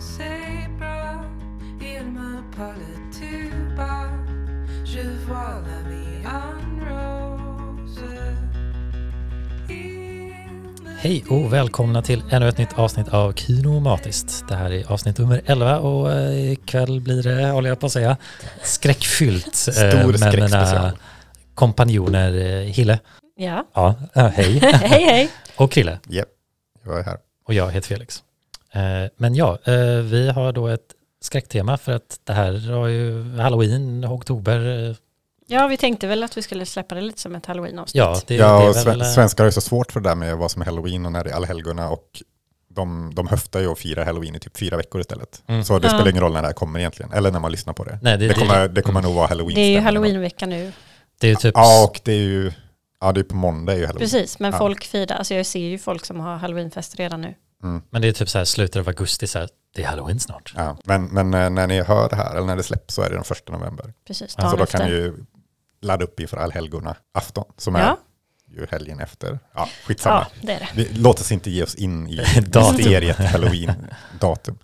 c'est 0.00 0.68
bras, 0.78 1.24
il 1.80 2.04
me 2.12 2.42
parle 2.56 2.80
tout 3.12 3.76
bas. 3.76 4.10
Je 4.84 5.00
vois 5.26 5.62
la 5.66 5.88
vie 5.90 6.26
en 6.26 6.80
rose. 6.84 8.00
Il 9.68 10.84
me 10.84 10.90
Hej 11.00 11.24
och 11.28 11.52
välkomna 11.52 12.02
till 12.02 12.22
ännu 12.30 12.48
ett 12.48 12.58
nytt 12.58 12.78
avsnitt 12.78 13.08
av 13.08 13.32
Kinomatiskt. 13.32 14.44
Det 14.48 14.54
här 14.54 14.70
är 14.72 14.92
avsnitt 14.92 15.18
nummer 15.18 15.40
11 15.46 15.78
och 15.78 16.12
eh, 16.12 16.52
ikväll 16.52 17.00
blir 17.00 17.22
det, 17.22 17.46
håller 17.50 17.68
jag 17.68 17.80
på 17.80 17.86
att 17.86 17.92
säga, 17.92 18.16
skräckfyllt 18.62 19.46
eh, 19.68 19.72
Stor 19.72 19.88
med 19.92 20.04
mina 20.04 20.18
skräckspecial. 20.48 20.90
kompanjoner 21.54 22.34
eh, 22.46 22.62
Hille, 22.72 22.98
Ja, 23.36 23.66
ja, 23.74 23.94
eh, 24.14 24.26
hej, 24.28 24.58
hej 24.72 25.02
hej. 25.04 25.30
och 25.56 25.72
Krille 25.72 25.98
Japp, 26.08 26.28
jag 26.84 26.98
är 26.98 27.04
här. 27.04 27.16
och 27.46 27.54
jag 27.54 27.70
heter 27.72 27.88
Felix. 27.88 28.22
Eh, 28.74 29.10
Men 29.16 29.34
ja, 29.34 29.58
eh, 29.64 29.74
vi 30.02 30.30
har 30.30 30.52
då 30.52 30.68
ett 30.68 30.80
skräcktema 31.22 31.76
för 31.78 31.92
att 31.92 32.20
det 32.24 32.32
här 32.32 32.70
har 32.72 32.86
ju 32.88 33.36
halloween, 33.38 34.04
oktober, 34.04 34.88
eh, 34.90 34.96
Ja, 35.46 35.66
vi 35.66 35.76
tänkte 35.76 36.06
väl 36.06 36.22
att 36.22 36.36
vi 36.36 36.42
skulle 36.42 36.66
släppa 36.66 36.94
det 36.94 37.00
lite 37.00 37.20
som 37.20 37.34
ett 37.34 37.46
halloween-avsnitt. 37.46 37.94
ja, 37.98 38.20
det, 38.26 38.34
ja, 38.34 38.58
det 38.58 38.64
är 38.80 38.84
väl, 38.84 38.98
sven- 38.98 39.04
svenskar 39.14 39.44
har 39.44 39.48
ju 39.48 39.52
så 39.52 39.60
svårt 39.60 39.92
för 39.92 40.00
det 40.00 40.08
där 40.08 40.14
med 40.14 40.36
vad 40.36 40.50
som 40.50 40.62
är 40.62 40.66
halloween 40.66 41.06
och 41.06 41.12
när 41.12 41.24
det 41.24 41.30
är 41.30 41.34
allhelgona 41.34 41.90
och 41.90 42.22
de, 42.68 43.12
de 43.14 43.26
höftar 43.28 43.60
ju 43.60 43.66
och 43.66 43.78
firar 43.78 44.04
halloween 44.04 44.34
i 44.34 44.38
typ 44.38 44.56
fyra 44.56 44.76
veckor 44.76 45.00
istället. 45.00 45.42
Mm. 45.46 45.64
Så 45.64 45.78
det 45.78 45.86
Ja. 45.86 45.90
spelar 45.94 46.10
ingen 46.10 46.22
roll 46.22 46.32
när 46.32 46.42
det 46.42 46.48
här 46.48 46.52
kommer 46.54 46.78
egentligen, 46.78 47.12
eller 47.12 47.30
när 47.30 47.40
man 47.40 47.50
lyssnar 47.52 47.72
på 47.72 47.84
det. 47.84 47.98
Nej, 48.02 48.18
det- 48.18 48.28
det, 48.28 48.34
det- 48.34 48.40
kommer, 48.40 48.68
det 48.68 48.82
kommer 48.82 49.00
mm. 49.00 49.08
nog 49.10 49.16
vara 49.16 49.26
halloween. 49.26 49.54
det 49.54 49.60
är 49.60 49.70
ju 49.70 49.78
halloweenvecka 49.80 50.46
nu. 50.46 50.72
det 51.20 51.26
är 51.26 51.30
ju 51.30 51.36
typ, 51.36 51.54
Ja, 51.56 51.84
och 51.84 52.00
det 52.04 52.12
är 52.12 52.16
ju 52.22 52.52
ja, 53.00 53.12
det 53.12 53.20
är 53.20 53.24
på 53.24 53.36
måndag 53.36 53.72
är 53.72 53.76
ju 53.76 53.86
halloween. 53.86 54.10
Precis, 54.10 54.38
men 54.38 54.52
Ja. 54.52 54.58
folk 54.58 54.84
firar, 54.84 55.16
alltså 55.16 55.34
jag 55.34 55.46
ser 55.46 55.60
ju 55.68 55.78
folk 55.78 56.04
som 56.04 56.20
har 56.20 56.36
halloweenfest 56.36 56.94
redan 56.98 57.20
nu. 57.20 57.34
Mm. 57.62 57.82
men 57.90 58.02
det 58.02 58.08
är 58.08 58.12
typ 58.12 58.28
så 58.28 58.38
här 58.38 58.44
slutet 58.44 58.76
av 58.80 58.88
augusti, 58.88 59.26
så 59.26 59.38
här, 59.38 59.48
det 59.74 59.82
är 59.82 59.86
halloween 59.86 60.20
snart. 60.20 60.52
Ja, 60.56 60.76
men, 60.84 61.04
men 61.04 61.34
eh, 61.34 61.50
när 61.50 61.66
ni 61.66 61.82
hör 61.82 62.08
det 62.08 62.16
här, 62.16 62.30
eller 62.36 62.46
när 62.46 62.56
det 62.56 62.62
släpps, 62.62 62.94
så 62.94 63.02
är 63.02 63.08
det 63.10 63.14
den 63.14 63.24
första 63.24 63.52
november. 63.52 63.92
Precis, 64.06 64.32
Så 64.32 64.56
då 64.56 64.66
kan 64.66 64.82
ni 64.86 64.90
ju 64.90 65.14
ladda 65.82 66.04
upp 66.04 66.20
inför 66.20 66.36
allhelgona 66.36 66.96
afton, 67.12 67.44
som 67.56 67.76
är 67.76 67.80
Ja. 67.80 67.98
ju 68.48 68.66
helgen 68.70 69.00
efter. 69.00 69.38
Ja, 69.54 69.68
skitsamma. 69.86 70.26
Ja, 70.34 70.46
det 70.46 70.52
är 70.52 70.58
det. 70.60 70.68
Vi, 70.74 70.88
låt 70.94 71.20
oss 71.20 71.32
inte 71.32 71.50
ge 71.50 71.62
oss 71.62 71.74
in 71.74 72.08
i 72.08 72.16
mysteriet 72.54 73.16
halloween-datum. 73.18 74.58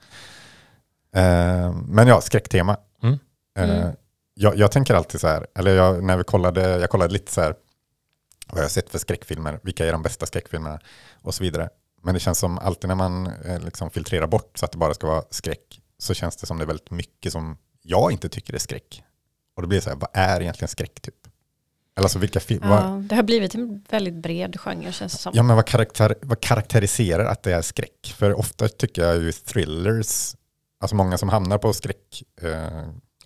Eh, 1.14 1.72
men 1.72 2.08
ja, 2.08 2.20
skräcktema. 2.20 2.76
Mm. 3.02 3.18
Eh, 3.58 3.80
Mm. 3.80 3.92
jag, 4.34 4.56
jag 4.56 4.72
tänker 4.72 4.94
alltid 4.94 5.20
så 5.20 5.28
här, 5.28 5.46
eller 5.54 5.74
jag, 5.76 6.04
när 6.04 6.16
vi 6.16 6.24
kollade, 6.24 6.78
jag 6.78 6.90
kollade 6.90 7.12
lite 7.12 7.32
så 7.32 7.40
här, 7.40 7.54
vad 8.46 8.58
jag 8.58 8.64
har 8.64 8.68
sett 8.70 8.90
för 8.90 8.98
skräckfilmer, 8.98 9.60
vilka 9.62 9.86
är 9.86 9.92
de 9.92 10.02
bästa 10.02 10.26
skräckfilmerna 10.26 10.80
och 11.22 11.34
så 11.34 11.42
vidare. 11.44 11.68
Men 12.02 12.14
det 12.14 12.20
känns 12.20 12.38
som 12.38 12.58
alltid 12.58 12.88
när 12.88 12.94
man 12.94 13.26
eh, 13.26 13.60
liksom 13.60 13.90
filtrerar 13.90 14.26
bort 14.26 14.58
så 14.58 14.64
att 14.64 14.72
det 14.72 14.78
bara 14.78 14.94
ska 14.94 15.06
vara 15.06 15.24
skräck, 15.30 15.80
så 15.98 16.14
känns 16.14 16.36
det 16.36 16.46
som 16.46 16.58
det 16.58 16.64
är 16.64 16.66
väldigt 16.66 16.90
mycket 16.90 17.32
som 17.32 17.56
jag 17.82 18.12
inte 18.12 18.28
tycker 18.28 18.54
är 18.54 18.58
skräck. 18.58 19.02
Och 19.56 19.62
då 19.62 19.68
blir 19.68 19.78
det 19.78 19.82
så 19.84 19.90
här, 19.90 19.96
vad 19.96 20.10
är 20.12 20.40
egentligen 20.40 20.68
skräck 20.68 21.00
typ? 21.00 21.14
Eller 21.96 22.04
alltså 22.04 22.18
vilka 22.18 22.40
filmer, 22.40 22.68
Ja, 22.82 23.02
det 23.08 23.14
har 23.16 23.22
blivit 23.22 23.54
en 23.54 23.84
väldigt 23.90 24.14
bred 24.14 24.60
genre 24.60 24.92
känns 24.92 25.12
det 25.12 25.18
som. 25.18 25.32
Ja, 25.34 25.42
men 25.42 25.56
vad, 25.56 25.66
karaktär, 25.66 26.14
vad 26.22 26.40
karaktäriserar 26.40 27.24
att 27.24 27.42
det 27.42 27.52
är 27.52 27.62
skräck? 27.62 28.14
För 28.18 28.34
ofta 28.38 28.68
tycker 28.68 29.02
jag 29.02 29.16
ju 29.16 29.32
thrillers, 29.32 30.34
alltså 30.80 30.96
många 30.96 31.18
som 31.18 31.28
hamnar 31.28 31.58
på 31.58 31.72
skräck 31.72 32.22
eh, 32.42 32.50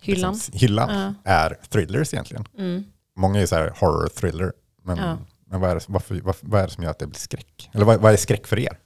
Hyllan. 0.01 0.33
Liksom, 0.33 0.59
hyllan 0.59 0.89
Ja. 1.23 1.31
är 1.31 1.57
thrillers 1.69 2.13
egentligen. 2.13 2.45
Mm. 2.57 2.83
Många 3.17 3.41
är 3.41 3.45
så 3.45 3.55
här 3.55 3.73
horror 3.79 4.07
thriller, 4.07 4.53
men, 4.83 4.97
Ja. 4.97 5.17
Men 5.55 5.61
vad, 5.61 5.71
är 5.71 5.75
det, 5.75 5.81
varför, 5.87 6.21
varför, 6.23 6.47
vad 6.47 6.61
är 6.61 6.67
det 6.67 6.73
som 6.73 6.83
gör 6.83 6.91
att 6.91 6.99
det 6.99 7.07
blir 7.07 7.19
skräck? 7.19 7.69
Eller 7.73 7.85
vad, 7.85 7.99
vad 7.99 8.13
är 8.13 8.17
skräck 8.17 8.47
för 8.47 8.59
er? 8.59 8.77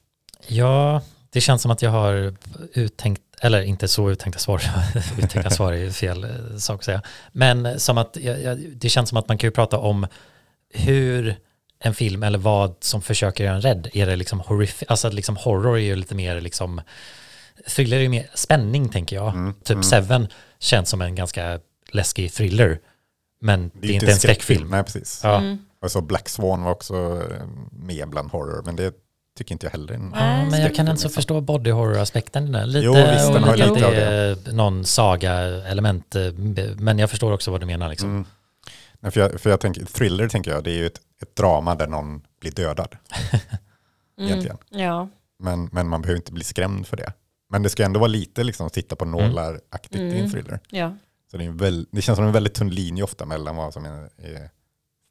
Ja, 0.48 1.02
det 1.30 1.42
känns 1.42 1.62
som 1.62 1.72
att 1.72 1.82
jag 1.82 1.92
har 1.92 2.36
uttänkt, 2.74 3.22
eller 3.42 3.62
inte 3.62 3.88
så 3.88 4.10
uttänkta 4.10 4.40
svar, 4.40 4.62
uttänkta 5.18 5.50
svar 5.50 5.74
är 5.74 5.78
ju 5.78 5.92
fel 5.92 6.24
eh, 6.24 6.58
sak 6.58 6.80
att 6.80 6.86
säga, 6.86 7.02
men 7.32 7.80
som 7.80 7.98
att 7.98 8.18
jag, 8.22 8.42
jag, 8.42 8.60
det 8.76 8.90
känns 8.90 9.10
som 9.10 9.18
att 9.18 9.28
man 9.28 9.38
kan 9.38 9.48
ju 9.48 9.52
prata 9.52 9.78
om 9.78 10.08
hur 10.74 11.36
en 11.80 11.94
film 11.94 12.24
eller 12.24 12.40
vad 12.40 12.76
som 12.80 13.02
försöker 13.02 13.44
göra 13.44 13.56
en 13.56 13.62
rädd, 13.62 13.90
är 13.94 14.06
det 14.06 14.16
liksom 14.16 14.40
horrific, 14.40 14.90
alltså 14.90 15.08
att 15.08 15.14
liksom 15.14 15.38
horror 15.38 15.78
är 15.78 15.82
ju 15.82 15.96
lite 15.96 16.16
mer 16.16 16.42
liksom, 16.42 16.82
thriller 17.68 17.98
är 17.98 18.02
ju 18.02 18.10
mer 18.10 18.30
spänning 18.34 18.90
tänker 18.90 19.16
jag, 19.16 19.34
Mm, 19.34 19.54
typ 19.54 19.70
mm. 19.70 19.84
Seven 19.84 20.28
känns 20.60 20.90
som 20.90 21.02
en 21.02 21.16
ganska 21.16 21.60
läskig 21.92 22.34
thriller, 22.34 22.80
men 23.42 23.72
det 23.74 23.88
är, 23.88 23.92
inte 23.92 24.12
en 24.12 24.20
skräckfilm. 24.20 24.70
Nej, 24.70 24.84
precis. 24.84 25.22
Ja. 25.24 25.38
Mm. 25.38 25.58
Och 25.82 25.92
så 25.92 26.02
Black 26.02 26.30
Swan 26.30 26.64
var 26.64 26.72
också 26.72 26.96
eh, 26.96 27.46
med 27.72 28.10
bland 28.10 28.32
horror, 28.32 28.62
men 28.66 28.76
det 28.76 28.94
tycker 29.38 29.52
inte 29.56 29.66
jag 29.66 29.72
heller 29.72 29.92
är 29.94 29.96
en 29.98 30.12
Ja, 30.16 30.46
men 30.52 30.62
jag 30.62 30.76
kan 30.76 30.88
inte 30.88 31.02
så 31.02 31.08
liksom. 31.08 31.10
förstå 31.22 31.42
body 31.42 31.72
horror-aspekten 31.72 32.48
i 32.48 32.52
den. 32.52 32.70
Lite, 32.72 32.86
Jo, 32.86 32.94
visst, 32.94 33.34
den 33.34 33.44
har 33.44 33.56
lite, 33.56 33.74
lite 33.74 34.38
av 34.48 34.54
någon 34.54 34.86
saga-element, 34.86 36.16
eh, 36.16 36.34
men 36.78 37.00
jag 37.00 37.10
förstår 37.10 37.32
också 37.32 37.52
vad 37.52 37.60
du 37.60 37.66
menar. 37.66 37.90
Liksom. 37.90 38.10
Mm. 38.10 38.26
Nej, 39.00 39.12
för 39.12 39.20
jag, 39.22 39.42
för 39.42 39.50
jag 39.50 39.60
tänker, 39.60 39.86
thriller 39.86 40.28
tänker 40.30 40.52
jag, 40.52 40.64
det 40.64 40.72
är 40.72 40.76
ju 40.76 40.86
ett, 40.86 41.00
ett 41.22 41.36
drama 41.36 41.76
där 41.76 41.88
någon 41.88 42.22
blir 42.42 42.52
dödad. 42.52 42.96
egentligen. 44.20 44.58
Mm. 44.72 44.86
Ja, 44.86 45.10
Men, 45.40 45.70
men 45.72 45.88
man 45.88 46.02
behöver 46.02 46.18
inte 46.18 46.32
bli 46.34 46.44
skrämd 46.44 46.88
för 46.88 46.98
det. 46.98 47.14
Men 47.50 47.64
det 47.64 47.70
ska 47.70 47.84
ändå 47.86 48.00
vara 48.00 48.08
lite 48.08 48.44
liksom 48.44 48.70
sitta 48.70 48.96
på 48.96 49.06
nålar-aktigt 49.06 49.96
i 50.02 50.10
en 50.10 50.12
Mm. 50.18 50.32
thriller. 50.32 50.60
ja. 50.70 50.96
Så 51.32 51.38
det, 51.38 51.44
är 51.44 51.48
en 51.48 51.58
väl, 51.58 51.88
det 51.92 52.02
känns 52.02 52.16
som 52.18 52.26
en 52.26 52.32
väldigt 52.32 52.54
tunn 52.54 52.70
linje 52.70 53.04
ofta 53.04 53.26
mellan 53.26 53.56
vad 53.56 53.74
som 53.74 53.86
är, 53.86 54.10
är 54.18 54.50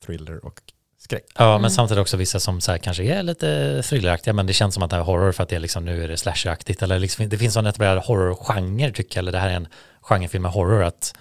thriller 0.07 0.45
och 0.45 0.61
skräck. 0.99 1.25
Ja, 1.39 1.51
Mm. 1.51 1.63
men 1.63 1.71
samtidigt 1.71 2.01
också 2.01 2.17
vissa 2.17 2.41
som 2.41 2.61
så 2.61 2.71
här 2.71 2.79
kanske 2.79 3.03
är 3.05 3.23
lite 3.23 3.83
thrilleraktiga, 3.83 4.35
men 4.35 4.47
det 4.47 4.53
känns 4.53 4.75
som 4.75 4.83
att 4.83 4.91
det 4.91 4.97
är 4.97 5.01
horror 5.01 5.33
för 5.33 5.43
att 5.43 5.49
det 5.49 5.57
är 5.57 5.61
liksom, 5.61 5.85
nu 5.85 6.05
är 6.05 6.09
det 6.09 6.17
slasheraktigt. 6.17 6.83
Eller 6.83 6.99
liksom, 6.99 7.29
det 7.29 7.39
finns 7.39 7.57
en 7.57 7.67
etablerad 7.67 7.99
horrorgenre 8.05 8.93
tycker 8.93 9.17
jag, 9.17 9.23
eller 9.23 9.33
det 9.33 9.39
här 9.39 9.49
är 9.51 9.55
en 9.55 9.69
genrefilm 10.01 10.43
med 10.43 10.53
horror, 10.53 10.83
att 10.85 11.15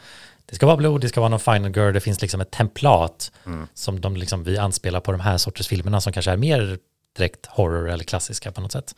det 0.45 0.55
ska 0.55 0.65
vara 0.65 0.77
blod, 0.77 1.01
det 1.01 1.09
ska 1.09 1.19
vara 1.21 1.29
någon 1.29 1.39
final 1.39 1.75
girl, 1.75 1.93
det 1.93 1.99
finns 1.99 2.21
liksom 2.21 2.41
ett 2.41 2.51
templat 2.51 3.31
Mm. 3.45 3.67
som 3.73 4.01
de 4.01 4.17
liksom, 4.17 4.43
vi 4.43 4.57
anspelar 4.57 4.99
på 4.99 5.11
de 5.11 5.21
här 5.21 5.37
sorters 5.37 5.67
filmerna 5.67 6.01
som 6.01 6.13
kanske 6.13 6.31
är 6.31 6.37
mer 6.37 6.77
direkt 7.17 7.45
horror 7.45 7.89
eller 7.89 8.03
klassiska 8.03 8.51
på 8.51 8.61
något 8.61 8.71
sätt. 8.71 8.95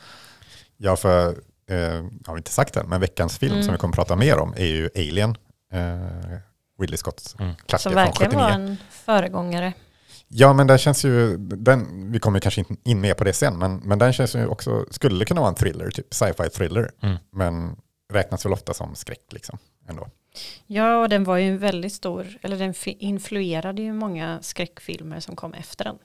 Ja, 0.77 0.95
för, 0.95 1.29
eh, 1.69 1.77
jag 1.77 2.03
har 2.25 2.37
inte 2.37 2.51
sagt 2.51 2.73
det, 2.73 2.83
men 2.83 3.01
veckans 3.01 3.37
film 3.37 3.53
Mm. 3.53 3.63
som 3.63 3.71
vi 3.73 3.77
kommer 3.79 3.93
prata 3.93 4.15
mer 4.15 4.37
om 4.37 4.53
är 4.57 4.65
ju 4.65 4.89
Alien. 4.95 5.35
Eh, 5.73 6.37
Ridley 6.79 6.97
Scotts 6.97 7.35
Mm. 7.39 7.55
klassiker 7.55 7.77
Som 7.77 7.91
från 7.93 8.05
verkligen 8.05 8.31
79. 8.31 8.43
var 8.43 8.51
en 8.51 8.77
föregångare. 8.89 9.73
Ja, 10.27 10.53
men 10.53 10.67
den 10.67 10.77
känns 10.77 11.05
ju, 11.05 11.37
den, 11.37 12.11
vi 12.11 12.19
kommer 12.19 12.39
kanske 12.39 12.61
inte 12.61 12.75
in 12.85 13.01
mer 13.01 13.13
på 13.13 13.23
det 13.23 13.33
sen, 13.33 13.57
men, 13.59 13.75
men 13.77 13.99
den 13.99 14.13
känns 14.13 14.35
ju 14.35 14.45
också, 14.47 14.85
skulle 14.91 15.25
kunna 15.25 15.41
vara 15.41 15.49
en 15.49 15.55
thriller, 15.55 15.89
typ 15.89 16.13
sci-fi 16.13 16.49
thriller, 16.49 16.91
Mm. 17.01 17.17
men 17.31 17.75
räknas 18.13 18.45
väl 18.45 18.53
ofta 18.53 18.73
som 18.73 18.95
skräck 18.95 19.33
liksom 19.33 19.57
ändå. 19.89 20.07
Ja, 20.67 21.01
och 21.01 21.09
den 21.09 21.23
var 21.23 21.37
ju 21.37 21.49
en 21.49 21.57
väldigt 21.57 21.93
stor, 21.93 22.27
eller 22.41 22.57
den 22.57 22.73
influerade 22.85 23.81
ju 23.81 23.93
många 23.93 24.39
skräckfilmer 24.41 25.19
som 25.19 25.35
kom 25.35 25.53
efter 25.53 25.83
den. 25.85 25.95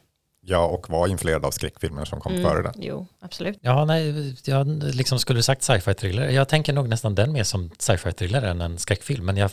Ja, 0.47 0.67
och 0.67 0.91
var 0.91 1.09
influerad 1.09 1.45
av 1.45 1.51
skräckfilmer 1.51 2.05
som 2.05 2.21
kom 2.21 2.33
Mm. 2.33 2.45
före 2.45 2.63
den. 2.63 2.73
Jo, 2.77 3.07
absolut. 3.21 3.59
Ja, 3.61 3.85
nej, 3.85 4.35
jag 4.45 4.67
liksom 4.83 5.19
skulle 5.19 5.43
sagt 5.43 5.63
sci-fi 5.63 5.95
thriller. 5.95 6.29
Jag 6.29 6.49
tänker 6.49 6.73
nog 6.73 6.89
nästan 6.89 7.15
den 7.15 7.33
mer 7.33 7.45
som 7.45 7.71
sci-fi 7.79 8.13
thriller 8.13 8.43
än 8.43 8.61
en 8.61 8.79
skräckfilm. 8.79 9.25
Men 9.27 9.37
jag, 9.37 9.51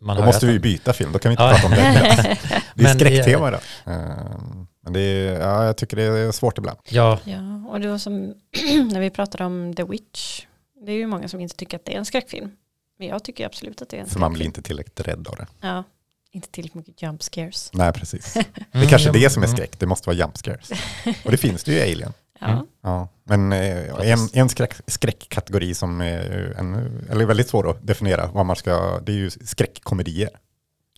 man 0.00 0.16
Då 0.16 0.24
måste 0.24 0.46
vi 0.46 0.52
den- 0.52 0.62
byta 0.62 0.92
film, 0.92 1.12
då 1.12 1.18
kan 1.18 1.28
vi 1.28 1.32
inte 1.32 1.42
prata 1.54 1.66
om 1.66 1.72
den. 1.72 1.94
Det 2.74 2.82
är 2.82 2.88
Men- 2.88 2.98
skräcktema 2.98 3.48
idag. 3.48 3.60
Ehm, 3.86 4.66
Men 4.84 4.92
det 4.92 5.00
är, 5.00 5.40
ja, 5.40 5.64
jag 5.64 5.76
tycker 5.76 5.96
det 5.96 6.02
är 6.02 6.32
svårt 6.32 6.58
ibland. 6.58 6.78
Ja, 6.90 7.18
Ja, 7.24 7.64
och 7.68 7.80
det 7.80 7.88
var 7.88 7.98
som 7.98 8.14
när 8.92 9.00
vi 9.00 9.10
pratade 9.10 9.44
om 9.44 9.74
The 9.76 9.84
Witch. 9.84 10.44
Det 10.86 10.92
är 10.92 10.96
ju 10.96 11.06
många 11.06 11.28
som 11.28 11.40
inte 11.40 11.56
tycker 11.56 11.76
att 11.76 11.84
det 11.84 11.94
är 11.94 11.98
en 11.98 12.04
skräckfilm. 12.04 12.50
Men 12.98 13.08
jag 13.08 13.24
tycker 13.24 13.46
absolut 13.46 13.82
att 13.82 13.88
det 13.88 13.96
är 13.96 14.00
en 14.00 14.06
För 14.06 14.20
man 14.20 14.32
blir 14.32 14.38
skräckfilm. 14.40 14.48
inte 14.50 14.62
tillräckligt 14.62 15.00
rädd 15.08 15.28
av 15.28 15.36
det. 15.36 15.46
Ja, 15.60 15.84
inte 16.34 16.48
tillräckligt 16.48 16.86
mycket 16.86 17.02
jump 17.02 17.22
scares. 17.22 17.70
Nej, 17.72 17.92
precis. 17.92 18.32
Det 18.34 18.40
är 18.40 18.44
Mm, 18.72 18.88
kanske 18.88 19.08
ja, 19.08 19.12
det 19.12 19.30
som 19.30 19.42
är 19.42 19.46
mm. 19.46 19.56
skräck, 19.56 19.78
det 19.78 19.86
måste 19.86 20.08
vara 20.08 20.16
jump 20.16 20.36
scares. 20.38 20.70
Och 21.24 21.30
det 21.30 21.36
finns 21.36 21.64
det 21.64 21.72
ju 21.72 21.78
i 21.78 21.82
Alien. 21.92 22.12
Ja, 22.40 22.46
Mm. 22.50 22.66
Ja. 22.82 23.08
Men 23.24 23.52
eh, 23.52 24.10
en, 24.12 24.28
en 24.32 24.48
skräck, 24.48 24.74
skräckkategori 24.86 25.74
som 25.74 26.00
är 26.00 26.54
ännu, 26.58 27.06
eller 27.10 27.24
väldigt 27.26 27.48
svår 27.48 27.70
att 27.70 27.86
definiera, 27.86 28.26
vad 28.26 28.46
man 28.46 28.56
ska, 28.56 29.00
det 29.00 29.12
är 29.12 29.16
ju 29.16 29.30
skräckkomedier. 29.30 30.30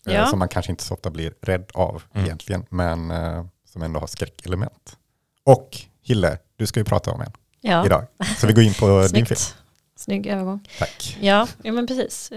eh, 0.07 0.13
Ja. 0.13 0.25
Som 0.25 0.39
man 0.39 0.47
kanske 0.49 0.71
inte 0.71 0.83
så 0.83 0.93
ofta 0.93 1.09
blir 1.09 1.33
rädd 1.41 1.65
av 1.73 2.03
Mm. 2.13 2.25
egentligen, 2.25 2.65
men 2.69 3.11
eh, 3.11 3.45
som 3.65 3.81
ändå 3.81 3.99
har 3.99 4.07
skräckelement. 4.07 4.97
Och 5.43 5.77
Hille, 6.01 6.37
du 6.55 6.65
ska 6.67 6.79
ju 6.79 6.83
prata 6.83 7.11
om 7.11 7.21
en 7.21 7.31
ja. 7.61 7.85
idag. 7.85 8.05
Så 8.37 8.47
vi 8.47 8.53
går 8.53 8.63
in 8.63 8.73
på 8.73 8.87
din 9.13 9.25
film. 9.25 9.25
snyggt. 9.25 9.55
Snygg 9.95 10.27
övergång. 10.27 10.67
Tack. 10.79 11.17
Ja, 11.21 11.47
ja 11.63 11.71
men 11.71 11.87
precis. 11.87 12.29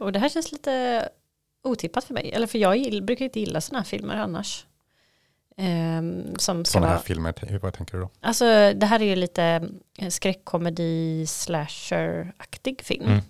Och 0.00 0.12
det 0.12 0.18
här 0.18 0.28
känns 0.28 0.52
lite 0.52 1.08
otippat 1.66 2.04
för 2.04 2.14
mig. 2.14 2.32
Eller 2.32 2.46
för 2.46 2.58
jag 2.58 2.76
gill, 2.76 3.02
brukar 3.02 3.24
inte 3.24 3.40
gilla 3.40 3.60
sådana 3.60 3.80
här 3.80 3.86
filmer 3.86 4.16
annars. 4.16 4.66
Ehm, 5.56 6.36
som 6.38 6.64
Sådana 6.64 6.88
här 6.88 6.98
filmer, 6.98 7.58
vad 7.62 7.74
tänker 7.74 7.94
du 7.94 8.00
då? 8.00 8.10
alltså 8.20 8.44
det 8.74 8.86
här 8.86 9.02
är 9.02 9.04
ju 9.04 9.16
lite 9.16 9.68
eh, 9.98 10.08
skräckkomedi 10.08 11.26
slasher-aktig 11.26 12.82
film. 12.82 13.06
Mm. 13.06 13.20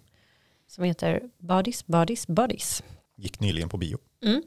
Som 0.69 0.85
heter 0.85 1.23
Bodies, 1.39 1.87
Bodies, 1.87 2.27
Bodies. 2.27 2.83
Gick 3.17 3.41
nyligen 3.41 3.69
på 3.69 3.77
bio. 3.77 3.99
Mm. 4.25 4.43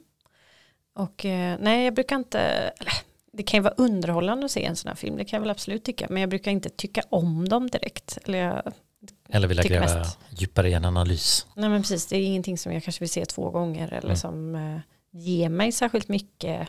Och 0.94 1.25
eh, 1.25 1.57
nej, 1.59 1.85
jag 1.85 1.94
brukar 1.94 2.15
inte, 2.15 2.39
eller, 2.80 2.94
det 3.31 3.44
kan 3.44 3.57
ju 3.57 3.62
vara 3.62 3.74
underhållande 3.77 4.45
att 4.45 4.51
se 4.51 4.65
en 4.65 4.75
sån 4.75 4.89
här 4.89 4.95
film, 4.95 5.18
det 5.18 5.25
kan 5.25 5.38
jag 5.38 5.42
väl 5.42 5.50
absolut 5.50 5.83
tycka, 5.83 6.07
men 6.09 6.21
jag 6.21 6.30
brukar 6.30 6.51
inte 6.51 6.69
tycka 6.69 7.01
om 7.09 7.50
dem 7.50 7.69
direkt. 7.69 8.18
Eller 8.25 8.39
jag, 8.39 8.74
Eller 9.31 9.47
vill 9.47 9.57
jag 9.57 9.65
gräva 9.65 9.85
mest. 9.99 10.19
djupare 10.29 10.69
i 10.69 10.73
en 10.73 10.85
analys? 10.85 11.47
Nej 11.55 11.69
men 11.69 11.81
precis, 11.81 12.07
det 12.07 12.15
är 12.17 12.21
ingenting 12.21 12.57
som 12.57 12.73
jag 12.73 12.83
kanske 12.83 12.99
vill 12.99 13.09
se 13.09 13.25
två 13.25 13.49
gånger 13.49 13.87
eller 13.87 14.03
Mm. 14.03 14.15
som 14.17 14.55
eh, 14.55 14.79
ger 15.11 15.49
mig 15.49 15.71
särskilt 15.71 16.07
mycket. 16.07 16.67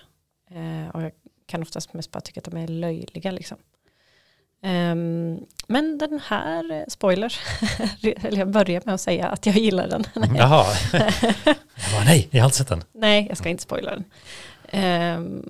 Eh, 0.50 0.88
och 0.94 1.02
jag 1.02 1.12
kan 1.46 1.62
oftast 1.62 1.94
mest 1.94 2.10
bara 2.10 2.20
tycka 2.20 2.40
att 2.40 2.44
de 2.50 2.56
är 2.56 2.68
löjliga 2.68 3.30
liksom. 3.30 3.56
Ehm, 4.62 5.38
men 5.66 5.98
den 5.98 6.20
här, 6.24 6.72
eh, 6.72 6.82
spoiler, 6.88 7.38
eller 8.02 8.38
jag 8.38 8.50
börjar 8.50 8.82
med 8.84 8.94
att 8.94 9.00
säga 9.00 9.26
att 9.28 9.46
jag 9.46 9.56
gillar 9.56 9.88
den. 9.88 10.04
Jaha. 10.36 10.66
jag 10.92 11.92
bara, 11.92 12.04
nej, 12.04 12.28
jag 12.30 12.40
har 12.42 12.46
inte 12.46 12.56
sett 12.58 12.68
den. 12.68 12.84
Nej, 12.92 13.26
jag 13.28 13.38
ska 13.38 13.48
inte 13.48 13.62
spoila 13.62 13.90
den. 13.90 14.04
Ehm, 14.68 15.42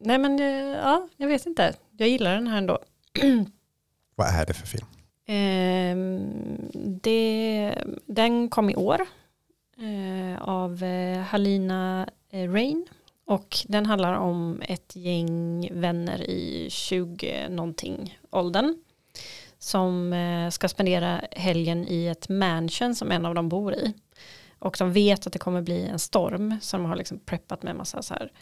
nej 0.00 0.18
men 0.18 0.40
eh, 0.40 0.46
ja, 0.82 1.08
jag 1.16 1.28
vet 1.28 1.46
inte. 1.46 1.74
Jag 1.96 2.08
gillar 2.08 2.34
den 2.34 2.46
här 2.46 2.58
ändå. 2.58 2.78
Vad 4.16 4.26
är 4.28 4.46
det 4.46 4.54
för 4.54 4.66
film? 4.66 4.86
Ehm, 5.26 6.70
det, 7.02 7.74
den 8.06 8.48
kom 8.48 8.70
i 8.70 8.76
år 8.76 9.00
eh, 9.78 10.42
av 10.42 10.82
eh, 10.82 11.20
Halina 11.20 12.08
eh, 12.30 12.52
Rain 12.52 12.86
och 13.24 13.56
den 13.68 13.86
handlar 13.86 14.14
om 14.14 14.62
ett 14.68 14.96
gäng 14.96 15.68
vänner 15.72 16.30
i 16.30 16.68
20 16.70 17.48
någonting 17.48 18.18
åldern 18.30 18.76
som 19.58 20.12
eh, 20.12 20.50
ska 20.50 20.68
spendera 20.68 21.20
helgen 21.30 21.86
i 21.88 22.06
ett 22.06 22.28
mansion 22.28 22.94
som 22.94 23.12
en 23.12 23.26
av 23.26 23.34
dem 23.34 23.48
bor 23.48 23.74
i. 23.74 23.94
Och 24.58 24.76
de 24.78 24.92
vet 24.92 25.26
att 25.26 25.32
det 25.32 25.38
kommer 25.38 25.62
bli 25.62 25.86
en 25.86 25.98
storm 25.98 26.56
så 26.60 26.76
de 26.76 26.86
har 26.86 26.96
liksom 26.96 27.18
preppat 27.18 27.62
med 27.62 27.76
massa 27.76 28.02
så 28.02 28.14
här, 28.14 28.32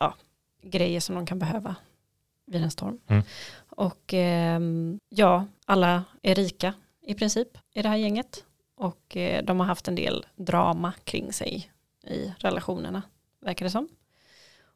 ja, 0.00 0.14
grejer 0.62 1.00
som 1.00 1.14
de 1.14 1.26
kan 1.26 1.38
behöva 1.38 1.74
vid 2.46 2.62
en 2.62 2.70
storm. 2.70 3.00
Mm. 3.06 3.22
Och 3.76 4.14
eh, 4.14 4.60
ja, 5.08 5.46
alla 5.64 6.04
är 6.22 6.34
rika 6.34 6.74
i 7.02 7.14
princip 7.14 7.58
i 7.74 7.82
det 7.82 7.88
här 7.88 7.96
gänget. 7.96 8.44
Och 8.74 9.16
eh, 9.16 9.44
de 9.44 9.60
har 9.60 9.66
haft 9.66 9.88
en 9.88 9.94
del 9.94 10.26
drama 10.36 10.92
kring 11.04 11.32
sig 11.32 11.70
i 12.06 12.32
relationerna, 12.38 13.02
verkar 13.40 13.66
det 13.66 13.70
som. 13.70 13.88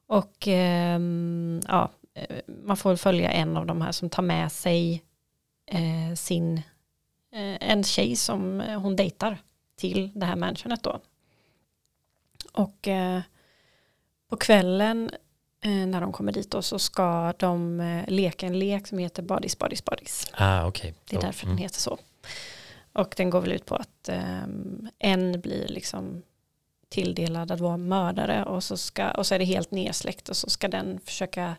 Och 0.06 0.48
ehm, 0.48 1.60
eh, 1.64 1.68
ja, 1.68 1.90
man 2.46 2.76
får 2.76 2.96
följa 2.96 3.30
en 3.30 3.56
av 3.56 3.66
de 3.66 3.80
här 3.80 3.92
som 3.92 4.10
tar 4.10 4.22
med 4.22 4.52
sig 4.52 5.02
eh, 5.66 6.14
sin, 6.14 6.56
eh, 7.32 7.70
en 7.70 7.84
tjej 7.84 8.16
som 8.16 8.60
eh, 8.60 8.80
hon 8.80 8.96
dejtar 8.96 9.38
till 9.76 10.10
det 10.14 10.26
här 10.26 10.36
mansionet 10.36 10.82
då. 10.82 11.00
Och 12.52 12.88
eh, 12.88 13.20
på 14.28 14.36
kvällen 14.36 15.10
när 15.64 16.00
de 16.00 16.12
kommer 16.12 16.32
dit 16.32 16.50
då 16.50 16.62
så 16.62 16.78
ska 16.78 17.32
de 17.38 17.80
eh, 17.80 18.04
leka 18.08 18.46
en 18.46 18.58
lek 18.58 18.86
som 18.86 18.98
heter 18.98 19.22
Buddies, 19.22 19.58
Buddies, 19.58 19.84
Buddies. 19.84 20.26
Ah, 20.32 20.66
okej. 20.66 20.94
Det 21.04 21.16
är 21.16 21.20
därför 21.20 21.44
mm. 21.44 21.56
den 21.56 21.62
heter 21.62 21.80
så. 21.80 21.98
Och 22.92 23.14
den 23.16 23.30
går 23.30 23.40
väl 23.40 23.52
ut 23.52 23.66
på 23.66 23.74
att 23.74 24.08
ehm, 24.08 24.88
en 24.98 25.40
blir 25.40 25.68
liksom 25.68 26.22
tilldelad 26.88 27.50
att 27.50 27.60
vara 27.60 27.76
mördare 27.76 28.44
och 28.44 28.64
så, 28.64 28.76
ska, 28.76 29.10
och 29.10 29.26
så 29.26 29.34
är 29.34 29.38
det 29.38 29.44
helt 29.44 29.70
nedsläckt 29.70 30.28
och 30.28 30.36
så 30.36 30.50
ska 30.50 30.68
den 30.68 31.00
försöka 31.04 31.56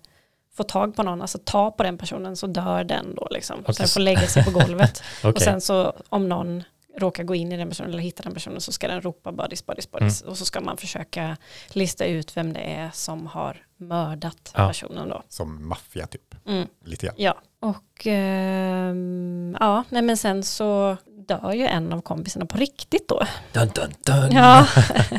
få 0.54 0.64
tag 0.64 0.96
på 0.96 1.04
någon, 1.04 1.22
alltså 1.22 1.40
ta 1.44 1.72
på 1.72 1.84
den 1.84 1.98
personen 1.98 2.36
så 2.36 2.48
dör 2.48 2.84
den 2.84 3.16
då 3.16 3.28
liksom. 3.32 3.60
Och 3.60 3.76
Så 3.76 3.82
den 3.82 3.90
får 3.90 4.00
lägga 4.00 4.28
sig 4.28 4.44
på 4.44 4.52
golvet. 4.52 5.04
Okej. 5.20 5.32
Och 5.32 5.42
sen 5.42 5.62
så 5.62 5.94
om 6.10 6.30
någon 6.30 6.64
råkar 6.98 7.24
gå 7.24 7.36
in 7.36 7.52
i 7.52 7.58
den 7.58 7.70
personen 7.70 7.90
eller 7.92 8.04
hitta 8.04 8.24
den 8.24 8.34
personen 8.34 8.62
så 8.62 8.72
ska 8.72 8.88
den 8.88 9.02
ropa 9.02 9.32
buddies, 9.32 9.66
buddies, 9.66 9.92
buddies. 9.92 10.22
Mm. 10.22 10.32
Och 10.32 10.38
så 10.38 10.46
ska 10.46 10.62
man 10.62 10.78
försöka 10.78 11.38
lista 11.70 12.06
ut 12.06 12.38
vem 12.38 12.54
det 12.54 12.60
är 12.60 12.92
som 12.94 13.28
har 13.28 13.58
mördat 13.78 14.52
Ja. 14.56 14.68
personen 14.68 15.10
då. 15.10 15.24
Som 15.30 15.68
maffia 15.68 16.08
typ, 16.08 16.36
Mm. 16.46 16.68
lite 16.86 17.06
grann. 17.06 17.16
Ja, 17.18 17.36
och 17.60 18.08
ehm, 18.08 19.58
ja, 19.60 19.84
nej 19.90 20.02
men 20.02 20.18
sen 20.18 20.44
så 20.44 20.98
dör 21.28 21.52
ju 21.54 21.66
en 21.68 21.94
av 21.94 22.02
kompisarna 22.02 22.46
på 22.46 22.58
riktigt 22.58 23.08
då. 23.08 23.22
Dun, 23.54 23.70
dun, 23.76 23.94
dun. 24.06 24.32
Ja. 24.32 24.68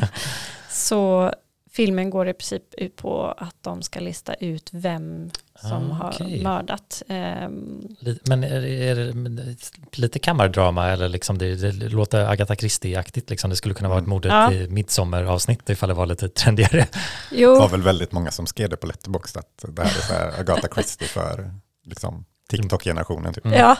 så 0.69 1.33
filmen 1.79 2.09
går 2.09 2.27
i 2.27 2.33
princip 2.33 2.63
ut 2.77 2.95
på 2.95 3.25
att 3.37 3.55
de 3.61 3.81
ska 3.81 3.99
lista 3.99 4.33
ut 4.33 4.69
vem 4.73 5.29
som 5.61 5.91
Ah, 5.91 6.11
okej. 6.13 6.37
har 6.37 6.43
mördat. 6.43 7.03
Ehm, 7.07 7.81
Men 8.27 8.43
är, 8.43 8.61
det- 8.61 8.89
är 8.89 8.95
det 8.95 9.55
lite 9.97 10.19
kammardrama 10.19 10.87
eller 10.89 11.09
liksom 11.09 11.37
det, 11.37 11.55
det 11.55 11.71
låter 11.89 12.25
Agatha 12.25 12.55
Christie-aktigt 12.55 13.29
liksom. 13.29 13.49
Det 13.49 13.55
skulle 13.55 13.73
kunna 13.75 13.89
vara 13.89 13.97
ett 13.99 14.03
Mm. 14.05 14.09
mordet 14.09 14.31
Ja. 14.31 14.53
i 14.53 14.67
midsommaravsnitt 14.69 15.69
ifall 15.69 15.89
det 15.89 15.95
var 15.95 16.05
lite 16.05 16.29
trendigare. 16.29 16.87
Det 17.29 17.37
jo, 17.37 17.55
var 17.59 17.69
väl 17.69 17.81
väldigt 17.81 18.11
många 18.11 18.31
som 18.31 18.45
skrev 18.47 18.69
det 18.69 18.77
på 18.77 18.87
Letterboxd 18.87 19.37
att 19.37 19.65
det 19.67 19.81
här 19.83 19.89
är 19.89 20.01
så 20.01 20.13
här 20.13 20.39
Agatha 20.39 20.67
Christie 20.73 21.07
för 21.07 21.51
liksom, 21.85 22.25
TikTok-generationen. 22.49 23.33
Typ. 23.33 23.45
Mm. 23.45 23.59
ja. 23.59 23.75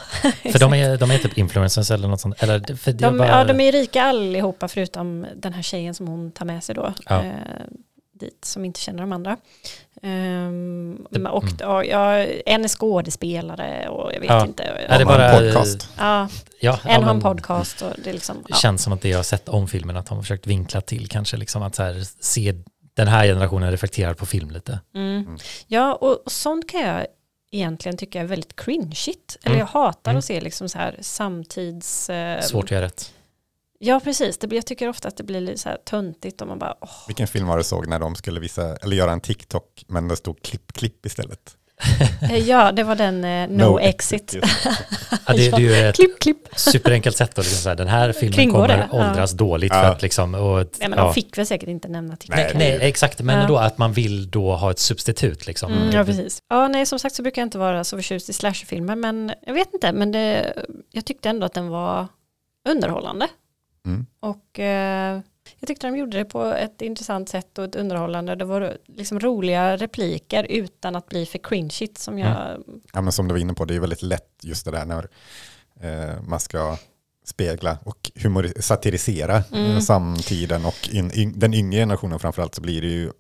För 0.51 0.59
de 0.59 0.73
är, 0.73 0.97
de 0.97 1.11
är 1.11 1.17
typ 1.17 1.37
influencers 1.37 1.91
eller 1.91 2.07
något 2.07 2.21
sånt. 2.21 2.43
Eller, 2.43 2.75
för 2.75 2.91
det 2.91 2.97
De, 2.97 3.17
var, 3.17 3.25
ja, 3.25 3.43
de 3.43 3.59
är 3.59 3.65
ju 3.65 3.71
rika 3.71 4.03
allihopa 4.03 4.67
förutom 4.67 5.25
den 5.35 5.53
här 5.53 5.61
tjejen 5.61 5.93
som 5.93 6.07
hon 6.07 6.31
tar 6.31 6.45
med 6.45 6.63
sig 6.63 6.75
då. 6.75 6.93
Ja. 7.09 7.23
Dit, 8.19 8.45
som 8.45 8.65
inte 8.65 8.79
känner 8.79 8.99
de 9.01 9.11
andra. 9.11 9.37
Ehm, 10.01 11.07
Det- 11.09 11.29
och 11.29 11.43
mm. 11.43 11.55
ja, 11.59 11.83
ja, 11.83 12.17
en 12.45 12.63
är 12.63 12.67
skådespelare 12.67 13.89
och 13.89 14.13
jag 14.13 14.19
vet 14.19 14.29
Ja. 14.29 14.45
inte. 14.45 14.63
Är 14.63 14.99
det 14.99 15.05
bara- 15.05 15.31
en 15.31 15.53
podcast. 15.53 15.89
Ja, 15.97 16.27
ja, 16.59 16.79
en 16.83 17.01
ja, 17.01 17.01
har 17.07 17.13
en 17.13 17.21
podcast 17.21 17.81
och 17.81 17.91
det 18.03 18.13
liksom, 18.13 18.43
ja. 18.49 18.55
känns 18.55 18.83
som 18.83 18.93
att 18.93 19.01
det 19.01 19.09
jag 19.09 19.17
har 19.17 19.23
sett 19.23 19.49
om 19.49 19.67
filmen, 19.67 19.97
att 19.97 20.05
de 20.05 20.15
har 20.17 20.21
försökt 20.23 20.47
vinkla 20.47 20.81
till 20.81 21.07
kanske, 21.07 21.37
liksom 21.37 21.61
att 21.63 21.75
så 21.75 21.83
här, 21.83 22.03
se 22.19 22.53
den 22.93 23.07
här 23.07 23.25
generationen 23.27 23.71
reflekterad 23.71 24.17
på 24.17 24.25
film 24.25 24.51
lite. 24.51 24.79
Mm. 24.95 25.17
Mm. 25.21 25.37
Ja, 25.67 25.93
och, 25.93 26.25
och 26.25 26.31
sånt 26.31 26.69
kan 26.69 26.81
jag 26.81 27.05
egentligen 27.51 27.97
tycka 27.97 28.19
är 28.21 28.25
väldigt 28.25 28.55
cringeigt. 28.55 29.37
Eller 29.43 29.55
Mm. 29.55 29.59
jag 29.59 29.65
hatar 29.65 30.11
Mm. 30.11 30.19
att 30.19 30.25
se 30.25 30.41
liksom 30.41 30.69
så 30.69 30.77
här 30.77 30.95
samtids... 31.01 32.09
eh, 32.09 32.41
Svårt 32.41 32.63
att 32.65 32.71
göra 32.71 32.85
rätt. 32.85 33.13
Ja, 33.81 33.99
precis. 34.03 34.37
Det 34.37 34.47
blir, 34.47 34.57
jag 34.57 34.65
tycker 34.65 34.89
ofta 34.89 35.07
att 35.07 35.17
det 35.17 35.23
blir 35.23 35.41
lite 35.41 35.57
så 35.59 35.69
här 35.69 35.77
töntigt 35.85 36.41
och 36.41 36.47
man 36.47 36.59
bara, 36.59 36.75
åh, 36.81 36.89
Vilken 37.07 37.27
film 37.27 37.47
var 37.47 37.57
det 37.57 37.63
såg 37.63 37.87
när 37.87 37.99
de 37.99 38.15
skulle 38.15 38.39
visa, 38.39 38.75
eller 38.75 38.95
göra 38.95 39.11
en 39.11 39.21
TikTok, 39.21 39.85
men 39.87 40.07
det 40.07 40.15
stod 40.15 40.41
klipp, 40.41 40.73
klipp 40.73 41.05
istället? 41.05 41.55
Eh, 42.21 42.37
Ja, 42.49 42.71
det 42.71 42.83
var 42.83 42.95
den 42.95 43.23
eh, 43.25 43.47
No, 43.49 43.79
Exit. 43.79 44.33
just 44.33 44.63
det. 44.63 44.77
Ja, 45.27 45.33
det, 45.33 45.49
det 45.49 45.55
är 45.55 45.59
ju 45.59 45.73
ett 45.89 45.95
Klipp, 45.95 46.19
klipp. 46.19 46.47
superenkelt 46.55 47.17
sätt 47.17 47.39
att 47.39 47.45
liksom 47.45 47.57
så 47.63 47.69
här, 47.69 47.75
den 47.75 47.87
här 47.87 48.11
filmen 48.11 48.33
Kringgå 48.33 48.55
kommer 48.55 48.67
det, 48.67 48.87
ja. 48.91 49.09
åldras 49.09 49.31
dåligt 49.31 49.73
för 49.73 49.83
Ja. 49.83 49.91
att 49.91 50.01
liksom, 50.01 50.35
och, 50.35 50.57
Nej, 50.57 50.89
men 50.89 50.91
ja. 50.99 51.03
de 51.05 51.13
fick 51.13 51.37
väl 51.37 51.45
säkert 51.45 51.69
inte 51.69 51.87
nämna 51.87 52.15
TikTok. 52.15 52.35
Nej, 52.37 52.51
Nej, 52.55 52.77
exakt, 52.81 53.21
men 53.21 53.35
Ja. 53.35 53.41
ändå 53.41 53.57
att 53.57 53.77
man 53.77 53.93
vill 53.93 54.29
då 54.31 54.55
ha 54.55 54.71
ett 54.71 54.79
substitut 54.79 55.47
liksom. 55.47 55.73
Mm, 55.73 55.91
ja, 55.91 56.03
precis. 56.05 56.39
Ja, 56.49 56.67
nej, 56.67 56.85
som 56.85 56.99
sagt 56.99 57.15
så 57.15 57.21
brukar 57.21 57.41
jag 57.41 57.45
inte 57.47 57.57
vara 57.57 57.83
så 57.83 57.97
förtjust 57.97 58.29
i 58.29 58.33
slasherfilmer, 58.33 58.95
men 58.95 59.31
jag 59.45 59.53
vet 59.53 59.73
inte, 59.73 59.91
men 59.91 60.11
det, 60.11 60.53
jag 60.91 61.05
tyckte 61.05 61.29
ändå 61.29 61.45
att 61.45 61.53
den 61.53 61.67
var 61.69 62.07
underhållande. 62.69 63.27
Mm. 63.85 64.05
Och 64.19 64.59
eh, 64.59 65.21
jag 65.59 65.67
tyckte 65.67 65.87
de 65.87 65.97
gjorde 65.97 66.17
det 66.17 66.25
på 66.25 66.43
ett 66.45 66.81
intressant 66.81 67.29
sätt 67.29 67.57
och 67.57 67.63
ett 67.65 67.75
underhållande. 67.75 68.35
Det 68.35 68.45
var 68.45 68.77
liksom 68.87 69.19
roliga 69.19 69.77
repliker 69.77 70.43
utan 70.49 70.95
att 70.95 71.09
bli 71.09 71.25
för 71.25 71.37
cringeigt 71.39 71.97
som 71.97 72.19
jag... 72.19 72.63
Ja, 72.93 73.01
men 73.01 73.11
som 73.11 73.27
du 73.27 73.33
var 73.33 73.39
inne 73.39 73.53
på, 73.53 73.65
det 73.65 73.75
är 73.75 73.79
väldigt 73.79 74.01
lätt 74.03 74.29
just 74.43 74.65
det 74.65 74.71
där 74.71 74.85
när 74.85 75.07
eh, 75.81 76.21
man 76.23 76.39
ska 76.39 76.77
spegla 77.25 77.77
och 77.83 78.11
humor- 78.15 78.61
satirisera 78.61 79.43
Mm. 79.53 79.71
eh, 79.71 79.79
samtiden 79.79 80.65
och 80.65 80.89
in, 80.91 81.11
in, 81.11 81.39
den 81.39 81.53
yngre 81.53 81.79
generationen 81.79 82.19
framförallt 82.19 82.55
så 82.55 82.61
blir 82.61 82.81
det 82.81 82.87
ju 82.87 83.11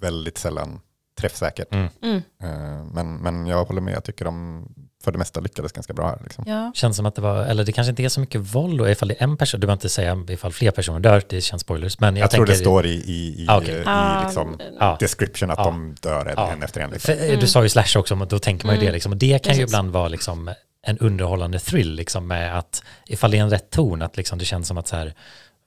väldigt 0.00 0.38
sällan 0.38 0.80
träffsäkert. 1.20 1.74
Mm. 1.74 1.88
Mm, 2.02 2.22
Eh, 2.42 2.84
men, 2.92 3.16
men 3.16 3.46
jag 3.46 3.64
håller 3.64 3.80
med, 3.80 3.94
jag 3.94 4.04
tycker 4.04 4.24
de 4.24 4.66
för 5.04 5.12
det 5.12 5.18
mesta 5.18 5.40
lyckades 5.40 5.72
ganska 5.72 5.92
bra 5.92 6.06
här. 6.08 6.18
Liksom. 6.22 6.44
ja. 6.46 6.72
Känns 6.74 6.96
som 6.96 7.06
att 7.06 7.14
det 7.14 7.22
var, 7.22 7.44
eller 7.44 7.64
det 7.64 7.72
kanske 7.72 7.90
inte 7.90 8.02
är 8.04 8.08
så 8.08 8.20
mycket 8.20 8.40
våld 8.40 8.80
och 8.80 8.90
ifall 8.90 9.08
det 9.08 9.14
är 9.18 9.24
en 9.24 9.36
person, 9.36 9.60
du 9.60 9.66
behöver 9.66 9.76
inte 9.76 9.88
säga 9.88 10.24
ifall 10.28 10.52
fler 10.52 10.70
personer 10.70 11.00
dör, 11.00 11.22
det 11.28 11.40
känns 11.40 11.62
spoilers, 11.62 12.00
men 12.00 12.16
jag, 12.16 12.24
Jag, 12.24 12.30
tror 12.30 12.46
tänker, 12.46 12.58
det 12.58 12.64
står 12.64 12.86
i, 12.86 12.90
i, 12.90 13.42
i, 13.42 13.46
Ah, 13.48 13.58
okej. 13.58 13.74
i 13.74 13.82
Ah, 13.86 14.22
liksom 14.24 14.60
Ja. 14.80 14.96
description 15.00 15.50
att 15.50 15.58
Ja. 15.58 15.64
de 15.64 15.94
dör 16.00 16.26
en, 16.26 16.34
Ja. 16.36 16.50
en 16.52 16.62
efter 16.62 16.80
en. 16.80 16.90
Liksom. 16.90 17.14
För, 17.14 17.22
eh, 17.22 17.28
Mm. 17.28 17.40
Du 17.40 17.46
sa 17.46 17.62
ju 17.62 17.68
slash 17.68 17.96
också, 17.98 18.16
men 18.16 18.28
då 18.28 18.38
tänker 18.38 18.66
man 18.66 18.74
ju 18.74 18.78
Mm. 18.78 18.86
det 18.86 18.92
liksom, 18.92 19.12
och 19.12 19.18
det 19.18 19.28
kan 19.44 19.52
ju 19.54 19.58
Precis. 19.60 19.70
ibland 19.70 19.90
vara 19.90 20.08
liksom 20.08 20.50
en 20.82 20.98
underhållande 20.98 21.58
thrill 21.58 21.94
liksom 21.94 22.26
med 22.26 22.58
att 22.58 22.82
ifall 23.06 23.30
det 23.30 23.38
är 23.38 23.42
en 23.42 23.50
rätt 23.50 23.70
ton, 23.70 24.02
att 24.02 24.16
liksom 24.16 24.38
det 24.38 24.44
känns 24.44 24.68
som 24.68 24.78
att 24.78 24.88
så 24.88 24.96
här, 24.96 25.14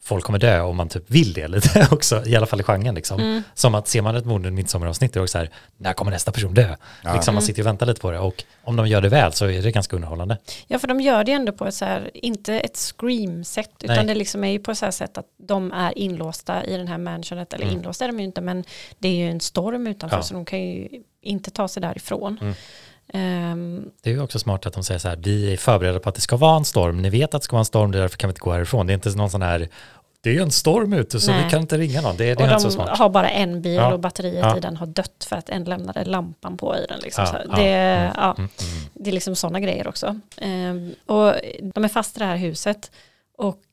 folk 0.04 0.24
kommer 0.24 0.40
dö 0.40 0.62
och 0.62 0.76
man 0.76 0.90
typ 0.90 1.04
vill 1.12 1.34
det 1.34 1.48
lite 1.48 1.88
också, 1.92 2.26
i 2.26 2.36
alla 2.36 2.46
fall 2.46 2.60
i 2.60 2.64
genren 2.64 2.96
liksom. 2.96 3.20
Mm. 3.20 3.44
Som 3.54 3.76
att 3.76 3.88
ser 3.88 4.02
man 4.02 4.16
ett 4.16 4.26
mord 4.26 4.46
i 4.46 4.52
midsommaravsnitt, 4.52 5.14
det 5.14 5.20
är 5.20 5.22
också 5.22 5.32
så 5.32 5.38
här, 5.38 5.50
när 5.78 5.94
kommer 5.94 6.12
nästa 6.12 6.32
person 6.32 6.54
dö? 6.54 6.76
Ja. 7.04 7.14
Liksom, 7.14 7.34
man 7.36 7.42
Mm. 7.42 7.48
sitter 7.48 7.60
ju 7.60 7.64
och 7.64 7.68
väntar 7.68 7.86
lite 7.86 8.02
på 8.02 8.12
det 8.12 8.20
och 8.20 8.44
om 8.64 8.76
de 8.76 8.88
gör 8.88 9.02
det 9.02 9.10
väl 9.10 9.34
så 9.34 9.46
är 9.46 9.62
det 9.62 9.72
ganska 9.72 9.96
underhållande. 9.96 10.38
ja, 10.68 10.80
för 10.80 10.88
de 10.88 11.02
gör 11.02 11.24
det 11.24 11.32
ändå 11.32 11.52
på 11.52 11.66
ett 11.68 11.74
så 11.76 11.86
här, 11.86 12.12
inte 12.14 12.60
ett 12.60 12.78
scream-sätt, 12.78 13.72
utan 13.84 13.96
Nej. 13.96 14.06
det 14.06 14.16
liksom 14.16 14.44
är 14.44 14.52
ju 14.52 14.60
på 14.60 14.76
så 14.76 14.86
här 14.86 14.92
sätt 14.92 15.18
att 15.18 15.26
de 15.38 15.72
är 15.72 15.98
inlåsta 15.98 16.66
i 16.66 16.78
den 16.78 16.88
här 16.88 16.98
mansionet, 16.98 17.54
eller 17.54 17.66
Mm. 17.66 17.78
inlåsta 17.78 18.04
är 18.06 18.10
de 18.10 18.20
ju 18.20 18.26
inte, 18.26 18.42
men 18.42 18.64
det 19.00 19.08
är 19.08 19.16
ju 19.16 19.30
en 19.30 19.40
storm 19.40 19.88
utanför, 19.88 20.18
Ja. 20.18 20.24
så 20.24 20.34
de 20.34 20.46
kan 20.46 20.62
ju 20.62 20.88
inte 21.22 21.52
ta 21.52 21.68
sig 21.68 21.82
därifrån. 21.82 22.38
Mm. 22.42 22.54
Ehm, 23.14 23.90
Det 24.02 24.10
är 24.10 24.14
ju 24.14 24.22
också 24.22 24.40
smart 24.40 24.66
att 24.66 24.74
de 24.74 24.84
säger 24.84 25.00
så 25.00 25.08
här, 25.10 25.16
vi 25.24 25.54
är 25.54 25.58
förberedda 25.58 26.00
på 26.00 26.10
att 26.10 26.16
det 26.16 26.22
ska 26.22 26.38
vara 26.38 26.58
en 26.58 26.66
storm, 26.66 27.02
ni 27.02 27.10
vet 27.10 27.34
att 27.34 27.42
det 27.42 27.46
ska 27.46 27.56
vara 27.56 27.62
en 27.62 27.66
storm, 27.66 27.92
därför 27.92 28.18
kan 28.18 28.28
vi 28.28 28.32
inte 28.32 28.42
gå 28.42 28.52
härifrån. 28.52 28.88
Det 28.88 28.94
är 28.94 28.96
inte 28.96 29.16
någon 29.18 29.30
sån 29.30 29.42
här 29.42 29.70
det 30.22 30.38
är 30.38 30.42
en 30.42 30.52
storm 30.52 30.94
ute 30.94 31.20
så 31.20 31.32
Nej. 31.32 31.44
vi 31.44 31.50
kan 31.50 31.62
inte 31.62 31.78
ringa 31.78 32.02
någon. 32.02 32.18
Det, 32.18 32.26
det 32.26 32.36
Och 32.36 32.42
är 32.42 32.48
inte 32.48 32.60
så 32.60 32.68
de 32.68 32.74
smart. 32.74 32.98
har 32.98 33.10
bara 33.10 33.30
en 33.30 33.62
bil 33.62 33.74
Ja. 33.76 33.94
och 33.94 34.00
batteriet 34.00 34.40
Ja. 34.46 34.58
i 34.58 34.60
den 34.60 34.78
har 34.78 34.86
dött 34.86 35.26
för 35.30 35.36
att 35.36 35.50
en 35.50 35.64
lämnade 35.64 36.06
lampan 36.06 36.58
på 36.58 36.76
i 36.78 36.86
den. 36.90 37.00
Liksom. 37.00 37.26
Ja, 37.32 37.56
det, 37.56 37.64
mm, 37.70 38.12
ja, 38.16 38.32
Mm, 38.38 38.50
mm. 38.62 38.90
det 38.94 39.10
är 39.10 39.14
liksom 39.14 39.36
sådana 39.36 39.60
grejer 39.60 39.88
också. 39.88 40.20
Ehm, 40.38 40.96
och 41.06 41.34
de 41.74 41.84
är 41.84 41.88
fast 41.88 42.16
i 42.18 42.20
det 42.20 42.26
här 42.26 42.38
huset 42.38 42.92
och 43.38 43.64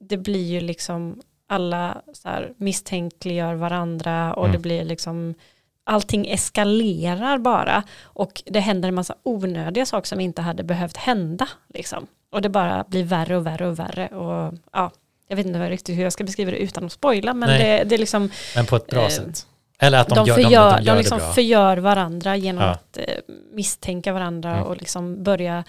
det 0.00 0.16
blir 0.16 0.44
ju 0.44 0.60
liksom 0.60 1.20
alla 1.46 2.02
så 2.12 2.28
här 2.28 2.52
misstänkliggör 2.56 3.54
varandra 3.54 4.34
och 4.34 4.44
Mm. 4.44 4.52
det 4.52 4.58
blir 4.58 4.84
liksom 4.84 5.34
allting 5.84 6.26
eskalerar 6.30 7.38
bara 7.38 7.82
och 8.02 8.42
det 8.46 8.60
händer 8.60 8.88
en 8.88 8.94
massa 8.94 9.14
onödiga 9.22 9.86
saker 9.86 10.06
som 10.08 10.20
inte 10.20 10.42
hade 10.42 10.62
behövt 10.62 10.96
hända 10.96 11.48
liksom. 11.74 12.06
Och 12.30 12.42
det 12.42 12.48
bara 12.48 12.84
blir 12.88 13.04
värre 13.04 13.36
och 13.36 13.46
värre 13.46 13.66
och 13.68 13.78
värre 13.78 14.08
och 14.08 14.54
ja, 14.72 14.90
jag 15.28 15.36
vet 15.36 15.46
inte 15.46 15.70
riktigt 15.70 15.98
hur 15.98 16.02
jag 16.02 16.12
ska 16.12 16.24
beskriva 16.24 16.50
det 16.50 16.56
utan 16.56 16.84
att 16.86 16.92
spoila 16.92 17.34
men 17.34 17.48
det, 17.48 17.84
det 17.84 17.94
är 17.94 17.98
liksom 17.98 18.30
Men 18.56 18.66
på 18.66 18.76
ett 18.76 18.86
bra 18.86 19.02
Eh, 19.02 19.08
sätt. 19.08 19.46
Eller 19.78 19.98
att 20.00 20.08
de, 20.08 20.14
de, 20.14 20.26
gör, 20.26 20.34
förgör, 20.34 20.70
de, 20.70 20.76
de, 20.76 20.82
de 20.84 20.86
gör 20.86 20.96
liksom 20.96 21.18
det 21.18 21.24
bra. 21.24 21.32
förgör 21.32 21.76
varandra 21.76 22.36
genom 22.36 22.64
Ja. 22.64 22.70
att 22.70 22.96
eh, 22.96 23.04
misstänka 23.52 24.12
varandra 24.12 24.52
Mm. 24.52 24.64
och 24.64 24.76
liksom 24.76 25.22
börja 25.22 25.64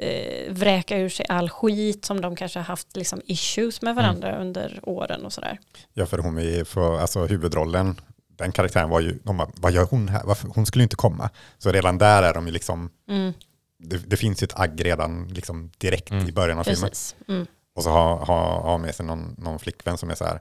eh, 0.00 0.52
vräka 0.52 0.96
ur 0.98 1.08
sig 1.08 1.26
all 1.28 1.50
skit 1.50 2.04
som 2.04 2.20
de 2.20 2.36
kanske 2.36 2.58
har 2.58 2.64
haft 2.64 2.96
liksom 2.96 3.20
issues 3.24 3.82
med 3.82 3.94
varandra 3.94 4.28
Mm. 4.28 4.40
under 4.40 4.80
åren 4.82 5.24
och 5.24 5.32
sådär. 5.32 5.58
Ja, 5.94 6.06
för 6.06 6.18
hon 6.18 6.38
är 6.38 6.64
för, 6.64 7.00
alltså 7.00 7.24
huvudrollen, 7.26 8.00
den 8.38 8.52
karaktären 8.52 8.88
var 8.88 9.00
ju, 9.00 9.18
de 9.22 9.36
bara, 9.36 9.50
vad 9.56 9.72
gör 9.72 9.84
hon 9.84 10.08
här? 10.08 10.22
Varför? 10.24 10.48
Hon 10.54 10.66
skulle 10.66 10.82
ju 10.82 10.84
inte 10.84 10.96
komma. 10.96 11.30
Så 11.58 11.72
redan 11.72 11.98
där 11.98 12.22
är 12.22 12.34
de 12.34 12.46
ju 12.46 12.52
liksom, 12.52 12.90
Mm, 13.08 13.32
det, 13.78 13.96
det 14.10 14.16
finns 14.16 14.42
ju 14.42 14.44
ett 14.44 14.58
agg 14.60 14.84
redan 14.84 15.28
liksom 15.28 15.70
direkt 15.78 16.10
Mm. 16.10 16.28
i 16.28 16.32
början 16.32 16.58
av 16.58 16.64
filmen. 16.64 16.88
precis. 16.90 17.16
Mm. 17.28 17.46
Och 17.74 17.82
så 17.82 17.90
har 17.90 18.16
ha, 18.16 18.60
ha 18.60 18.78
med 18.78 18.94
sig 18.94 19.06
någon, 19.06 19.34
någon 19.38 19.58
flickvän 19.58 19.98
som 19.98 20.10
är 20.10 20.14
så 20.14 20.24
här, 20.24 20.40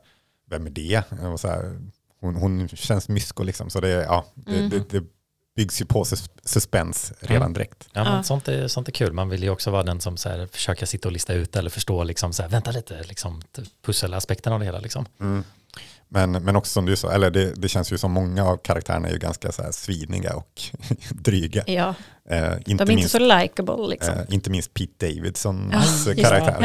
vem 0.50 0.66
är 0.66 0.70
det? 0.70 1.04
Och 1.34 1.40
så 1.40 1.48
här, 1.48 1.80
hon, 2.22 2.36
hon 2.36 2.68
känns 2.68 3.10
mysko 3.10 3.44
liksom, 3.44 3.70
så 3.70 3.80
det, 3.80 3.90
ja, 3.90 4.26
det, 4.36 4.56
Mm. 4.58 4.70
det, 4.70 4.90
det 5.00 5.04
byggs 5.56 5.82
ju 5.82 5.86
på 5.86 6.06
sus, 6.06 6.30
suspens 6.44 7.14
redan 7.20 7.42
Mm. 7.42 7.54
direkt. 7.54 7.90
Ja, 7.94 8.04
men. 8.04 8.24
Sånt, 8.24 8.48
är, 8.48 8.68
sånt 8.68 8.88
är 8.88 8.92
kul. 8.92 9.14
Man 9.14 9.30
vill 9.30 9.44
ju 9.44 9.50
också 9.50 9.72
vara 9.72 9.84
den 9.84 10.02
som 10.02 10.18
så 10.18 10.30
här, 10.30 10.48
försöker 10.52 10.86
sitta 10.86 11.08
och 11.08 11.12
lista 11.12 11.34
ut 11.34 11.56
eller 11.56 11.70
förstå, 11.70 12.04
liksom, 12.04 12.34
så 12.34 12.42
här, 12.42 12.50
vänta 12.50 12.72
lite, 12.72 13.04
liksom, 13.04 13.42
pusselaspekten 13.86 14.54
av 14.54 14.60
det 14.60 14.66
hela. 14.66 14.80
Liksom. 14.80 15.06
Mm. 15.20 15.44
Men, 16.10 16.32
men 16.32 16.56
också 16.56 16.72
som 16.72 16.86
du 16.86 16.96
sa, 16.96 17.12
eller 17.12 17.32
det, 17.32 17.54
det 17.56 17.68
känns 17.70 17.92
ju 17.94 17.98
som 17.98 18.12
många 18.12 18.46
av 18.46 18.58
karaktärerna 18.58 19.08
är 19.08 19.12
ju 19.12 19.18
ganska 19.20 19.52
så 19.52 19.64
här 19.64 19.72
sviniga 19.72 20.36
och 20.36 20.62
dryga. 21.10 21.64
Ja, 21.68 21.94
Eh, 22.30 22.42
de 22.42 22.48
inte, 22.48 22.54
är 22.68 22.72
inte 22.72 22.86
minst, 22.86 23.10
så 23.12 23.20
likable 23.20 23.88
liksom. 23.90 24.14
eh, 24.14 24.20
inte 24.30 24.50
minst 24.50 24.74
Pete 24.74 25.06
Davidsons 25.08 26.08
Ja, 26.16 26.24
karaktär. 26.24 26.58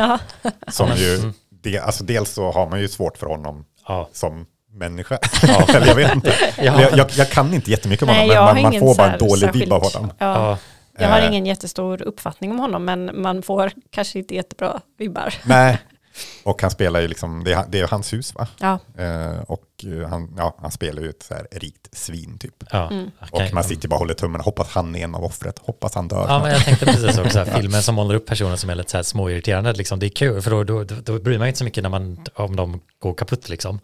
Ja, 0.42 0.50
Som 0.72 0.90
ju, 0.96 1.14
Mm. 1.18 1.32
det, 1.50 1.78
alltså 1.78 2.04
dels 2.04 2.30
så 2.30 2.52
har 2.52 2.68
man 2.70 2.80
ju 2.80 2.88
svårt 2.88 3.16
för 3.18 3.26
honom 3.26 3.64
Ja. 3.88 4.08
som 4.12 4.46
människa. 4.72 5.18
Ja. 5.42 5.66
eller 5.74 5.86
jag 5.86 5.94
vet 5.94 6.14
inte. 6.14 6.34
Ja. 6.58 6.80
Jag, 6.82 6.98
jag, 6.98 7.10
jag 7.16 7.30
kan 7.30 7.54
inte 7.54 7.70
jättemycket 7.70 8.02
om 8.02 8.06
Nej, 8.08 8.28
honom, 8.28 8.34
jag 8.34 8.54
men 8.54 8.64
har 8.64 8.70
man, 8.72 8.80
får 8.80 8.94
bara 8.94 9.12
en 9.12 9.18
dålig 9.18 9.52
vibb 9.52 9.72
av 9.72 9.82
honom. 9.92 10.10
ja. 10.18 10.26
Ja. 10.50 10.58
Jag 10.98 11.08
har 11.08 11.18
Eh, 11.18 11.26
ingen 11.28 11.46
jättestor 11.46 12.02
uppfattning 12.02 12.50
om 12.50 12.58
honom 12.58 12.84
men 12.84 13.22
man 13.22 13.42
får 13.42 13.72
kanske 13.90 14.18
inte 14.18 14.34
jättebra 14.34 14.80
vibbar. 14.98 15.34
Nej, 15.44 15.78
och 16.42 16.62
han 16.62 16.70
spelar 16.70 17.00
ju 17.00 17.08
liksom, 17.08 17.44
det 17.44 17.52
är, 17.52 17.64
det 17.68 17.80
är 17.80 17.88
hans 17.88 18.12
hus 18.12 18.34
va? 18.34 18.48
Ja, 18.58 18.78
Eh, 18.98 19.40
och 19.46 19.84
eh, 19.84 20.08
han, 20.08 20.34
ja, 20.36 20.56
han 20.60 20.70
spelar 20.70 21.02
ju 21.02 21.10
ett 21.10 21.22
så 21.22 21.34
här 21.34 21.46
rikt 21.50 21.88
svin 21.92 22.38
typ. 22.38 22.54
Ja. 22.70 22.90
Mm. 22.90 23.10
Okej. 23.30 23.46
Och 23.48 23.54
man 23.54 23.64
sitter 23.64 23.82
ju 23.82 23.88
bara 23.88 23.94
och 23.96 24.00
håller 24.00 24.14
tummen, 24.14 24.40
hoppas 24.40 24.68
han 24.68 24.94
är 24.96 25.04
en 25.04 25.14
av 25.14 25.24
offret, 25.24 25.58
hoppas 25.58 25.94
han 25.94 26.08
dör. 26.08 26.26
Ja, 26.28 26.42
men 26.42 26.52
jag 26.52 26.64
tänkte 26.64 26.86
precis 26.86 27.18
också, 27.18 27.38
här, 27.44 27.60
filmer 27.60 27.80
som 27.80 27.94
målar 27.94 28.14
upp 28.14 28.26
personer 28.26 28.56
som 28.56 28.70
är 28.70 28.74
lite 28.74 28.90
så 28.90 28.96
här 28.98 29.02
småirriterande, 29.04 29.72
liksom, 29.72 29.98
det 29.98 30.06
är 30.06 30.10
kul, 30.10 30.42
för 30.42 30.50
då, 30.50 30.64
då, 30.64 30.84
då, 30.84 30.94
då 30.94 31.18
bryr 31.18 31.38
man 31.38 31.48
inte 31.48 31.58
så 31.58 31.64
mycket 31.64 31.82
när 31.82 31.90
man, 31.90 32.24
om 32.34 32.56
de 32.56 32.80
går 32.98 33.14
kaputt. 33.14 33.48
Liksom. 33.48 33.80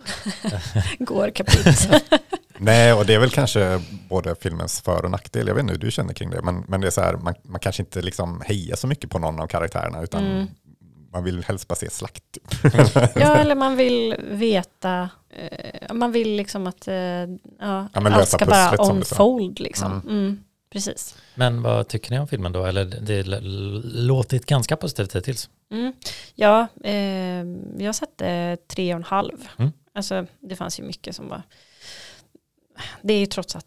går 0.98 1.30
kaputt. 1.30 1.88
Nej, 2.58 2.92
och 2.92 3.06
det 3.06 3.14
är 3.14 3.18
väl 3.18 3.30
kanske 3.30 3.80
både 4.08 4.34
filmens 4.34 4.80
för 4.80 5.04
och 5.04 5.10
nackdel. 5.10 5.46
Jag 5.46 5.54
vet 5.54 5.62
inte 5.62 5.72
hur 5.72 5.80
du 5.80 5.90
känner 5.90 6.14
kring 6.14 6.30
det, 6.30 6.42
men, 6.42 6.64
men 6.68 6.80
det 6.80 6.86
är 6.86 6.90
så 6.90 7.00
här, 7.00 7.16
man, 7.16 7.34
man 7.42 7.60
kanske 7.60 7.82
inte 7.82 8.02
liksom 8.02 8.42
hejar 8.46 8.76
så 8.76 8.86
mycket 8.86 9.10
på 9.10 9.18
någon 9.18 9.40
av 9.40 9.46
karaktärerna, 9.46 10.02
utan 10.02 10.26
Mm. 10.26 10.46
Man 11.12 11.24
vill 11.24 11.44
helst 11.44 11.68
bara 11.68 11.74
se 11.74 11.90
slakt. 11.90 12.32
Typ. 12.32 12.44
Ja, 12.94 13.36
eller 13.36 13.54
man 13.54 13.76
vill 13.76 14.16
veta, 14.20 15.10
eh, 15.30 15.94
man 15.94 16.12
vill 16.12 16.36
liksom 16.36 16.66
att 16.66 16.88
eh, 16.88 16.94
ja, 17.58 17.88
men 17.92 18.06
allt 18.06 18.28
ska 18.28 18.46
bara 18.46 18.76
unfold 18.76 19.60
liksom. 19.60 19.92
Mm. 19.92 20.08
Mm. 20.08 20.44
precis. 20.70 21.16
Men 21.34 21.62
vad 21.62 21.88
tycker 21.88 22.10
ni 22.10 22.18
om 22.18 22.28
filmen 22.28 22.52
då? 22.52 22.64
Eller 22.64 22.84
det 22.84 23.22
låtit 23.94 24.46
ganska 24.46 24.76
positivt 24.76 25.16
hittills. 25.16 25.50
Mm. 25.70 25.92
Ja, 26.34 26.66
eh, 26.84 27.44
jag 27.84 27.94
satte 27.94 28.56
tre 28.68 28.94
och 28.94 28.98
en 28.98 29.04
halv. 29.04 29.48
Mm. 29.58 29.72
Alltså 29.94 30.26
det 30.40 30.56
fanns 30.56 30.80
ju 30.80 30.84
mycket 30.84 31.16
som 31.16 31.28
var, 31.28 31.42
det 33.02 33.12
är 33.12 33.18
ju 33.18 33.26
trots 33.26 33.56
att 33.56 33.66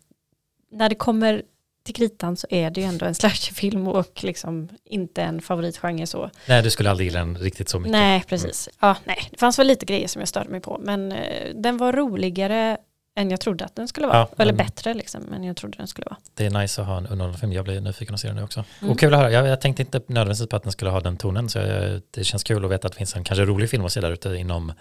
när 0.72 0.90
det 0.90 0.96
kommer 0.96 1.44
till 1.84 1.96
kritan 1.96 2.38
så 2.38 2.48
är 2.50 2.70
det 2.70 2.82
ju 2.82 2.88
ändå 2.88 3.06
en 3.06 3.16
slasherfilm 3.22 3.88
och 3.88 4.24
liksom 4.24 4.70
inte 4.86 5.22
en 5.22 5.42
favoritgenre 5.42 6.08
så. 6.08 6.30
Nej, 6.48 6.64
du 6.64 6.70
skulle 6.70 6.90
aldrig 6.90 7.08
gilla 7.08 7.20
den 7.20 7.38
riktigt 7.38 7.70
så 7.70 7.80
mycket. 7.80 7.92
Nej, 7.92 8.24
precis. 8.28 8.70
Ja, 8.80 8.96
nej, 9.04 9.18
det 9.32 9.40
fanns 9.40 9.60
väl 9.60 9.68
lite 9.68 9.86
grejer 9.86 10.08
som 10.08 10.20
jag 10.20 10.30
störde 10.30 10.50
mig 10.50 10.60
på, 10.62 10.80
men 10.84 11.12
eh, 11.12 11.56
den 11.56 11.78
var 11.78 11.94
roligare 11.94 12.78
än 13.16 13.30
jag 13.32 13.40
trodde 13.40 13.66
att 13.66 13.76
den 13.76 13.88
skulle 13.88 14.08
vara. 14.08 14.18
Ja, 14.18 14.30
Eller 14.38 14.54
men- 14.54 14.66
bättre 14.66 14.94
liksom, 14.94 15.34
än 15.34 15.44
jag 15.44 15.58
trodde 15.58 15.78
den 15.78 15.88
skulle 15.88 16.06
vara. 16.06 16.18
Det 16.34 16.46
är 16.46 16.50
nice 16.50 16.82
att 16.82 16.88
ha 16.88 16.98
en 16.98 17.08
underhållande 17.08 17.56
Jag 17.56 17.66
blir 17.66 17.82
nyfiken 17.82 18.14
att 18.14 18.22
se 18.22 18.28
den 18.28 18.36
nu 18.38 18.44
också. 18.44 18.64
Mm. 18.82 18.92
Och 18.92 19.00
kul 19.00 19.14
att 19.14 19.20
höra. 19.20 19.32
Jag, 19.32 19.48
jag 19.48 19.62
tänkte 19.62 19.82
inte 19.82 20.02
nödvändigtvis 20.08 20.50
på 20.50 20.56
att 20.56 20.64
den 20.64 20.72
skulle 20.72 20.92
ha 20.92 21.00
den 21.00 21.18
tonen. 21.18 21.50
Så 21.50 21.60
jag, 21.60 22.02
det 22.12 22.24
känns 22.24 22.44
kul 22.44 22.66
att 22.66 22.72
veta 22.72 22.88
att 22.88 22.94
det 22.94 22.98
finns 22.98 23.16
en 23.16 23.24
kanske 23.24 23.46
rolig 23.46 23.70
film 23.70 23.86
att 23.86 23.94
se 23.94 24.02
där 24.02 24.12
ute 24.12 24.36
inom 24.36 24.74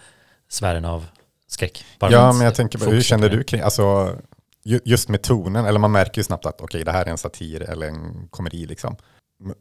sfären 0.49 0.85
av 0.85 1.07
skräck. 1.47 1.85
Bara 1.99 2.12
ja, 2.12 2.33
men 2.33 2.45
jag 2.45 2.54
tänker, 2.54 2.78
på, 2.78 2.85
hur 2.85 3.19
det. 3.19 3.28
du 3.28 3.45
kring, 3.45 3.61
alltså 3.61 4.16
just 4.64 5.09
med 5.09 5.23
tonen, 5.23 5.64
eller 5.67 5.79
man 5.79 5.93
märker 5.93 6.19
ju 6.19 6.25
snabbt 6.25 6.47
att 6.47 6.61
okej, 6.61 6.85
det 6.85 6.93
här 6.93 7.07
är 7.07 7.11
en 7.11 7.19
satir 7.19 7.62
eller 7.62 7.87
en 7.87 8.29
komedi 8.31 8.67
liksom. 8.67 8.97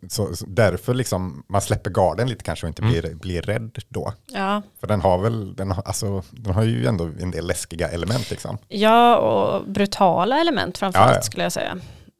Så, 0.10 0.36
så 0.36 0.46
därför 0.46 0.94
liksom, 0.94 1.44
man 1.50 1.62
släpper 1.62 1.89
garden 1.89 2.29
lite 2.29 2.44
kanske 2.44 2.65
och 2.65 2.68
inte 2.70 2.82
Mm. 2.82 2.91
blir, 3.01 3.15
blir 3.15 3.41
rädd 3.41 3.77
då. 3.89 4.13
Ja, 4.27 4.62
För 4.79 4.88
den 4.88 5.01
har 5.01 5.18
väl, 5.18 5.56
den 5.56 5.72
har, 5.72 5.84
alltså, 5.86 6.24
den 6.32 6.53
har 6.53 6.63
ju 6.63 6.86
ändå 6.88 7.03
en 7.20 7.32
del 7.32 7.48
läskiga 7.48 7.88
element 7.89 8.29
liksom. 8.32 8.58
ja 8.68 9.18
och 9.18 9.68
brutala 9.70 10.39
element 10.39 10.77
framförallt 10.77 11.12
Ja, 11.12 11.15
ja. 11.15 11.22
skulle 11.22 11.44
jag 11.44 11.51
säga. 11.51 11.79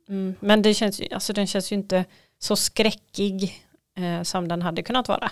Mm, 0.10 0.36
men 0.40 0.62
det 0.62 0.74
känns 0.74 1.02
ju, 1.02 1.08
alltså, 1.14 1.34
den 1.34 1.48
känns 1.48 1.72
ju 1.72 1.76
inte 1.76 2.06
så 2.40 2.56
skräckig 2.56 3.64
eh, 3.98 4.24
som 4.24 4.48
den 4.48 4.62
hade 4.62 4.82
kunnat 4.84 5.08
vara. 5.08 5.32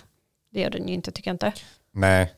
Det 0.53 0.59
gör 0.61 0.69
den 0.69 0.87
ju 0.87 0.93
inte 0.93 1.11
tycker 1.11 1.29
jag 1.29 1.33
inte. 1.35 1.53
Nej, 1.93 2.33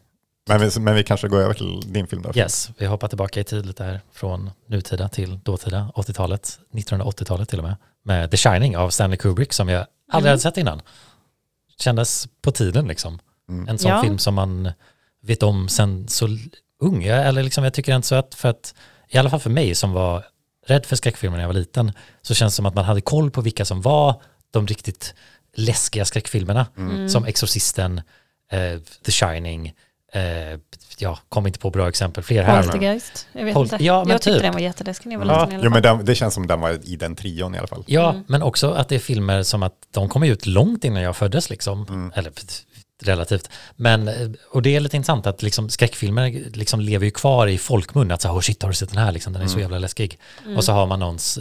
men 0.49 0.59
vi, 0.69 0.79
men 0.79 0.95
vi 0.95 1.03
kanske 1.03 1.27
går 1.27 1.39
över 1.41 1.53
till 1.53 1.93
din 1.93 2.07
film 2.07 2.21
då. 2.21 2.31
Yes, 2.35 2.69
vi 2.77 2.85
hoppar 2.85 3.07
tillbaka 3.07 3.39
i 3.39 3.43
tid 3.43 3.65
lite 3.65 3.83
här 3.83 4.01
från 4.13 4.51
nutida 4.67 5.09
till 5.09 5.39
dåtida, 5.39 5.91
80-talet, 5.95 6.59
1980-talet 6.73 7.49
till 7.49 7.59
och 7.59 7.65
med, 7.65 7.75
med 8.03 8.31
The 8.31 8.37
Shining 8.37 8.77
av 8.77 8.89
Stanley 8.89 9.17
Kubrick 9.17 9.53
som 9.53 9.69
jag 9.69 9.79
aldrig 10.11 10.29
Mm. 10.29 10.31
hade 10.31 10.39
sett 10.41 10.57
innan. 10.57 10.81
Kändes 11.79 12.27
på 12.41 12.51
tiden 12.51 12.87
liksom. 12.87 13.19
Mm. 13.49 13.67
En 13.67 13.77
sån 13.77 13.91
Ja. 13.91 14.01
film 14.03 14.17
som 14.17 14.35
man 14.35 14.71
vet 15.23 15.43
om 15.43 15.69
sen 15.69 16.07
så 16.07 16.27
ung. 16.81 17.03
Jag- 17.05 17.27
Eller 17.27 17.43
liksom, 17.43 17.63
jag 17.63 17.73
tycker 17.73 17.95
inte 17.95 18.07
så 18.07 18.15
att, 18.15 18.35
för 18.35 18.49
att, 18.49 18.73
i 19.09 19.17
alla 19.17 19.29
fall 19.29 19.39
för 19.39 19.49
mig 19.49 19.75
som 19.75 19.91
var 19.93 20.25
rädd 20.67 20.85
för 20.85 20.95
skräckfilmer 20.95 21.37
när 21.37 21.43
jag 21.43 21.49
var 21.49 21.53
liten, 21.53 21.91
så 22.21 22.33
känns 22.33 22.53
det 22.53 22.55
som 22.55 22.65
att 22.65 22.73
man 22.75 22.85
hade 22.85 23.01
koll 23.01 23.31
på 23.31 23.41
vilka 23.41 23.65
som 23.65 23.81
var 23.81 24.21
de 24.51 24.67
riktigt 24.67 25.13
läskiga 25.55 26.05
skräckfilmerna. 26.05 26.67
Mm. 26.77 27.09
Som 27.09 27.25
Exorcisten, 27.25 27.97
eh, 28.51 28.79
The 29.05 29.11
Shining, 29.11 29.73
eh, 30.13 30.59
ja, 30.97 31.19
kom 31.29 31.47
inte 31.47 31.59
på 31.59 31.69
bra 31.69 31.89
exempel, 31.89 32.23
fler 32.23 32.43
här. 32.43 32.53
men- 32.55 32.63
Poltergeist, 32.63 33.27
jag 33.33 33.45
vet 33.45 33.53
Pol- 33.53 33.63
inte. 33.65 33.77
ja, 33.85 33.99
men 34.03 34.11
jag 34.11 34.21
tyckte 34.21 34.33
typ. 34.33 34.43
den 34.43 34.53
var 34.53 34.59
jätteläskig 34.59 35.07
när 35.09 35.15
jag 35.15 35.25
var 35.25 35.33
Ja. 35.33 35.45
liten 35.45 35.61
Jo, 35.63 35.69
men 35.69 35.81
den, 35.83 36.05
det 36.05 36.15
känns 36.15 36.33
som 36.33 36.47
den 36.47 36.59
var 36.61 36.79
i 36.83 36.95
den 36.95 37.15
trion 37.15 37.55
i 37.55 37.57
alla 37.57 37.67
fall. 37.67 37.83
Ja, 37.87 38.09
Mm. 38.09 38.23
men 38.27 38.41
också 38.43 38.71
att 38.71 38.89
det 38.89 38.95
är 38.95 38.99
filmer 38.99 39.43
som 39.43 39.63
att 39.63 39.73
de 39.91 40.09
kommer 40.09 40.27
ut 40.27 40.45
långt 40.45 40.83
innan 40.85 41.01
jag 41.03 41.15
föddes 41.15 41.49
liksom. 41.49 41.85
Mm. 41.89 42.11
Eller 42.15 42.31
relativt. 43.03 43.49
Men, 43.75 44.07
eh, 44.07 44.29
och 44.51 44.61
det 44.61 44.75
är 44.75 44.79
lite 44.79 44.95
intressant 44.97 45.27
att 45.27 45.41
liksom 45.43 45.69
skräckfilmer 45.69 46.29
liksom 46.53 46.79
lever 46.79 47.05
ju 47.05 47.11
kvar 47.11 47.47
i 47.47 47.57
folkmun. 47.57 48.11
Att 48.11 48.21
så 48.21 48.27
här, 48.27 48.35
oh 48.35 48.39
shit, 48.41 48.61
har 48.61 48.69
du 48.69 48.75
sett 48.75 48.89
den 48.89 48.97
här? 48.97 49.11
Liksom, 49.11 49.33
den 49.33 49.41
är 49.41 49.47
så 49.47 49.51
Mm. 49.53 49.61
jävla 49.61 49.79
läskig. 49.79 50.19
Mm. 50.45 50.57
Och 50.57 50.63
så 50.63 50.71
har 50.71 50.85
man 50.87 50.99
någons 50.99 51.39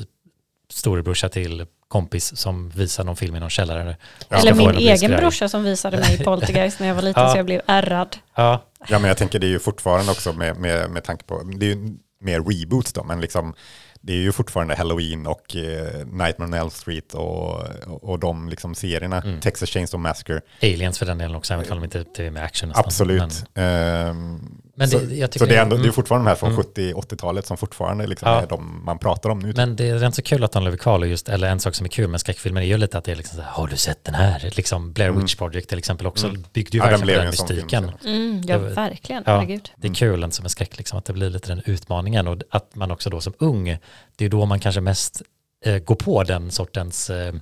storebrorsa 0.71 1.29
till 1.29 1.67
kompis 1.89 2.37
som 2.37 2.69
visar 2.71 3.05
någon 3.05 3.17
film 3.17 3.37
i 3.37 3.41
någon 3.41 3.51
källare. 3.51 3.97
Ja, 4.29 4.37
Eller 4.37 4.55
min 4.55 4.71
egen 4.71 5.11
brorsa 5.11 5.49
som 5.49 5.65
visade 5.65 5.97
mig 5.97 6.19
Poltergeist 6.25 6.81
när 6.81 6.87
jag 6.89 6.95
var 6.95 7.03
liten 7.03 7.23
Ja. 7.23 7.31
så 7.33 7.39
jag 7.39 7.47
blev 7.47 7.61
ärrad. 7.67 8.17
Ja, 8.35 8.65
Ja, 8.89 8.99
men 8.99 9.09
jag 9.09 9.17
tänker 9.17 9.39
det 9.39 9.47
är 9.47 9.49
ju 9.49 9.59
fortfarande 9.59 10.13
också 10.13 10.33
med, 10.33 10.57
med, 10.57 10.91
med 10.91 11.05
tanke 11.05 11.25
på, 11.25 11.43
det 11.59 11.67
är 11.67 11.75
ju 11.75 11.97
mer 12.21 12.41
reboots 12.41 12.93
då, 12.93 13.05
men 13.05 13.21
liksom 13.21 13.55
det 14.01 14.13
är 14.13 14.17
ju 14.17 14.33
fortfarande 14.33 14.75
Halloween 14.77 15.27
och 15.27 15.57
eh, 15.57 16.07
Nightmare 16.07 16.49
on 16.49 16.55
Elm 16.55 16.71
Street 16.71 17.15
och, 17.15 17.55
och, 17.87 18.05
och 18.05 18.19
de 18.19 18.49
liksom 18.49 18.75
serierna, 18.75 19.23
Mm. 19.23 19.41
Texas 19.41 19.69
Chainsaw 19.71 20.03
Massacre. 20.09 20.41
aliens 20.63 20.99
för 20.99 21.07
den 21.07 21.19
delen 21.19 21.37
också, 21.37 21.55
även 21.55 21.73
om 21.73 21.89
de 21.89 21.99
inte 21.99 22.25
är 22.27 22.31
med 22.31 22.45
action 22.45 22.69
nästan. 22.69 22.85
Absolut. 22.87 23.45
Men, 23.55 23.65
Ehm, 24.09 24.63
Men 24.79 24.89
så, 24.89 24.99
det, 24.99 25.35
så 25.39 25.45
det 25.47 25.57
är, 25.57 25.63
ändå, 25.63 25.77
det 25.77 25.81
är 25.81 25.85
mm. 25.85 25.93
fortfarande 25.93 26.25
de 26.25 26.29
här 26.29 26.37
från 26.37 26.51
Mm. 26.53 26.63
70-80-talet 26.95 27.47
som 27.47 27.57
fortfarande 27.57 28.07
liksom 28.07 28.29
Ja. 28.29 28.41
är 28.43 28.47
de 28.47 28.85
man 28.85 28.99
pratar 28.99 29.31
om 29.31 29.39
nu. 29.39 29.49
typ. 29.49 29.57
Men 29.57 29.77
det 29.77 29.89
är 29.89 29.99
rätt 29.99 30.15
så 30.15 30.23
kul 30.23 30.45
att 30.45 30.53
de 30.53 30.65
lever 30.65 30.77
kvar 30.77 31.05
just, 31.05 31.29
eller 31.29 31.49
en 31.49 31.61
sak 31.61 31.75
som 31.75 31.85
är 31.87 31.91
kul 31.91 32.09
med 32.09 32.21
skräckfilmer 32.21 32.61
är 32.61 32.67
ju 32.67 32.77
lite 32.79 32.99
att 32.99 33.05
det 33.05 33.13
är 33.13 33.17
liksom 33.17 33.37
så 33.37 33.43
här, 33.43 33.51
har 33.51 33.67
du 33.67 33.77
sett 33.77 34.05
den 34.05 34.15
här? 34.15 34.51
Liksom 34.57 34.93
Blair 34.93 35.09
Mm. 35.11 35.21
Witch 35.23 35.35
Project 35.35 35.69
till 35.69 35.79
exempel 35.79 36.07
också 36.07 36.27
Mm. 36.29 36.45
byggde 36.53 36.77
ju 36.79 36.85
Ja, 36.85 36.91
den 36.91 37.01
verkligen 37.01 37.19
den 37.21 37.27
en 37.29 37.33
film 37.33 37.49
mystiken. 37.57 37.91
Mm, 38.05 38.43
ja, 38.47 38.59
verkligen. 38.59 39.23
Ja. 39.27 39.33
Herregud. 39.37 39.71
Det 39.77 39.89
är 39.89 39.95
kul 39.95 40.23
en 40.23 40.33
som 40.33 40.45
är 40.45 40.49
skräck, 40.49 40.79
liksom, 40.79 40.99
att 40.99 41.05
det 41.05 41.13
blir 41.13 41.31
lite 41.31 41.49
den 41.49 41.63
utmaningen 41.65 42.29
och 42.29 42.39
att 42.51 42.75
man 42.75 42.91
också 42.91 43.11
då 43.11 43.21
som 43.21 43.33
ung, 43.39 43.79
det 44.17 44.25
är 44.25 44.29
då 44.29 44.47
man 44.47 44.61
kanske 44.61 44.81
mest 44.81 45.23
eh, 45.65 45.79
går 45.79 45.95
på 45.95 46.23
den 46.23 46.51
sortens 46.51 47.11
eh, 47.11 47.33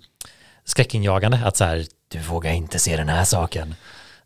skräckinjagande, 0.65 1.41
att 1.45 1.57
så 1.57 1.65
här, 1.65 1.85
du 2.09 2.19
vågar 2.19 2.53
inte 2.53 2.79
se 2.79 2.97
den 2.97 3.09
här 3.09 3.25
saken. 3.25 3.75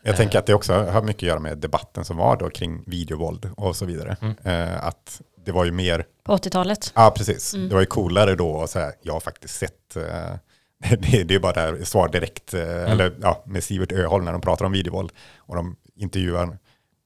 Jag 0.03 0.13
Eh. 0.13 0.17
tänker 0.17 0.39
att 0.39 0.47
det 0.47 0.55
också 0.55 0.73
har 0.75 1.03
mycket 1.03 1.23
att 1.23 1.29
göra 1.29 1.39
med 1.41 1.59
debatten 1.59 2.05
som 2.05 2.17
var 2.17 2.37
då 2.37 2.51
kring 2.51 2.83
videovåld 2.87 3.51
och 3.57 3.77
så 3.77 3.85
vidare. 3.85 4.17
Mm. 4.21 4.35
Eh, 4.45 4.87
att 4.87 5.21
det 5.45 5.53
var 5.53 5.65
ju 5.65 5.71
mer, 5.73 6.05
På 6.25 6.33
80-talet. 6.37 6.93
ja 6.95 7.11
precis, 7.17 7.55
Mm. 7.55 7.69
det 7.69 7.75
var 7.75 7.81
ju 7.81 7.87
coolare 7.87 8.35
då 8.35 8.63
att 8.63 8.71
säga, 8.71 8.93
jag 9.03 9.13
har 9.13 9.21
faktiskt 9.21 9.55
sett, 9.55 9.97
eh, 9.97 10.03
det, 10.99 11.23
det 11.25 11.35
är 11.35 11.39
bara 11.39 11.53
där 11.53 11.85
svar 11.85 12.09
direkt, 12.09 12.55
eh, 12.55 12.61
Mm. 12.63 12.87
eller 12.87 13.13
ja, 13.23 13.43
med 13.47 13.65
Sivert 13.65 13.93
Öholm 13.93 14.25
när 14.25 14.33
de 14.33 14.41
pratar 14.41 14.65
om 14.65 14.73
videovåld 14.73 15.13
och 15.39 15.57
de 15.57 15.77
intervjuar 15.97 16.59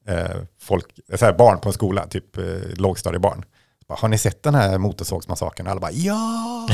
eh, 0.07 0.25
folk, 0.61 0.85
så 1.15 1.25
här, 1.25 1.33
barn 1.33 1.59
på 1.59 1.69
en 1.69 1.73
skola, 1.73 2.07
typ 2.07 2.37
eh, 2.37 2.43
lågstadiebarn. 2.75 3.43
Bara, 3.87 3.97
Har 3.99 4.07
ni 4.07 4.17
sett 4.17 4.43
den 4.43 4.55
här 4.55 4.77
motorsågsmassakern? 4.77 5.67
Alla 5.67 5.79
bara 5.79 5.91
ja! 5.91 6.67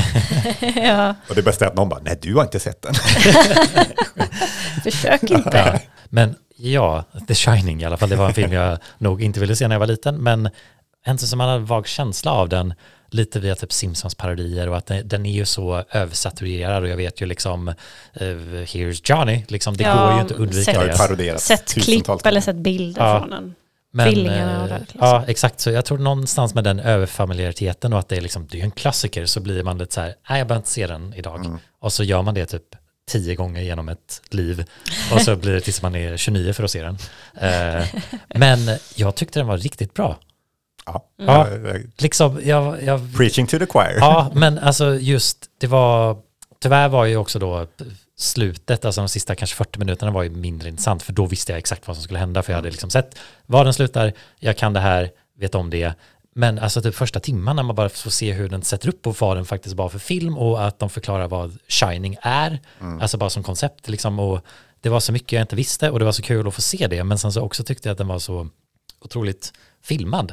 ja, 0.76 1.14
Och 1.28 1.34
det 1.34 1.42
bästa 1.42 1.64
är 1.64 1.68
att 1.68 1.74
någon 1.76 1.88
bara, 1.88 2.00
nej 2.02 2.18
du 2.22 2.34
har 2.34 2.42
inte 2.42 2.60
sett 2.60 2.82
den. 2.82 2.94
försök 4.84 5.22
inte. 5.30 5.80
Men 6.14 6.34
ja, 6.56 7.04
The 7.28 7.34
Shining 7.34 7.82
i 7.82 7.84
alla 7.84 7.96
fall, 7.96 8.08
det 8.08 8.16
var 8.16 8.26
en 8.28 8.34
film 8.34 8.52
jag 8.52 8.78
nog 8.98 9.22
inte 9.22 9.40
ville 9.40 9.56
se 9.56 9.68
när 9.68 9.74
jag 9.74 9.80
var 9.80 9.86
liten, 9.86 10.16
men 10.16 10.50
inte 11.08 11.26
som 11.26 11.38
man 11.38 11.48
hade 11.48 11.60
en 11.60 11.66
vag 11.66 11.86
känsla 11.86 12.32
av 12.32 12.48
den, 12.48 12.74
lite 13.10 13.40
via 13.40 13.54
typ 13.54 13.72
Simpsons 13.72 14.14
parodier 14.14 14.68
och 14.68 14.76
att 14.76 14.86
den, 14.86 15.08
den 15.08 15.26
är 15.26 15.32
ju 15.32 15.44
så 15.44 15.84
översaturerad 15.90 16.82
och 16.82 16.88
jag 16.88 16.96
vet 16.96 17.20
ju 17.22 17.26
liksom, 17.26 17.68
uh, 17.68 17.74
here's 18.64 19.00
Johnny, 19.04 19.44
liksom 19.48 19.76
det 19.76 19.84
Ja, 19.84 20.04
går 20.06 20.14
ju 20.14 20.20
inte 20.20 20.34
att 20.34 20.40
undvika 20.40 20.96
sätt- 20.96 21.18
Det 21.18 21.40
Sett 21.40 21.74
klipp 21.74 22.26
eller 22.26 22.40
sett 22.40 22.56
bilder 22.56 23.02
Ja. 23.02 23.18
från 23.20 23.30
den. 23.30 23.54
Men, 23.94 24.08
eh, 24.26 24.78
liksom. 24.78 24.98
Ja, 25.00 25.24
exakt. 25.26 25.60
Så 25.60 25.70
jag 25.70 25.84
tror 25.84 25.98
någonstans 25.98 26.54
med 26.54 26.64
den 26.64 26.80
överfamiliariteten 26.80 27.92
och 27.92 27.98
att 27.98 28.08
det 28.08 28.16
är 28.16 28.20
liksom, 28.20 28.46
det 28.50 28.60
är 28.60 28.64
en 28.64 28.70
klassiker 28.70 29.26
så 29.26 29.40
blir 29.40 29.62
man 29.62 29.78
lite 29.78 29.94
så 29.94 30.00
här, 30.00 30.14
nej 30.30 30.38
jag 30.38 30.48
behöver 30.48 30.60
inte 30.60 30.70
se 30.70 30.86
den 30.86 31.14
idag. 31.14 31.44
Mm. 31.46 31.58
Och 31.80 31.92
så 31.92 32.04
gör 32.04 32.22
man 32.22 32.34
det 32.34 32.46
typ 32.46 32.62
tio 33.10 33.34
gånger 33.34 33.62
genom 33.62 33.88
ett 33.88 34.22
liv 34.30 34.64
och 35.12 35.20
så 35.20 35.36
blir 35.42 35.52
det 35.52 35.60
tills 35.60 35.82
man 35.82 35.94
är 35.94 36.16
29 36.16 36.52
för 36.52 36.64
att 36.64 36.70
se 36.70 36.82
den. 36.82 36.98
Eh, 37.34 37.86
men 38.28 38.58
jag 38.94 39.14
tyckte 39.14 39.40
den 39.40 39.46
var 39.46 39.58
riktigt 39.58 39.94
bra. 39.94 40.18
Ja. 40.86 41.08
Ja. 41.16 41.46
Liksom, 41.98 42.40
jag, 42.44 42.82
jag, 42.82 43.16
Preaching 43.16 43.46
to 43.46 43.58
the 43.58 43.66
choir. 43.66 43.96
ja, 43.96 44.30
men 44.34 44.58
alltså 44.58 44.94
just, 44.94 45.38
det 45.58 45.66
var, 45.66 46.16
tyvärr 46.60 46.88
var 46.88 47.04
ju 47.04 47.16
också 47.16 47.38
då 47.38 47.66
slutet, 48.18 48.84
alltså 48.84 49.00
de 49.00 49.08
sista 49.08 49.34
kanske 49.34 49.56
40 49.56 49.78
minuterna 49.78 50.10
var 50.12 50.22
ju 50.22 50.30
mindre 50.30 50.68
intressant, 50.68 51.02
för 51.02 51.12
då 51.12 51.26
visste 51.26 51.52
jag 51.52 51.58
exakt 51.58 51.86
vad 51.86 51.96
som 51.96 52.02
skulle 52.02 52.18
hända, 52.18 52.42
för 52.42 52.52
jag 52.52 52.58
hade 52.58 52.70
liksom 52.70 52.90
sett 52.90 53.18
var 53.46 53.64
den 53.64 53.74
slutar, 53.74 54.12
jag 54.38 54.56
kan 54.56 54.72
det 54.72 54.80
här, 54.80 55.10
vet 55.38 55.54
om 55.54 55.70
det, 55.70 55.94
men 56.34 56.58
alltså 56.58 56.82
typ 56.82 56.94
första 56.94 57.20
timman 57.20 57.56
när 57.56 57.62
man 57.62 57.76
bara 57.76 57.88
får 57.88 58.10
se 58.10 58.32
hur 58.32 58.48
den 58.48 58.62
sätter 58.62 58.88
upp 58.88 59.06
och 59.06 59.16
vad 59.20 59.36
den 59.36 59.44
faktiskt 59.44 59.74
var 59.74 59.88
för 59.88 59.98
film 59.98 60.38
och 60.38 60.66
att 60.66 60.78
de 60.78 60.90
förklarar 60.90 61.28
vad 61.28 61.58
Shining 61.68 62.16
är, 62.22 62.60
alltså 63.00 63.18
bara 63.18 63.30
som 63.30 63.42
koncept 63.42 63.88
liksom, 63.88 64.18
och 64.18 64.40
det 64.80 64.88
var 64.88 65.00
så 65.00 65.12
mycket 65.12 65.32
jag 65.32 65.42
inte 65.42 65.56
visste 65.56 65.90
och 65.90 65.98
det 65.98 66.04
var 66.04 66.12
så 66.12 66.22
kul 66.22 66.48
att 66.48 66.54
få 66.54 66.60
se 66.62 66.86
det, 66.86 67.04
men 67.04 67.18
sen 67.18 67.32
så 67.32 67.40
också 67.42 67.64
tyckte 67.64 67.88
jag 67.88 67.92
att 67.92 67.98
den 67.98 68.08
var 68.08 68.18
så 68.18 68.48
otroligt 69.00 69.52
filmad. 69.82 70.32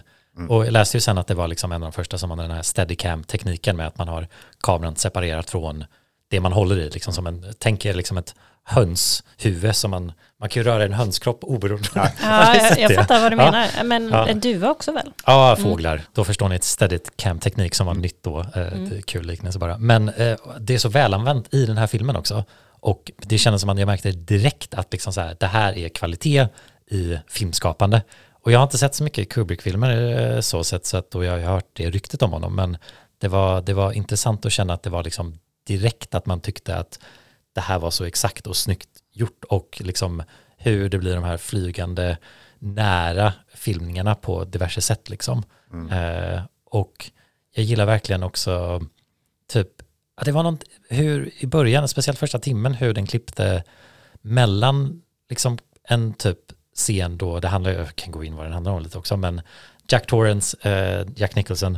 Och 0.50 0.65
jag 0.65 0.72
läste 0.72 0.98
ju 0.98 1.01
sen 1.01 1.18
att 1.18 1.27
det 1.27 1.34
var 1.36 1.48
liksom 1.48 1.72
en 1.72 1.84
av 1.84 1.91
de 1.91 1.94
första 1.94 2.18
som 2.18 2.29
hade 2.29 2.41
den 2.44 2.51
här 2.51 2.62
steadicam-tekniken 2.62 3.77
med 3.77 3.88
att 3.88 3.98
man 3.98 4.08
har 4.08 4.27
kameran 4.63 4.96
separerat 4.96 5.50
från 5.50 5.86
det 6.29 6.39
man 6.39 6.53
håller 6.53 6.79
i, 6.79 6.89
liksom 6.89 7.13
som 7.13 7.27
en, 7.27 7.46
tänk 7.58 7.86
er 7.86 7.94
liksom 7.94 8.18
ett 8.18 8.36
hönshuvud 8.63 9.75
som 9.75 9.92
man, 9.92 10.12
man 10.39 10.50
kan 10.50 10.63
ju 10.63 10.70
röra 10.70 10.84
en 10.86 10.94
hönskropp 10.94 11.39
oberoende. 11.44 11.88
Ja. 11.96 12.10
Ja, 12.22 12.56
jag, 12.56 12.80
jag 12.80 12.96
fattar 12.96 13.22
vad 13.22 13.32
du 13.32 13.38
Ja. 13.38 13.46
menar. 13.51 13.84
Men 13.84 14.10
Ja. 14.10 14.28
en 14.28 14.39
duva 14.39 14.70
också 14.70 14.92
väl? 14.92 15.12
Ja, 15.25 15.56
fåglar. 15.56 16.01
Då 16.13 16.24
förstår 16.24 16.50
ni 16.50 16.56
ett 16.56 16.63
steadicam-teknik 16.63 17.75
som 17.75 17.86
var 17.86 17.94
Mm. 17.94 18.01
nytt 18.01 18.24
då. 18.24 18.39
Eh, 18.39 18.46
det 18.54 18.98
är 18.98 19.01
Kul 19.01 19.25
liknelse 19.25 19.60
bara. 19.60 19.78
Men 19.78 20.10
eh, 20.10 20.38
det 20.60 20.74
är 20.74 20.78
så 20.78 20.89
välanvänt 20.89 21.53
i 21.53 21.66
den 21.66 21.77
här 21.77 21.88
filmen 21.88 22.16
också. 22.16 22.44
Och 22.81 23.12
det 23.18 23.38
kändes 23.38 23.62
som 23.62 23.70
att 23.70 23.79
jag 23.79 23.86
märkte 23.88 24.12
direkt 24.12 24.74
att 24.74 24.92
liksom 24.94 25.14
så 25.14 25.22
här, 25.22 25.38
det 25.40 25.48
här 25.48 25.77
är 25.77 25.90
kvalitet 25.90 26.48
i 26.92 27.18
filmskapande. 27.27 28.01
Och 28.44 28.51
jag 28.51 28.60
har 28.60 28.64
inte 28.64 28.77
sett 28.77 28.96
så 28.96 29.03
mycket 29.03 29.29
Kubrick-filmer 29.29 30.20
eh, 30.36 30.42
så 30.42 30.64
sett, 30.64 30.86
så 30.86 30.98
att 30.98 31.12
då 31.12 31.24
jag 31.24 31.31
har 31.31 31.40
hört 31.40 31.70
det 31.74 31.90
ryktet 31.90 32.22
om 32.22 32.31
honom. 32.31 32.55
Men 32.55 32.77
det 33.22 33.27
var, 33.27 33.62
det 33.62 33.74
var 33.74 33.92
intressant 33.92 34.46
att 34.46 34.51
känna 34.51 34.74
att 34.74 34.83
det 34.83 34.90
var 34.90 35.03
liksom 35.03 35.40
direkt 35.68 36.16
att 36.16 36.25
man 36.25 36.40
tyckte 36.42 36.75
att 36.77 37.00
det 37.53 37.62
här 37.62 37.79
var 37.79 37.92
så 37.92 38.03
exakt 38.05 38.48
och 38.48 38.57
snyggt 38.57 38.90
gjort 39.12 39.44
och 39.44 39.81
liksom 39.85 40.24
hur 40.57 40.90
det 40.90 40.98
blir 40.98 41.16
de 41.16 41.24
här 41.24 41.38
flygande 41.38 42.18
nära 42.59 43.33
filmningarna 43.53 44.16
på 44.16 44.44
diverse 44.44 44.81
sätt 44.81 45.09
liksom. 45.09 45.44
Eh, 45.92 46.42
och 46.66 47.12
jag 47.53 47.66
gillar 47.66 47.85
verkligen 47.85 48.24
också 48.24 48.81
typ, 49.48 49.68
att 50.16 50.25
det 50.25 50.31
var 50.31 50.44
något, 50.44 50.64
hur 50.90 51.31
i 51.40 51.48
början, 51.48 51.88
speciellt 51.88 52.20
första 52.20 52.40
timmen, 52.40 52.74
hur 52.74 52.94
den 52.94 53.07
klippte 53.07 53.64
mellan 54.22 55.01
liksom 55.29 55.57
en 55.83 56.14
typ 56.14 56.40
scen 56.75 57.18
då, 57.18 57.40
det 57.40 57.48
handlar, 57.48 57.72
jag 57.72 57.96
kan 57.96 58.12
gå 58.12 58.24
in 58.24 58.35
vad 58.35 58.46
den 58.46 58.53
handlar 58.53 58.72
om 58.72 58.81
lite 58.81 58.98
också, 58.98 59.18
men 59.18 59.42
Jack 59.88 60.05
Torrance, 60.07 60.57
eh, 60.70 61.07
Jack 61.16 61.35
Nicholson, 61.35 61.77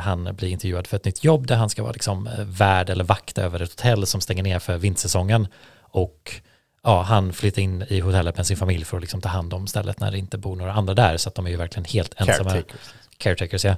han 0.00 0.34
blir 0.36 0.48
intervjuad 0.48 0.86
för 0.86 0.96
ett 0.96 1.04
nytt 1.04 1.24
jobb 1.24 1.46
där 1.46 1.56
han 1.56 1.70
ska 1.70 1.82
vara 1.82 1.92
liksom 1.92 2.26
eh, 2.26 2.44
värd 2.44 2.90
eller 2.90 3.04
vakt 3.04 3.38
över 3.38 3.62
ett 3.62 3.70
hotell 3.70 4.06
som 4.06 4.20
stänger 4.20 4.42
ner 4.42 4.58
för 4.58 4.76
vintersäsongen 4.76 5.46
och 5.80 6.40
ja, 6.82 7.02
han 7.02 7.32
flyttar 7.32 7.62
in 7.62 7.84
i 7.88 8.00
hotellet 8.00 8.36
med 8.36 8.46
sin 8.46 8.56
familj 8.56 8.84
för 8.84 8.96
att 8.96 9.00
liksom 9.02 9.20
ta 9.20 9.28
hand 9.28 9.54
om 9.54 9.66
stället 9.66 10.00
när 10.00 10.10
det 10.10 10.18
inte 10.18 10.38
bor 10.38 10.56
några 10.56 10.72
andra 10.72 10.94
där 10.94 11.16
så 11.16 11.28
att 11.28 11.34
de 11.34 11.46
är 11.46 11.50
ju 11.50 11.56
verkligen 11.56 11.84
helt 11.84 12.14
ensamma 12.20 12.50
Caretakers. 12.50 12.94
caretakers 13.18 13.64
ja. 13.64 13.76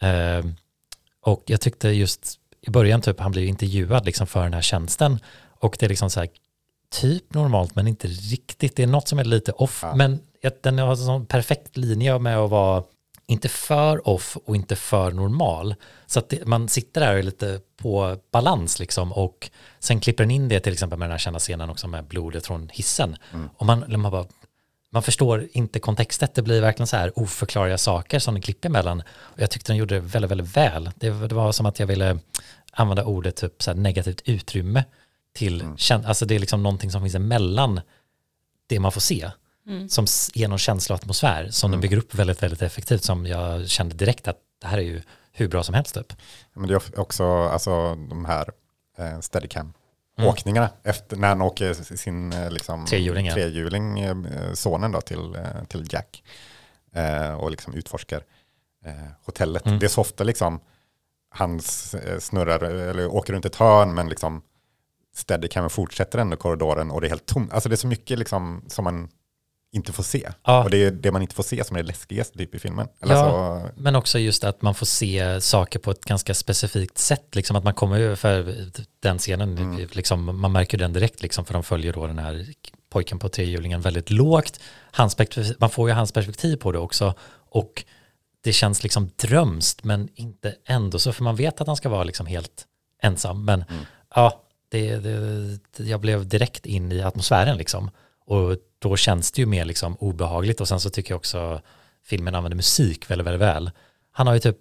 Ehm, 0.00 0.54
och 1.20 1.42
jag 1.46 1.60
tyckte 1.60 1.88
just 1.88 2.36
i 2.60 2.70
början 2.70 3.00
typ 3.00 3.20
han 3.20 3.32
blev 3.32 3.44
intervjuad 3.44 4.06
liksom 4.06 4.26
för 4.26 4.42
den 4.42 4.54
här 4.54 4.60
tjänsten 4.62 5.18
och 5.60 5.76
det 5.78 5.86
är 5.86 5.88
liksom 5.88 6.10
så 6.10 6.20
här 6.20 6.28
typ 6.90 7.34
normalt 7.34 7.74
men 7.74 7.88
inte 7.88 8.08
riktigt. 8.08 8.76
Det 8.76 8.82
är 8.82 8.86
något 8.86 9.08
som 9.08 9.18
är 9.18 9.24
lite 9.24 9.52
off 9.52 9.80
Ja. 9.82 9.94
men 9.94 10.20
den 10.62 10.78
har 10.78 10.90
en 10.90 10.96
sån 10.96 11.26
perfekt 11.26 11.76
linje 11.76 12.18
med 12.18 12.38
att 12.38 12.50
vara 12.50 12.82
inte 13.30 13.48
för 13.48 14.08
off 14.08 14.36
och 14.44 14.56
inte 14.56 14.76
för 14.76 15.12
normal. 15.12 15.74
Så 16.06 16.18
att 16.18 16.28
det, 16.28 16.46
man 16.46 16.68
sitter 16.68 17.00
där 17.00 17.12
och 17.12 17.18
är 17.18 17.22
lite 17.22 17.60
på 17.76 18.16
balans 18.30 18.78
liksom 18.78 19.12
och 19.12 19.50
sen 19.78 20.00
klipper 20.00 20.24
den 20.24 20.30
in 20.30 20.48
det 20.48 20.60
till 20.60 20.72
exempel 20.72 20.98
med 20.98 21.06
den 21.06 21.12
här 21.12 21.18
kända 21.18 21.38
scenen 21.38 21.70
också 21.70 21.88
med 21.88 22.04
blodet 22.04 22.46
från 22.46 22.68
hissen. 22.72 23.16
Och 23.56 23.66
man, 23.66 23.84
man 24.00 24.12
bara 24.12 24.26
man 24.92 25.02
förstår 25.02 25.48
inte 25.52 25.78
kontextet, 25.80 26.34
det 26.34 26.42
blir 26.42 26.60
verkligen 26.60 26.86
så 26.86 26.96
här 26.96 27.18
oförklarliga 27.18 27.78
saker 27.78 28.18
som 28.18 28.34
den 28.34 28.42
klipper 28.42 28.68
emellan. 28.68 29.02
Och 29.10 29.40
jag 29.40 29.50
tyckte 29.50 29.72
den 29.72 29.76
gjorde 29.76 29.94
det 29.94 30.00
väldigt, 30.00 30.30
väldigt 30.30 30.56
väl. 30.56 30.90
Det, 30.96 31.10
det 31.10 31.34
var 31.34 31.52
som 31.52 31.66
att 31.66 31.80
jag 31.80 31.86
ville 31.86 32.18
använda 32.72 33.04
ordet 33.04 33.36
typ 33.36 33.62
så 33.62 33.72
negativt 33.74 34.22
utrymme 34.24 34.84
till, 35.34 35.62
kän- 35.62 36.06
alltså 36.06 36.26
det 36.26 36.34
är 36.34 36.38
liksom 36.38 36.62
någonting 36.62 36.90
som 36.90 37.02
finns 37.02 37.14
emellan 37.14 37.80
det 38.66 38.80
man 38.80 38.92
får 38.92 39.00
se. 39.00 39.30
Som 39.88 40.04
s- 40.04 40.30
ger 40.34 40.48
någon 40.48 40.58
känsla 40.58 40.94
och 40.94 41.00
atmosfär 41.00 41.48
som 41.50 41.70
den 41.70 41.80
bygger 41.80 41.96
upp 41.96 42.14
väldigt, 42.14 42.42
väldigt 42.42 42.62
effektivt 42.62 43.04
som 43.04 43.26
jag 43.26 43.68
kände 43.68 43.94
direkt 43.94 44.28
att 44.28 44.36
det 44.60 44.66
här 44.66 44.78
är 44.78 44.82
ju 44.82 45.02
hur 45.32 45.48
bra 45.48 45.62
som 45.62 45.74
helst 45.74 45.94
typ. 45.94 46.12
Men 46.54 46.68
det 46.68 46.74
är 46.74 47.00
också 47.00 47.24
alltså, 47.26 47.94
de 47.94 48.24
här 48.24 48.50
eh, 48.98 49.20
steadicam-åkningarna 49.20 50.70
efter 50.82 51.16
när 51.16 51.28
han 51.28 51.42
åker 51.42 51.96
sin 51.96 52.32
eh, 52.32 52.50
liksom, 52.50 52.86
Trehjuling, 52.86 53.26
ja. 53.26 53.34
trehjuling 53.34 54.00
eh, 54.00 54.16
sonen 54.54 54.92
då 54.92 55.00
till, 55.00 55.34
eh, 55.34 55.64
till 55.68 55.86
Jack 55.90 56.22
eh, 56.94 57.32
och 57.34 57.50
liksom 57.50 57.74
utforskar 57.74 58.22
eh, 58.84 58.92
hotellet. 59.24 59.66
Mm. 59.66 59.78
Det 59.78 59.86
är 59.86 59.88
så 59.88 60.00
ofta 60.00 60.24
liksom 60.24 60.60
han 61.30 61.60
eh, 62.04 62.18
snurrar 62.18 62.62
eller 62.62 63.06
åker 63.06 63.32
runt 63.32 63.44
ett 63.44 63.56
hörn 63.56 63.94
men 63.94 64.08
liksom 64.08 64.42
steadicamen 65.14 65.70
fortsätter 65.70 66.18
ändå 66.18 66.36
korridoren 66.36 66.90
och 66.90 67.00
det 67.00 67.06
är 67.06 67.08
helt 67.08 67.26
tomt. 67.26 67.52
Alltså 67.52 67.68
det 67.68 67.74
är 67.74 67.76
så 67.76 67.86
mycket 67.86 68.18
liksom 68.18 68.64
som 68.68 68.84
man 68.84 69.08
inte 69.72 69.92
får 69.92 70.02
se. 70.02 70.30
Ja. 70.44 70.64
Och 70.64 70.70
det 70.70 70.84
är 70.84 70.90
det 70.90 71.12
man 71.12 71.22
inte 71.22 71.34
får 71.34 71.42
se 71.42 71.64
som 71.64 71.76
är 71.76 71.82
det 71.82 71.86
läskigaste 71.86 72.38
typ 72.38 72.54
i 72.54 72.58
filmen. 72.58 72.88
Eller 73.02 73.14
Ja. 73.14 73.20
alltså, 73.20 73.80
Men 73.80 73.96
också 73.96 74.18
just 74.18 74.44
att 74.44 74.62
man 74.62 74.74
får 74.74 74.86
se 74.86 75.40
saker 75.40 75.78
på 75.78 75.90
ett 75.90 76.04
ganska 76.04 76.34
specifikt 76.34 76.98
sätt. 76.98 77.34
Liksom 77.34 77.56
att 77.56 77.64
man 77.64 77.74
kommer 77.74 77.98
ju 77.98 78.16
för 78.16 78.54
den 79.00 79.18
scenen, 79.18 79.76
liksom, 79.92 80.40
man 80.40 80.52
märker 80.52 80.78
den 80.78 80.92
direkt 80.92 81.22
liksom, 81.22 81.44
för 81.44 81.52
de 81.54 81.62
följer 81.62 81.92
då 81.92 82.06
den 82.06 82.18
här 82.18 82.46
pojken 82.90 83.18
på 83.18 83.28
trehjulingen 83.28 83.80
väldigt 83.80 84.10
lågt. 84.10 84.60
Hans 84.90 85.16
man 85.58 85.70
får 85.70 85.88
ju 85.88 85.94
hans 85.94 86.12
perspektiv 86.12 86.56
på 86.56 86.72
det 86.72 86.78
också. 86.78 87.14
Och 87.50 87.84
det 88.40 88.52
känns 88.52 88.82
liksom 88.82 89.10
drömskt 89.16 89.84
men 89.84 90.08
inte 90.14 90.54
ändå 90.64 90.98
så 90.98 91.12
för 91.12 91.24
man 91.24 91.36
vet 91.36 91.60
att 91.60 91.66
han 91.66 91.76
ska 91.76 91.88
vara 91.88 92.04
liksom 92.04 92.26
helt 92.26 92.66
ensam. 93.02 93.44
Men 93.44 93.64
ja, 94.14 94.42
det, 94.68 94.96
det, 94.96 95.58
jag 95.84 96.00
blev 96.00 96.26
direkt 96.28 96.66
in 96.66 96.92
i 96.92 97.02
atmosfären 97.02 97.56
liksom. 97.56 97.90
Och 98.30 98.56
då 98.78 98.96
känns 98.96 99.32
det 99.32 99.40
ju 99.40 99.46
mer 99.46 99.64
liksom 99.64 99.96
obehagligt 99.96 100.60
och 100.60 100.68
sen 100.68 100.80
så 100.80 100.90
tycker 100.90 101.12
jag 101.12 101.16
också 101.16 101.60
filmen 102.06 102.34
använder 102.34 102.56
musik 102.56 103.10
väldigt, 103.10 103.26
väldigt 103.26 103.40
väl. 103.40 103.70
Han 104.12 104.26
har 104.26 104.34
ju 104.34 104.40
typ 104.40 104.56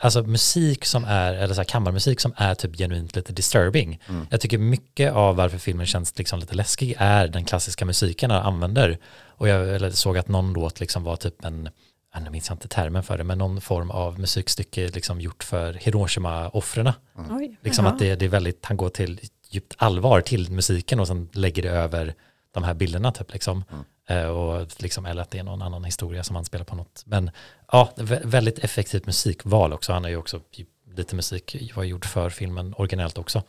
alltså 0.00 0.22
musik 0.22 0.84
som 0.84 1.04
är, 1.04 1.34
eller 1.34 1.54
så 1.54 1.60
här 1.60 1.64
kammarmusik 1.64 2.20
som 2.20 2.32
är 2.36 2.54
typ 2.54 2.76
genuint 2.76 3.16
lite 3.16 3.32
disturbing. 3.32 4.00
Mm. 4.08 4.26
Jag 4.30 4.40
tycker 4.40 4.58
mycket 4.58 5.12
av 5.12 5.36
varför 5.36 5.58
filmen 5.58 5.86
känns 5.86 6.18
liksom 6.18 6.38
lite 6.38 6.54
läskig 6.54 6.94
är 6.98 7.28
den 7.28 7.44
klassiska 7.44 7.84
musiken 7.84 8.30
han 8.30 8.42
använder. 8.42 8.98
Och 9.26 9.48
jag 9.48 9.68
eller 9.68 9.90
såg 9.90 10.18
att 10.18 10.28
någon 10.28 10.52
låt 10.52 10.80
liksom 10.80 11.04
var 11.04 11.16
typ 11.16 11.44
en, 11.44 11.68
ja, 12.14 12.20
nu 12.20 12.30
minns 12.30 12.48
jag 12.48 12.54
inte 12.56 12.68
termen 12.68 13.02
för 13.02 13.18
det, 13.18 13.24
men 13.24 13.38
någon 13.38 13.60
form 13.60 13.90
av 13.90 14.20
musikstycke 14.20 14.88
liksom 14.88 15.20
gjort 15.20 15.44
för 15.44 15.72
Hiroshima-offrena. 15.72 16.94
Oj, 17.30 17.56
Liksom 17.62 17.86
att 17.86 17.98
det, 17.98 18.14
det 18.14 18.24
är 18.24 18.28
väldigt, 18.28 18.64
han 18.64 18.76
går 18.76 18.88
till 18.88 19.20
djupt 19.50 19.74
allvar 19.78 20.20
till 20.20 20.50
musiken 20.50 21.00
och 21.00 21.06
sen 21.06 21.28
lägger 21.32 21.62
det 21.62 21.70
över 21.70 22.14
de 22.50 22.62
här 22.62 22.74
bilderna 22.74 23.12
typ 23.12 23.32
liksom. 23.32 23.64
Eh, 24.08 24.24
och 24.26 24.66
liksom, 24.82 25.06
eller 25.06 25.22
att 25.22 25.30
det 25.30 25.38
är 25.38 25.42
någon 25.42 25.62
annan 25.62 25.84
historia 25.84 26.24
som 26.24 26.36
han 26.36 26.44
spelar 26.44 26.64
på 26.64 26.74
något. 26.76 27.02
Men 27.06 27.30
ja, 27.72 27.92
vä- 27.96 28.26
väldigt 28.26 28.58
effektivt 28.58 29.06
musikval 29.06 29.72
också. 29.72 29.92
Han 29.92 30.02
har 30.04 30.10
ju 30.10 30.16
också 30.16 30.40
lite 30.86 31.14
musik 31.16 31.72
var 31.76 31.84
gjord 31.84 32.04
för 32.04 32.30
filmen 32.30 32.74
originellt 32.78 33.18
också. 33.18 33.42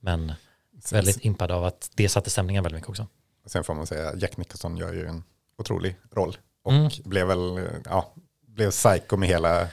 Men 0.00 0.32
väldigt 0.92 1.24
impad 1.24 1.50
av 1.50 1.64
att 1.64 1.90
det 1.94 2.08
satte 2.08 2.30
stämningen 2.30 2.62
väldigt 2.62 2.76
mycket 2.76 2.90
också. 2.90 3.06
Sen 3.46 3.64
får 3.64 3.74
man 3.74 3.86
säga, 3.86 4.14
Jack 4.16 4.36
Nicholson 4.36 4.76
gör 4.76 4.92
ju 4.92 5.06
en 5.06 5.24
otrolig 5.58 5.96
roll. 6.12 6.36
Och 6.64 6.72
Mm. 6.72 6.90
blev 7.04 7.26
väl, 7.26 7.68
ja, 7.84 8.14
blev 8.46 8.70
psycho 8.70 9.16
med 9.16 9.28
hela 9.28 9.68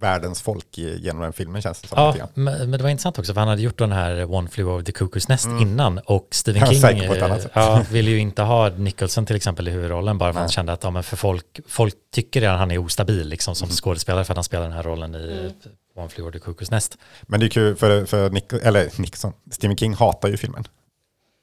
världens 0.00 0.42
folk 0.42 0.66
genom 0.78 1.22
den 1.22 1.32
filmen 1.32 1.62
känns 1.62 1.82
det 1.82 1.88
som. 1.88 1.98
Ja, 2.18 2.28
men, 2.34 2.70
men 2.70 2.78
det 2.78 2.82
var 2.82 2.90
intressant 2.90 3.18
också 3.18 3.34
för 3.34 3.40
han 3.40 3.48
hade 3.48 3.62
gjort 3.62 3.78
den 3.78 3.92
här 3.92 4.34
One 4.34 4.48
Flew 4.48 4.72
Over 4.74 4.84
the 4.84 4.92
Cuckoo's 4.92 5.26
Nest 5.28 5.46
innan 5.46 5.98
och 5.98 6.28
Stephen 6.30 6.66
King 6.66 6.80
säker 6.80 7.06
på 7.08 7.14
ett 7.14 7.22
annat 7.22 7.38
eh, 7.38 7.42
sätt. 7.42 7.52
ja, 7.54 7.84
ville 7.90 8.10
ju 8.10 8.18
inte 8.18 8.42
ha 8.42 8.68
Nicholson 8.68 9.26
till 9.26 9.36
exempel 9.36 9.68
i 9.68 9.70
huvudrollen 9.70 10.18
bara 10.18 10.32
för 10.32 10.40
att 10.40 10.42
han 10.42 10.50
kände 10.52 10.72
att 10.72 10.84
ja, 10.84 10.90
men 10.90 11.02
för 11.02 11.16
folk, 11.16 11.60
folk 11.68 11.94
tycker 12.14 12.40
redan 12.40 12.58
han 12.58 12.70
är 12.70 12.78
ostabil 12.78 13.28
liksom, 13.28 13.54
som 13.54 13.68
skådespelare 13.68 14.24
för 14.24 14.32
att 14.32 14.36
han 14.36 14.44
spelar 14.44 14.64
den 14.64 14.72
här 14.72 14.82
rollen 14.82 15.14
i 15.14 15.52
One 15.96 16.08
Flew 16.08 16.28
Over 16.28 16.38
the 16.38 16.44
Cuckoo's 16.44 16.70
Nest. 16.70 16.98
Men 17.22 17.40
det 17.40 17.46
är 17.46 17.50
kul 17.50 17.76
för, 17.76 18.04
för 18.06 18.30
Nick, 18.30 18.52
eller 18.52 19.00
Nixon, 19.00 19.32
Stephen 19.50 19.76
King 19.76 19.94
hatar 19.94 20.28
ju 20.28 20.36
filmen. 20.36 20.64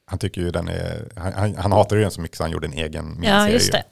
Han 0.06 0.20
tycker 0.20 0.42
ju 0.42 0.52
den 0.52 0.68
är, 0.68 1.08
han, 1.16 1.34
han, 1.34 1.56
han 1.56 1.72
hatar 1.72 1.96
ju 1.96 2.02
den 2.02 2.12
så 2.12 2.22
mycket 2.22 2.38
så 2.38 2.44
han 2.44 2.52
gjorde 2.52 2.68
en 2.68 2.74
egen 2.74 3.06
Ja, 3.06 3.20
miniserie 3.20 3.54
just 3.54 3.68
ju. 3.68 3.72
det. 3.72 3.84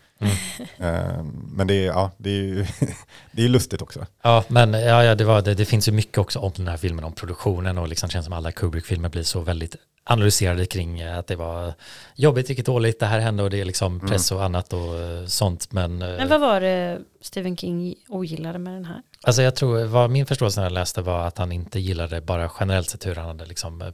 Eh, 0.78 1.24
Men 1.52 1.68
det 1.68 1.74
är, 1.74 1.86
ja, 1.86 2.12
det 2.18 2.30
är 2.30 2.34
ju 2.44 2.66
det 3.32 3.44
är 3.44 3.50
lustigt 3.50 3.82
också. 3.82 4.06
Ja, 4.24 4.44
men 4.48 4.74
ja, 4.74 5.04
ja, 5.04 5.16
det, 5.16 5.24
var, 5.24 5.42
det, 5.42 5.54
det 5.54 5.66
finns 5.66 5.88
ju 5.88 5.92
mycket 5.92 6.18
också 6.18 6.40
om 6.40 6.52
den 6.56 6.68
här 6.68 6.78
filmen, 6.78 7.04
om 7.04 7.14
produktionen 7.14 7.78
och 7.78 7.88
liksom 7.88 8.10
känns 8.10 8.26
som 8.26 8.34
alla 8.34 8.52
Kubrick-filmer 8.52 9.10
blir 9.10 9.24
så 9.24 9.40
väldigt 9.40 9.76
analyserade 10.04 10.66
kring 10.66 11.00
eh, 11.00 11.18
att 11.18 11.28
det 11.28 11.36
var 11.36 11.74
jobbigt, 12.16 12.50
vilket 12.50 12.66
dåligt, 12.66 13.00
det 13.00 13.06
här 13.06 13.20
hände 13.20 13.44
och 13.44 13.50
det 13.50 13.62
är 13.62 13.66
liksom 13.66 14.00
press 14.00 14.32
och 14.32 14.44
annat 14.44 14.74
och 14.74 15.00
eh, 15.00 15.26
sånt. 15.26 15.72
Men, 15.72 15.98
Men 15.98 16.30
vad 16.30 16.42
var 16.42 16.62
det 16.62 17.00
Stephen 17.22 17.58
King 17.58 17.96
ogillade 18.10 18.60
med 18.60 18.74
den 18.74 18.86
här? 18.86 19.02
Alltså 19.24 19.42
jag 19.42 19.56
tror, 19.56 19.86
vad 19.86 20.10
min 20.10 20.26
förståelse 20.26 20.60
när 20.60 20.66
jag 20.66 20.74
läste 20.74 21.02
var 21.02 21.28
att 21.28 21.38
han 21.38 21.52
inte 21.52 21.80
gillade 21.80 22.22
bara 22.22 22.52
generellt 22.60 22.90
sett 22.90 23.06
hur 23.06 23.16
han 23.16 23.28
hade 23.28 23.46
liksom 23.46 23.94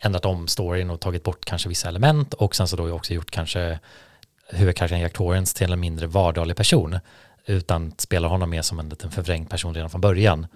ändrat 0.00 0.24
om 0.24 0.48
storyn 0.48 0.90
och 0.90 1.00
tagit 1.00 1.22
bort 1.22 1.44
kanske 1.44 1.68
vissa 1.68 1.88
element 1.88 2.34
och 2.34 2.56
sen 2.56 2.68
så 2.68 2.76
då 2.76 2.92
också 2.92 3.14
gjort 3.14 3.30
kanske 3.30 3.78
huvudkaraktären 4.52 5.02
Jack 5.02 5.12
Torrance 5.12 5.56
till 5.56 5.72
en 5.72 5.80
mindre 5.80 6.06
vardaglig 6.06 6.56
person 6.56 6.98
utan 7.46 7.92
spelar 7.98 8.28
honom 8.28 8.50
mer 8.50 8.62
som 8.62 8.78
en 8.78 8.88
liten 8.88 9.10
förvrängd 9.10 9.50
person 9.50 9.74
redan 9.74 9.90
från 9.90 10.00
början. 10.00 10.46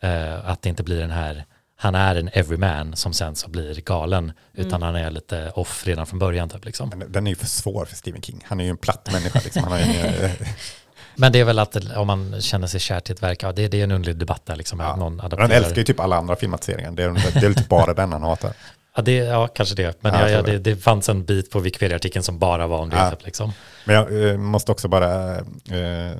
Eh, 0.00 0.50
att 0.50 0.62
det 0.62 0.68
inte 0.68 0.82
blir 0.82 1.00
den 1.00 1.10
här, 1.10 1.44
han 1.76 1.94
är 1.94 2.16
en 2.16 2.30
everyman 2.32 2.96
som 2.96 3.12
sen 3.12 3.36
så 3.36 3.50
blir 3.50 3.80
galen 3.80 4.32
utan 4.54 4.82
han 4.82 4.96
är 4.96 5.10
lite 5.10 5.50
off 5.50 5.86
redan 5.86 6.06
från 6.06 6.18
början 6.18 6.48
typ 6.48 6.64
liksom. 6.64 6.88
Men 6.88 7.12
den 7.12 7.26
är 7.26 7.30
ju 7.30 7.36
för 7.36 7.46
svår 7.46 7.84
för 7.84 7.96
Stephen 7.96 8.22
King. 8.22 8.44
Han 8.46 8.60
är 8.60 8.64
ju 8.64 8.70
en 8.70 8.76
platt 8.76 9.08
människa. 9.12 9.40
Liksom. 9.44 9.62
Han 9.62 9.72
har 9.72 9.78
ju 9.78 9.84
inga, 9.84 10.30
Men 11.14 11.32
det 11.32 11.40
är 11.40 11.44
väl 11.44 11.58
att 11.58 11.96
om 11.96 12.06
man 12.06 12.40
känner 12.40 12.66
sig 12.66 12.80
kär 12.80 13.00
till 13.00 13.14
ett 13.14 13.22
verk, 13.22 13.42
ja 13.42 13.52
det, 13.52 13.68
det 13.68 13.80
är 13.80 13.84
en 13.84 13.90
underlig 13.90 14.16
debatt 14.16 14.46
där 14.46 14.56
liksom. 14.56 14.80
Ja. 14.80 14.96
Någon 14.96 15.20
han 15.20 15.50
älskar 15.50 15.76
ju 15.76 15.84
typ 15.84 16.00
alla 16.00 16.16
andra 16.16 16.36
filmatiseringar. 16.36 16.90
Det 16.90 17.02
är, 17.02 17.40
det 17.40 17.46
är 17.46 17.54
typ 17.54 17.68
bara 17.68 17.94
den 17.94 18.12
han 18.12 18.22
hatar. 18.22 18.52
Ja, 18.98 19.02
det, 19.02 19.12
ja 19.16 19.46
kanske 19.46 19.74
det. 19.74 20.02
Men 20.02 20.14
Ja, 20.14 20.28
ja, 20.28 20.42
det, 20.42 20.58
det 20.58 20.76
fanns 20.76 21.08
en 21.08 21.24
bit 21.24 21.50
på 21.50 21.60
Wikipedia-artikeln 21.60 22.22
som 22.22 22.38
bara 22.38 22.66
var 22.66 22.78
om 22.78 22.90
det. 22.90 22.96
Ja. 22.96 23.10
Typ, 23.10 23.24
liksom. 23.24 23.52
Men 23.86 23.96
jag 23.96 24.28
eh, 24.30 24.36
måste 24.38 24.72
också 24.72 24.88
bara 24.88 25.36
eh, 25.38 26.16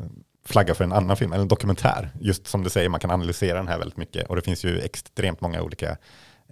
flagga 0.46 0.74
för 0.74 0.84
en 0.84 0.92
annan 0.92 1.16
film, 1.16 1.32
eller 1.32 1.42
en 1.42 1.48
dokumentär. 1.48 2.10
Just 2.20 2.46
som 2.46 2.64
du 2.64 2.70
säger, 2.70 2.88
man 2.88 3.00
kan 3.00 3.10
analysera 3.10 3.58
den 3.58 3.68
här 3.68 3.78
väldigt 3.78 3.96
mycket. 3.96 4.28
Och 4.28 4.36
det 4.36 4.42
finns 4.42 4.64
ju 4.64 4.80
extremt 4.80 5.40
många 5.40 5.62
olika 5.62 5.96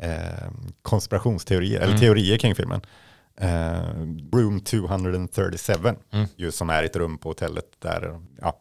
eh, 0.01 0.51
konspirationsteorier, 0.83 1.81
eller 1.81 1.99
teorier 1.99 2.39
kring 2.39 2.55
filmen. 2.55 2.81
Eh, 3.41 3.81
Room 4.33 4.61
237, 4.61 5.73
Mm. 6.12 6.27
just 6.37 6.59
som 6.59 6.71
är 6.71 6.83
ett 6.83 6.97
rum 6.97 7.19
på 7.19 7.29
hotellet 7.29 7.65
där, 7.83 8.21
ja, 8.43 8.61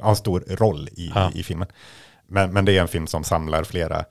har 0.00 0.10
en 0.10 0.16
stor 0.16 0.44
roll 0.48 0.88
i, 0.92 1.12
Ja. 1.14 1.30
i 1.34 1.42
filmen. 1.42 1.68
Men, 2.28 2.52
men 2.52 2.64
det 2.64 2.76
är 2.78 2.80
en 2.82 2.88
film 2.88 3.06
som 3.06 3.24
samlar 3.24 3.64
flera 3.64 4.04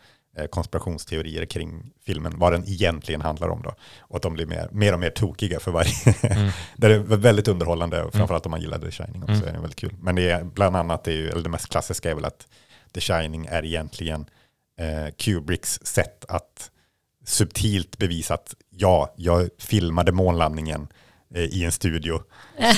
konspirationsteorier 0.50 1.46
kring 1.46 1.92
filmen, 2.06 2.34
vad 2.36 2.54
den 2.54 2.64
egentligen 2.68 3.22
handlar 3.22 3.50
om 3.50 3.62
då. 3.62 3.76
Och 4.00 4.16
att 4.16 4.22
de 4.22 4.34
blir 4.34 4.46
mer, 4.46 4.70
mer 4.72 4.94
och 4.94 5.00
mer 5.00 5.10
tokiga 5.10 5.60
för 5.60 5.72
varje... 5.72 5.92
det 6.76 6.88
är 6.88 7.00
väldigt 7.00 7.48
underhållande, 7.48 8.04
och 8.04 8.14
framförallt 8.14 8.46
om 8.46 8.52
man 8.52 8.62
gillar 8.62 8.80
The 8.80 8.92
Shining 8.92 9.24
också, 9.24 9.34
Mm. 9.34 9.48
är 9.48 9.54
det 9.54 9.60
väldigt 9.60 9.80
kul. 9.80 9.96
Men 10.02 10.16
det 10.16 10.30
är 10.30 10.44
bland 10.44 10.76
annat, 10.76 11.04
det, 11.04 11.12
är 11.12 11.16
ju, 11.16 11.30
eller 11.30 11.44
det 11.44 11.50
mest 11.50 11.70
klassiska 11.70 12.12
är 12.12 12.16
väl 12.16 12.26
att 12.26 12.48
The 12.94 13.02
Shining 13.02 13.46
är 13.46 13.66
egentligen 13.66 14.26
eh, 14.80 15.14
Kubricks 15.18 15.80
sätt 15.84 16.26
att 16.28 16.72
subtilt 17.26 17.98
bevisa 17.98 18.34
att 18.34 18.56
ja, 18.70 19.14
jag 19.18 19.50
filmade 19.60 20.12
månlandningen 20.12 20.88
eh, 21.36 21.44
i 21.44 21.64
en 21.64 21.72
studio. 21.72 22.22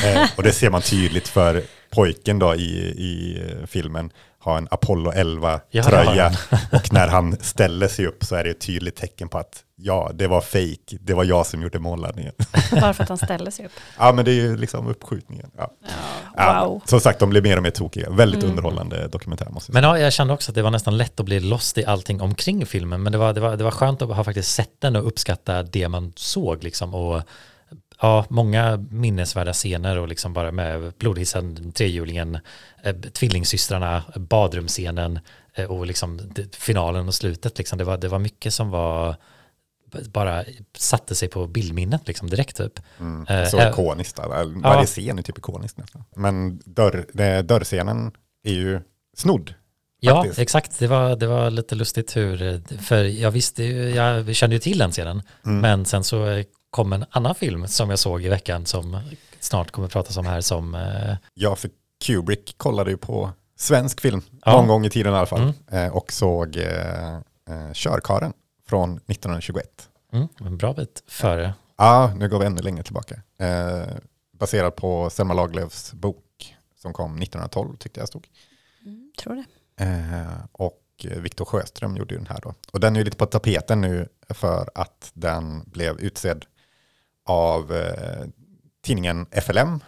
Eh, 0.06 0.30
och 0.38 0.44
det 0.44 0.52
ser 0.52 0.70
man 0.70 0.82
tydligt 0.82 1.28
för 1.28 1.64
pojken 1.90 2.40
då 2.40 2.56
i, 2.56 2.78
i 2.98 3.42
eh, 3.42 3.66
filmen 3.66 4.12
har 4.44 4.58
en 4.58 4.68
Apollo 4.72 5.12
Ja, 5.16 5.24
det 5.24 5.80
11-tröja. 5.82 6.24
har 6.50 6.60
och 6.80 6.94
när 6.94 7.08
han 7.08 7.38
ställer 7.42 7.88
sig 7.88 8.08
upp 8.08 8.24
så 8.24 8.36
är 8.36 8.44
det 8.44 8.50
ett 8.50 8.62
tydligt 8.62 8.96
tecken 8.96 9.30
på 9.30 9.38
att 9.38 9.64
ja, 9.76 10.12
det 10.14 10.28
var 10.28 10.42
fake. 10.42 10.98
Det 11.02 11.14
var 11.14 11.24
jag 11.24 11.46
som 11.46 11.62
gjorde 11.62 11.80
månlandningen. 11.80 12.34
Bara 12.72 12.94
för 12.94 13.04
att 13.04 13.10
han 13.10 13.18
ställer 13.18 13.52
sig 13.52 13.66
upp. 13.66 13.72
ja, 13.98 14.12
men 14.12 14.26
det 14.26 14.32
är 14.32 14.36
ju 14.36 14.58
liksom 14.58 14.88
uppskjutningen. 14.88 15.50
Ja. 15.58 15.72
Ja, 15.82 15.90
Ja, 16.38 16.66
wow. 16.66 16.82
som 16.86 17.00
sagt, 17.00 17.20
de 17.20 17.30
blir 17.30 17.42
mer 17.42 17.58
och 17.58 17.64
mer 17.64 17.70
tokiga. 17.70 18.10
Väldigt 18.10 18.44
underhållande 18.44 19.08
dokumentär 19.08 19.46
måste 19.50 19.70
jag 19.72 19.76
säga. 19.76 19.90
Men 19.90 20.00
ja, 20.00 20.04
jag 20.06 20.14
kände 20.14 20.34
också 20.34 20.52
att 20.52 20.56
det 20.56 20.62
var 20.62 20.72
nästan 20.72 20.98
lätt 20.98 21.20
att 21.20 21.26
bli 21.26 21.40
lost 21.40 21.78
i 21.78 21.86
allting 21.86 22.22
omkring 22.22 22.66
filmen. 22.66 23.04
Men 23.04 23.12
det 23.12 23.18
var, 23.18 23.34
det 23.34 23.42
var, 23.42 23.58
det 23.58 23.64
var 23.64 23.72
skönt 23.72 24.02
att 24.02 24.16
ha 24.16 24.24
faktiskt 24.24 24.52
sett 24.56 24.82
den 24.82 24.96
och 24.96 25.08
uppskatta 25.08 25.64
det 25.64 25.88
man 25.90 26.14
såg. 26.16 26.64
Liksom. 26.64 26.94
Och, 26.94 27.22
ja, 28.04 28.26
många 28.30 28.78
minnesvärda 28.90 29.54
scener 29.54 29.98
och 29.98 30.08
liksom 30.08 30.34
bara 30.34 30.52
med 30.52 30.94
blodhissen, 31.00 31.72
trehjulingen, 31.72 32.38
eh, 32.84 32.96
tvillingsystrarna, 32.96 34.04
badrumsscenen 34.16 35.20
eh, 35.56 35.72
och 35.72 35.86
liksom 35.86 36.22
det, 36.36 36.56
finalen 36.56 37.08
och 37.08 37.14
slutet. 37.16 37.58
Liksom. 37.58 37.78
Det, 37.78 37.84
var, 37.84 37.98
det 37.98 38.08
var 38.08 38.20
mycket 38.20 38.54
som 38.54 38.70
var 38.70 39.16
bara 40.10 40.44
satte 40.78 41.16
sig 41.16 41.28
på 41.30 41.48
bildminnet 41.48 42.08
liksom 42.08 42.30
direkt 42.30 42.58
typ. 42.58 42.80
Mm. 43.00 43.26
Eh, 43.30 43.50
Så 43.50 43.60
eh, 43.60 43.70
ikoniskt. 43.70 44.20
Varje 44.64 44.86
scen 44.86 45.18
är 45.20 45.24
typ 45.24 45.38
ikonisk 45.38 45.78
nästan. 45.78 46.04
Men 46.16 46.62
dörr, 46.66 47.06
det- 47.14 47.42
dörrscenen 47.42 48.12
är 48.44 48.54
ju 48.54 48.80
snodd. 49.18 49.54
Ja, 50.00 50.26
exakt. 50.38 50.80
Det 50.80 50.88
var, 50.88 51.16
det 51.16 51.28
var 51.28 51.50
lite 51.50 51.76
lustigt 51.76 52.16
hur, 52.16 52.62
för 52.78 53.04
jag 53.04 53.32
visste 53.32 53.64
ju, 53.64 53.90
jag 53.90 54.36
kände 54.36 54.56
ju 54.56 54.60
till 54.60 54.78
den 54.78 54.92
scenen, 54.92 55.22
Mm. 55.46 55.60
men 55.62 55.86
sen 55.86 56.04
så 56.04 56.44
kom 56.74 56.94
en 56.94 57.06
annan 57.10 57.36
film 57.36 57.68
som 57.68 57.90
jag 57.90 58.00
såg 58.00 58.26
i 58.26 58.30
veckan 58.30 58.66
som 58.66 59.00
snart 59.40 59.72
kommer 59.72 59.86
att 59.86 59.92
pratas 59.92 60.18
om 60.18 60.26
här 60.26 60.42
som, 60.42 60.76
eh, 60.76 61.16
Ja, 61.34 61.56
för 61.56 61.70
Kubrick 62.06 62.58
kollade 62.58 62.92
ju 62.92 62.98
på 62.98 63.32
svensk 63.56 64.02
film 64.02 64.22
Ja. 64.46 64.52
någon 64.52 64.68
gång 64.68 64.86
i 64.86 64.90
tiden 64.90 65.14
i 65.14 65.16
alla 65.16 65.26
fall. 65.26 65.42
Mm. 65.70 65.86
Eh, 65.88 65.96
och 65.96 66.12
såg 66.14 66.58
eh, 66.58 67.14
eh, 67.50 67.74
Körkaren 67.74 68.34
från 68.68 69.00
1921. 69.08 69.90
mm, 70.14 70.28
en 70.40 70.58
bra 70.58 70.74
bit 70.74 71.04
före. 71.08 71.54
Ja, 71.78 72.14
nu 72.18 72.30
går 72.30 72.40
vi 72.40 72.46
ännu 72.46 72.62
längre 72.62 72.84
tillbaka. 72.84 73.22
Eh, 73.38 73.88
baserad 74.40 74.76
på 74.76 75.10
Selma 75.10 75.34
Lagerlöfs 75.34 75.94
bok 75.94 76.56
som 76.82 76.94
kom 76.94 77.16
1912 77.22 77.78
tyckte 77.78 78.00
jag 78.00 78.08
stod. 78.08 78.28
Mm, 78.86 79.12
tror 79.20 79.36
det. 79.36 79.46
Och 80.52 80.80
Viktor 81.04 81.46
Sjöström 81.46 81.98
gjorde 81.98 82.14
ju 82.14 82.18
den 82.18 82.28
här 82.28 82.40
då. 82.44 82.54
Och 82.72 82.80
den 82.80 82.96
är 82.96 83.00
ju 83.00 83.06
lite 83.06 83.18
på 83.18 83.26
tapeten 83.26 83.82
nu 83.82 84.08
för 84.30 84.70
att 84.76 85.12
den 85.14 85.64
blev 85.66 86.00
utsedd 86.00 86.46
av 87.26 87.76
eh, 87.76 88.26
tidningen 88.86 89.26
FLM. 89.32 89.80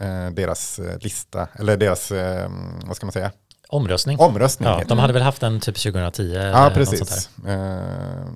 Eh, 0.00 0.30
deras 0.30 0.78
eh, 0.78 0.98
lista, 1.00 1.48
eller 1.58 1.76
deras, 1.76 2.10
eh, 2.12 2.50
vad 2.86 2.96
ska 2.96 3.06
man 3.06 3.12
säga, 3.12 3.32
Omröstning. 3.68 4.18
omröstning. 4.18 4.68
Ja, 4.68 4.82
de 4.88 4.98
hade 4.98 5.12
väl 5.12 5.22
haft 5.22 5.42
en 5.42 5.60
typ 5.60 5.76
2010? 5.76 6.34
Ja, 6.34 6.70
precis. 6.74 7.30
Eh, 7.46 8.26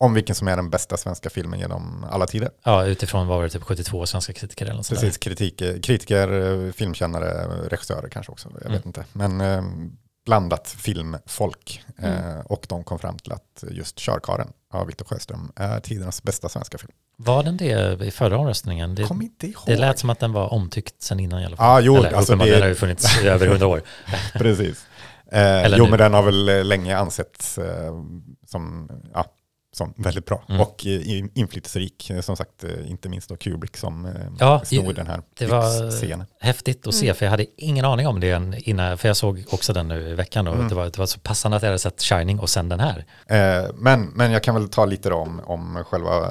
om 0.00 0.14
vilken 0.14 0.34
som 0.34 0.48
är 0.48 0.56
den 0.56 0.70
bästa 0.70 0.96
svenska 0.96 1.30
filmen 1.30 1.58
genom 1.58 2.04
alla 2.10 2.26
tider. 2.26 2.50
Ja, 2.64 2.84
utifrån 2.84 3.26
vad 3.26 3.36
var 3.36 3.44
det, 3.44 3.50
typ 3.50 3.62
72 3.62 4.06
svenska 4.06 4.32
kritiker 4.32 4.64
eller 4.64 4.74
något 4.76 4.88
Precis, 4.88 5.18
kritik, 5.18 5.58
kritiker, 5.84 6.28
eh, 6.66 6.72
filmkännare, 6.72 7.46
regissörer 7.68 8.08
kanske 8.08 8.32
också. 8.32 8.48
Jag 8.52 8.60
Mm. 8.62 8.72
vet 8.72 8.86
inte. 8.86 9.04
Men 9.12 9.40
blandat 10.24 10.68
filmfolk. 10.68 11.84
Mm. 11.98 12.14
Eh, 12.36 12.40
och 12.44 12.66
de 12.68 12.84
kom 12.84 12.98
fram 12.98 13.18
till 13.18 13.32
att 13.32 13.64
just 13.70 13.96
Körkaren 13.98 14.48
av 14.72 14.86
Viktor 14.86 15.04
Sjöström 15.04 15.52
är 15.56 15.80
tidernas 15.80 16.22
bästa 16.22 16.48
svenska 16.48 16.78
film. 16.78 16.92
Var 17.16 17.42
den 17.42 17.56
det 17.56 18.02
i 18.04 18.10
förra 18.10 18.38
omröstningen? 18.38 18.94
Det, 18.94 19.02
Kom 19.04 19.22
inte 19.22 19.46
ihåg. 19.46 19.62
det 19.66 19.76
lät 19.76 19.98
som 19.98 20.10
att 20.10 20.20
den 20.20 20.32
var 20.32 20.52
omtyckt 20.52 21.02
sen 21.02 21.20
innan 21.20 21.42
i 21.42 21.46
alla 21.46 21.56
fall. 21.56 21.66
Ja, 21.66 21.80
jo, 21.80 21.96
Eller, 21.96 22.12
alltså 22.12 22.36
det- 22.36 22.60
har 22.60 22.68
ju 22.68 22.74
funnits 22.74 23.22
i 23.22 23.28
över 23.28 23.46
hundra 23.46 23.66
år. 23.66 23.82
Precis. 24.32 24.86
Eh, 25.32 25.66
jo, 25.76 25.84
nu. 25.84 25.90
men 25.90 25.98
den 25.98 26.14
har 26.14 26.22
väl 26.22 26.68
länge 26.68 26.96
ansetts 26.96 27.58
eh, 27.58 27.92
som, 28.46 28.90
ja, 29.14 29.24
som 29.74 29.94
väldigt 29.96 30.26
bra. 30.26 30.42
Mm. 30.48 30.60
Och 30.60 30.86
eh, 30.86 31.24
inflytelserik, 31.34 32.10
eh, 32.10 32.20
som 32.20 32.36
sagt, 32.36 32.64
eh, 32.64 32.90
inte 32.90 33.08
minst 33.08 33.28
då 33.28 33.36
Kubrick 33.36 33.76
som 33.76 34.08
Ja, 34.40 34.62
snor 34.64 34.92
den 34.92 35.06
här 35.06 35.22
det 35.38 35.46
var- 35.46 35.90
scenen. 35.90 36.26
Häftigt 36.40 36.86
att 36.86 36.94
se, 36.94 37.06
Mm. 37.06 37.16
för 37.16 37.26
jag 37.26 37.30
hade 37.30 37.46
ingen 37.56 37.84
aning 37.84 38.06
om 38.06 38.20
det 38.20 38.52
innan, 38.58 38.98
för 38.98 39.08
jag 39.08 39.16
såg 39.16 39.44
också 39.50 39.72
den 39.72 39.88
nu 39.88 40.08
i 40.08 40.14
veckan 40.14 40.48
och 40.48 40.54
Mm. 40.54 40.68
det, 40.68 40.74
var, 40.74 40.84
det 40.84 40.98
var 40.98 41.06
så 41.06 41.20
passande 41.20 41.56
att 41.56 41.62
jag 41.62 41.68
hade 41.70 41.78
sett 41.78 42.02
Shining 42.02 42.40
och 42.40 42.50
sen 42.50 42.68
den 42.68 42.80
här. 42.80 43.04
Eh, 43.26 43.70
men, 43.74 44.02
men 44.02 44.30
jag 44.32 44.42
kan 44.42 44.54
väl 44.54 44.68
ta 44.68 44.84
lite 44.84 45.08
då 45.08 45.16
om, 45.16 45.40
om 45.44 45.84
själva 45.86 46.30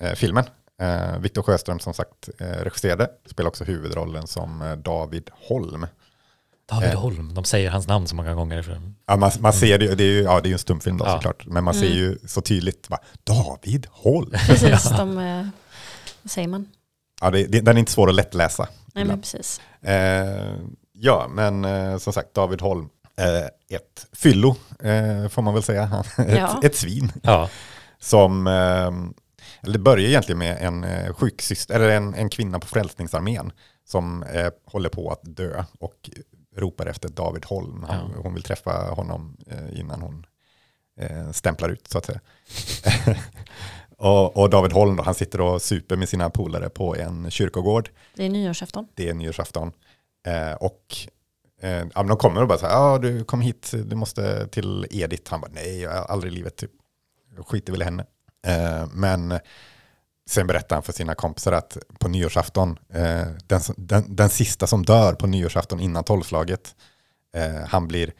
eh, 0.00 0.12
filmen. 0.14 0.44
Eh, 0.82 1.18
Viktor 1.18 1.42
Sjöström 1.42 1.78
som 1.78 1.94
sagt 1.94 2.28
eh, 2.38 2.46
regisserade, 2.46 3.08
spelar 3.26 3.48
också 3.48 3.64
huvudrollen 3.64 4.26
som 4.26 4.62
eh, 4.62 4.72
David 4.76 5.30
Holm. 5.48 5.86
David 6.70 6.88
Eh. 6.90 7.00
Holm, 7.00 7.34
de 7.34 7.44
säger 7.44 7.70
hans 7.70 7.86
namn 7.88 8.06
så 8.08 8.14
många 8.14 8.34
gånger. 8.34 8.80
Ja, 9.06 9.16
man, 9.16 9.30
man 9.40 9.52
ser 9.52 9.78
det, 9.78 9.94
det 9.94 10.04
är 10.04 10.08
ju 10.08 10.22
ja, 10.22 10.40
det 10.40 10.46
är 10.46 10.50
ju 10.50 10.52
en 10.52 10.58
stumfilm 10.58 10.98
då 10.98 11.04
Ja. 11.04 11.12
såklart, 11.12 11.46
men 11.46 11.64
man 11.64 11.74
ser 11.74 11.86
Mm. 11.86 11.98
ju 11.98 12.18
så 12.26 12.40
tydligt, 12.40 12.88
bara, 12.88 13.00
David 13.24 13.86
Holm. 13.90 14.30
Precis, 14.46 14.90
de, 14.90 15.18
eh, 15.18 15.46
vad 16.22 16.30
säger 16.30 16.48
man? 16.48 16.66
Ja, 17.20 17.30
det, 17.30 17.44
det, 17.46 17.60
den 17.60 17.76
är 17.76 17.80
inte 17.80 17.92
svår 17.92 18.08
att 18.08 18.14
lättläsa. 18.14 18.68
Nej 18.94 19.04
men 19.04 19.20
precis. 19.20 19.60
Eh, 19.82 20.56
ja, 20.92 21.26
men 21.30 21.64
eh, 21.64 21.98
som 21.98 22.12
sagt, 22.12 22.34
David 22.34 22.60
Holm, 22.60 22.88
eh, 23.18 23.76
ett 23.76 24.06
fyllo 24.12 24.56
eh, 24.82 25.28
får 25.28 25.42
man 25.42 25.54
väl 25.54 25.62
säga. 25.62 25.84
Han- 26.16 26.28
Ja. 26.28 26.58
ett, 26.58 26.64
ett 26.64 26.76
svin. 26.76 27.12
ja, 27.22 27.48
Som, 27.98 28.46
eh, 28.46 28.52
eller 29.62 29.72
det 29.72 29.78
börjar 29.78 30.08
egentligen 30.08 30.38
med 30.38 30.58
en 30.60 30.84
eh, 30.84 31.12
sjuksyster, 31.14 31.74
eller 31.74 31.88
en, 31.90 32.14
en 32.14 32.28
kvinna 32.28 32.58
på 32.58 32.66
Frälsningsarmén 32.66 33.52
som 33.88 34.22
eh, 34.22 34.48
håller 34.66 34.88
på 34.88 35.10
att 35.12 35.20
dö 35.22 35.64
och 35.80 36.10
ropar 36.60 36.86
efter 36.86 37.08
David 37.08 37.44
Holm. 37.44 37.84
Han, 37.88 38.10
Ja. 38.14 38.20
Hon 38.22 38.34
vill 38.34 38.42
träffa 38.42 38.70
honom 38.72 39.36
eh, 39.46 39.80
innan 39.80 40.02
hon 40.02 40.26
eh, 41.00 41.30
stämplar 41.30 41.68
ut 41.68 41.88
så 41.88 41.98
att 41.98 42.06
säga. 42.06 42.20
och, 43.96 44.36
och 44.36 44.50
David 44.50 44.72
Holm 44.72 44.96
då, 44.96 45.02
han 45.02 45.14
sitter 45.14 45.40
och 45.40 45.62
super 45.62 45.96
med 45.96 46.08
sina 46.08 46.30
polare 46.30 46.68
på 46.68 46.96
en 46.96 47.30
kyrkogård. 47.30 47.90
Det 48.14 48.24
är 48.24 48.28
nyårsafton. 48.28 48.86
Det 48.94 49.08
är 49.08 49.14
nyårsafton. 49.14 49.72
Eh, 50.26 50.52
och 50.52 50.96
eh, 51.60 51.86
de 52.06 52.16
kommer 52.16 52.42
och 52.42 52.48
bara 52.48 52.58
så 52.58 52.66
här, 52.66 52.72
ja 52.72 52.98
du 52.98 53.24
kom 53.24 53.40
hit, 53.40 53.70
du 53.84 53.96
måste 53.96 54.48
till 54.48 54.86
Edith. 54.90 55.30
Han 55.30 55.40
bara, 55.40 55.50
nej, 55.54 55.80
jag 55.80 55.90
har 55.90 56.04
aldrig 56.04 56.32
i 56.32 56.36
livet, 56.36 56.56
typ. 56.56 56.70
jag 57.36 57.46
skiter 57.46 57.72
väl 57.72 57.82
i 57.82 57.84
henne. 57.84 58.06
Eh, 58.46 58.86
men 58.92 59.38
sen 60.30 60.46
berättar 60.46 60.76
han 60.76 60.82
för 60.82 60.92
sina 60.92 61.14
kompisar 61.14 61.52
att 61.52 61.76
på 61.98 62.08
nyårsafton, 62.08 62.78
eh, 62.92 63.26
den, 63.46 63.60
den, 63.76 64.16
den 64.16 64.28
sista 64.30 64.66
som 64.66 64.84
dör 64.84 65.12
på 65.14 65.26
nyårsafton 65.26 65.80
innan 65.80 66.04
tolvslaget, 66.04 66.74
eh, 67.34 67.66
han 67.68 67.88
blir 67.88 68.12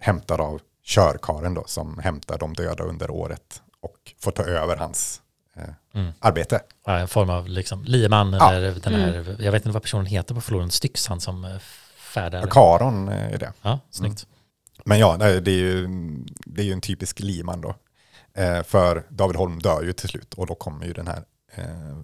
hämtad 0.00 0.40
av 0.40 0.60
körkaren 0.84 1.54
då, 1.54 1.64
som 1.66 1.98
hämtar 1.98 2.38
de 2.38 2.54
döda 2.54 2.84
under 2.84 3.10
året 3.10 3.62
och 3.80 4.12
får 4.20 4.30
ta 4.30 4.42
över 4.42 4.76
hans 4.76 5.20
eh, 5.56 5.62
Mm. 5.94 6.12
arbete. 6.18 6.60
ja, 6.86 6.98
en 6.98 7.08
form 7.08 7.30
av 7.30 7.48
liksom, 7.48 7.84
lieman 7.84 8.32
Ja. 8.32 8.52
eller 8.52 8.74
den 8.74 8.94
här, 8.94 9.36
jag 9.40 9.52
vet 9.52 9.62
inte 9.66 9.74
vad 9.74 9.82
personen 9.82 10.06
heter 10.06 10.34
på 10.34 10.40
floden, 10.40 10.70
Styx, 10.70 11.06
han 11.06 11.20
som 11.20 11.44
eh, 11.44 11.58
färdar. 12.14 12.46
Karon 12.50 13.08
eh, 13.08 13.32
är 13.34 13.38
det. 13.38 13.52
Ja, 13.62 13.80
snyggt. 13.90 14.26
Men 14.84 14.98
ja, 14.98 15.16
det 15.16 15.26
är 15.50 15.50
ju, 15.50 15.86
det 16.46 16.62
är 16.62 16.64
ju 16.66 16.72
en 16.72 16.80
typisk 16.80 17.20
liman 17.20 17.60
då. 17.60 17.74
Eh, 18.34 18.62
för 18.62 19.02
David 19.08 19.36
Holm 19.36 19.58
dör 19.58 19.82
ju 19.82 19.92
till 19.92 20.08
slut 20.08 20.34
och 20.34 20.46
då 20.46 20.54
kommer 20.54 20.86
ju 20.86 20.92
den 20.92 21.06
här 21.06 21.22
eh, 21.56 21.96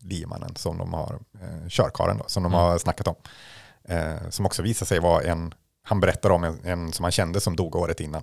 limannen 0.00 0.56
som 0.56 0.78
de 0.78 0.92
har, 0.94 1.18
eh, 1.42 1.68
körkaren 1.68 2.18
då, 2.18 2.24
som 2.26 2.42
de 2.42 2.52
Mm. 2.52 2.64
har 2.64 2.78
snackat 2.78 3.06
om. 3.08 3.14
Eh, 3.84 4.28
som 4.30 4.46
också 4.46 4.62
visar 4.62 4.86
sig 4.86 5.00
vara 5.00 5.22
en, 5.22 5.54
han 5.82 6.00
berättar 6.00 6.30
om 6.30 6.44
en, 6.44 6.64
en 6.64 6.92
som 6.92 7.02
han 7.04 7.12
kände 7.12 7.40
som 7.40 7.56
dog 7.56 7.76
året 7.76 8.00
innan. 8.00 8.22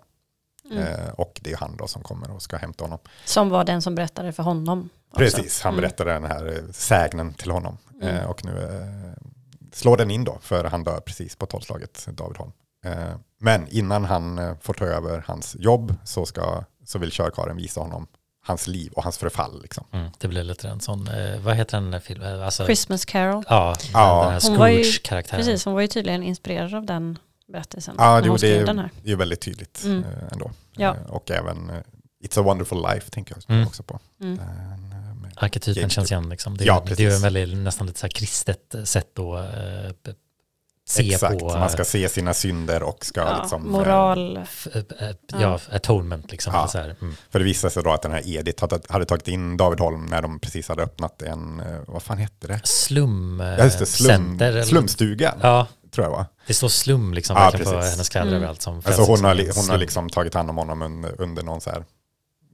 Mm. 0.72 0.78
Eh, 0.84 1.10
och 1.10 1.40
det 1.44 1.52
är 1.52 1.58
han 1.58 1.78
då 1.78 1.88
som 1.88 2.02
kommer 2.04 2.32
och 2.32 2.42
ska 2.42 2.58
hämta 2.58 2.84
honom. 2.84 3.00
Som 3.26 3.50
var 3.50 3.64
den 3.64 3.82
som 3.82 3.96
berättade 3.96 4.34
för 4.34 4.44
honom. 4.44 4.90
också. 5.10 5.18
Precis, 5.20 5.62
han 5.62 5.74
Mm. 5.74 5.82
berättade 5.82 6.14
den 6.14 6.24
här 6.24 6.48
eh, 6.58 6.72
sägnen 6.72 7.34
till 7.34 7.52
honom. 7.52 7.78
Mm. 8.02 8.16
Eh, 8.16 8.26
och 8.26 8.46
nu 8.46 8.52
eh, 8.64 9.24
slår 9.74 9.98
den 9.98 10.12
in 10.12 10.24
då, 10.24 10.38
för 10.42 10.64
han 10.64 10.84
dör 10.84 11.00
precis 11.00 11.36
på 11.36 11.46
tolvslaget, 11.46 12.08
David 12.12 12.38
Holm. 12.38 12.52
Eh, 12.86 13.16
men 13.40 13.68
innan 13.68 14.06
han 14.06 14.56
får 14.62 14.74
ta 14.74 14.86
över 14.86 15.24
hans 15.28 15.56
jobb 15.60 15.96
så, 16.04 16.26
ska, 16.26 16.64
så 16.86 17.00
vill 17.00 17.12
körkaren 17.12 17.58
visa 17.58 17.82
honom 17.82 18.08
hans 18.46 18.68
liv 18.68 18.92
och 18.92 19.04
hans 19.04 19.18
förfall. 19.18 19.62
Liksom. 19.62 19.86
Mm, 19.92 20.10
det 20.18 20.28
blir 20.28 20.44
lite 20.44 20.70
en 20.70 20.80
sån, 20.80 21.08
eh, 21.08 21.40
vad 21.40 21.56
heter 21.56 21.82
den 21.82 22.02
filmen? 22.02 22.42
Alltså, 22.42 22.66
Christmas 22.66 23.06
Carol. 23.06 23.44
Ja, 23.50 23.76
Ja. 23.94 24.24
den 24.24 24.32
här 24.34 24.40
Scrooge-karaktären. 24.40 25.38
Precis, 25.40 25.66
hon 25.66 25.74
var 25.74 25.82
ju 25.82 25.88
tydligen 25.88 26.24
inspirerad 26.24 26.74
av 26.76 26.86
den 26.86 27.18
berättelsen. 27.48 27.96
Ja, 27.98 28.22
det 28.22 28.66
den 28.66 28.80
här. 28.80 28.90
är 29.04 29.08
ju 29.10 29.16
väldigt 29.16 29.42
tydligt 29.42 29.84
Mm. 29.84 30.04
eh, 30.04 30.10
ändå. 30.32 30.52
Ja. 30.72 30.96
Eh, 30.96 31.12
och 31.14 31.32
även 31.32 31.70
eh, 31.70 31.76
It's 32.24 32.40
a 32.40 32.44
wonderful 32.44 32.82
life 32.94 33.10
tänker 33.10 33.36
jag 33.36 33.56
Mm. 33.56 33.68
också 33.68 33.84
på. 33.84 34.00
Mm. 34.22 34.38
Den, 34.38 34.46
eh, 35.26 35.44
Arketypen 35.44 35.90
känns 35.90 36.12
igen 36.12 36.30
liksom. 36.30 36.58
Det, 36.58 36.64
är- 36.64 36.68
Ja, 36.68 36.84
det 36.86 36.92
är 36.94 37.00
ju 37.00 37.10
precis. 37.10 37.16
en 37.26 37.34
väldigt, 37.34 37.58
nästan 37.58 37.88
lite 37.88 38.00
så 38.00 38.06
här 38.06 38.12
kristet 38.12 38.76
sätt 38.84 39.20
att 39.20 40.08
eh, 40.08 40.14
se 40.86 41.14
Exakt, 41.14 41.40
på. 41.40 41.46
man 41.58 41.70
ska 41.70 41.84
se 41.86 42.10
sina 42.10 42.34
synder 42.34 42.84
och 42.84 43.06
ska 43.06 43.22
Ja, 43.22 43.40
liksom... 43.42 43.66
eh, 43.66 43.72
moral. 43.72 44.38
f- 44.44 44.68
eh, 44.74 45.08
eh, 45.10 45.16
ja, 45.42 45.60
atonement 45.72 46.32
liksom. 46.32 46.54
Ja. 46.54 46.68
Så 46.68 46.78
här. 46.78 46.96
Mm. 47.02 47.16
För 47.30 47.40
det 47.40 47.46
visade 47.46 47.74
sig 47.74 47.84
då 47.84 47.92
att 47.92 48.02
den 48.02 48.12
här 48.12 48.22
Edith 48.28 48.62
hade, 48.64 48.80
hade 48.90 49.06
tagit 49.06 49.28
in 49.28 49.58
David 49.58 49.80
Holm 49.80 50.06
när 50.06 50.22
de 50.22 50.40
precis 50.40 50.68
hade 50.70 50.84
öppnat 50.84 51.22
en, 51.22 51.60
eh, 51.60 51.66
vad 51.88 52.04
fan 52.04 52.18
hette 52.18 52.48
det? 52.48 52.62
Slum, 52.64 53.42
eh, 53.42 53.48
Ja, 53.48 53.64
just 53.64 53.80
det, 53.80 53.86
slum, 53.86 54.08
center. 54.08 54.48
eller- 54.50 54.64
slumstugan, 54.64 55.38
Ja, 55.42 55.68
tror 55.92 56.06
jag 56.06 56.12
va? 56.12 56.26
det 56.48 56.54
står 56.54 56.68
slum 56.70 57.14
liksom 57.14 57.36
Ja, 57.38 57.52
på 57.64 57.70
hennes 57.80 58.10
kläder 58.10 58.28
Mm. 58.28 58.38
överallt. 58.38 58.62
Som 58.62 58.76
Alltså 58.86 59.02
hon 59.02 59.24
har, 59.24 59.56
hon 59.62 59.70
har 59.70 59.78
liksom 59.78 60.10
tagit 60.10 60.34
hand 60.34 60.50
om 60.50 60.58
honom 60.58 60.82
under, 60.82 61.22
under 61.22 61.44
någon 61.44 61.62
så 61.62 61.70
här, 61.70 61.86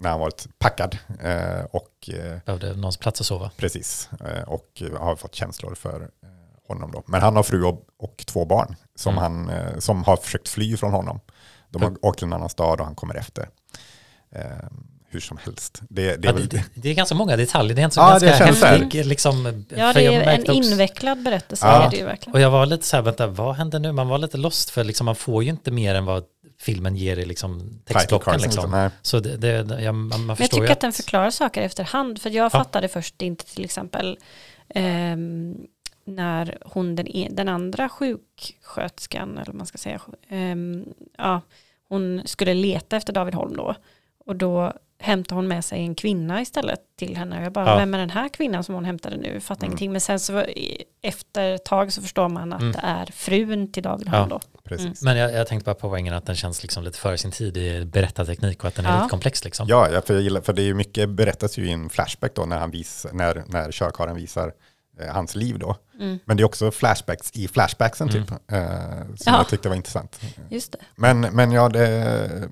när 0.01 0.09
han 0.09 0.19
varit 0.19 0.47
packad. 0.59 0.97
Eh, 1.23 1.65
och 1.71 2.09
eh, 2.09 2.37
Behövde 2.45 2.75
någons 2.75 2.97
plats 2.97 3.21
att 3.21 3.27
sova. 3.27 3.51
precis, 3.57 4.09
eh, 4.25 4.43
och 4.43 4.81
har 4.99 5.15
fått 5.15 5.35
känslor 5.35 5.75
för 5.75 6.01
eh, 6.01 6.18
honom 6.73 6.91
då. 6.91 7.03
Men 7.05 7.21
han 7.21 7.35
har 7.35 7.43
fru 7.43 7.63
och, 7.63 7.81
och 7.99 8.23
två 8.25 8.45
barn 8.45 8.75
som, 8.95 9.17
Mm. 9.17 9.23
han, 9.23 9.49
eh, 9.49 9.79
som 9.79 10.03
har 10.03 10.17
försökt 10.17 10.49
fly 10.49 10.77
från 10.77 10.91
honom. 10.91 11.19
De 11.69 11.81
har 11.81 12.05
åkt 12.05 12.17
till 12.19 12.27
en 12.27 12.33
annan 12.33 12.49
stad 12.49 12.79
och 12.79 12.85
han 12.85 12.95
kommer 12.95 13.15
efter. 13.15 13.49
Eh, 14.35 14.41
hur 15.11 15.19
som 15.19 15.37
helst. 15.45 15.81
Det, 15.89 16.15
det 16.15 16.27
Ja, 16.27 16.29
är 16.29 16.33
väl, 16.33 16.47
det, 16.47 16.63
det, 16.73 16.89
är 16.89 16.93
ganska 16.93 17.15
många 17.15 17.37
detaljer. 17.37 17.75
Det 17.75 17.81
är 17.81 17.83
en 17.85 17.91
så 17.91 17.99
Ja, 18.01 18.19
det 18.19 18.25
ganska 18.39 18.65
häftig 18.67 19.05
liksom. 19.05 19.65
Ja, 19.69 19.93
det 19.93 20.05
är 20.05 20.21
en 20.21 20.39
också- 20.41 20.51
invecklad 20.53 21.23
berättelse. 21.23 21.67
Ja. 21.67 21.83
Är 21.85 21.89
det 21.91 21.97
ju 21.97 22.05
verkligen. 22.05 22.33
Och 22.33 22.41
jag 22.41 22.49
var 22.51 22.65
lite 22.65 22.85
så 22.85 22.95
här, 22.95 23.03
vänta, 23.03 23.27
vad 23.27 23.55
händer 23.55 23.79
nu? 23.79 23.91
Man 23.91 24.07
var 24.07 24.17
lite 24.17 24.37
lost 24.37 24.69
för 24.69 24.83
liksom, 24.83 25.05
man 25.05 25.15
får 25.15 25.43
ju 25.43 25.49
inte 25.49 25.71
mer 25.71 25.95
än 25.95 26.05
vad 26.05 26.23
filmen 26.61 26.95
ger 26.95 27.17
i 27.17 27.25
liksom, 27.25 27.79
textblocken. 27.85 28.31
cards, 28.33 28.43
Liksom. 28.45 28.89
Så 29.01 29.19
det, 29.19 29.37
det, 29.37 29.81
ja, 29.81 29.91
man, 29.91 30.07
man 30.09 30.19
Men 30.25 30.27
jag 30.27 30.37
tycker 30.37 30.63
ju 30.65 30.71
att 30.71 30.81
den 30.81 30.93
förklarar 30.93 31.29
saker 31.29 31.61
efterhand. 31.61 32.21
För 32.21 32.29
jag 32.29 32.45
Ja. 32.45 32.49
fattade 32.49 32.87
först 32.87 33.21
inte 33.21 33.45
till 33.45 33.65
exempel 33.65 34.17
ehm, 34.75 35.55
när 36.09 36.57
hon, 36.65 36.95
den, 36.95 37.07
e- 37.07 37.27
den 37.31 37.49
andra 37.49 37.89
sjuksköterskan, 37.89 39.37
eller 39.37 39.53
man 39.53 39.65
ska 39.65 39.77
säga, 39.77 40.01
ehm, 40.29 40.85
ja, 41.17 41.41
hon 41.89 42.21
skulle 42.25 42.53
leta 42.53 42.97
efter 42.97 43.13
David 43.13 43.33
Holm 43.33 43.57
då. 43.57 43.75
Och 44.25 44.35
då 44.35 44.73
hämtade 45.01 45.35
hon 45.35 45.47
med 45.47 45.65
sig 45.65 45.79
en 45.79 45.95
kvinna 45.95 46.41
istället 46.41 46.79
till 46.97 47.17
henne. 47.17 47.37
Och 47.39 47.45
jag 47.45 47.51
bara, 47.53 47.65
Ja. 47.69 47.77
vem 47.77 47.93
är 47.93 47.97
den 47.97 48.09
här 48.09 48.29
kvinnan 48.29 48.63
som 48.63 48.75
hon 48.75 48.85
hämtade 48.85 49.17
nu? 49.17 49.39
Fattar 49.39 49.61
Mm. 49.63 49.71
ingenting. 49.71 49.91
Men 49.91 50.01
sen 50.01 50.19
så 50.19 50.45
efter 51.01 51.51
ett 51.53 51.65
tag 51.65 51.93
så 51.93 52.01
förstår 52.01 52.29
man 52.29 52.53
att 52.53 52.61
Mm. 52.61 52.71
det 52.71 52.79
är 52.83 53.05
frun 53.05 53.71
till 53.71 53.83
David 53.83 54.07
Ja. 54.11 54.17
Holm 54.19 54.29
då. 54.29 54.39
Precis. 54.63 55.01
Men 55.01 55.17
jag, 55.17 55.33
jag 55.33 55.47
tänkte 55.47 55.65
bara 55.65 55.75
på 55.75 55.89
poängen 55.89 56.13
att 56.13 56.25
den 56.25 56.35
känns 56.35 56.63
liksom 56.63 56.83
lite 56.83 56.97
före 56.97 57.17
sin 57.17 57.31
tid 57.31 57.57
i 57.57 57.85
berättarteknik 57.85 58.59
och 58.63 58.67
att 58.67 58.75
den 58.75 58.85
är 58.85 58.89
Ja. 58.89 58.97
lite 58.97 59.09
komplex. 59.09 59.43
Liksom. 59.45 59.67
Ja, 59.69 59.89
ja, 59.91 60.01
för, 60.01 60.13
jag 60.13 60.23
gillar, 60.23 60.41
för 60.41 60.53
det 60.53 60.61
är 60.61 60.65
ju 60.65 60.73
mycket 60.73 61.09
berättas 61.09 61.57
ju 61.57 61.65
i 61.67 61.71
en 61.71 61.89
flashback 61.89 62.35
då 62.35 62.45
när, 62.45 62.57
han 62.57 62.71
vis, 62.71 63.05
när, 63.13 63.43
när 63.47 63.71
körkaren 63.71 64.15
visar 64.15 64.53
hans 65.07 65.35
liv 65.35 65.59
då. 65.59 65.75
Mm. 65.99 66.19
Men 66.25 66.37
det 66.37 66.43
är 66.43 66.45
också 66.45 66.71
flashbacks 66.71 67.31
i 67.33 67.47
flashbacksen 67.47 68.09
Mm. 68.09 68.25
typ. 68.25 68.31
Eh, 68.51 69.05
som 69.05 69.15
Ja. 69.25 69.37
jag 69.37 69.47
tyckte 69.49 69.69
var 69.69 69.75
intressant. 69.75 70.21
Just 70.49 70.71
det. 70.71 70.77
Men, 70.95 71.19
men 71.21 71.51
ja, 71.51 71.69
det, 71.69 72.49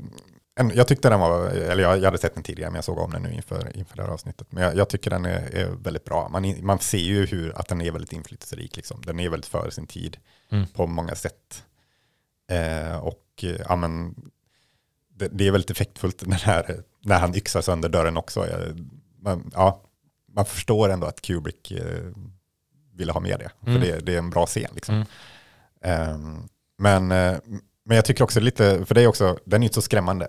en, 0.60 0.72
jag 0.76 0.88
tyckte 0.88 1.10
den 1.10 1.20
var, 1.20 1.48
eller 1.48 1.84
jag, 1.84 1.98
jag 1.98 2.04
hade 2.06 2.18
sett 2.18 2.34
den 2.34 2.44
tidigare 2.44 2.70
men 2.72 2.76
jag 2.76 2.84
såg 2.84 2.98
om 2.98 3.12
den 3.12 3.24
nu 3.24 3.34
inför, 3.34 3.78
inför 3.78 3.96
det 3.98 4.04
här 4.04 4.10
avsnittet. 4.10 4.48
Men 4.52 4.64
jag, 4.64 4.76
jag 4.76 4.90
tycker 4.90 5.10
den 5.10 5.26
är, 5.26 5.56
är 5.56 5.66
väldigt 5.66 6.06
bra. 6.06 6.30
Man, 6.30 6.66
man 6.66 6.80
ser 6.80 6.98
ju 6.98 7.26
hur, 7.26 7.58
att 7.60 7.68
den 7.68 7.82
är 7.82 7.92
väldigt 7.92 8.14
inflytelserik. 8.14 8.76
Liksom. 8.76 9.02
Den 9.06 9.20
är 9.20 9.30
väldigt 9.30 9.50
före 9.52 9.72
sin 9.72 9.88
tid 9.88 10.18
Mm. 10.52 10.68
på 10.68 10.88
många 10.88 11.16
sätt. 11.16 11.64
Eh, 12.52 12.98
och 12.98 13.24
eh, 13.44 13.56
ja, 13.70 13.76
men, 13.76 14.16
det, 15.16 15.28
det 15.28 15.48
är 15.48 15.52
väldigt 15.52 15.70
effektfullt 15.72 16.26
när, 16.28 16.38
här, 16.38 16.84
när 17.02 17.20
han 17.20 17.36
yxar 17.36 17.62
sönder 17.62 17.90
dörren 17.90 18.18
också. 18.18 18.48
Jag, 18.48 18.90
man, 19.22 19.52
ja, 19.54 19.82
man 20.34 20.46
förstår 20.46 20.90
ändå 20.90 21.08
att 21.08 21.22
Kubrick 21.22 21.72
eh, 21.72 22.12
ville 22.98 23.12
ha 23.12 23.20
med 23.20 23.40
det. 23.40 23.50
Mm. 23.68 23.82
För 23.82 23.88
det, 23.88 24.00
det 24.06 24.14
är 24.14 24.18
en 24.18 24.30
bra 24.30 24.46
scen. 24.46 24.72
Liksom. 24.76 24.96
Mm. 24.96 25.08
Ehm, 25.82 26.48
men, 26.78 27.12
eh, 27.12 27.38
Men 27.86 27.96
jag 27.96 28.06
tycker 28.06 28.24
också 28.24 28.40
lite, 28.40 28.86
för 28.86 28.96
det 28.96 29.02
är 29.02 29.08
också, 29.08 29.38
den 29.46 29.64
är 29.64 29.66
inte 29.66 29.76
så 29.76 29.82
skrämmande. 29.82 30.28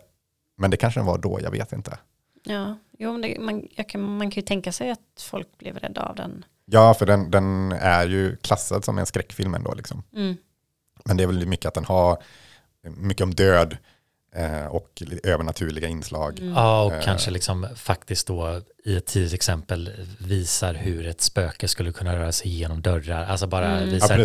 Men 0.57 0.70
det 0.70 0.76
kanske 0.76 1.00
den 1.00 1.07
var 1.07 1.18
då, 1.18 1.38
jag 1.42 1.50
vet 1.50 1.72
inte. 1.72 1.98
Ja, 2.44 2.78
jo, 2.98 3.12
men 3.12 3.20
det, 3.20 3.37
man, 3.40 3.68
jag 3.74 3.88
kan, 3.88 4.00
man 4.00 4.31
kan 4.31 4.40
ju 4.40 4.46
tänka 4.46 4.72
sig 4.72 4.90
att 4.90 5.22
folk 5.31 5.59
blev 5.59 5.78
rädda 5.78 6.02
av 6.02 6.16
den. 6.16 6.44
Ja, 6.64 6.94
för 6.94 7.07
den, 7.07 7.31
den 7.31 7.72
är 7.72 8.07
ju 8.07 8.37
klassad 8.37 8.85
som 8.85 8.98
en 8.98 9.07
skräckfilm 9.07 9.54
ändå. 9.54 9.74
Liksom. 9.74 10.02
Mm. 10.16 10.37
Men 11.04 11.16
det 11.16 11.22
är 11.22 11.26
väl 11.26 11.46
mycket 11.46 11.66
att 11.66 11.74
den 11.74 11.85
har 11.85 12.22
mycket 12.83 13.22
om 13.22 13.35
död 13.35 13.76
och 14.70 15.03
övernaturliga 15.24 15.88
inslag. 15.88 16.38
Mm. 16.40 16.53
Ja, 16.55 16.83
och 16.83 16.92
Eh. 16.92 17.01
kanske 17.05 17.31
liksom 17.31 17.68
faktiskt 17.77 18.27
då 18.27 18.61
i 18.85 18.96
ett 18.96 19.07
tidigt 19.07 19.33
exempel 19.35 19.90
visar 20.18 20.74
hur 20.74 21.07
ett 21.07 21.20
spöke 21.20 21.68
skulle 21.68 21.92
kunna 21.92 22.16
röra 22.16 22.33
sig 22.33 22.51
genom 22.51 22.83
dörrar. 22.83 23.24
Alltså 23.27 23.46
bara 23.46 23.66
Mm. 23.66 23.90
visar 23.90 24.18
Ja, 24.18 24.24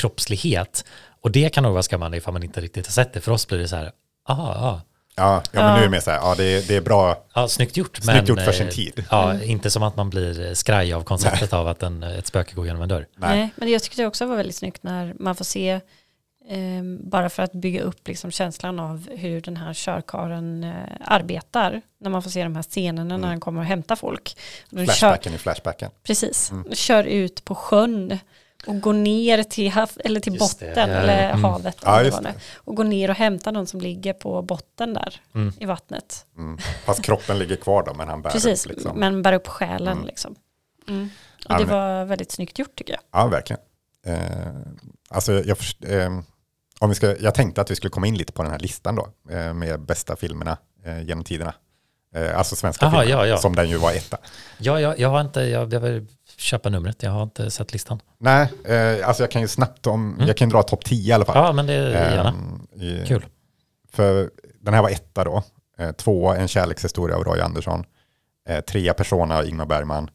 icke-kroppslighet. 0.00 0.84
Och 1.20 1.30
det 1.30 1.48
kan 1.48 1.62
nog 1.62 1.72
vara 1.72 1.82
skrämmande 1.82 2.16
ifall 2.16 2.32
man 2.32 2.42
inte 2.42 2.60
riktigt 2.60 2.86
har 2.86 2.92
sett 2.92 3.12
det. 3.12 3.20
För 3.20 3.32
oss 3.32 3.48
blir 3.48 3.58
det 3.58 3.68
så 3.68 3.76
här, 3.76 3.92
aha, 4.28 4.54
ja, 4.54 4.80
Ja, 5.18 5.42
ja, 5.52 5.60
men 5.60 5.64
Ja. 5.64 5.72
nu 5.74 5.78
är 5.80 5.84
det 5.84 5.90
mer 5.90 6.00
så 6.00 6.10
här, 6.10 6.18
ja, 6.18 6.34
det, 6.34 6.44
är, 6.44 6.62
det 6.68 6.76
är 6.76 6.80
bra, 6.80 7.24
ja 7.34 7.48
snyggt 7.48 7.76
gjort. 7.76 7.96
snyggt 7.96 8.06
men, 8.16 8.26
gjort 8.26 8.40
för 8.40 8.48
eh, 8.48 8.52
sin 8.52 8.68
tid. 8.68 9.04
Ja, 9.10 9.30
Mm. 9.30 9.50
inte 9.50 9.70
som 9.70 9.82
att 9.82 9.96
man 9.96 10.10
blir 10.10 10.54
skraj 10.54 10.92
av 10.92 11.02
konceptet 11.02 11.52
av 11.52 11.68
att 11.68 11.82
en, 11.82 12.02
ett 12.02 12.26
spöke 12.26 12.54
går 12.54 12.66
genom 12.66 12.82
en 12.82 12.88
dörr. 12.88 13.06
Nej. 13.16 13.38
Nej. 13.38 13.50
men 13.56 13.70
jag 13.70 13.82
tyckte 13.82 14.02
det 14.02 14.06
också 14.08 14.26
var 14.26 14.36
väldigt 14.36 14.56
snyggt 14.56 14.82
när 14.82 15.14
man 15.18 15.34
får 15.36 15.44
se, 15.44 15.80
bara 17.00 17.28
för 17.28 17.42
att 17.42 17.52
bygga 17.52 17.82
upp 17.82 18.08
liksom 18.08 18.30
känslan 18.30 18.80
av 18.80 19.08
hur 19.10 19.40
den 19.40 19.56
här 19.56 19.74
körkaren 19.74 20.64
eh, 20.64 20.72
arbetar, 21.00 21.82
när 22.00 22.10
man 22.10 22.22
får 22.22 22.30
se 22.30 22.42
de 22.42 22.56
här 22.56 22.62
scenerna 22.62 23.04
när 23.04 23.14
Mm. 23.16 23.28
han 23.28 23.40
kommer 23.40 23.60
och 23.60 23.66
hämtar 23.66 23.96
folk. 23.96 24.38
De 24.70 24.76
kör, 24.76 24.84
Flashbacken 24.92 25.34
i 25.34 25.38
flashbacken. 25.38 25.90
precis, 26.02 26.50
Mm. 26.50 26.74
kör 26.74 27.04
ut 27.04 27.44
på 27.44 27.54
sjön 27.54 28.18
och 28.66 28.80
går 28.80 28.92
ner 28.92 29.42
till, 29.42 29.70
hav, 29.70 29.90
eller 29.96 30.20
till 30.20 30.34
Just 30.34 30.60
det, 30.60 30.66
botten, 30.66 30.90
ja, 30.90 30.96
eller 30.96 31.30
mm. 31.30 31.44
havet, 31.44 31.76
Ja, 31.84 32.00
eller 32.00 32.10
det 32.10 32.20
det. 32.22 32.34
och 32.56 32.74
går 32.76 32.84
ner 32.84 33.10
och 33.10 33.16
hämtar 33.16 33.52
någon 33.52 33.66
som 33.66 33.80
ligger 33.80 34.12
på 34.12 34.42
botten 34.42 34.94
där 34.94 35.20
Mm. 35.34 35.52
i 35.60 35.64
vattnet. 35.64 36.26
Mm. 36.38 36.58
Fast 36.84 37.02
kroppen 37.02 37.38
ligger 37.38 37.56
kvar 37.56 37.82
då, 37.86 37.94
men 37.94 38.08
han 38.08 38.22
bär 38.22 38.30
Precis, 38.30 38.66
upp. 38.66 38.72
Liksom. 38.72 38.98
men 39.00 39.22
bär 39.22 39.32
upp 39.32 39.46
själen 39.48 39.92
Mm. 39.92 40.06
liksom. 40.06 40.34
Mm. 40.88 41.08
Och 41.48 41.58
det 41.58 41.64
var 41.64 42.04
väldigt 42.04 42.32
snyggt 42.32 42.58
gjort 42.58 42.74
tycker 42.74 42.92
jag. 42.92 43.02
Ja, 43.22 43.26
verkligen. 43.26 43.62
Eh, 44.06 44.20
alltså, 45.08 45.32
jag, 45.44 45.58
först, 45.58 45.84
eh, 45.84 46.20
om 46.80 46.88
vi 46.88 46.94
ska, 46.94 47.16
jag 47.16 47.34
tänkte 47.34 47.60
att 47.60 47.70
vi 47.70 47.76
skulle 47.76 47.90
komma 47.90 48.06
in 48.06 48.14
lite 48.16 48.32
på 48.32 48.42
den 48.42 48.52
här 48.52 48.58
listan 48.58 48.96
då, 48.96 49.08
eh, 49.34 49.54
med 49.54 49.80
bästa 49.80 50.16
filmerna 50.16 50.56
eh, 50.84 51.02
genom 51.02 51.24
tiderna. 51.24 51.54
Eh, 52.14 52.38
alltså 52.38 52.56
svenska 52.56 52.86
Aha, 52.86 53.00
filmer, 53.00 53.12
ja, 53.18 53.26
ja. 53.26 53.36
som 53.38 53.56
den 53.56 53.68
ju 53.70 53.76
var 53.76 53.92
etta. 53.92 54.18
Ja, 54.58 54.80
jag, 54.80 54.98
jag 54.98 55.08
har 55.08 55.20
inte, 55.20 55.40
jag 55.40 55.68
behöver 55.68 56.06
köpa 56.36 56.68
numret, 56.68 57.02
jag 57.02 57.10
har 57.10 57.22
inte 57.22 57.50
sett 57.50 57.72
listan. 57.72 58.00
Nej, 58.18 58.48
eh, 58.64 59.08
alltså 59.08 59.22
jag 59.22 59.30
kan 59.30 59.42
ju 59.42 59.48
snabbt 59.48 59.86
om, 59.86 60.14
Mm. 60.14 60.26
jag 60.26 60.36
kan 60.36 60.48
dra 60.48 60.62
topp 60.62 60.84
10 60.84 61.10
i 61.10 61.12
alla 61.12 61.24
fall. 61.24 61.36
Ja, 61.36 61.52
men 61.52 61.66
det 61.66 61.72
är 61.74 62.14
gärna. 62.14 62.34
Eh, 62.76 62.82
i, 62.82 63.04
Kul. 63.06 63.26
För 63.92 64.30
den 64.60 64.74
här 64.74 64.82
var 64.82 64.90
etta 64.90 65.24
då. 65.24 65.42
Eh, 65.78 65.92
tvåa, 65.92 66.36
En 66.36 66.48
kärlekshistoria 66.48 67.16
av 67.16 67.24
Roy 67.24 67.40
Andersson. 67.40 67.84
Eh, 68.48 68.60
trea, 68.60 68.94
Persona 68.94 69.38
av 69.38 69.46
Ingmar 69.48 69.66
Bergman. 69.66 70.10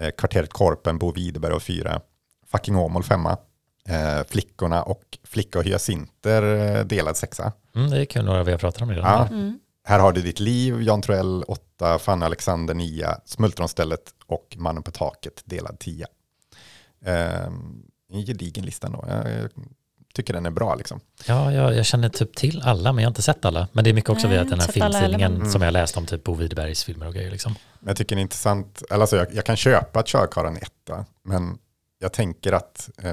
Eh, 0.00 0.10
Kvarteret 0.10 0.52
Korpen, 0.52 0.98
Bo 0.98 1.12
Widerberg 1.12 1.52
och 1.52 1.62
fyra. 1.62 2.00
Fucking 2.52 2.76
Åmål 2.76 3.02
femma. 3.02 3.36
Eh, 3.88 4.24
Flickorna 4.28 4.82
och 4.82 5.18
Flicka 5.24 5.58
och 5.58 5.64
hyacinter 5.64 6.42
eh, 6.76 6.84
delad 6.84 7.16
sexa. 7.16 7.52
Mm, 7.74 7.90
det 7.90 8.00
är 8.00 8.04
kul 8.04 8.24
några 8.24 8.44
vi 8.44 8.50
har 8.50 8.58
pratat 8.58 8.82
om 8.82 8.90
redan. 8.90 9.10
Ja. 9.10 9.26
Mm. 9.26 9.58
Här 9.86 9.98
har 9.98 10.12
du 10.12 10.22
ditt 10.22 10.40
liv, 10.40 10.82
Jan 10.82 11.02
Troell 11.02 11.44
8, 11.48 11.98
Fanny 11.98 12.24
Alexander 12.24 12.74
9, 12.74 13.08
Smultronstället 13.24 14.00
och 14.26 14.56
Mannen 14.58 14.82
på 14.82 14.90
taket 14.90 15.42
delad 15.44 15.78
10. 15.78 16.06
Eh, 17.04 17.44
en 18.12 18.26
gedigen 18.26 18.64
lista 18.64 18.86
ändå. 18.86 19.04
Jag 19.08 19.50
tycker 20.14 20.34
den 20.34 20.46
är 20.46 20.50
bra 20.50 20.74
liksom. 20.74 21.00
Ja, 21.26 21.52
jag, 21.52 21.74
jag 21.76 21.86
känner 21.86 22.08
typ 22.08 22.36
till 22.36 22.62
alla, 22.64 22.92
men 22.92 23.02
jag 23.02 23.08
har 23.08 23.10
inte 23.10 23.22
sett 23.22 23.44
alla. 23.44 23.68
Men 23.72 23.84
det 23.84 23.90
är 23.90 23.94
mycket 23.94 24.10
också 24.10 24.28
Nej, 24.28 24.36
via 24.36 24.44
den 24.44 24.60
här 24.60 24.68
filmtidningen 24.68 25.50
som 25.50 25.62
jag 25.62 25.72
läst 25.72 25.96
om 25.96 26.06
typ 26.06 26.24
Bo 26.24 26.34
Widerbergs 26.34 26.84
filmer 26.84 27.06
och 27.06 27.14
grejer. 27.14 27.30
Liksom. 27.30 27.54
Men 27.80 27.88
jag 27.88 27.96
tycker 27.96 28.16
det 28.16 28.20
är 28.20 28.22
intressant, 28.22 28.82
eller 28.90 29.00
alltså 29.00 29.16
jag, 29.16 29.34
jag 29.34 29.44
kan 29.44 29.56
köpa 29.56 30.00
att 30.00 30.06
körkarlen 30.06 30.56
etta, 30.56 31.04
men 31.24 31.58
jag 31.98 32.12
tänker 32.12 32.52
att 32.52 32.90
eh, 33.02 33.12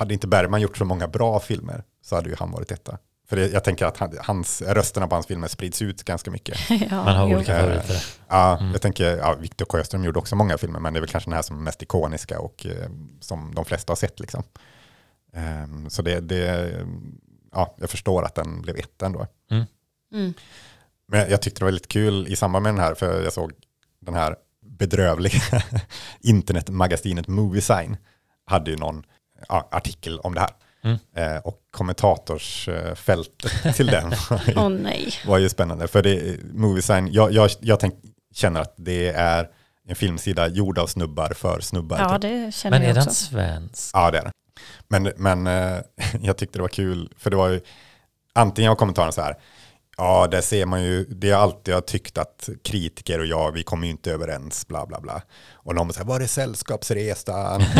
hade 0.00 0.14
inte 0.14 0.26
Bergman 0.26 0.60
gjort 0.60 0.76
så 0.76 0.84
många 0.84 1.08
bra 1.08 1.40
filmer 1.40 1.84
så 2.02 2.16
hade 2.16 2.28
ju 2.28 2.36
han 2.38 2.50
varit 2.50 2.70
etta. 2.72 2.98
För 3.28 3.36
det, 3.36 3.46
jag 3.48 3.64
tänker 3.64 3.86
att 3.86 3.96
han, 3.96 4.16
hans, 4.20 4.62
rösterna 4.62 5.08
på 5.08 5.14
hans 5.14 5.26
filmer 5.26 5.48
sprids 5.48 5.82
ut 5.82 6.02
ganska 6.04 6.30
mycket. 6.30 6.58
ja, 6.70 7.04
Man 7.04 7.16
har 7.16 7.28
jo. 7.28 7.36
olika 7.36 7.56
Eh, 7.56 7.60
favoriter. 7.60 8.04
Ja, 8.28 8.58
Mm. 8.58 8.72
Jag 8.72 8.82
tänker, 8.82 9.16
ja, 9.16 9.34
Victor 9.34 9.66
Sjöström 9.70 10.04
gjorde 10.04 10.18
också 10.18 10.36
många 10.36 10.58
filmer, 10.58 10.80
men 10.80 10.92
det 10.92 10.98
är 10.98 11.00
väl 11.00 11.10
kanske 11.10 11.30
den 11.30 11.34
här 11.34 11.42
som 11.42 11.56
är 11.56 11.60
mest 11.62 11.82
ikoniska 11.82 12.40
och 12.40 12.66
eh, 12.66 12.90
som 13.20 13.54
de 13.54 13.64
flesta 13.64 13.90
har 13.90 13.96
sett. 13.96 14.20
Liksom. 14.20 14.42
Ehm, 15.32 15.90
så 15.90 16.02
det, 16.02 16.20
det, 16.20 16.72
ja, 17.52 17.74
jag 17.80 17.90
förstår 17.90 18.24
att 18.24 18.34
den 18.34 18.62
blev 18.62 18.76
etta 18.76 19.06
ändå. 19.06 19.26
Mm. 19.50 20.34
Men 21.08 21.30
jag 21.30 21.42
tyckte 21.42 21.60
det 21.60 21.64
var 21.64 21.72
lite 21.72 21.88
kul 21.88 22.26
i 22.28 22.36
samband 22.36 22.62
med 22.62 22.74
den 22.74 22.80
här, 22.80 22.94
för 22.94 23.22
jag 23.22 23.32
såg 23.32 23.52
den 24.00 24.14
här 24.14 24.36
bedrövliga 24.62 25.40
internetmagasinet 26.20 27.28
Moviesign 27.28 27.96
hade 28.44 28.70
ju 28.70 28.76
någon 28.76 29.02
ja, 29.48 29.68
artikel 29.70 30.20
om 30.20 30.34
det 30.34 30.40
här. 30.40 30.50
Mm. 30.82 30.98
Eh, 31.16 31.38
och 31.42 31.58
kommentatorsfältet 31.70 33.76
till 33.76 33.86
den 33.86 34.10
var 34.30 34.40
ju, 34.46 34.54
Åh 34.56 34.68
nej. 34.68 35.12
var 35.26 35.38
ju 35.38 35.48
spännande. 35.48 35.88
För 35.88 36.02
det, 36.02 36.36
Moviesign, 36.54 37.08
jag, 37.12 37.32
jag, 37.32 37.50
jag 37.60 37.80
tänk, 37.80 37.94
känner 38.34 38.60
att 38.60 38.74
det 38.76 39.08
är 39.08 39.48
en 39.88 39.96
filmsida 39.96 40.48
gjord 40.48 40.78
av 40.78 40.86
snubbar 40.86 41.32
för 41.36 41.60
snubbar. 41.60 41.98
Ja, 41.98 42.12
typ. 42.12 42.22
det 42.22 42.54
känner 42.54 42.78
Men 42.78 42.82
är 42.82 42.86
jag 42.86 42.96
den 42.96 43.08
också. 43.08 43.24
svensk? 43.24 43.90
Ja, 43.92 44.10
det 44.10 44.18
är 44.18 44.24
det. 44.24 44.32
Men, 44.88 45.12
men 45.16 45.46
eh, 45.46 45.80
jag 46.22 46.36
tyckte 46.36 46.58
det 46.58 46.62
var 46.62 46.68
kul, 46.68 47.12
för 47.18 47.30
det 47.30 47.36
var 47.36 47.48
ju 47.48 47.60
antingen 48.32 48.68
var 48.68 48.76
kommentaren 48.76 49.12
så 49.12 49.22
här, 49.22 49.34
ja, 49.96 50.26
där 50.30 50.40
ser 50.40 50.66
man 50.66 50.82
ju, 50.82 51.04
det 51.04 51.30
är 51.30 51.34
alltid 51.34 51.74
jag 51.74 51.86
tyckt 51.86 52.18
att 52.18 52.48
kritiker 52.64 53.18
och 53.18 53.26
jag, 53.26 53.52
vi 53.52 53.62
kommer 53.62 53.84
ju 53.86 53.90
inte 53.90 54.12
överens, 54.12 54.68
bla 54.68 54.86
bla 54.86 55.00
bla. 55.00 55.22
Och 55.52 55.74
någon 55.74 55.86
var 55.86 55.94
så 55.94 56.00
här, 56.00 56.06
var 56.06 56.20
är 56.20 56.26
sällskapsresan? 56.26 57.62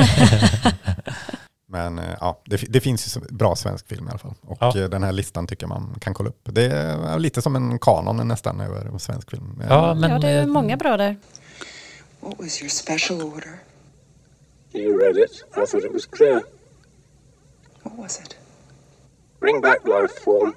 men 1.70 1.98
eh, 1.98 2.04
ja, 2.20 2.40
det, 2.44 2.56
det 2.68 2.80
finns 2.80 3.16
ju 3.16 3.20
bra 3.20 3.56
svensk 3.56 3.88
film 3.88 4.06
i 4.06 4.10
alla 4.10 4.18
fall. 4.18 4.34
Och 4.42 4.58
Ja. 4.60 4.78
eh, 4.78 4.88
den 4.88 5.02
här 5.02 5.12
listan 5.12 5.46
tycker 5.46 5.66
man 5.66 5.94
kan 6.00 6.14
kolla 6.14 6.28
upp. 6.28 6.40
Det 6.42 6.64
är 6.64 7.18
lite 7.18 7.42
som 7.42 7.56
en 7.56 7.78
kanon 7.78 8.28
nästan 8.28 8.60
över 8.60 8.98
svensk 8.98 9.30
film. 9.30 9.62
Ja, 9.68 9.94
men, 9.94 10.10
ja, 10.10 10.18
det 10.18 10.28
är 10.28 10.40
eh, 10.40 10.46
många 10.46 10.76
bra 10.76 10.96
där. 10.96 11.16
What 12.20 12.34
was 12.38 12.62
your 12.62 12.68
special 12.70 13.22
order? 13.22 13.50
You 14.72 14.98
read 15.00 15.16
it. 15.16 15.44
I 15.50 15.66
thought 15.66 15.84
it 15.84 15.92
was 15.92 16.06
clear. 16.06 16.42
What 17.82 17.98
was 17.98 18.20
it? 18.20 18.36
Bring 19.40 19.60
back 19.60 19.78
life 19.84 20.20
form. 20.24 20.54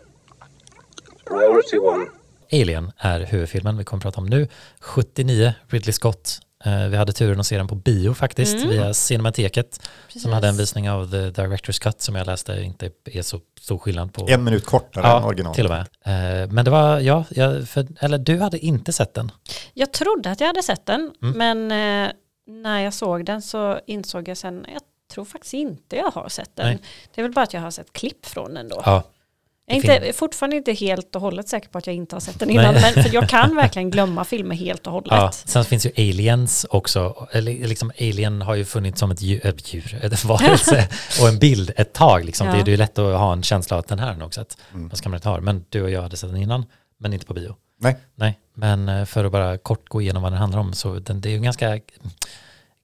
Priority 1.26 1.78
one. 1.78 2.06
Alien 2.52 2.92
är 2.98 3.20
huvudfilmen 3.20 3.78
vi 3.78 3.84
kommer 3.84 4.00
att 4.00 4.04
prata 4.04 4.22
om 4.22 4.26
nu. 4.28 4.48
79, 4.80 5.54
Ridley 5.68 5.94
Scott. 5.94 6.40
Eh, 6.66 6.88
Vi 6.88 6.98
hade 6.98 7.14
turen 7.14 7.40
att 7.40 7.46
se 7.48 7.58
den 7.58 7.68
på 7.68 7.76
bio 7.76 8.14
faktiskt, 8.14 8.56
Mm. 8.56 8.70
via 8.70 8.94
Cinemateket. 8.94 9.90
Precis. 10.08 10.22
Som 10.22 10.34
hade 10.34 10.48
en 10.48 10.58
visning 10.58 10.90
av 10.90 11.12
The 11.12 11.18
Director's 11.42 11.82
Cut 11.82 12.02
som 12.02 12.16
jag 12.16 12.28
läste 12.28 12.62
inte 12.62 12.90
är 13.06 13.22
så 13.22 13.40
stor 13.62 13.78
skillnad 13.78 14.14
på. 14.14 14.28
En 14.30 14.44
minut 14.44 14.66
kortare 14.66 15.08
än 15.18 15.24
originalet. 15.24 15.56
till 15.56 15.66
och 15.66 15.72
med. 15.72 16.44
Eh, 16.44 16.52
Men 16.52 16.66
det 16.66 16.72
var, 16.72 17.00
ja, 17.00 17.24
jag, 17.30 17.70
för, 17.70 17.88
eller 18.00 18.18
du 18.18 18.40
hade 18.40 18.60
inte 18.66 18.94
sett 18.94 19.14
den. 19.14 19.32
Jag 19.74 19.94
trodde 19.94 20.32
att 20.32 20.40
jag 20.40 20.48
hade 20.48 20.64
sett 20.64 20.86
den, 20.86 21.12
Mm. 21.22 21.38
men 21.68 22.06
eh, 22.08 22.12
när 22.48 22.80
jag 22.80 22.94
såg 22.94 23.26
den 23.26 23.42
så 23.42 23.80
insåg 23.88 24.28
jag 24.28 24.38
sen, 24.38 24.66
jag 24.74 24.82
tror 25.14 25.26
faktiskt 25.26 25.54
inte 25.54 25.96
jag 25.96 26.12
har 26.12 26.30
sett 26.30 26.56
den. 26.56 26.66
Nej. 26.68 26.80
Det 27.16 27.22
är 27.22 27.24
väl 27.24 27.32
bara 27.34 27.44
att 27.44 27.54
jag 27.54 27.62
har 27.62 27.72
sett 27.72 27.94
klipp 27.94 28.26
från 28.26 28.54
den 28.54 28.70
då. 28.70 28.82
Ja, 28.86 29.04
jag 29.66 29.86
är 29.86 29.96
inte, 29.96 30.14
fortfarande 30.14 30.56
inte 30.56 30.74
helt 30.74 31.16
och 31.16 31.22
hållet 31.22 31.50
säker 31.50 31.70
på 31.70 31.78
att 31.78 31.88
jag 31.88 31.96
inte 31.96 32.16
har 32.16 32.20
sett 32.20 32.40
den 32.40 32.50
innan, 32.50 32.74
Nej. 32.74 32.94
men 32.96 33.04
för 33.04 33.14
jag 33.14 33.30
kan 33.30 33.56
verkligen 33.64 33.92
glömma 33.92 34.26
filmer 34.26 34.56
helt 34.56 34.88
och 34.88 34.94
hållet. 34.94 35.12
ja. 35.12 35.32
Sen 35.32 35.66
finns 35.66 35.86
ju 35.86 35.92
Aliens 35.98 36.66
också. 36.70 37.28
Eller 37.32 37.68
liksom 37.68 37.92
Alien 38.00 38.42
har 38.42 38.56
ju 38.56 38.66
funnits 38.66 39.00
som 39.00 39.12
ett 39.12 39.22
djur, 39.22 39.46
ett, 39.46 39.74
djur, 39.74 40.00
ett 40.04 40.24
varelse 40.24 40.88
och 41.22 41.28
en 41.28 41.40
bild 41.40 41.72
ett 41.76 41.94
tag. 41.94 42.26
Liksom. 42.26 42.48
Ja. 42.48 42.54
Det 42.54 42.60
är 42.60 42.66
ju 42.66 42.78
lätt 42.78 43.00
att 43.00 43.18
ha 43.18 43.34
en 43.34 43.44
känsla 43.44 43.78
av 43.78 43.80
att 43.80 43.88
den 43.88 44.00
här 44.00 44.08
har 44.08 44.16
nog 44.16 44.34
sett. 44.34 44.58
Mm. 44.74 44.92
Ska 44.92 45.10
man 45.10 45.18
inte 45.18 45.30
ha? 45.30 45.42
Men 45.42 45.66
du 45.70 45.82
och 45.82 45.92
jag 45.92 46.02
hade 46.02 46.18
sett 46.18 46.30
den 46.30 46.42
innan, 46.42 46.66
men 47.00 47.14
inte 47.14 47.26
på 47.26 47.34
bio. 47.34 47.56
Nej, 47.80 47.98
Nej, 48.16 48.40
men 48.56 48.90
eh, 48.90 49.06
för 49.06 49.26
att 49.26 49.32
bara 49.32 49.58
kort 49.58 49.90
gå 49.90 50.02
igenom 50.02 50.24
vad 50.24 50.32
den 50.32 50.40
handlar 50.40 50.60
om 50.60 50.74
så 50.74 51.00
den, 51.00 51.22
det 51.22 51.30
är 51.30 51.32
ju 51.32 51.40
ganska 51.40 51.80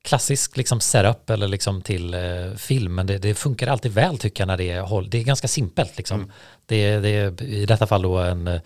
klassisk 0.09 0.57
liksom 0.57 0.79
setup 0.79 1.29
eller 1.29 1.47
liksom 1.47 1.81
till 1.81 2.13
eh, 2.13 2.53
film 2.57 2.95
men 2.95 3.07
det, 3.07 3.17
det 3.17 3.35
funkar 3.35 3.67
alltid 3.67 3.91
väl 3.91 4.17
tycker 4.17 4.41
jag 4.41 4.47
när 4.47 4.57
det 4.57 4.71
är 4.71 4.81
håll. 4.81 5.09
Det 5.09 5.17
är 5.17 5.23
ganska 5.23 5.47
simpelt 5.47 5.97
liksom. 5.97 6.19
Mm. 6.19 6.31
Det, 6.65 6.75
är- 6.75 7.01
det 7.01 7.09
är 7.09 7.41
i 7.43 7.65
detta 7.65 7.87
fall 7.87 8.01
då 8.01 8.17
en, 8.17 8.59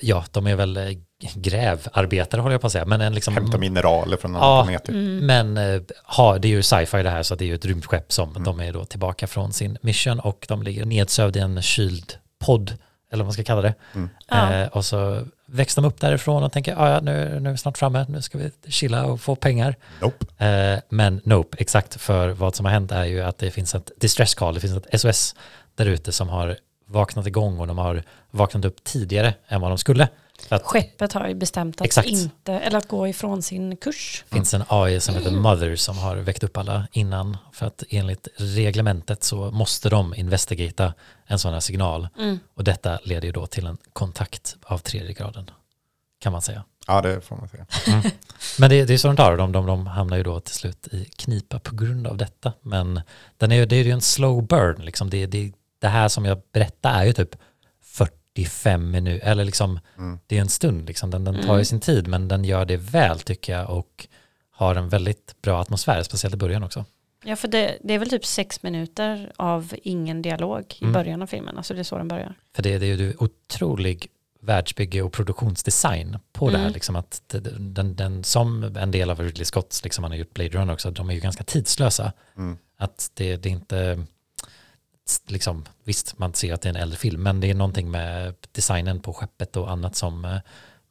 ja 0.00 0.24
de 0.32 0.46
är 0.46 0.54
väl 0.56 0.76
eh, 0.76 0.88
grävarbetare 1.34 2.40
håller 2.40 2.54
jag 2.54 2.60
på 2.60 2.66
att 2.66 2.72
säga, 2.72 2.84
men 2.84 3.00
en 3.00 3.14
liksom 3.14 3.34
hämta 3.34 3.58
mineraler 3.58 4.16
från 4.16 4.34
Ja. 4.34 4.38
andra 4.60 4.62
planeter. 4.64 4.92
Mm. 4.92 5.26
men 5.26 5.56
eh, 5.74 5.82
ha, 6.16 6.38
det 6.38 6.48
är 6.48 6.50
ju 6.50 6.62
sci-fi 6.62 7.02
det 7.02 7.10
här 7.10 7.22
så 7.22 7.34
det 7.34 7.44
är 7.44 7.46
ju 7.46 7.54
ett 7.54 7.64
rymdskepp 7.64 8.12
som 8.12 8.44
de 8.44 8.60
är 8.60 8.72
då 8.72 8.84
tillbaka 8.84 9.26
från 9.26 9.52
sin 9.52 9.78
mission 9.82 10.20
och 10.20 10.44
de 10.48 10.62
ligger 10.62 10.84
nedsövd 10.84 11.36
i 11.36 11.40
en 11.40 11.62
kyld 11.62 12.12
podd 12.44 12.72
eller 13.12 13.24
vad 13.24 13.26
man 13.26 13.32
ska 13.32 13.44
kalla 13.44 13.62
det. 13.62 13.74
Mm. 13.94 14.08
Ja. 14.28 14.52
Eh, 14.54 14.68
och 14.68 14.84
så 14.84 15.22
växte 15.50 15.80
de 15.80 15.86
upp 15.86 16.00
därifrån 16.00 16.42
och 16.42 16.52
tänker, 16.52 16.74
"Ah, 16.78 16.90
ja 16.90 17.00
nu, 17.00 17.40
nu 17.40 17.48
är 17.48 17.52
vi 17.52 17.58
snart 17.58 17.78
framme, 17.78 18.06
nu 18.08 18.22
ska 18.22 18.38
vi 18.38 18.50
chilla 18.68 19.04
och 19.04 19.20
få 19.20 19.34
pengar. 19.36 19.76
Nope. 20.00 20.44
Eh, 20.44 20.78
men 20.88 21.20
nope, 21.24 21.56
exakt 21.60 22.00
för 22.00 22.28
vad 22.28 22.54
som 22.54 22.66
har 22.66 22.72
hänt 22.72 22.92
är 22.92 23.04
ju 23.04 23.20
att 23.20 23.38
det 23.38 23.50
finns 23.50 23.74
ett 23.74 23.90
distress 23.96 24.34
call, 24.34 24.54
det 24.54 24.60
finns 24.60 24.76
ett 24.76 25.00
SOS 25.00 25.34
där 25.74 25.86
ute 25.86 26.12
som 26.12 26.28
har 26.28 26.56
vaknat 26.86 27.26
igång 27.26 27.58
och 27.58 27.66
de 27.66 27.78
har 27.78 28.02
vaknat 28.30 28.64
upp 28.64 28.84
tidigare 28.84 29.34
än 29.48 29.60
vad 29.60 29.70
de 29.70 29.78
skulle. 29.78 30.08
Att 30.48 30.62
Skeppet 30.62 31.12
har 31.12 31.28
ju 31.28 31.34
bestämt 31.34 31.80
att 31.80 31.86
Exakt. 31.86 32.08
inte, 32.08 32.52
eller 32.52 32.78
att 32.78 32.88
gå 32.88 33.08
ifrån 33.08 33.42
sin 33.42 33.76
kurs. 33.76 34.24
det 34.28 34.34
finns 34.36 34.54
en 34.54 34.62
AI 34.68 35.00
som 35.00 35.14
heter 35.14 35.30
Mother 35.30 35.76
som 35.76 35.98
har 35.98 36.16
väckt 36.16 36.42
upp 36.44 36.56
alla 36.56 36.86
innan. 36.92 37.36
För 37.52 37.66
att 37.66 37.82
enligt 37.88 38.28
reglementet 38.36 39.24
så 39.24 39.50
måste 39.50 39.88
de 39.88 40.14
investigata 40.14 40.94
en 41.26 41.38
sån 41.38 41.52
här 41.52 41.60
signal. 41.60 42.08
Mm. 42.18 42.38
Och 42.54 42.64
detta 42.64 42.98
leder 43.02 43.26
ju 43.26 43.32
då 43.32 43.46
till 43.46 43.66
en 43.66 43.78
kontakt 43.92 44.56
av 44.62 44.78
tredje 44.78 45.12
graden. 45.12 45.50
Kan 46.20 46.32
man 46.32 46.42
säga. 46.42 46.64
Ja, 46.86 47.00
det 47.00 47.20
får 47.20 47.36
man 47.36 47.48
säga. 47.48 47.66
Men 48.58 48.70
det, 48.70 48.84
det 48.84 48.94
är 48.94 48.98
så 48.98 49.08
de 49.08 49.16
tar, 49.16 49.36
de, 49.36 49.52
de, 49.52 49.66
de 49.66 49.86
hamnar 49.86 50.16
ju 50.16 50.22
då 50.22 50.40
till 50.40 50.54
slut 50.54 50.88
i 50.92 51.04
knipa 51.04 51.58
på 51.58 51.74
grund 51.74 52.06
av 52.06 52.16
detta. 52.16 52.52
Men 52.62 53.00
den 53.36 53.52
är, 53.52 53.56
ju- 53.56 53.66
det 53.66 53.76
är 53.76 53.84
ju 53.84 53.90
en 53.90 54.00
slow 54.00 54.46
burn, 54.46 54.84
liksom. 54.84 55.10
det, 55.10 55.26
det, 55.26 55.52
det 55.80 55.88
här 55.88 56.08
som 56.08 56.24
jag 56.24 56.40
berättar 56.52 57.00
är 57.00 57.04
ju 57.04 57.12
typ 57.12 57.36
45 58.44 58.90
minuter, 58.90 59.26
eller 59.26 59.44
liksom, 59.44 59.80
det 60.26 60.36
är 60.36 60.40
en 60.40 60.48
stund, 60.48 60.86
liksom. 60.86 61.10
den, 61.10 61.24
den 61.24 61.42
tar 61.42 61.58
ju 61.58 61.64
sin 61.64 61.80
tid, 61.80 62.08
men 62.08 62.28
den 62.28 62.44
gör 62.44 62.64
det 62.64 62.76
väl 62.76 63.20
tycker 63.20 63.52
jag 63.52 63.70
och 63.70 64.06
har 64.50 64.74
en 64.74 64.88
väldigt 64.88 65.34
bra 65.42 65.60
atmosfär, 65.60 66.02
speciellt 66.02 66.34
i 66.34 66.38
början 66.38 66.62
också. 66.62 66.84
Ja, 67.24 67.36
för 67.36 67.48
det, 67.48 67.78
det 67.82 67.94
är 67.94 67.98
väl 67.98 68.10
typ 68.10 68.24
sex 68.26 68.62
minuter 68.62 69.32
av 69.36 69.74
ingen 69.82 70.22
dialog 70.22 70.74
i 70.78 70.84
Mm. 70.84 70.92
början 70.92 71.22
av 71.22 71.26
filmen. 71.26 71.56
Alltså 71.56 71.74
det 71.74 71.80
är 71.80 71.84
så 71.84 71.98
den 71.98 72.08
börjar. 72.08 72.34
För 72.54 72.62
det, 72.62 72.78
det 72.78 72.86
är 72.86 72.96
ju 72.96 73.14
otrolig 73.18 74.06
världsbygge 74.40 75.02
och 75.02 75.12
produktionsdesign 75.12 76.18
på 76.32 76.50
det 76.50 76.56
här. 76.56 76.64
Mm. 76.64 76.72
Liksom 76.74 76.96
att 76.96 77.22
den, 77.58 77.96
den, 77.96 78.24
som 78.24 78.64
en 78.64 78.90
del 78.90 79.10
av 79.10 79.20
Ridley 79.20 79.44
Scotts, 79.44 79.84
liksom 79.84 80.04
han 80.04 80.10
har 80.10 80.18
gjort 80.18 80.34
Blade 80.34 80.50
Runner 80.50 80.72
också, 80.72 80.90
de 80.90 81.10
är 81.10 81.14
ju 81.14 81.20
ganska 81.20 81.44
tidslösa. 81.44 82.12
Mm. 82.36 82.58
Att 82.78 83.10
det, 83.14 83.36
det 83.36 83.48
är 83.48 83.52
inte, 83.52 84.04
liksom, 85.26 85.64
visst 85.84 86.18
man 86.18 86.34
ser 86.34 86.54
att 86.54 86.60
det 86.60 86.68
är 86.68 86.74
en 86.74 86.82
äldre 86.82 86.98
film, 86.98 87.22
men 87.22 87.40
det 87.40 87.50
är 87.50 87.54
någonting 87.54 87.90
med 87.90 88.34
designen 88.52 89.00
på 89.00 89.12
skeppet 89.12 89.56
och 89.56 89.70
annat 89.70 89.96
som 89.96 90.24
eh, 90.24 90.38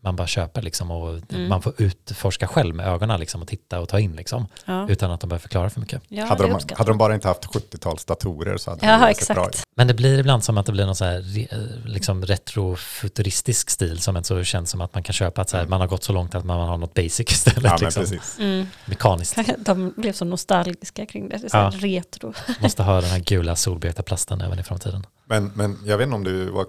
man 0.08 0.16
bara 0.16 0.28
köper 0.28 0.62
liksom 0.62 0.92
och 0.92 1.20
Mm. 1.34 1.50
man 1.50 1.62
får 1.62 1.74
utforska 1.78 2.48
själv 2.48 2.76
med 2.76 2.88
ögonen 2.88 3.20
liksom 3.20 3.42
och 3.42 3.48
titta 3.48 3.80
och 3.80 3.90
ta 3.90 4.00
in 4.00 4.16
liksom 4.16 4.48
Ja, 4.66 4.90
utan 4.90 5.12
att 5.12 5.22
de 5.22 5.28
behöver 5.30 5.42
förklara 5.42 5.70
för 5.70 5.80
mycket. 5.80 6.02
ja 6.08 6.26
hade, 6.26 6.44
de, 6.44 6.52
hade 6.78 6.92
de 6.92 6.98
bara 6.98 7.16
inte 7.16 7.28
haft 7.28 7.46
70-tals 7.46 8.06
datorer 8.06 8.58
så 8.58 8.70
hade 8.72 8.86
Ja, 8.86 9.08
det 9.08 9.16
sett 9.16 9.36
bra 9.36 9.44
exakt. 9.46 9.56
ut. 9.56 9.64
Men 9.76 9.88
det 9.88 9.94
blir 9.94 10.20
ibland 10.20 10.44
som 10.44 10.58
att 10.58 10.66
det 10.66 10.72
blir 10.72 10.86
någon 10.86 10.96
så 10.96 11.06
här 11.06 11.20
re- 11.22 11.86
liksom 11.86 12.26
retrofuturistisk 12.26 13.70
stil 13.70 14.00
som 14.00 14.18
inte 14.18 14.28
så 14.28 14.44
känns 14.44 14.70
som 14.70 14.82
att 14.82 14.94
man 14.94 15.04
kan 15.04 15.14
köpa 15.14 15.42
att 15.42 15.50
så 15.50 15.58
här, 15.58 15.66
man 15.68 15.82
har 15.82 15.88
gått 15.88 16.04
så 16.04 16.14
långt 16.14 16.36
att 16.36 16.46
man 16.46 16.68
har 16.68 16.78
något 16.78 16.94
basic 16.94 17.20
istället, 17.32 17.64
Ja, 17.64 17.78
liksom, 17.82 18.04
precis. 18.04 18.38
Mm. 18.40 18.68
mekaniskt. 18.86 19.38
De 19.58 19.94
blev 19.98 20.14
så 20.14 20.26
nostalgiska 20.26 21.06
kring 21.06 21.30
det. 21.30 21.38
det 21.38 21.46
är 21.46 21.50
så 21.50 21.58
Ja. 21.58 21.72
retro. 21.76 22.34
Måste 22.62 22.84
ha 22.84 23.02
den 23.02 23.10
här 23.10 23.20
gula 23.20 23.56
solblekta 23.56 24.04
plasten 24.04 24.42
även 24.42 24.60
i 24.60 24.64
framtiden. 24.64 25.06
Men, 25.30 25.52
men 25.56 25.78
jag 25.86 25.98
vet 25.98 26.06
inte 26.06 26.16
om 26.16 26.24
du 26.24 26.46
var, 26.52 26.66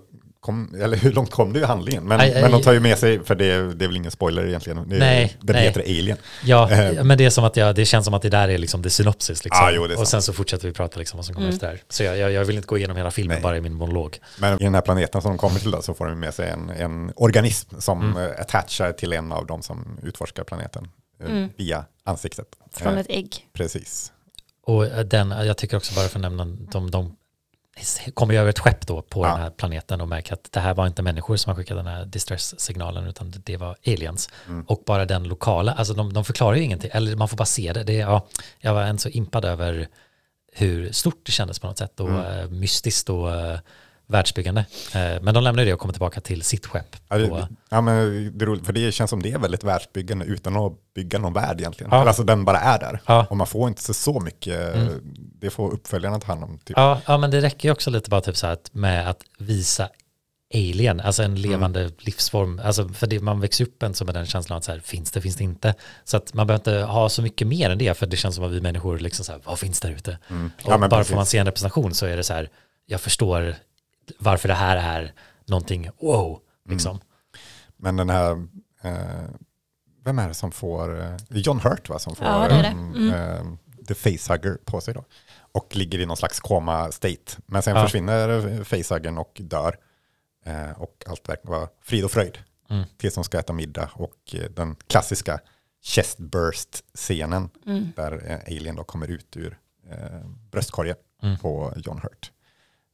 kom, 0.48 0.74
eller 0.82 0.96
hur 0.96 1.12
långt 1.12 1.30
kom 1.30 1.52
du 1.52 1.60
i 1.60 1.64
handlingen? 1.64 2.04
Men, 2.04 2.20
Aj, 2.20 2.32
aj. 2.34 2.42
men 2.42 2.50
de 2.52 2.62
tar 2.62 2.72
ju 2.72 2.80
med 2.80 2.98
sig, 2.98 3.24
för 3.24 3.34
det, 3.34 3.74
det 3.74 3.84
är 3.84 3.88
väl 3.88 3.96
ingen 3.96 4.10
spoiler 4.10 4.46
egentligen. 4.46 4.88
Det, 4.88 4.98
Nej, 4.98 5.36
den 5.40 5.56
nej. 5.56 5.64
heter 5.64 5.80
Alien. 5.80 6.16
Ja, 6.44 6.70
Eh. 6.70 7.04
men 7.04 7.18
det 7.18 7.24
är 7.24 7.30
som 7.30 7.44
att 7.44 7.56
jag, 7.56 7.74
det 7.74 7.84
känns 7.84 8.04
som 8.04 8.14
att 8.14 8.22
det 8.22 8.28
där 8.28 8.48
är 8.48 8.58
liksom 8.58 8.82
det 8.82 8.90
synopsis. 8.90 9.44
Liksom. 9.44 9.64
Ja, 9.64 9.70
jo, 9.74 9.86
det 9.86 9.96
och 9.96 10.08
sen 10.08 10.22
så 10.22 10.32
fortsätter 10.32 10.68
vi 10.68 10.74
prata 10.74 10.98
liksom 10.98 11.16
vad 11.16 11.26
som 11.26 11.34
kommer 11.34 11.46
Mm. 11.46 11.54
efter 11.54 11.66
det 11.66 11.72
här. 11.72 11.82
Så 11.88 12.02
jag, 12.02 12.18
jag, 12.18 12.32
jag 12.32 12.44
vill 12.44 12.56
inte 12.56 12.66
gå 12.68 12.78
igenom 12.78 12.96
hela 12.96 13.10
filmen 13.10 13.34
Nej. 13.34 13.42
bara 13.42 13.56
i 13.56 13.60
min 13.60 13.74
monolog. 13.74 14.18
Men 14.38 14.60
i 14.60 14.64
den 14.64 14.74
här 14.74 14.80
planeten 14.82 15.22
som 15.22 15.30
de 15.30 15.38
kommer 15.38 15.60
till 15.60 15.70
då, 15.70 15.82
så 15.82 15.94
får 15.94 16.06
de 16.06 16.20
med 16.20 16.34
sig 16.34 16.48
en, 16.50 16.70
en 16.70 17.12
organism 17.16 17.74
som 17.78 18.00
Mm. 18.02 18.16
mm. 18.16 18.30
attachar 18.40 18.92
till 18.92 19.12
en 19.12 19.32
av 19.32 19.46
de 19.46 19.62
som 19.62 19.98
utforskar 20.02 20.44
planeten 20.44 20.88
eh, 21.24 21.30
Mm. 21.30 21.48
via 21.56 21.84
ansiktet. 22.04 22.46
Från 22.72 22.94
Eh, 22.94 23.00
ett 23.00 23.06
ägg. 23.10 23.36
Precis. 23.52 24.12
Och 24.66 24.86
eh, 24.86 25.00
den, 25.04 25.30
jag 25.30 25.56
tycker 25.56 25.76
också 25.76 25.94
bara 25.94 26.08
för 26.08 26.18
att 26.18 26.22
nämna, 26.22 26.44
de, 26.44 26.90
de 26.90 27.16
kommer 28.14 28.34
över 28.34 28.50
ett 28.50 28.58
skepp 28.58 28.86
då 28.86 29.02
på 29.02 29.24
Ja. 29.26 29.28
den 29.32 29.40
här 29.42 29.50
planeten 29.50 30.00
och 30.00 30.08
märker 30.08 30.32
att 30.34 30.52
det 30.52 30.60
här 30.60 30.74
var 30.74 30.86
inte 30.86 31.02
människor 31.02 31.36
som 31.36 31.50
har 31.50 31.56
skickat 31.56 31.76
den 31.76 31.86
här 31.86 32.04
distress-signalen 32.04 33.06
utan 33.06 33.32
det 33.44 33.56
var 33.56 33.76
aliens. 33.86 34.30
Mm. 34.46 34.64
Och 34.68 34.82
bara 34.86 35.04
den 35.04 35.24
lokala, 35.24 35.72
alltså 35.72 35.94
de, 35.94 36.12
de 36.12 36.24
förklarar 36.24 36.56
ju 36.56 36.62
ingenting, 36.62 36.90
eller 36.94 37.16
man 37.16 37.28
får 37.28 37.36
bara 37.36 37.44
se 37.46 37.72
det. 37.72 37.82
det 37.84 37.92
ja, 37.94 38.26
jag 38.58 38.74
var 38.74 38.82
en 38.82 38.98
så 38.98 39.08
impad 39.08 39.44
över 39.44 39.88
hur 40.52 40.92
stort 40.92 41.26
det 41.26 41.32
kändes 41.32 41.58
på 41.58 41.66
något 41.66 41.78
sätt 41.78 42.00
och 42.00 42.08
Mm. 42.08 42.38
eh, 42.40 42.48
mystiskt 42.48 43.08
och 43.10 43.34
eh, 43.34 43.58
världsbyggande. 44.08 44.60
Eh, 44.94 45.22
men 45.22 45.34
de 45.34 45.42
lämnar 45.44 45.64
det 45.64 45.72
och 45.74 45.80
kommer 45.80 45.92
tillbaka 45.94 46.20
till 46.20 46.42
sitt 46.42 46.66
skepp. 46.66 46.96
Ja, 47.08 47.18
det, 47.18 47.48
ja, 47.70 47.80
men 47.80 47.94
det 48.38 48.44
är 48.44 48.46
roligt, 48.46 48.66
för 48.66 48.72
det 48.72 48.92
känns 48.92 49.10
som 49.10 49.22
det 49.22 49.32
är 49.32 49.38
väldigt 49.38 49.64
världsbyggande 49.64 50.24
utan 50.24 50.56
att 50.56 50.72
bygga 50.94 51.18
någon 51.18 51.32
värld 51.32 51.60
egentligen. 51.60 51.92
Ja. 51.92 52.08
Alltså 52.08 52.22
den 52.22 52.44
bara 52.44 52.58
är 52.60 52.78
där. 52.78 53.00
Ja. 53.06 53.26
Och 53.30 53.36
man 53.36 53.46
får 53.46 53.68
inte 53.68 53.82
så, 53.82 53.94
så 53.94 54.20
mycket, 54.20 54.74
Mm. 54.74 55.00
det 55.40 55.50
får 55.50 55.70
uppföljarna 55.72 56.20
ta 56.20 56.26
hand 56.26 56.44
om. 56.44 56.58
Typ. 56.58 56.76
Ja, 56.76 57.00
ja, 57.06 57.18
men 57.18 57.30
det 57.30 57.40
räcker 57.40 57.68
ju 57.68 57.72
också 57.72 57.90
lite 57.90 58.10
bara 58.10 58.20
typ 58.20 58.36
så 58.36 58.46
här 58.46 58.52
att 58.52 58.70
med 58.74 59.10
att 59.10 59.20
visa 59.38 59.88
alien, 60.54 61.00
alltså 61.00 61.22
en 61.22 61.34
levande 61.42 61.80
Mm. 61.80 61.92
livsform, 61.98 62.60
alltså 62.64 62.88
för 62.88 63.06
det, 63.06 63.20
man 63.20 63.40
växer 63.40 63.64
upp 63.64 63.82
en 63.82 63.94
så 63.94 64.04
med 64.04 64.14
den 64.14 64.26
känslan 64.26 64.58
att 64.58 64.64
så 64.64 64.72
här, 64.72 64.80
finns 64.80 65.10
det, 65.10 65.20
finns 65.20 65.36
det 65.36 65.44
inte. 65.44 65.74
Så 66.04 66.16
att 66.16 66.34
man 66.34 66.46
behöver 66.46 66.60
inte 66.78 66.86
ha 66.92 67.08
så 67.08 67.22
mycket 67.22 67.46
mer 67.46 67.70
än 67.70 67.78
det, 67.78 67.94
för 67.98 68.06
det 68.06 68.16
känns 68.16 68.34
som 68.34 68.44
att 68.44 68.50
vi 68.52 68.60
människor 68.60 68.98
liksom 68.98 69.24
så 69.24 69.32
här, 69.32 69.40
vad 69.44 69.58
finns 69.58 69.80
där 69.80 69.90
ute? 69.90 70.18
Mm. 70.30 70.50
Och 70.64 70.72
Ja, 70.72 70.78
men 70.78 70.90
bara 70.90 71.00
precis. 71.00 71.10
får 71.10 71.16
man 71.16 71.26
se 71.26 71.38
en 71.38 71.46
representation 71.46 71.94
så 71.94 72.06
är 72.06 72.16
det 72.16 72.22
så 72.24 72.32
här, 72.34 72.48
jag 72.86 73.00
förstår 73.00 73.54
varför 74.18 74.48
det 74.48 74.54
här 74.54 74.76
är 74.76 75.12
någonting, 75.46 75.90
wow, 76.00 76.40
liksom. 76.68 76.90
Mm. 76.90 77.02
Men 77.76 77.96
den 77.96 78.10
här, 78.10 78.46
eh, 78.82 79.28
vem 80.04 80.18
är 80.18 80.28
det 80.28 80.34
som 80.34 80.52
får, 80.52 81.00
eh, 81.00 81.16
John 81.30 81.60
Hurt 81.60 81.88
va, 81.88 81.98
som 81.98 82.16
får 82.16 82.26
Ja, 82.26 82.48
det 82.48 82.54
det. 82.62 82.68
mm, 82.68 82.94
Mm. 82.94 83.12
eh, 83.14 83.44
The 83.88 83.94
Facehugger 83.94 84.58
på 84.64 84.80
sig 84.80 84.94
då. 84.94 85.04
Och 85.52 85.76
ligger 85.76 85.98
i 85.98 86.06
någon 86.06 86.16
slags 86.16 86.40
koma-state. 86.40 87.36
Men 87.46 87.62
sen 87.62 87.76
Ja. 87.76 87.84
försvinner 87.84 88.64
Facehuggern 88.64 89.18
och 89.18 89.40
dör. 89.44 89.76
Eh, 90.44 90.70
och 90.82 91.04
allt 91.06 91.28
verkar 91.28 91.48
vara 91.50 91.68
frid 91.82 92.04
och 92.04 92.10
fröjd. 92.10 92.38
Mm. 92.70 92.84
Tills 92.96 93.14
de 93.14 93.24
ska 93.24 93.38
äta 93.38 93.52
middag 93.52 93.90
och 93.94 94.34
eh, 94.34 94.50
den 94.50 94.76
klassiska 94.86 95.40
chest 95.82 96.18
burst-scenen 96.18 97.50
Mm. 97.66 97.92
där 97.96 98.30
eh, 98.30 98.56
Alien 98.56 98.76
då 98.76 98.84
kommer 98.84 99.08
ut 99.10 99.36
ur 99.36 99.58
eh, 99.90 100.20
bröstkorgen 100.50 100.96
Mm. 101.22 101.38
på 101.38 101.72
John 101.76 101.98
Hurt. 102.02 102.32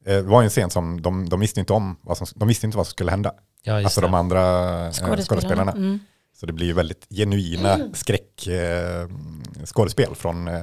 Eh, 0.06 0.16
det 0.16 0.22
var 0.22 0.40
ju 0.42 0.44
en 0.44 0.50
scen 0.50 0.70
som 0.70 1.02
de, 1.02 1.28
de 1.28 1.40
visste 1.40 1.60
inte 1.60 1.72
om 1.72 1.96
vad 2.02 2.18
som, 2.18 2.26
de 2.34 2.48
visste 2.48 2.66
inte 2.66 2.76
vad 2.76 2.86
som 2.86 2.90
skulle 2.90 3.10
hända. 3.10 3.32
Ja, 3.62 3.84
Alltså 3.84 4.00
det. 4.00 4.06
de 4.06 4.14
andra 4.14 4.40
eh, 4.86 4.92
Skådespelarna. 4.92 5.22
skådespelarna. 5.22 5.72
Mm. 5.72 5.98
Så 6.40 6.46
det 6.46 6.52
blir 6.52 6.66
ju 6.66 6.72
väldigt 6.72 7.06
genuina 7.10 7.78
skräck 7.94 8.46
eh, 8.46 9.08
skådespel 9.64 10.14
från, 10.14 10.48
eh, 10.48 10.62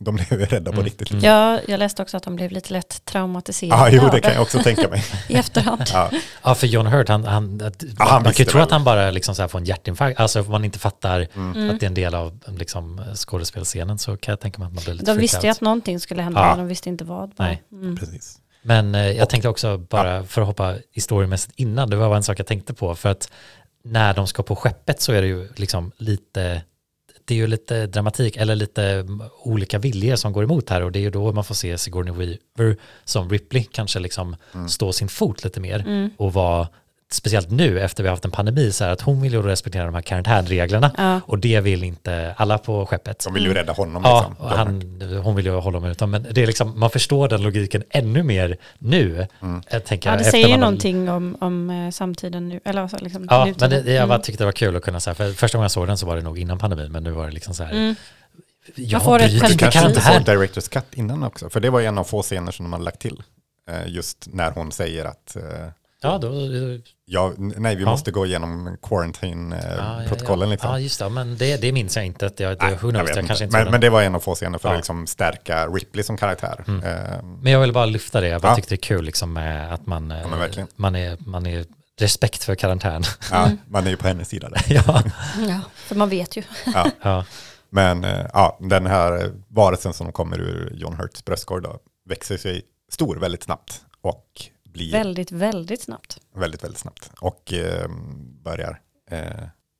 de 0.00 0.14
blev 0.14 0.32
ju 0.32 0.46
rädda 0.46 0.70
på 0.70 0.76
Mm. 0.76 0.84
riktigt. 0.84 1.10
Mm. 1.10 1.24
Ja, 1.24 1.60
jag 1.68 1.78
läste 1.78 2.02
också 2.02 2.16
att 2.16 2.22
de 2.22 2.36
blev 2.36 2.50
lite 2.50 2.72
lätt 2.72 3.04
traumatiserade 3.04 3.90
Ja, 3.96 4.00
jo 4.02 4.08
det 4.12 4.20
kan 4.20 4.32
jag 4.32 4.42
också 4.42 4.58
tänka 4.62 4.88
mig. 4.88 5.04
i 5.28 5.34
efterhand. 5.34 5.82
Ja, 5.92 6.10
Ja, 6.44 6.54
för 6.54 6.66
John 6.66 6.86
Hurt, 6.86 7.08
han, 7.08 7.24
han, 7.24 7.60
att- 7.62 7.82
Ja, 7.82 8.04
han 8.04 8.22
man 8.22 8.32
kan 8.32 8.44
ju 8.44 8.50
tro 8.50 8.60
att 8.60 8.70
han 8.70 8.84
bara 8.84 9.10
liksom 9.10 9.34
så 9.34 9.42
här 9.42 9.48
får 9.48 9.58
en 9.58 9.64
hjärtinfarkt, 9.64 10.20
alltså 10.20 10.40
om 10.40 10.50
man 10.50 10.64
inte 10.64 10.78
fattar 10.78 11.26
Mm. 11.34 11.70
att 11.70 11.80
det 11.80 11.86
är 11.86 11.88
en 11.88 11.94
del 11.94 12.14
av 12.14 12.38
liksom, 12.58 13.02
skådespelscenen 13.14 13.98
så 13.98 14.16
kan 14.16 14.32
jag 14.32 14.40
tänka 14.40 14.58
mig 14.58 14.66
att 14.66 14.74
man 14.74 14.84
blir 14.84 14.94
lite 14.94 15.12
De 15.12 15.18
visste 15.18 15.46
ju 15.46 15.50
att 15.50 15.60
någonting 15.60 16.00
skulle 16.00 16.22
hända, 16.22 16.40
Ja. 16.40 16.48
men 16.48 16.58
de 16.58 16.66
visste 16.68 16.88
inte 16.88 17.04
vad. 17.04 17.34
bara. 17.34 17.48
Nej. 17.48 17.62
Mm. 17.72 17.96
precis. 17.96 18.38
Men 18.62 18.94
eh, 18.94 19.10
jag 19.10 19.28
tänkte 19.28 19.48
också 19.48 19.78
bara 19.78 20.24
för 20.24 20.40
att 20.40 20.46
hoppa 20.46 20.74
historiemässigt 20.92 21.52
innan, 21.56 21.90
det 21.90 21.96
var 21.96 22.16
en 22.16 22.22
sak 22.22 22.38
jag 22.38 22.46
tänkte 22.46 22.74
på 22.74 22.94
för 22.94 23.08
att 23.08 23.30
när 23.84 24.14
de 24.14 24.26
ska 24.26 24.42
på 24.42 24.56
skeppet 24.56 25.00
så 25.00 25.12
är 25.12 25.22
det 25.22 25.28
ju 25.28 25.48
liksom 25.56 25.92
lite 25.96 26.62
det 27.28 27.34
är 27.34 27.38
ju 27.38 27.46
lite 27.46 27.86
dramatik 27.86 28.36
eller 28.36 28.54
lite 28.56 28.84
mm, 28.84 29.22
olika 29.44 29.78
viljor 29.78 30.16
som 30.16 30.32
går 30.32 30.44
emot 30.44 30.70
här 30.70 30.82
och 30.82 30.92
det 30.92 30.98
är 30.98 31.00
ju 31.00 31.10
då 31.10 31.32
man 31.32 31.44
får 31.44 31.54
se 31.54 31.78
Sigourney 31.78 32.14
Weaver 32.14 32.76
som 33.04 33.30
Ripley 33.30 33.64
kanske 33.72 33.98
liksom 33.98 34.36
stå 34.68 34.92
sin 34.92 35.08
fot 35.08 35.44
lite 35.44 35.60
mer 35.60 35.80
Mm. 35.86 36.10
och 36.16 36.32
vara 36.32 36.68
speciellt 37.10 37.50
nu 37.50 37.80
efter 37.80 38.02
vi 38.02 38.08
har 38.08 38.12
haft 38.16 38.24
en 38.24 38.30
pandemi 38.30 38.72
så 38.72 38.84
här 38.84 38.90
att 38.92 39.00
hon 39.00 39.22
vill 39.22 39.32
ju 39.32 39.42
respektera 39.42 39.84
de 39.84 39.94
här 39.94 40.02
karantänreglerna 40.02 40.90
Ja. 40.96 41.20
och 41.26 41.38
det 41.38 41.60
vill 41.60 41.84
inte 41.84 42.34
alla 42.36 42.58
på 42.58 42.86
skeppet. 42.86 43.24
De 43.24 43.34
vill 43.34 43.44
ju 43.46 43.54
rädda 43.54 43.72
honom. 43.72 44.02
Ja, 44.04 44.26
liksom. 44.28 44.46
och 44.46 44.50
han, 44.50 45.02
hon 45.24 45.36
vill 45.36 45.44
ju 45.46 45.52
hålla 45.52 45.78
honom 45.78 45.90
utom, 45.90 46.10
men 46.10 46.26
det 46.30 46.42
är 46.42 46.46
liksom, 46.46 46.78
man 46.80 46.90
förstår 46.90 47.28
den 47.28 47.42
logiken 47.42 47.82
ännu 47.90 48.22
mer 48.22 48.56
nu. 48.78 49.26
Mm. 49.42 49.62
Jag 49.70 49.84
tänker, 49.84 50.10
Ja, 50.10 50.16
det 50.16 50.24
säger 50.24 50.48
ju 50.48 50.56
någonting 50.56 51.10
om, 51.10 51.36
om 51.40 51.70
eh, 51.70 51.90
samtiden 51.90 52.48
nu. 52.48 52.60
Eller 52.64 52.82
alltså 52.82 52.96
liksom 53.00 53.26
Ja, 53.30 53.44
nutiden. 53.44 53.70
men 53.70 53.84
det, 53.84 53.92
jag 53.92 54.08
bara 54.08 54.14
Mm. 54.14 54.22
tyckte 54.24 54.42
det 54.42 54.46
var 54.46 54.52
kul 54.52 54.76
att 54.76 54.82
kunna 54.82 55.00
säga, 55.00 55.14
för 55.14 55.32
första 55.32 55.58
gången 55.58 55.64
jag 55.64 55.70
såg 55.70 55.86
den 55.86 55.98
så 55.98 56.06
var 56.06 56.16
det 56.16 56.22
nog 56.22 56.38
innan 56.38 56.58
pandemin, 56.58 56.92
men 56.92 57.02
nu 57.04 57.10
var 57.10 57.26
det 57.26 57.32
liksom 57.32 57.54
så 57.54 57.64
här, 57.64 57.72
Mm. 57.72 57.94
jag 58.74 59.02
får 59.04 59.18
ett 59.18 59.30
bryter 59.30 59.46
Du 59.46 59.52
inte 59.52 59.64
kanske 59.70 59.88
inte 59.88 60.00
såg 60.00 60.24
Directors 60.24 60.68
Cut 60.68 60.84
innan 60.94 61.22
också, 61.22 61.50
för 61.50 61.60
det 61.60 61.70
var 61.70 61.80
en 61.80 61.98
av 61.98 62.04
få 62.04 62.22
scener 62.22 62.52
som 62.52 62.64
de 62.64 62.72
hade 62.72 62.84
lagt 62.84 63.00
till. 63.00 63.22
Eh, 63.70 63.88
Just 63.92 64.28
när 64.32 64.50
hon 64.50 64.72
säger 64.72 65.04
att 65.04 65.36
eh, 65.36 65.42
Ja, 66.02 66.18
då, 66.18 66.30
ja, 67.04 67.32
nej, 67.36 67.76
vi 67.76 67.82
Ja. 67.82 67.90
måste 67.90 68.10
gå 68.10 68.26
igenom 68.26 68.66
ja, 68.66 68.72
ja, 68.82 68.88
quarantine-protokollen. 68.88 70.48
ja. 70.48 70.52
Liksom. 70.52 70.70
ja, 70.70 70.78
just 70.78 70.98
det, 70.98 71.08
men 71.08 71.36
det, 71.36 71.56
det 71.56 71.72
minns 71.72 71.96
jag 71.96 72.06
inte. 72.06 72.26
att 72.26 72.40
Jag, 72.40 72.58
det, 72.58 72.66
Nej, 72.66 72.74
who 72.74 72.90
knows, 72.90 73.08
jag 73.08 73.18
jag, 73.18 73.26
kanske 73.26 73.44
inte. 73.44 73.56
men, 73.62 73.70
men 73.70 73.80
det 73.80 73.90
var 73.90 74.02
en 74.02 74.14
av 74.14 74.20
få 74.20 74.34
scener 74.34 74.58
för 74.58 74.68
Ja. 74.68 74.72
att 74.74 74.78
liksom 74.78 75.06
stärka 75.06 75.66
Ripley 75.66 76.02
som 76.04 76.16
karaktär. 76.16 76.64
Mm. 76.68 76.84
Eh, 76.84 77.22
Men 77.42 77.52
jag 77.52 77.60
vill 77.60 77.72
bara 77.72 77.86
lyfta 77.86 78.20
det, 78.20 78.28
jag 78.28 78.40
bara 78.40 78.52
Ja. 78.52 78.56
tyckte 78.56 78.70
det 78.70 78.74
är 78.74 78.82
kul 78.96 79.04
liksom 79.04 79.32
med 79.32 79.74
att 79.74 79.86
man, 79.86 80.10
eh, 80.10 80.28
men 80.30 80.38
verkligen. 80.38 80.68
man, 80.76 80.96
är, 80.96 81.16
man 81.20 81.46
är 81.46 81.64
respekt 82.00 82.44
för 82.44 82.54
karantän. 82.54 83.02
ja, 83.30 83.50
man 83.68 83.86
är 83.86 83.90
ju 83.90 83.96
på 83.96 84.06
hennes 84.08 84.28
sida 84.28 84.48
där. 84.48 84.62
ja. 84.86 85.02
Ja, 85.48 85.60
för 85.74 85.94
man 85.94 86.08
vet 86.08 86.36
ju. 86.36 86.42
Ja. 86.74 86.90
ja. 87.02 87.24
Men 87.70 88.04
eh, 88.04 88.26
ja, 88.32 88.58
den 88.60 88.86
här 88.86 89.32
varelsen 89.48 89.92
som 89.92 90.12
kommer 90.12 90.40
ur 90.40 90.72
John 90.74 90.96
Hurts 90.96 91.24
bröstkorg 91.24 91.62
då, 91.62 91.78
växer 92.08 92.36
sig 92.36 92.62
stor 92.92 93.16
väldigt 93.16 93.42
snabbt 93.42 93.80
och 94.02 94.24
blir 94.78 94.92
Väldigt, 94.92 95.32
väldigt 95.32 95.82
snabbt. 95.82 96.18
väldigt, 96.34 96.64
väldigt 96.64 96.78
snabbt. 96.80 97.10
Och 97.20 97.52
eh, 97.52 97.88
börjar, 98.44 98.80
eh, 99.10 99.18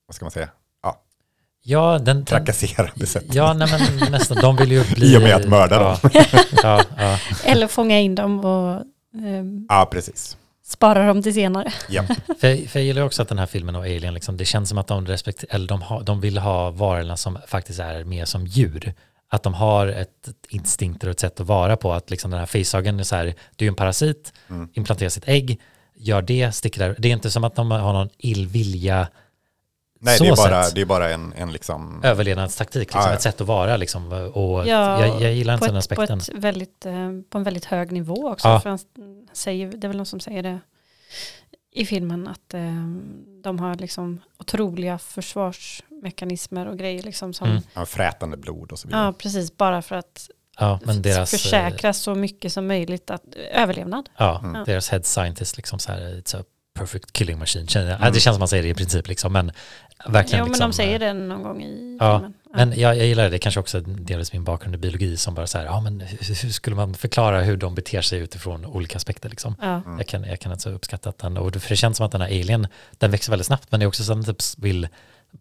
vad 0.06 0.14
ska 0.14 0.24
man 0.24 0.32
säga, 0.32 0.48
ja, 0.82 1.02
Ja, 1.62 1.98
den, 1.98 2.24
trakassera 2.24 2.90
besättningen. 2.96 3.36
ja 3.36 3.52
nej, 3.52 3.68
men 4.00 4.12
nästan, 4.12 4.36
de 4.40 4.56
vill 4.56 4.72
ju 4.72 4.84
bli... 4.94 5.14
I 5.14 5.16
och 5.18 5.22
med 5.22 5.34
att 5.36 5.48
mörda 5.48 5.98
ja, 6.02 6.10
ja, 6.62 6.82
ja, 6.96 7.18
Eller 7.44 7.66
fånga 7.66 7.98
in 8.00 8.14
dem 8.14 8.44
och 8.44 8.82
ehm, 9.24 9.66
Ja, 9.68 9.88
precis. 9.90 10.36
spara 10.66 11.06
dem 11.06 11.22
till 11.22 11.34
senare. 11.34 11.72
Ja. 11.88 12.02
För, 12.40 12.68
för 12.68 12.78
jag 12.78 12.86
gillar 12.86 13.02
också 13.02 13.22
att 13.22 13.28
den 13.28 13.38
här 13.38 13.46
filmen 13.46 13.74
och 13.76 13.82
Alien, 13.82 14.14
liksom, 14.14 14.36
det 14.36 14.44
känns 14.44 14.68
som 14.68 14.78
att 14.78 14.86
de, 14.86 15.06
respekt, 15.06 15.44
eller 15.50 15.68
de, 15.68 15.82
har, 15.82 16.02
de 16.02 16.20
vill 16.20 16.38
ha 16.38 16.70
varorna 16.70 17.16
som 17.16 17.38
faktiskt 17.46 17.80
är 17.80 18.04
mer 18.04 18.24
som 18.24 18.46
djur. 18.46 18.94
Att 19.30 19.42
de 19.42 19.54
har 19.54 19.86
ett 19.86 20.28
instinkter 20.48 21.06
och 21.08 21.10
ett 21.10 21.20
sätt 21.20 21.40
att 21.40 21.46
vara 21.46 21.76
på. 21.76 21.92
Att 21.92 22.10
liksom 22.10 22.30
den 22.30 22.40
här 22.40 22.46
facehagen 22.46 23.00
är 23.00 23.04
så 23.04 23.16
här, 23.16 23.34
du 23.56 23.64
är 23.64 23.68
en 23.68 23.74
parasit, 23.74 24.32
Mm. 24.50 24.68
implanterar 24.72 25.08
sitt 25.08 25.28
ägg, 25.28 25.60
gör 25.94 26.22
det, 26.22 26.52
sticker 26.52 26.78
där. 26.88 26.96
Det 26.98 27.08
är 27.08 27.12
inte 27.12 27.30
som 27.30 27.44
att 27.44 27.54
de 27.54 27.70
har 27.70 27.92
någon 27.92 28.08
illvilja, 28.18 29.08
Nej, 30.00 30.18
Så 30.18 30.24
det 30.24 30.30
är 30.30 30.36
bara, 30.36 30.70
det 30.70 30.80
är 30.80 30.84
bara 30.84 31.10
en, 31.10 31.32
en 31.36 31.52
liksom... 31.52 32.00
överlevnadstaktik, 32.04 32.80
liksom, 32.80 33.00
Ja, 33.00 33.08
ja. 33.08 33.14
ett 33.14 33.22
sätt 33.22 33.40
att 33.40 33.46
vara. 33.46 33.76
Liksom, 33.76 34.12
och 34.12 34.66
Ja, 34.68 35.06
jag, 35.06 35.22
jag 35.22 35.32
gillar 35.34 35.54
inte 35.54 35.66
på 35.66 35.72
den 35.72 35.78
ett, 35.78 35.88
på, 35.88 36.02
aspekten. 36.02 36.18
ett 36.18 36.44
väldigt, 36.44 36.86
eh, 36.86 37.10
på 37.30 37.38
en 37.38 37.44
väldigt 37.44 37.64
hög 37.64 37.92
nivå 37.92 38.28
också. 38.30 38.48
Ja. 38.48 38.60
För 38.60 38.70
han 38.70 38.78
säger, 39.32 39.68
det 39.72 39.86
är 39.86 39.88
väl 39.88 39.96
någon 39.96 40.06
som 40.06 40.20
säger 40.20 40.42
det 40.42 40.60
i 41.72 41.86
filmen 41.86 42.28
att 42.28 42.54
eh, 42.54 42.60
de 43.42 43.58
har 43.58 43.74
liksom 43.74 44.20
otroliga 44.38 44.98
försvarsmekanismer 46.02 46.66
och 46.68 46.78
grejer 46.78 47.02
liksom 47.02 47.32
som, 47.34 47.48
Mm. 47.50 47.62
Ja, 47.74 47.86
frätande 47.86 48.36
blod 48.36 48.72
och 48.72 48.78
så 48.78 48.88
vidare. 48.88 49.04
ja 49.04 49.12
precis, 49.12 49.56
bara 49.56 49.82
för 49.82 49.96
att 49.96 50.30
Ja, 50.60 50.80
men 50.84 51.02
deras, 51.02 51.32
eh, 51.34 51.38
försäkra 51.38 51.92
så 51.92 52.14
mycket 52.14 52.52
som 52.52 52.66
möjligt 52.66 53.10
att 53.10 53.22
överlevnad. 53.52 54.08
Ja, 54.18 54.40
Mm. 54.44 54.64
deras 54.66 54.88
head 54.88 55.02
scientist 55.02 55.56
liksom 55.56 55.78
så 55.78 55.92
här, 55.92 56.00
it's 56.00 56.40
a 56.40 56.44
perfect 56.74 57.12
killing 57.12 57.38
machine. 57.38 57.66
Mm. 57.76 58.12
Det 58.12 58.20
känns 58.20 58.34
som 58.34 58.38
man 58.38 58.48
säger 58.48 58.62
det 58.62 58.68
i 58.68 58.74
princip 58.74 59.08
liksom, 59.08 59.32
men 59.32 59.52
verkligen 60.06 60.38
Ja, 60.38 60.44
men 60.44 60.52
liksom, 60.52 60.70
de 60.70 60.76
säger 60.76 60.94
eh, 60.94 60.98
det 60.98 61.12
någon 61.12 61.42
gång 61.42 61.62
i 61.62 61.96
Ja, 62.00 62.18
filmen. 62.18 62.34
Ja. 62.44 62.56
Men 62.56 62.80
jag, 62.80 62.96
jag 62.96 63.06
gillar 63.06 63.30
det, 63.30 63.38
kanske 63.38 63.60
också 63.60 63.80
delvis 63.80 64.32
min 64.32 64.44
bakgrund 64.44 64.74
i 64.74 64.78
biologi 64.78 65.16
som 65.16 65.34
bara 65.34 65.46
så 65.46 65.58
här, 65.58 65.64
ja 65.64 65.80
men 65.80 66.00
hur, 66.00 66.42
hur 66.42 66.50
skulle 66.50 66.76
man 66.76 66.94
förklara 66.94 67.40
hur 67.40 67.56
de 67.56 67.74
beter 67.74 68.00
sig 68.02 68.18
utifrån 68.18 68.64
olika 68.66 68.96
aspekter 68.96 69.28
liksom. 69.28 69.54
ja. 69.60 69.66
Mm. 69.66 69.98
Jag 69.98 70.06
kan, 70.06 70.24
jag 70.24 70.40
kan 70.40 70.52
alltså 70.52 70.70
uppskatta 70.70 71.08
att 71.10 71.18
den, 71.18 71.36
och 71.36 71.52
för 71.54 71.68
det 71.68 71.76
känns 71.76 71.96
som 71.96 72.06
att 72.06 72.12
den 72.12 72.20
här 72.20 72.28
alien, 72.28 72.66
den 72.98 73.10
växer 73.10 73.32
väldigt 73.32 73.46
snabbt, 73.46 73.66
men 73.70 73.80
det 73.80 73.84
är 73.84 73.88
också 73.88 74.04
så 74.04 74.12
att 74.12 74.24
den 74.24 74.34
typ 74.34 74.58
vill 74.64 74.88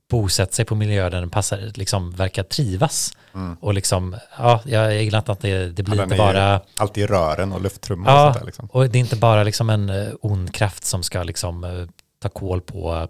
bosätta 0.09 0.51
sig 0.51 0.65
på 0.65 0.75
miljöer 0.75 1.09
där 1.09 1.19
den 1.19 1.29
passar, 1.29 1.71
liksom 1.75 2.11
verkar 2.11 2.43
trivas. 2.43 3.17
Mm. 3.33 3.57
Och 3.59 3.73
liksom, 3.73 4.15
ja, 4.37 4.61
jag, 4.65 5.03
gillar 5.03 5.19
inte 5.19 5.31
att 5.31 5.39
det, 5.39 5.69
det 5.69 5.83
blir 5.83 5.95
den 5.95 6.03
inte 6.03 6.17
bara, 6.17 6.61
Alltid 6.77 7.03
i 7.03 7.07
rören 7.07 7.51
och 7.53 7.61
lufttrummor 7.61 8.07
Ja. 8.07 8.27
och 8.27 8.33
sånt 8.33 8.39
där 8.41 8.45
liksom. 8.45 8.69
och 8.71 8.89
det 8.89 8.97
är 8.97 8.99
inte 8.99 9.15
bara 9.15 9.43
liksom 9.43 9.69
en 9.69 9.89
uh, 9.89 10.13
ond 10.21 10.53
kraft 10.53 10.85
som 10.85 11.03
ska 11.03 11.23
liksom 11.23 11.63
eh, 11.63 11.85
ta 12.19 12.29
koll 12.29 12.61
på 12.61 12.95
eh, 12.95 13.07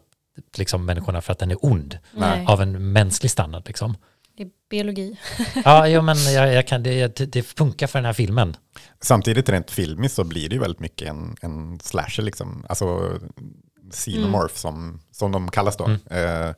liksom 0.57 0.85
människorna 0.85 1.21
för 1.21 1.31
att 1.31 1.39
den 1.39 1.51
är 1.51 1.57
ond 1.65 1.97
Nej, 2.11 2.45
av 2.47 2.61
en 2.61 2.91
mänsklig 2.91 3.31
standard 3.31 3.63
liksom. 3.67 3.97
det 4.37 4.43
är 4.43 4.49
biologi. 4.69 5.17
Ja, 5.65 5.87
jo, 5.87 6.01
men 6.01 6.33
jag, 6.33 6.53
jag 6.53 6.67
kan, 6.67 6.83
det, 6.83 7.15
det- 7.33 7.43
funkar 7.43 7.87
för 7.87 7.99
den 7.99 8.05
här 8.05 8.13
filmen. 8.13 8.55
Samtidigt 9.01 9.49
rent 9.49 9.71
filmiskt 9.71 10.15
så 10.15 10.23
blir 10.23 10.49
det 10.49 10.55
ju 10.55 10.61
väldigt 10.61 10.79
mycket 10.79 11.09
en, 11.09 11.35
en 11.41 11.79
slasher 11.79 12.23
liksom. 12.23 12.65
Alltså 12.69 13.19
xenomorph 13.91 14.55
som, 14.55 14.99
som 15.11 15.31
de 15.31 15.51
kallas 15.51 15.77
då. 15.77 15.85
Mm. 15.85 15.99
Eh, 16.09 16.53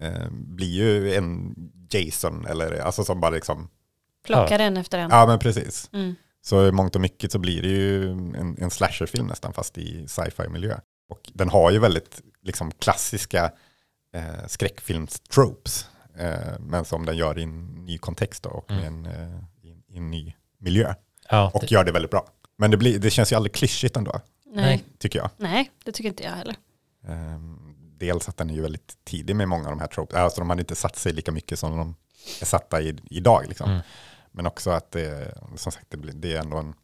eh, 0.00 0.30
blir 0.30 0.68
ju 0.74 1.14
en 1.14 1.54
Jason 1.90 2.46
eller 2.46 2.78
alltså 2.80 3.04
som 3.04 3.20
bara 3.20 3.30
liksom, 3.30 3.68
Plockar 4.24 4.58
en 4.58 4.76
efter 4.76 4.98
en. 4.98 5.10
ja 5.10 5.26
men 5.26 5.38
precis. 5.38 5.90
Mm. 5.92 6.14
Så 6.42 6.66
i 6.66 6.72
mångt 6.72 6.94
och 6.94 7.00
mycket 7.00 7.32
så 7.32 7.38
blir 7.38 7.62
det 7.62 7.68
ju 7.68 8.10
en, 8.10 8.56
en 8.60 8.70
slasherfilm 8.70 9.26
nästan 9.26 9.52
fast 9.52 9.78
i 9.78 10.08
sci-fi 10.08 10.48
miljö. 10.48 10.78
Och 11.08 11.30
den 11.34 11.48
har 11.48 11.70
ju 11.70 11.78
väldigt 11.78 12.20
liksom 12.42 12.70
klassiska 12.72 13.52
eh, 14.14 14.46
skräckfilmstropes. 14.46 15.88
Eh, 16.18 16.58
men 16.60 16.84
som 16.84 17.06
den 17.06 17.16
gör 17.16 17.38
i 17.38 17.42
en 17.42 17.66
ny 17.86 17.98
kontext 17.98 18.42
då, 18.42 18.50
och 18.50 18.70
Mm. 18.70 19.02
med 19.02 19.12
en, 19.12 19.32
eh, 19.32 19.38
i, 19.62 19.68
i 19.88 19.96
en 19.96 20.10
ny 20.10 20.34
miljö. 20.58 20.94
Ja, 21.30 21.50
Och 21.54 21.60
det, 21.60 21.70
gör 21.70 21.84
det 21.84 21.92
väldigt 21.92 22.10
bra. 22.10 22.26
Men 22.58 22.70
det, 22.70 22.76
blir, 22.76 22.98
det 22.98 23.10
känns 23.10 23.32
ju 23.32 23.36
aldrig 23.36 23.52
klyschigt 23.54 23.96
ändå, 23.96 24.20
Nej. 24.54 24.84
tycker 24.98 25.18
jag. 25.18 25.30
Nej, 25.36 25.70
det 25.84 25.92
tycker 25.92 26.08
inte 26.08 26.22
jag 26.22 26.30
heller. 26.32 26.56
Ehm, 27.08 27.65
dels 27.98 28.28
att 28.28 28.36
den 28.36 28.50
är 28.50 28.54
ju 28.54 28.62
väldigt 28.62 28.96
tidig 29.04 29.36
med 29.36 29.48
många 29.48 29.64
av 29.64 29.70
de 29.70 29.80
här 29.80 29.86
tropes. 29.86 30.16
Alltså 30.16 30.40
de 30.40 30.50
hade 30.50 30.62
inte 30.62 30.74
satt 30.74 30.96
sig 30.96 31.12
lika 31.12 31.32
mycket 31.32 31.58
som 31.58 31.76
de 31.76 31.94
är 32.40 32.46
satta 32.46 32.80
i, 32.80 32.98
idag. 33.10 33.44
Liksom. 33.48 33.70
Mm. 33.70 33.82
Men 34.32 34.46
också 34.46 34.70
att 34.70 34.90
det, 34.90 35.38
som 35.56 35.72
sagt, 35.72 35.86
det, 35.88 35.96
blir, 35.96 36.12
det 36.12 36.34
är 36.36 36.40
ändå 36.40 36.56
en... 36.56 36.74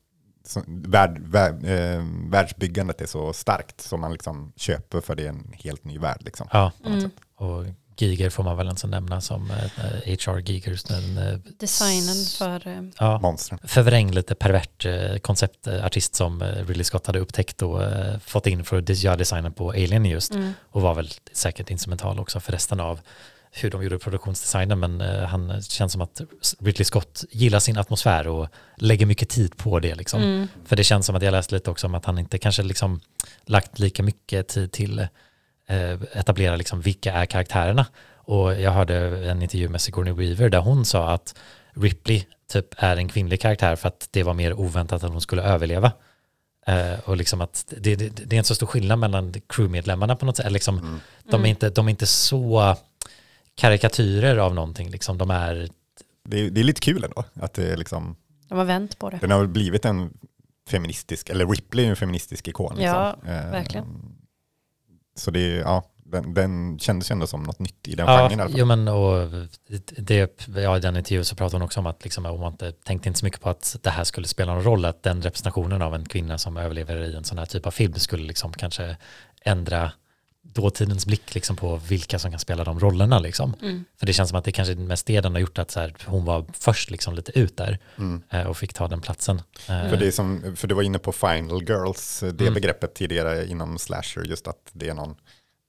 Så, 0.44 0.62
värld, 0.66 1.18
värld, 1.18 1.64
eh, 1.64 2.04
världsbyggandet 2.30 3.00
är 3.00 3.06
så 3.06 3.32
starkt 3.32 3.80
som 3.80 4.00
man 4.00 4.12
liksom 4.12 4.52
köper 4.56 5.00
för 5.00 5.14
det 5.14 5.24
är 5.24 5.28
en 5.28 5.52
helt 5.54 5.84
ny 5.84 5.98
värld. 5.98 6.22
Liksom. 6.24 6.48
ja, 6.52 6.72
på 6.82 6.88
något 6.88 6.98
Mm. 6.98 7.10
sätt. 7.10 7.20
och 7.36 7.64
Giger 7.96 8.30
får 8.30 8.44
man 8.44 8.56
väl 8.56 8.68
inte 8.68 8.86
nämna 8.86 9.20
som 9.20 9.50
eh, 9.50 10.12
HR 10.12 10.38
Giger. 10.38 10.78
Den, 10.88 11.18
eh, 11.18 11.38
Designen 11.58 12.24
för... 12.38 12.68
eh, 12.68 12.82
ja, 12.98 13.18
Monstren. 13.20 13.58
förvrängd 13.64 14.14
lite 14.14 14.34
pervert 14.34 14.86
eh, 14.86 15.16
konceptartist 15.16 16.14
som 16.14 16.42
eh, 16.42 16.66
Ridley 16.66 16.84
Scott 16.84 17.06
hade 17.06 17.18
upptäckt 17.18 17.62
och 17.62 17.82
eh, 17.82 18.18
fått 18.18 18.46
in 18.46 18.64
för 18.64 18.78
att 18.78 18.88
göra 18.88 19.16
designen 19.16 19.52
på 19.52 19.70
Alien 19.70 20.04
just. 20.04 20.34
Mm. 20.34 20.52
Och 20.70 20.82
var 20.82 20.94
väl 20.94 21.10
säkert 21.32 21.70
instrumental 21.70 22.20
också 22.20 22.40
för 22.40 22.52
resten 22.52 22.80
av 22.80 23.00
hur 23.54 23.70
de 23.70 23.82
gjorde 23.82 23.98
produktionsdesignen. 23.98 24.80
Men 24.80 25.00
eh, 25.00 25.22
han 25.24 25.62
känns 25.62 25.92
som 25.92 26.00
att 26.00 26.20
Ridley 26.60 26.84
Scott 26.84 27.24
gillar 27.30 27.58
sin 27.58 27.78
atmosfär 27.78 28.28
och 28.28 28.48
lägger 28.76 29.06
mycket 29.06 29.28
tid 29.28 29.56
på 29.56 29.78
det. 29.80 29.94
Liksom. 29.94 30.22
Mm. 30.22 30.48
För 30.64 30.76
det 30.76 30.84
känns 30.84 31.06
som 31.06 31.16
att 31.16 31.22
jag 31.22 31.32
läste 31.32 31.54
lite 31.54 31.70
också 31.70 31.86
om 31.86 31.94
att 31.94 32.04
han 32.04 32.18
inte 32.18 32.38
kanske 32.38 32.62
liksom 32.62 33.00
lagt 33.46 33.78
lika 33.78 34.02
mycket 34.02 34.48
tid 34.48 34.72
till 34.72 34.98
eh, 34.98 35.06
etablera 36.12 36.56
liksom 36.56 36.80
vilka 36.80 37.12
är 37.12 37.26
karaktärerna. 37.26 37.86
Och 38.24 38.60
jag 38.60 38.70
hörde 38.70 38.96
en 39.30 39.42
intervju 39.42 39.68
med 39.68 39.80
Sigourney 39.80 40.12
Weaver 40.12 40.48
där 40.48 40.60
hon 40.60 40.84
sa 40.84 41.10
att 41.14 41.34
Ripley 41.74 42.24
typ 42.52 42.66
är 42.76 42.96
en 42.96 43.08
kvinnlig 43.08 43.40
karaktär 43.40 43.76
för 43.76 43.88
att 43.88 44.08
det 44.10 44.22
var 44.22 44.34
mer 44.34 44.52
oväntat 44.52 45.04
att 45.04 45.10
hon 45.10 45.20
skulle 45.20 45.42
överleva. 45.42 45.92
Eh, 46.66 47.00
och 47.04 47.16
liksom 47.16 47.40
att 47.40 47.74
det, 47.80 47.96
det, 47.96 48.08
det 48.08 48.36
är 48.36 48.38
inte 48.38 48.48
så 48.48 48.54
stor 48.54 48.66
skillnad 48.66 48.98
mellan 48.98 49.34
crewmedlemmarna 49.48 50.16
på 50.16 50.26
något 50.26 50.36
sätt. 50.36 50.52
Liksom, 50.52 50.78
Mm. 50.78 51.00
de, 51.24 51.34
är 51.34 51.38
Mm. 51.38 51.46
inte, 51.50 51.70
de 51.70 51.86
är 51.86 51.90
inte 51.90 52.06
så 52.06 52.76
karikatyrer 53.54 54.36
av 54.36 54.54
någonting. 54.54 54.90
Liksom. 54.90 55.18
De 55.18 55.30
är, 55.30 55.68
Det, 56.24 56.40
är, 56.40 56.50
det 56.50 56.60
är 56.60 56.64
lite 56.64 56.80
kul 56.80 57.04
ändå. 57.04 57.24
Att 57.34 57.54
det 57.54 57.72
är 57.72 57.76
liksom, 57.76 58.16
De 58.48 58.58
har 58.58 58.64
vänt 58.64 58.98
på 58.98 59.10
det. 59.10 59.18
den 59.20 59.30
har 59.30 59.46
blivit 59.46 59.84
en 59.84 60.12
feministisk, 60.68 61.28
eller 61.30 61.46
Ripley 61.46 61.84
är 61.86 61.90
en 61.90 61.96
feministisk 61.96 62.48
ikon. 62.48 62.76
Liksom. 62.76 62.96
Ja, 62.96 63.16
Eh, 63.26 63.50
verkligen. 63.50 63.86
Så 65.14 65.30
det 65.30 65.40
ja, 65.40 65.84
den, 66.12 66.34
den 66.34 66.78
kändes 66.78 67.10
ju 67.10 67.12
ändå 67.12 67.26
som 67.26 67.42
något 67.42 67.58
nytt 67.58 67.88
i 67.88 67.94
den 67.94 68.06
ja, 68.06 68.28
genren 68.28 68.52
jo, 68.54 68.66
men, 68.66 68.88
och 68.88 69.28
det, 69.96 70.48
ja, 70.56 70.76
i 70.76 70.80
den 70.80 70.96
intervjun 70.96 71.24
så 71.24 71.36
pratade 71.36 71.56
hon 71.56 71.62
också 71.62 71.80
om 71.80 71.86
att 71.86 72.04
liksom, 72.04 72.24
hon 72.24 72.52
inte, 72.52 72.72
tänkte 72.72 73.08
inte 73.08 73.18
så 73.18 73.26
mycket 73.26 73.40
på 73.40 73.50
att 73.50 73.76
det 73.82 73.90
här 73.90 74.04
skulle 74.04 74.26
spela 74.26 74.54
någon 74.54 74.64
roll, 74.64 74.84
att 74.84 75.02
den 75.02 75.22
representationen 75.22 75.82
av 75.82 75.94
en 75.94 76.04
kvinna 76.04 76.38
som 76.38 76.56
överlever 76.56 76.96
i 76.96 77.14
en 77.14 77.24
sån 77.24 77.38
här 77.38 77.46
typ 77.46 77.66
av 77.66 77.70
film 77.70 77.94
skulle 77.94 78.26
liksom 78.26 78.52
kanske 78.52 78.96
ändra 79.44 79.92
dåtidens 80.44 81.06
blick 81.06 81.34
liksom 81.34 81.56
på 81.56 81.76
vilka 81.76 82.18
som 82.18 82.30
kan 82.30 82.40
spela 82.40 82.64
de 82.64 82.80
rollerna. 82.80 83.18
Liksom. 83.18 83.54
Mm. 83.62 83.84
För 83.98 84.06
det 84.06 84.12
känns 84.12 84.28
som 84.28 84.38
att 84.38 84.44
det 84.44 84.52
kanske 84.52 84.72
är 84.72 84.76
mest 84.76 85.06
det 85.06 85.20
den 85.20 85.32
har 85.32 85.40
gjort, 85.40 85.58
att 85.58 85.70
så 85.70 85.80
här, 85.80 85.94
hon 86.06 86.24
var 86.24 86.44
först 86.52 86.90
liksom 86.90 87.14
lite 87.14 87.38
ut 87.38 87.56
där 87.56 87.78
Mm. 87.98 88.22
eh, 88.30 88.46
och 88.46 88.56
fick 88.56 88.74
ta 88.74 88.88
den 88.88 89.00
platsen. 89.00 89.36
Eh, 89.68 89.88
För, 89.88 89.96
det 89.96 90.06
är 90.06 90.10
som, 90.10 90.56
för 90.56 90.68
du 90.68 90.74
var 90.74 90.82
inne 90.82 90.98
på 90.98 91.12
Final 91.12 91.62
Girls, 91.68 92.20
det 92.20 92.40
Mm. 92.44 92.54
begreppet 92.54 92.94
tidigare 92.94 93.46
inom 93.46 93.78
slasher, 93.78 94.22
just 94.24 94.48
att 94.48 94.70
det 94.72 94.88
är 94.88 94.94
någon 94.94 95.14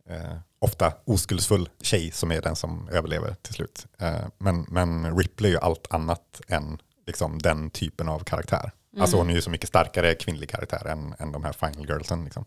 eh, 0.09 0.37
ofta 0.59 0.93
oskuldsfull 1.05 1.69
tjej 1.81 2.11
som 2.11 2.31
är 2.31 2.41
den 2.41 2.55
som 2.55 2.89
överlever 2.91 3.35
till 3.41 3.53
slut. 3.53 3.85
Eh, 3.99 4.15
men, 4.37 4.65
men 4.69 5.17
Ripley 5.17 5.49
är 5.51 5.53
ju 5.55 5.59
allt 5.59 5.87
annat 5.93 6.41
än 6.47 6.77
liksom, 7.07 7.39
den 7.41 7.69
typen 7.69 8.09
av 8.09 8.19
karaktär. 8.19 8.71
Alltså 8.99 9.17
hon 9.17 9.29
är 9.29 9.33
ju 9.33 9.41
så 9.41 9.49
mycket 9.49 9.69
starkare 9.69 10.15
kvinnlig 10.15 10.49
karaktär 10.49 10.85
än, 10.87 11.15
än 11.19 11.31
de 11.31 11.43
här 11.43 11.53
Final 11.53 11.85
Girlsen. 11.89 12.23
Liksom. 12.23 12.45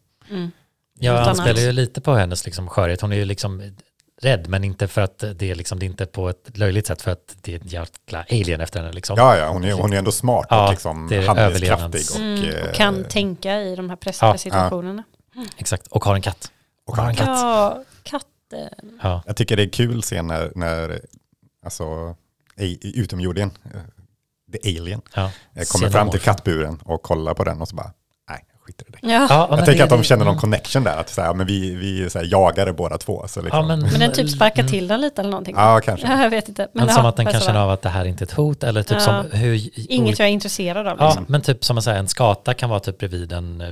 Mm. 1.00 1.06
Ja, 1.06 1.12
han 1.20 1.22
annat. 1.22 1.36
spelar 1.38 1.60
ju 1.60 1.72
lite 1.72 2.00
på 2.00 2.14
hennes 2.14 2.44
liksom 2.46 2.68
skörhet. 2.68 3.00
Hon 3.00 3.12
är 3.12 3.16
ju 3.16 3.24
liksom 3.24 3.72
rädd, 4.22 4.48
men 4.48 4.64
inte 4.64 4.88
för 4.88 5.00
att 5.00 5.18
det 5.34 5.50
är, 5.50 5.54
liksom, 5.54 5.78
det 5.78 5.84
är 5.86 5.88
inte 5.88 6.06
på 6.06 6.28
ett 6.28 6.56
löjligt 6.58 6.86
sätt, 6.86 7.02
för 7.02 7.10
att 7.10 7.36
det 7.42 7.52
är 7.52 7.56
ett 7.56 7.72
jäkla 7.72 8.24
alien 8.30 8.60
efter 8.60 8.80
henne. 8.80 8.92
Liksom. 8.92 9.16
Ja, 9.18 9.36
ja 9.36 9.48
hon, 9.48 9.64
är, 9.64 9.72
hon 9.72 9.92
är 9.92 9.96
ändå 9.98 10.12
smart 10.12 10.46
Ja, 10.50 10.64
och 10.64 10.70
liksom 10.70 11.10
handlingskraftig. 11.26 12.00
Och, 12.14 12.20
Mm. 12.20 12.44
eh, 12.44 12.68
Och 12.68 12.74
kan 12.74 13.04
tänka 13.04 13.60
i 13.60 13.76
de 13.76 13.90
här 13.90 13.96
pressade 13.96 14.32
Ja. 14.32 14.38
situationerna. 14.38 15.02
Exakt, 15.56 15.86
och 15.86 16.04
har 16.04 16.14
en 16.14 16.22
katt. 16.22 16.52
och 16.86 16.96
har 16.96 17.08
en 17.08 17.16
katt. 17.16 17.28
Ja, 17.28 17.84
katten. 18.02 18.98
Ja, 19.02 19.22
Jag 19.26 19.36
tycker 19.36 19.56
det 19.56 19.62
är 19.62 19.68
kul 19.70 19.98
att 19.98 20.04
se 20.04 20.22
när, 20.22 20.52
när 20.54 21.00
alltså, 21.64 22.16
utomjordingen, 22.82 23.50
eh, 23.64 23.80
the 24.52 24.78
alien, 24.80 25.00
ja. 25.14 25.30
eh, 25.54 25.62
kommer 25.72 25.90
fram 25.90 26.10
till 26.10 26.20
kattburen 26.20 26.78
och 26.84 27.02
kollar 27.02 27.34
på 27.34 27.44
den 27.44 27.60
och 27.60 27.68
så 27.68 27.76
bara, 27.76 27.92
skiter 28.66 28.86
i 28.88 28.90
det. 28.90 29.12
Ja. 29.12 29.26
Ja, 29.30 29.46
men 29.50 29.58
Jag 29.58 29.66
tänker 29.66 29.84
att 29.84 29.90
de 29.90 30.02
känner 30.02 30.24
någon 30.24 30.32
mm. 30.34 30.40
connection 30.40 30.84
där, 30.84 30.96
att 30.96 31.08
så 31.10 31.20
här, 31.22 31.34
men 31.34 31.46
vi, 31.46 31.74
vi 31.74 32.04
är 32.04 32.08
så 32.08 32.18
här 32.18 32.26
jagare 32.30 32.72
båda 32.72 32.98
två. 32.98 33.24
Så 33.28 33.42
liksom, 33.42 33.58
Ja, 33.58 33.66
men, 33.66 33.80
Men 33.80 34.00
den 34.00 34.12
typ 34.12 34.30
sparkar 34.30 34.62
Mm. 34.62 34.70
till 34.72 34.88
den 34.88 35.00
lite 35.00 35.20
eller 35.20 35.30
någonting. 35.30 35.54
ja, 35.58 35.80
kanske. 35.84 36.06
Ja, 36.06 36.22
jag 36.22 36.30
vet 36.30 36.48
inte. 36.48 36.68
Men 36.72 36.88
ja, 36.88 36.94
som 36.94 37.06
att 37.06 37.16
den 37.16 37.26
kan 37.26 37.40
känna 37.40 37.62
av 37.64 37.70
att 37.70 37.82
det 37.82 37.88
här 37.88 38.04
inte 38.04 38.24
är 38.24 38.26
ett 38.26 38.32
hot, 38.32 38.64
eller 38.64 38.82
typ 38.82 38.92
Ja. 38.92 39.00
som 39.00 39.30
hur... 39.40 39.70
Inget 39.92 40.18
jag 40.18 40.28
är 40.28 40.32
intresserad 40.32 40.86
av. 40.86 40.96
Ja, 41.00 41.06
Liksom. 41.06 41.24
men 41.28 41.40
typ 41.42 41.64
som 41.64 41.78
att 41.78 41.84
säga, 41.84 41.96
en 41.98 42.08
skata 42.08 42.54
kan 42.54 42.70
vara 42.70 42.80
typ 42.80 42.98
bredvid 42.98 43.32
en 43.32 43.60
eh, 43.60 43.68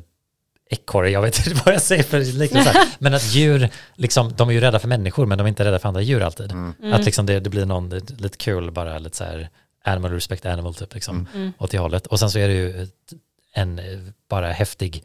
ekorre, 0.70 1.11
jag 1.11 1.22
vet 1.22 1.38
inte 1.47 1.62
vad 1.64 1.74
jag 1.74 1.82
säger 1.82 2.03
för 2.03 2.20
liknelse. 2.38 2.72
men 2.99 3.14
att 3.14 3.24
djur, 3.34 3.68
liksom, 3.95 4.32
de 4.36 4.49
är 4.49 4.53
ju 4.53 4.61
rädda 4.61 4.78
för 4.78 4.88
människor 4.88 5.26
men 5.26 5.38
de 5.38 5.45
är 5.45 5.49
inte 5.49 5.64
rädda 5.64 5.78
för 5.78 5.88
andra 5.88 6.01
djur 6.01 6.22
alltid. 6.22 6.53
Att 6.92 7.05
liksom 7.05 7.26
det, 7.26 7.40
det 7.40 7.51
blir 7.51 7.66
någon 7.66 7.88
lite 8.18 8.36
kul, 8.38 8.70
bara 8.70 8.99
lite 8.99 9.16
så 9.16 9.24
här 9.24 9.49
animal 9.84 10.11
respect 10.12 10.47
animal 10.47 10.74
typ 10.74 10.95
liksom, 10.95 11.28
åt 11.59 11.70
det 11.70 11.78
hållet. 11.78 12.07
Och 12.07 12.18
sen 12.18 12.30
så 12.30 12.38
är 12.38 12.49
det 12.49 12.55
ju 12.55 12.88
en 13.55 13.78
eh, 13.78 13.84
bara 14.30 14.52
häftig 14.52 15.05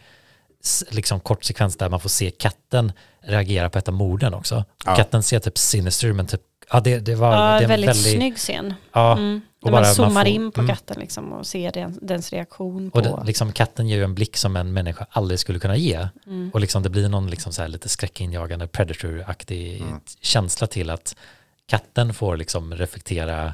liksom 0.90 1.20
kort 1.20 1.44
sekvens 1.44 1.76
där 1.78 1.90
man 1.90 2.00
får 2.00 2.10
se 2.10 2.32
katten 2.32 2.92
reagera 3.22 3.70
på 3.70 3.78
ett 3.80 3.88
av 3.88 3.94
morden 3.94 4.34
också. 4.34 4.66
Ja. 4.86 4.96
Katten 4.96 5.24
ser 5.24 5.40
typ 5.40 5.58
sinister 5.58 6.14
men 6.14 6.28
typ, 6.28 6.42
ja 6.72 6.80
det, 6.80 7.00
det 7.00 7.16
var 7.16 7.34
Ja, 7.34 7.40
det 7.42 7.58
är 7.58 7.62
en 7.62 7.70
väldigt 7.70 7.90
väldigt, 7.90 8.14
snygg 8.16 8.38
scen. 8.38 8.74
Ja, 8.94 9.12
Mm. 9.18 9.42
och 9.62 9.66
När 9.66 9.72
bara 9.72 9.82
man 9.82 9.88
man 9.88 9.96
zoomar 9.96 10.22
får- 10.26 10.28
in 10.34 10.52
på 10.52 10.62
mm. 10.62 10.76
katten 10.76 10.98
liksom 11.00 11.34
och 11.34 11.48
ser 11.48 11.72
den, 11.72 12.00
dens 12.02 12.34
reaktion 12.34 12.92
på... 12.92 12.98
Och 12.98 13.04
det, 13.04 13.24
liksom, 13.26 13.52
katten 13.52 13.88
ger 13.88 13.98
ju 13.98 14.04
en 14.04 14.16
blick 14.16 14.38
som 14.38 14.56
en 14.56 14.74
människa 14.74 15.06
aldrig 15.10 15.40
skulle 15.40 15.60
kunna 15.60 15.76
ge. 15.78 16.08
Mm. 16.28 16.52
Och 16.54 16.60
liksom, 16.60 16.84
det 16.84 16.90
blir 16.90 17.10
någon 17.10 17.30
liksom 17.30 17.54
så 17.54 17.62
här 17.62 17.70
lite 17.70 17.90
skräckinjagande 17.90 18.68
predator-aktig 18.68 19.84
känsla 20.22 20.68
till 20.68 20.90
att 20.90 21.16
katten 21.68 22.14
får 22.14 22.38
liksom 22.38 22.76
reflektera 22.76 23.54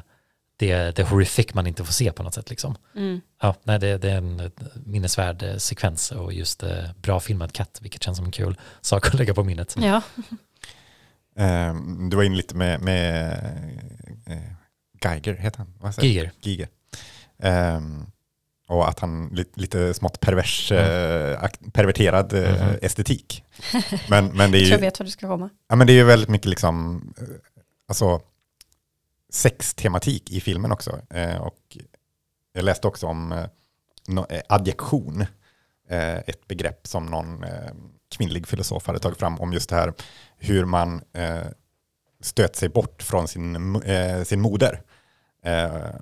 det, 0.56 0.96
det 0.96 1.02
horrific 1.02 1.54
man 1.54 1.66
inte 1.66 1.84
får 1.84 1.92
se 1.92 2.12
på 2.12 2.22
något 2.22 2.34
sätt. 2.34 2.50
Liksom. 2.50 2.76
Mm. 2.96 3.20
Ja, 3.42 3.54
nej, 3.62 3.78
det, 3.78 3.98
det 3.98 4.10
är 4.10 4.16
en 4.16 4.50
minnesvärd 4.86 5.42
eh, 5.42 5.56
sekvens 5.56 6.10
och 6.12 6.32
just 6.32 6.62
eh, 6.62 6.84
bra 7.02 7.20
filmad 7.20 7.52
katt, 7.52 7.78
vilket 7.82 8.02
känns 8.02 8.16
som 8.16 8.26
en 8.26 8.32
kul 8.32 8.56
sak 8.80 9.06
att 9.06 9.14
lägga 9.14 9.34
på 9.34 9.44
minnet. 9.44 9.74
Ja, 9.78 10.02
Ehm, 11.38 12.10
Du 12.10 12.16
var 12.16 12.24
inne 12.24 12.36
lite 12.36 12.56
med, 12.56 12.80
med 12.80 13.32
eh, 14.26 14.36
Geiger, 15.04 15.34
heter 15.34 15.58
han? 15.82 15.92
Giger. 16.00 16.30
Giger. 16.40 16.68
Ehm, 17.38 18.06
och 18.68 18.88
att 18.88 19.00
han 19.00 19.28
lite, 19.28 19.60
lite 19.60 19.94
smått 19.94 20.20
pervers, 20.20 20.72
eh, 20.72 21.42
ak- 21.42 21.70
perverterad 21.72 22.32
eh, 22.32 22.64
Mhm. 22.66 22.78
estetik. 22.82 23.44
Men, 24.08 24.26
men, 24.26 24.50
det 24.52 24.58
är 24.58 24.60
jag 24.60 24.66
tror 24.68 24.70
jag 24.70 24.80
ju, 24.80 24.86
vet 24.86 24.98
vad 25.00 25.06
du 25.06 25.10
ska 25.10 25.26
komma. 25.28 25.50
ja, 25.68 25.76
men 25.76 25.86
det 25.86 25.92
är 25.92 25.94
ju 25.94 26.04
väldigt 26.04 26.28
mycket 26.28 26.46
liksom, 26.50 27.02
alltså, 27.88 28.20
sextematik 29.32 30.30
i 30.30 30.40
filmen 30.40 30.72
också. 30.72 31.00
Eh, 31.10 31.36
och 31.36 31.76
jag 32.52 32.64
läste 32.64 32.88
också 32.88 33.06
om 33.06 33.32
eh, 33.32 33.46
eh, 34.30 34.42
adjektion, 34.48 35.24
ett 35.88 36.46
begrepp 36.46 36.86
som 36.86 37.06
någon 37.06 37.44
kvinnlig 38.16 38.46
filosof 38.46 38.86
hade 38.86 38.98
tagit 38.98 39.18
fram 39.18 39.40
om 39.40 39.52
just 39.52 39.68
det 39.68 39.76
här 39.76 39.92
hur 40.36 40.64
man 40.64 41.02
stöt 42.20 42.56
sig 42.56 42.68
bort 42.68 43.02
från 43.02 43.28
sin, 43.28 43.82
sin 44.24 44.40
moder. 44.40 44.82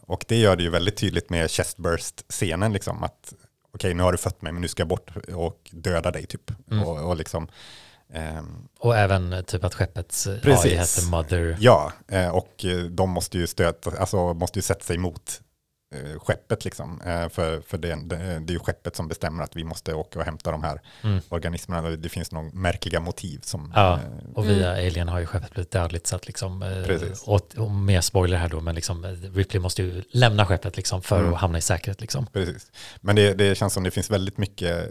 Och 0.03 0.25
det 0.29 0.37
gör 0.37 0.57
det 0.57 0.62
ju 0.62 0.70
väldigt 0.70 0.97
tydligt 0.97 1.31
med 1.31 1.51
chestburst-scenen, 1.51 2.72
liksom, 2.72 3.03
att 3.03 3.35
okej, 3.75 3.95
nu 3.95 4.03
har 4.03 4.12
du 4.12 4.18
fött 4.18 4.43
mig, 4.43 4.53
men 4.53 4.62
nu 4.62 4.68
ska 4.68 4.81
jag 4.81 4.89
bort 4.89 5.11
och 5.35 5.70
döda 5.72 6.11
dig, 6.11 6.27
typ. 6.27 6.70
Mm. 6.70 6.85
Och, 6.85 7.09
och 7.09 7.16
liksom, 7.16 7.49
Och 8.78 8.96
även 8.96 9.32
eh, 9.32 9.40
typ 9.42 9.64
att 9.64 9.74
skeppets 9.74 10.26
AI 10.26 10.40
Precis. 10.40 10.72
heter 10.98 11.10
Mother. 11.10 11.56
Ja, 11.60 11.92
eh, 12.08 12.28
och 12.28 12.64
eh, 12.64 12.78
de 12.84 13.10
måste 13.10 13.38
ju 13.38 13.46
stöta, 13.46 13.90
alltså 13.98 14.34
måste 14.34 14.58
ju 14.58 14.62
sätta 14.62 14.84
sig 14.84 14.96
emot 14.96 15.40
eh, 15.94 16.20
skeppet 16.20 16.64
liksom. 16.64 17.00
Eh, 17.00 17.28
För, 17.28 17.60
för 17.60 17.78
det, 17.78 17.88
det, 18.04 18.16
det 18.16 18.50
är 18.50 18.54
ju 18.54 18.58
skeppet 18.58 18.96
som 18.96 19.08
bestämmer 19.08 19.44
att 19.44 19.56
vi 19.56 19.64
måste 19.64 19.94
åka 19.94 20.18
och 20.18 20.24
hämta 20.24 20.50
de 20.50 20.62
här 20.62 20.80
Mm. 21.02 21.20
organismerna. 21.28 21.90
Det 21.90 22.08
finns 22.08 22.32
några 22.32 22.50
märkliga 22.52 23.00
motiv 23.00 23.40
som... 23.42 23.72
Ja, 23.76 23.92
eh, 23.94 24.30
och 24.34 24.48
via 24.48 24.70
Alien 24.72 25.08
har 25.08 25.18
ju 25.20 25.26
skeppet 25.26 25.50
blivit 25.54 25.70
dödligt 25.70 26.06
så 26.06 26.16
att 26.16 26.26
liksom, 26.26 26.62
eh, 26.62 26.84
Precis. 26.84 27.22
och, 27.22 27.54
och 27.56 27.70
mer 27.70 28.00
spoiler 28.00 28.36
här 28.36 28.48
då, 28.48 28.60
men 28.60 28.74
liksom 28.74 29.04
eh, 29.04 29.10
Ripley 29.10 29.60
måste 29.60 29.82
ju 29.82 30.02
lämna 30.10 30.46
skeppet 30.46 30.76
liksom 30.76 31.02
för 31.02 31.18
Mm. 31.20 31.34
att 31.34 31.40
hamna 31.40 31.58
i 31.58 31.60
säkerhet 31.60 32.00
liksom. 32.00 32.26
Precis. 32.26 32.70
Men 33.00 33.16
det, 33.16 33.34
det 33.34 33.54
känns 33.54 33.72
som 33.72 33.82
det 33.84 33.90
finns 33.90 34.10
väldigt 34.10 34.38
mycket 34.38 34.90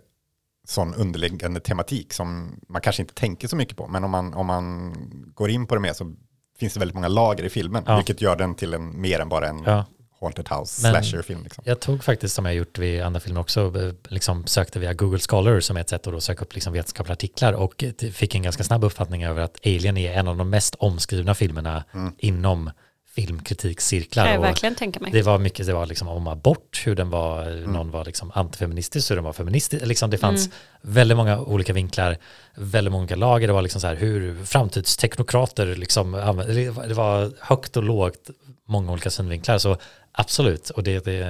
sån 0.67 0.93
underliggande 0.93 1.59
tematik 1.59 2.13
som 2.13 2.59
man 2.69 2.81
kanske 2.81 3.01
inte 3.01 3.13
tänker 3.13 3.47
så 3.47 3.55
mycket 3.55 3.77
på. 3.77 3.87
Men 3.87 4.03
om 4.03 4.11
man, 4.11 4.33
om 4.33 4.45
man 4.47 4.93
går 5.35 5.49
in 5.49 5.67
på 5.67 5.75
det 5.75 5.81
mer 5.81 5.93
så 5.93 6.13
finns 6.59 6.73
det 6.73 6.79
väldigt 6.79 6.95
många 6.95 7.07
lager 7.07 7.43
i 7.43 7.49
filmen. 7.49 7.83
Ja. 7.87 7.95
Vilket 7.95 8.21
gör 8.21 8.35
den 8.35 8.55
till 8.55 8.73
en 8.73 9.01
mer 9.01 9.19
än 9.19 9.29
bara 9.29 9.47
en 9.47 9.63
Ja. 9.65 9.85
haunted 10.21 10.49
house 10.49 10.81
slasher-film. 10.81 11.43
Liksom. 11.43 11.63
Jag 11.67 11.79
tog 11.79 12.03
faktiskt 12.03 12.35
som 12.35 12.45
jag 12.45 12.55
gjort 12.55 12.77
vid 12.79 13.01
andra 13.01 13.19
filmer 13.19 13.41
också, 13.41 13.73
liksom 14.07 14.47
sökte 14.47 14.79
via 14.79 14.93
Google 14.93 15.19
Scholar 15.19 15.59
som 15.59 15.77
är 15.77 15.81
ett 15.81 15.89
sätt 15.89 16.07
att 16.07 16.23
söka 16.23 16.41
upp 16.45 16.53
liksom 16.53 16.73
vetenskapliga 16.73 17.13
artiklar 17.13 17.53
och 17.53 17.83
fick 18.13 18.35
en 18.35 18.41
ganska 18.43 18.63
snabb 18.63 18.83
uppfattning 18.83 19.23
över 19.23 19.41
att 19.41 19.59
Alien 19.65 19.97
är 19.97 20.13
en 20.13 20.27
av 20.27 20.37
de 20.37 20.49
mest 20.49 20.75
omskrivna 20.75 21.35
filmerna 21.35 21.83
Mm. 21.93 22.13
inom 22.17 22.71
filmkritikcirklar. 23.15 24.23
kan 24.23 24.33
jag 24.33 24.39
och 24.39 24.45
verkligen 24.45 24.75
tänka 24.75 24.99
mig. 24.99 25.11
Det 25.11 25.21
var 25.21 25.39
mycket, 25.39 25.65
det 25.67 25.73
var 25.73 25.85
liksom 25.85 26.07
om 26.07 26.27
abort, 26.27 26.81
hur 26.85 26.95
den 26.95 27.09
var, 27.09 27.47
Mm. 27.47 27.71
någon 27.73 27.91
var 27.91 28.05
liksom 28.05 28.31
antifeministisk, 28.35 29.11
hur 29.11 29.15
den 29.15 29.25
var 29.25 29.33
feministisk, 29.33 29.85
liksom 29.85 30.09
det 30.09 30.17
fanns 30.17 30.49
väldigt 30.81 31.17
många 31.17 31.39
olika 31.39 31.73
vinklar, 31.73 32.17
väldigt 32.55 32.91
många 32.91 33.15
lager, 33.15 33.47
det 33.47 33.53
var 33.53 33.61
liksom 33.61 33.81
så 33.81 33.87
här 33.87 33.95
hur 33.95 34.45
framtidsteknokrater 34.45 35.75
liksom, 35.75 36.11
det 36.11 36.69
var- 36.71 36.87
det 36.87 36.93
var 36.93 37.31
högt 37.39 37.77
och 37.77 37.83
lågt, 37.83 38.29
många 38.67 38.91
olika 38.91 39.09
synvinklar, 39.09 39.57
så 39.57 39.77
absolut, 40.11 40.69
och 40.69 40.83
det, 40.83 41.05
det, 41.05 41.23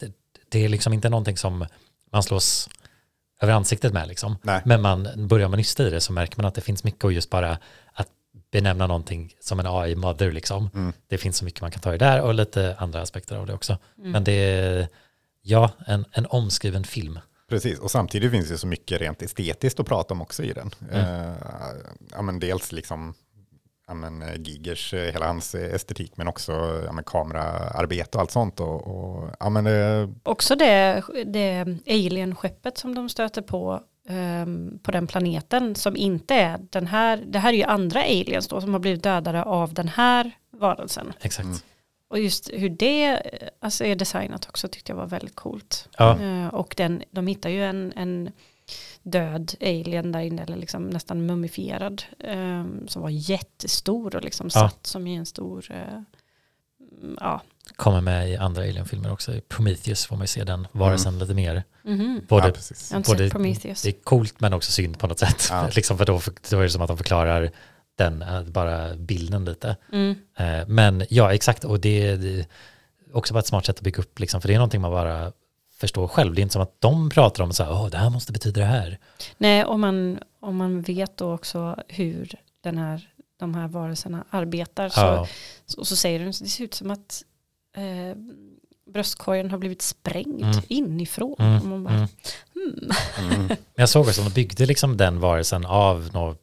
det, 0.00 0.12
det 0.48 0.64
är 0.64 0.68
liksom 0.68 0.92
inte 0.92 1.08
någonting 1.08 1.36
som 1.36 1.66
man 2.12 2.22
slås 2.22 2.68
över 3.40 3.52
ansiktet 3.52 3.92
med 3.92 4.08
liksom. 4.08 4.38
Nej. 4.42 4.62
Men 4.64 4.82
man 4.82 5.08
börjar 5.28 5.48
man 5.48 5.56
nysta 5.56 5.86
i 5.86 5.90
det 5.90 6.00
så 6.00 6.12
märker 6.12 6.36
man 6.36 6.46
att 6.46 6.54
det 6.54 6.60
finns 6.60 6.84
mycket 6.84 7.04
och 7.04 7.12
just 7.12 7.30
bara 7.30 7.58
att 7.92 8.08
benämna 8.56 8.86
någonting 8.86 9.34
som 9.40 9.60
en 9.60 9.66
AI-mother 9.66 10.32
liksom. 10.32 10.70
Mm. 10.74 10.92
Det 11.08 11.18
finns 11.18 11.36
så 11.36 11.44
mycket 11.44 11.60
man 11.60 11.70
kan 11.70 11.80
ta 11.80 11.94
i 11.94 11.98
där 11.98 12.22
och 12.22 12.34
lite 12.34 12.76
andra 12.78 13.00
aspekter 13.00 13.36
av 13.36 13.46
det 13.46 13.54
också. 13.54 13.78
Men 13.96 14.24
det 14.24 14.32
är, 14.32 14.88
ja, 15.42 15.70
en, 15.86 16.04
en 16.12 16.26
omskriven 16.26 16.84
film. 16.84 17.18
Precis, 17.48 17.78
och 17.78 17.90
samtidigt 17.90 18.30
finns 18.30 18.48
det 18.48 18.58
så 18.58 18.66
mycket 18.66 19.00
rent 19.00 19.22
estetiskt 19.22 19.80
att 19.80 19.86
prata 19.86 20.14
om 20.14 20.22
också 20.22 20.42
i 20.42 20.52
den. 20.52 20.70
Mm. 20.90 21.00
Eh, 21.00 21.34
ja, 22.10 22.22
men 22.22 22.40
dels 22.40 22.72
liksom 22.72 23.14
ja, 23.86 23.94
men, 23.94 24.22
eh, 24.22 24.40
Gigers, 24.40 24.94
eh, 24.94 25.12
hela 25.12 25.26
hans 25.26 25.54
estetik, 25.54 26.12
men 26.16 26.28
också 26.28 26.52
ja, 26.86 26.92
men, 26.92 27.04
kameraarbete 27.04 28.18
och 28.18 28.20
allt 28.20 28.30
sånt. 28.30 28.60
Och, 28.60 28.86
och, 28.86 29.30
ja, 29.40 29.50
men, 29.50 29.66
eh, 29.66 30.08
Också 30.22 30.56
det, 30.56 31.02
det 31.26 31.66
alien-skeppet 31.86 32.78
som 32.78 32.94
de 32.94 33.08
stöter 33.08 33.42
på 33.42 33.80
ehm, 34.08 34.78
på 34.82 34.90
den 34.90 35.06
planeten 35.06 35.74
som 35.74 35.96
inte 35.96 36.34
är 36.34 36.58
den 36.70 36.86
här, 36.86 37.24
det 37.26 37.38
här 37.38 37.52
är 37.52 37.56
ju 37.56 37.62
andra 37.62 38.02
aliens 38.02 38.48
då 38.48 38.60
som 38.60 38.72
har 38.72 38.80
blivit 38.80 39.02
dödade 39.02 39.42
av 39.42 39.74
den 39.74 39.88
här 39.88 40.30
varelsen. 40.50 41.12
Exakt. 41.20 41.46
Mm. 41.46 41.58
Och 42.08 42.18
just 42.20 42.50
hur 42.52 42.68
det 42.68 43.06
eh, 43.06 43.48
alltså, 43.60 43.84
är 43.84 43.96
designat 43.96 44.48
också 44.48 44.68
tyckte 44.68 44.92
jag 44.92 44.96
var 44.96 45.06
väldigt 45.06 45.34
coolt. 45.34 45.88
Ja. 45.98 46.20
Eh, 46.20 46.46
och 46.46 46.74
den, 46.76 47.02
de 47.10 47.26
hittar 47.26 47.50
ju 47.50 47.64
en, 47.64 47.92
en 47.96 48.30
död 49.02 49.54
alien 49.60 50.12
där 50.12 50.20
inne, 50.20 50.42
eller 50.42 50.56
liksom 50.56 50.90
nästan 50.90 51.26
mumifierad, 51.26 52.02
ehm, 52.18 52.88
som 52.88 53.02
var 53.02 53.10
jättestor 53.10 54.16
och 54.16 54.24
liksom 54.24 54.46
Ja. 54.46 54.50
satt 54.60 54.86
som 54.86 55.06
i 55.06 55.14
en 55.16 55.26
stor, 55.26 55.66
mm, 55.70 57.16
ja. 57.20 57.40
Kommer 57.76 58.00
med 58.00 58.30
i 58.30 58.36
andra 58.36 58.62
Alien-filmer 58.62 59.12
också. 59.12 59.32
I 59.32 59.40
Prometheus 59.40 60.06
får 60.06 60.16
man 60.16 60.22
ju 60.22 60.26
se 60.28 60.44
den 60.44 60.66
varelsen 60.72 61.18
lite 61.18 61.34
mer. 61.34 61.64
Mhm. 61.82 62.20
Både, 62.28 62.52
ja, 62.92 63.02
både, 63.06 63.30
Prometheus. 63.30 63.82
det 63.82 63.88
är 63.88 63.92
coolt 64.04 64.40
men 64.40 64.52
också 64.52 64.72
synd 64.72 64.98
på 64.98 65.06
något 65.06 65.18
sätt. 65.18 65.46
Ja. 65.50 65.68
liksom 65.74 65.98
för 65.98 66.04
då, 66.04 66.20
då 66.50 66.58
är 66.58 66.62
det 66.62 66.70
som 66.70 66.82
att 66.82 66.88
de 66.88 66.96
förklarar 66.96 67.50
den, 67.96 68.22
eh, 68.22 68.42
bara 68.42 68.94
bilden 68.94 69.44
lite. 69.44 69.76
Mm. 69.92 70.14
Eh, 70.36 70.66
Men 70.68 71.04
ja, 71.10 71.34
exakt. 71.34 71.64
Och 71.64 71.80
det 71.80 72.08
är 72.08 72.44
också 73.12 73.34
bara 73.34 73.40
ett 73.40 73.46
smart 73.46 73.66
sätt 73.66 73.76
att 73.76 73.82
bygga 73.82 73.98
upp, 73.98 74.18
liksom, 74.18 74.40
för 74.40 74.48
det 74.48 74.54
är 74.54 74.58
någonting 74.58 74.80
man 74.80 74.90
bara 74.90 75.32
förstår 75.76 76.08
själv. 76.08 76.34
Det 76.34 76.40
är 76.40 76.42
inte 76.42 76.52
som 76.52 76.62
att 76.62 76.80
de 76.80 77.10
pratar 77.10 77.44
om 77.44 77.52
så 77.52 77.64
här, 77.64 77.72
åh, 77.72 77.88
det 77.90 77.96
här 77.98 78.10
måste 78.10 78.32
betyda 78.32 78.60
det 78.60 78.66
här. 78.66 78.98
Nej, 79.38 79.64
om 79.64 79.80
man, 79.80 80.18
om 80.40 80.56
man 80.56 80.82
vet 80.82 81.16
då 81.16 81.32
också 81.34 81.76
hur 81.88 82.34
den 82.60 82.78
här, 82.78 83.08
de 83.40 83.54
här 83.54 83.68
varelserna 83.68 84.24
arbetar 84.30 84.88
så, 84.88 85.00
Ja, 85.00 85.28
så, 85.66 85.80
och 85.80 85.86
så 85.86 85.96
säger 85.96 86.18
den, 86.18 86.26
det 86.28 86.32
ser 86.32 86.64
ut 86.64 86.74
som 86.74 86.90
att 86.90 87.22
eh, 87.76 88.16
bröstkorgen 88.92 89.50
har 89.50 89.58
blivit 89.58 89.82
sprängd 89.82 90.42
Mm. 90.44 90.62
inifrån. 90.68 91.36
Mm, 91.38 91.56
Och 91.60 91.66
man 91.66 91.84
bara, 91.84 91.94
mm. 91.94 92.08
hmm. 92.54 92.90
Mm. 93.30 93.46
Men 93.46 93.56
jag 93.74 93.88
såg 93.88 94.06
också 94.06 94.20
att 94.20 94.26
de 94.28 94.34
byggde 94.34 94.66
liksom 94.66 94.96
den 94.96 95.20
varelsen 95.20 95.66
av 95.66 96.10
någon 96.12 96.36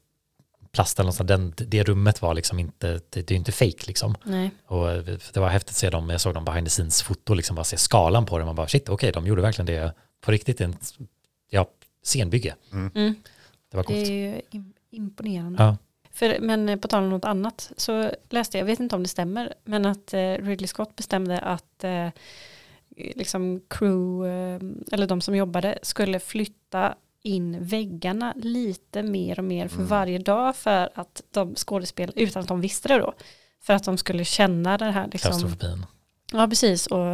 plast 0.71 0.99
eller 0.99 1.05
någonstans. 1.05 1.27
Den, 1.27 1.53
det 1.69 1.83
rummet 1.83 2.21
var 2.21 2.33
liksom 2.33 2.59
inte, 2.59 3.01
det, 3.09 3.21
det 3.27 3.31
är 3.33 3.35
inte 3.35 3.51
fake 3.51 3.83
liksom. 3.87 4.15
Nej. 4.23 4.51
Och 4.65 4.87
det 5.33 5.37
var 5.37 5.49
häftigt 5.49 5.69
att 5.69 5.75
se 5.75 5.89
dem, 5.89 6.09
jag 6.09 6.21
såg 6.21 6.33
dem 6.33 6.45
behind 6.45 6.65
the 6.67 6.69
scenes 6.69 7.01
foto, 7.01 7.33
liksom 7.33 7.55
bara 7.55 7.63
se 7.63 7.77
skalan 7.77 8.25
på 8.25 8.37
det. 8.39 8.45
Man 8.45 8.55
bara 8.55 8.67
shit, 8.67 8.89
okej, 8.89 9.11
de 9.11 9.27
gjorde 9.27 9.41
verkligen 9.41 9.65
det 9.65 9.93
på 10.21 10.31
riktigt. 10.31 10.61
En, 10.61 10.75
ja, 11.49 11.69
scenbygge. 12.03 12.55
Mm. 12.71 12.91
Det 13.71 13.77
var 13.77 13.83
Det 13.83 13.87
coolt. 13.87 14.07
är 14.07 14.11
ju 14.11 14.41
im- 14.51 14.73
imponerande. 14.91 15.63
Ja. 15.63 15.77
För, 16.13 16.39
men 16.39 16.69
eh, 16.69 16.79
på 16.79 16.87
tal 16.87 17.03
om 17.03 17.09
något 17.09 17.25
annat 17.25 17.71
så 17.77 18.11
läste 18.29 18.57
jag, 18.57 18.61
jag 18.61 18.65
vet 18.71 18.79
inte 18.79 18.95
om 18.95 19.03
det 19.03 19.09
stämmer, 19.09 19.53
men 19.63 19.85
att 19.85 20.13
eh, 20.13 20.19
Ridley 20.19 20.67
Scott 20.67 20.95
bestämde 20.95 21.39
att 21.39 21.83
eh, 21.83 22.07
liksom 22.95 23.61
crew, 23.69 24.29
eh, 24.29 24.61
eller 24.91 25.07
de 25.07 25.21
som 25.21 25.35
jobbade, 25.35 25.79
skulle 25.81 26.19
flytta 26.19 26.95
in 27.25 27.63
väggarna 27.65 28.33
lite 28.37 29.03
mer 29.03 29.39
och 29.39 29.45
mer 29.45 29.67
för 29.67 29.75
Mm. 29.77 29.87
varje 29.87 30.17
dag 30.17 30.55
för 30.55 30.89
att 30.95 31.21
de 31.31 31.55
skådespel, 31.55 32.13
utan 32.15 32.41
att 32.41 32.47
de 32.47 32.61
visste 32.61 32.87
det 32.87 32.97
då, 32.99 33.13
för 33.61 33.73
att 33.73 33.83
de 33.83 33.97
skulle 33.97 34.25
känna 34.25 34.77
det 34.77 34.85
här 34.91 35.07
liksom, 35.11 35.31
Klaustrofobin. 35.31 35.85
ja 36.33 36.47
precis, 36.47 36.87
och 36.87 37.05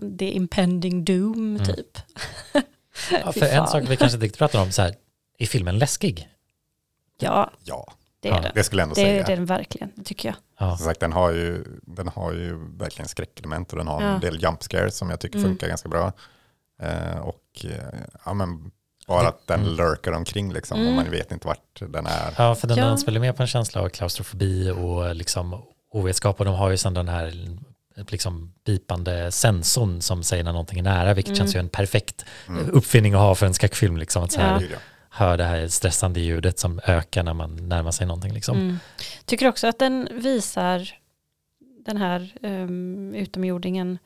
det 0.00 0.30
impending 0.30 1.04
doom 1.04 1.56
Mm. 1.56 1.64
typ. 1.66 1.98
Ja, 3.10 3.32
för 3.32 3.46
en 3.46 3.66
sak 3.66 3.82
vi 3.88 3.96
kanske 3.96 4.16
inte 4.16 4.24
riktigt 4.26 4.38
pratar 4.38 4.62
om, 4.62 4.72
så 4.72 4.82
här, 4.82 4.94
är 5.38 5.46
filmen 5.46 5.78
läskig? 5.78 6.28
Ja, 7.20 7.50
Ja, 7.64 7.92
det 8.20 8.28
är 8.28 8.32
Ja, 8.32 8.40
den. 8.40 8.52
det 8.54 8.64
skulle 8.64 8.82
jag 8.82 8.84
ändå 8.84 8.94
Det 8.94 9.00
säga. 9.00 9.22
är 9.26 9.36
den 9.36 9.44
verkligen, 9.46 9.90
det 9.94 10.04
tycker 10.04 10.28
jag. 10.28 10.36
Ja. 10.58 10.76
Som 10.76 10.86
sagt, 10.86 11.00
den 11.00 11.12
har 11.12 11.30
ju, 11.32 11.64
den 11.82 12.08
har 12.08 12.32
ju 12.32 12.58
verkligen 12.78 13.08
skräckelement 13.08 13.72
och 13.72 13.78
den 13.78 13.86
har 13.88 14.02
Ja. 14.02 14.08
en 14.08 14.20
del 14.20 14.42
jump 14.42 14.62
scares 14.62 14.96
som 14.96 15.10
jag 15.10 15.20
tycker 15.20 15.38
Mm. 15.38 15.50
funkar 15.50 15.68
ganska 15.68 15.88
bra. 15.88 16.12
Eh, 16.82 17.18
och 17.18 17.64
eh, 17.64 17.98
ja, 18.24 18.34
men 18.34 18.70
bara 19.06 19.28
att 19.28 19.46
den 19.46 19.60
Mm. 19.60 19.74
lurkar 19.76 20.12
omkring 20.12 20.52
liksom 20.52 20.78
Mm. 20.80 20.88
och 20.90 20.94
man 21.04 21.10
vet 21.10 21.32
inte 21.32 21.46
vart 21.46 21.80
den 21.80 22.06
är. 22.06 22.34
Ja, 22.38 22.54
för 22.54 22.68
den, 22.68 22.78
Ja. 22.78 22.84
den 22.86 22.98
spelar 22.98 23.20
med 23.20 23.36
på 23.36 23.42
en 23.42 23.46
känsla 23.46 23.80
av 23.82 23.88
klaustrofobi 23.88 24.70
och 24.70 25.14
liksom 25.14 25.62
ovetskap 25.92 26.38
och 26.38 26.44
de 26.44 26.54
har 26.54 26.70
ju 26.70 26.76
sedan 26.76 26.94
den 26.94 27.08
här 27.08 27.32
liksom 28.10 28.54
bipande 28.64 29.32
sensorn 29.32 30.02
som 30.02 30.22
säger 30.22 30.44
när 30.44 30.52
någonting 30.52 30.78
är 30.78 30.82
nära, 30.82 31.14
vilket 31.14 31.28
Mm. 31.30 31.38
känns 31.38 31.54
ju 31.56 31.60
en 31.60 31.68
perfekt 31.68 32.24
Mm. 32.48 32.70
uppfinning 32.70 33.14
att 33.14 33.20
ha 33.20 33.34
för 33.34 33.46
en 33.46 33.54
skräckfilm, 33.54 33.96
liksom 33.96 34.22
att 34.24 34.32
så 34.32 34.40
här, 34.40 34.68
Ja. 34.72 34.76
Hör 35.18 35.36
det 35.36 35.44
här 35.44 35.68
stressande 35.68 36.20
ljudet 36.20 36.58
som 36.58 36.80
ökar 36.86 37.22
när 37.22 37.34
man 37.34 37.68
närmar 37.68 37.90
sig 37.90 38.06
någonting 38.06 38.32
liksom. 38.32 38.56
Mm. 38.56 38.78
Tycker 39.24 39.48
också 39.48 39.66
att 39.66 39.78
den 39.78 40.08
visar 40.12 40.90
den 41.86 41.96
här 41.96 42.34
um, 42.42 43.14
utomjordingen 43.14 43.98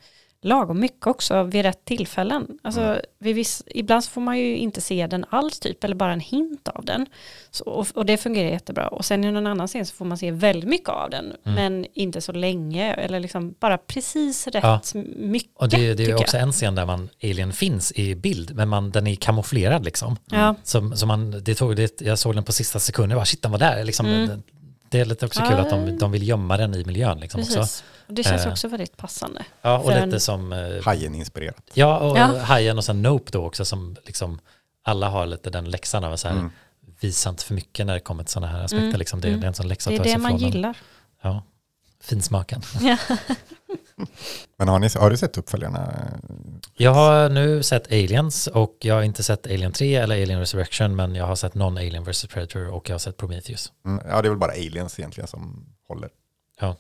lagom 0.45 0.81
mycket 0.81 1.07
också 1.07 1.43
vid 1.43 1.63
rätt 1.63 1.85
tillfällen. 1.85 2.47
Alltså, 2.63 2.81
Mm. 2.81 3.01
viss, 3.19 3.63
ibland 3.67 4.05
så 4.05 4.11
får 4.11 4.21
man 4.21 4.39
ju 4.39 4.57
inte 4.57 4.81
se 4.81 5.07
den 5.07 5.25
alls 5.31 5.61
typ, 5.61 5.85
eller 5.85 5.95
bara 5.95 6.13
en 6.13 6.21
hint 6.21 6.69
av 6.69 6.85
den. 6.85 7.07
Så, 7.51 7.65
och, 7.65 7.87
och 7.95 8.07
det 8.07 8.17
fungerar 8.17 8.49
jättebra. 8.51 8.89
Och 8.89 9.05
sen 9.05 9.25
i 9.25 9.33
någon 9.33 9.47
annan 9.47 9.69
scen 9.69 9.87
så 9.87 9.95
får 9.95 10.05
man 10.05 10.19
se 10.19 10.31
väldigt 10.31 10.69
mycket 10.71 10.89
av 10.89 11.11
den, 11.11 11.25
Mm. 11.25 11.55
men 11.55 11.87
inte 11.95 12.21
så 12.21 12.33
länge, 12.33 12.95
eller 12.95 13.21
liksom 13.21 13.55
bara 13.61 13.79
precis 13.79 14.47
rätt 14.47 14.65
Ja. 14.65 14.81
mycket. 15.17 15.51
Och 15.57 15.69
det, 15.69 15.95
det 15.95 16.05
är 16.05 16.15
också 16.21 16.37
jag. 16.37 16.43
en 16.47 16.53
scen 16.53 16.75
där 16.75 16.87
man, 16.87 17.09
alien 17.23 17.53
finns 17.53 17.93
i 17.93 18.15
bild, 18.15 18.55
men 18.57 18.69
man, 18.69 18.91
den 18.91 19.07
är 19.07 19.15
kamouflerad 19.15 19.85
liksom. 19.85 20.17
Ja. 20.31 20.55
Så, 20.63 20.93
så 20.97 21.07
man, 21.07 21.31
det 21.45 21.55
tog, 21.55 21.77
det, 21.77 22.01
jag 22.01 22.19
såg 22.19 22.35
den 22.35 22.45
på 22.45 22.53
sista 22.53 22.79
sekunden, 22.79 23.11
jag 23.11 23.19
bara 23.19 23.25
shit 23.25 23.43
den 23.43 23.51
var 23.51 23.59
där. 23.59 23.85
Liksom, 23.85 24.07
Mm. 24.07 24.29
det, 24.29 24.41
det 24.93 25.01
är 25.01 25.05
lite 25.05 25.27
också 25.27 25.41
Ja, 25.41 25.49
kul 25.49 25.59
att 25.59 25.71
de, 25.71 25.99
de 25.99 26.13
vill 26.13 26.29
gömma 26.29 26.57
den 26.57 26.75
i 26.75 26.85
miljön 26.85 27.19
liksom 27.21 27.41
också. 27.41 27.59
Precis. 27.59 27.85
Det 28.07 28.23
känns 28.23 28.47
Eh. 28.47 28.53
också 28.53 28.69
väldigt 28.69 28.97
passande. 28.97 29.45
Ja, 29.63 29.79
och 29.79 29.91
lite 29.91 30.03
en- 30.03 30.21
som 30.21 30.53
eh, 30.53 30.85
Hajen 30.85 31.15
inspirerat. 31.15 31.57
Ja, 31.75 31.99
och 31.99 32.19
Ja. 32.19 32.39
Hajen 32.39 32.79
och 32.79 32.85
sen 32.85 33.03
Nope 33.03 33.31
då 33.33 33.47
också 33.47 33.65
som 33.65 33.97
liksom 34.05 34.41
alla 34.85 35.09
har 35.09 35.27
lite 35.27 35.51
den 35.51 35.65
läxan 35.71 36.05
av 36.05 36.17
så 36.17 36.29
här 36.29 36.35
Mm. 36.35 36.51
visa 37.01 37.31
inte 37.31 37.45
för 37.45 37.55
mycket 37.55 37.87
när 37.87 37.95
det 37.95 38.01
kommer 38.01 38.25
till 38.25 38.33
sådana 38.33 38.53
här 38.53 38.65
aspekter 38.65 38.87
Mm. 38.87 38.99
liksom. 38.99 39.21
Det, 39.21 39.29
Mm. 39.29 39.41
det 39.41 39.47
är 39.47 39.49
en 39.49 39.55
sån 39.55 39.69
läxa 39.69 39.91
Det 39.91 39.97
är 39.97 40.05
det 40.05 40.19
man 40.19 40.37
gillar. 40.37 40.77
Ja, 41.23 41.43
finsmaken. 42.03 42.63
Men 44.57 44.69
har, 44.69 44.79
ni, 44.79 44.89
har 44.99 45.11
du 45.11 45.17
sett 45.17 45.39
uppföljarna? 45.39 46.09
Jag 46.75 46.91
har 46.95 47.29
nu 47.29 47.63
sett 47.63 47.87
Aliens 47.93 48.47
och 48.47 48.77
jag 48.81 48.95
har 48.95 49.03
inte 49.03 49.23
sett 49.23 49.47
Alien 49.47 49.73
3 49.73 49.95
eller 49.97 50.23
Alien 50.23 50.41
Resurrection 50.41 50.97
men 50.97 51.15
jag 51.15 51.27
har 51.27 51.37
sett 51.37 51.55
någon 51.55 51.77
Alien 51.79 52.05
vs 52.05 52.27
Predator 52.27 52.69
och 52.69 52.89
jag 52.89 52.95
har 52.95 52.99
sett 52.99 53.17
Prometheus. 53.17 53.73
Mm, 53.87 54.05
ja, 54.09 54.23
det 54.23 54.29
är 54.29 54.31
väl 54.31 54.39
bara 54.39 54.53
aliens 54.53 54.99
egentligen 54.99 55.29
som 55.29 55.67
håller. 55.89 56.11
Ja. 56.61 56.77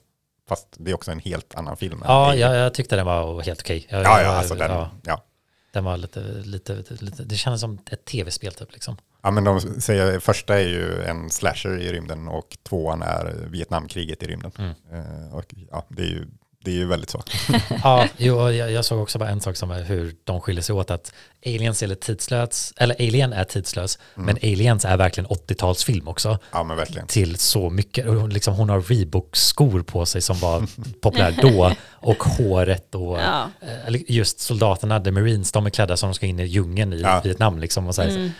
Fast 0.48 0.66
det 0.78 0.90
är 0.90 0.94
också 0.94 1.10
en 1.10 1.20
helt 1.20 1.54
annan 1.54 1.76
film. 1.76 2.02
Ja, 2.04 2.34
jag, 2.34 2.56
jag 2.56 2.74
tyckte 2.74 2.96
den 2.96 3.06
var 3.06 3.42
helt 3.42 3.60
okej. 3.60 3.86
Jag- 3.88 4.02
ja, 4.04 4.22
ja, 4.22 4.28
alltså 4.28 4.54
den, 4.54 4.70
ja, 4.70 4.90
ja. 5.04 5.24
den 5.72 5.84
var 5.84 5.96
lite, 5.96 6.20
lite, 6.44 6.84
lite, 7.00 7.22
det 7.24 7.36
kändes 7.36 7.60
som 7.60 7.78
ett 7.90 8.04
tv-spel 8.04 8.54
typ 8.54 8.72
liksom. 8.72 8.96
Ja, 9.22 9.30
men 9.30 9.44
de 9.44 9.60
säger 9.60 10.18
första 10.20 10.60
är 10.60 10.64
ju 10.68 11.02
en 11.02 11.30
slasher 11.30 11.78
i 11.80 11.92
rymden 11.92 12.28
och 12.28 12.56
tvåan 12.68 13.02
är 13.02 13.34
Vietnamkriget 13.46 14.22
i 14.22 14.26
rymden. 14.26 14.52
Mm. 14.58 14.70
Eh, 14.92 15.34
och 15.34 15.44
ja, 15.70 15.86
det 15.88 16.02
är 16.02 16.06
ju, 16.06 16.26
det 16.64 16.70
är 16.70 16.74
ju 16.74 16.86
väldigt 16.86 17.10
så. 17.10 17.22
Ja, 17.82 18.08
jo, 18.16 18.50
jag, 18.50 18.70
jag 18.72 18.84
såg 18.84 19.02
också 19.02 19.18
bara 19.18 19.28
en 19.28 19.40
sak 19.40 19.56
som 19.56 19.70
är 19.70 19.82
hur 19.82 20.14
de 20.24 20.40
skiljer 20.40 20.62
sig 20.62 20.74
åt 20.74 20.90
att 20.90 21.12
Aliens 21.46 21.82
är 21.82 21.94
tidslös, 21.94 22.72
eller 22.76 22.94
Alien 22.94 23.32
är 23.32 23.44
tidslös, 23.44 23.98
Mm. 24.16 24.26
men 24.26 24.36
Aliens 24.52 24.84
är 24.84 24.96
verkligen 24.96 25.26
80-talsfilm 25.28 26.08
också 26.08 26.38
Ja, 26.52 26.62
men 26.62 26.76
verkligen. 26.76 27.06
till 27.06 27.36
så 27.38 27.70
mycket. 27.70 28.06
Och 28.06 28.14
Hon, 28.14 28.30
liksom, 28.30 28.54
hon 28.54 28.68
har 28.68 28.80
Reebok-skor 28.80 29.82
på 29.82 30.06
sig 30.06 30.20
som 30.20 30.38
var 30.38 30.66
populärt 31.00 31.42
då 31.42 31.72
och 31.90 32.22
håret 32.24 32.94
och 32.94 33.18
Ja. 33.18 33.50
eh, 33.60 33.86
eller 33.86 34.00
just 34.12 34.40
soldaterna, 34.40 35.00
the 35.00 35.10
marines, 35.10 35.52
de 35.52 35.66
är 35.66 35.70
klädda 35.70 35.96
som 35.96 36.08
de 36.10 36.14
ska 36.14 36.26
in 36.26 36.40
i 36.40 36.44
djungeln 36.44 36.92
i 36.92 37.00
Ja. 37.00 37.20
Vietnam 37.24 37.58
liksom 37.58 37.86
och 37.86 37.94
så 37.94 38.02
här, 38.02 38.08
Mm. 38.08 38.30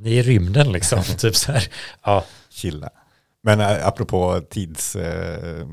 Ni 0.00 0.10
är 0.16 0.18
i 0.18 0.22
rymden 0.22 0.72
liksom, 0.72 1.02
typ 1.18 1.36
så 1.36 1.52
här. 1.52 1.68
Ja, 2.04 2.24
Chilla. 2.50 2.90
Men 3.42 3.60
äh, 3.60 3.86
apropå 3.86 4.40
tids, 4.50 4.96
eh, 4.96 5.66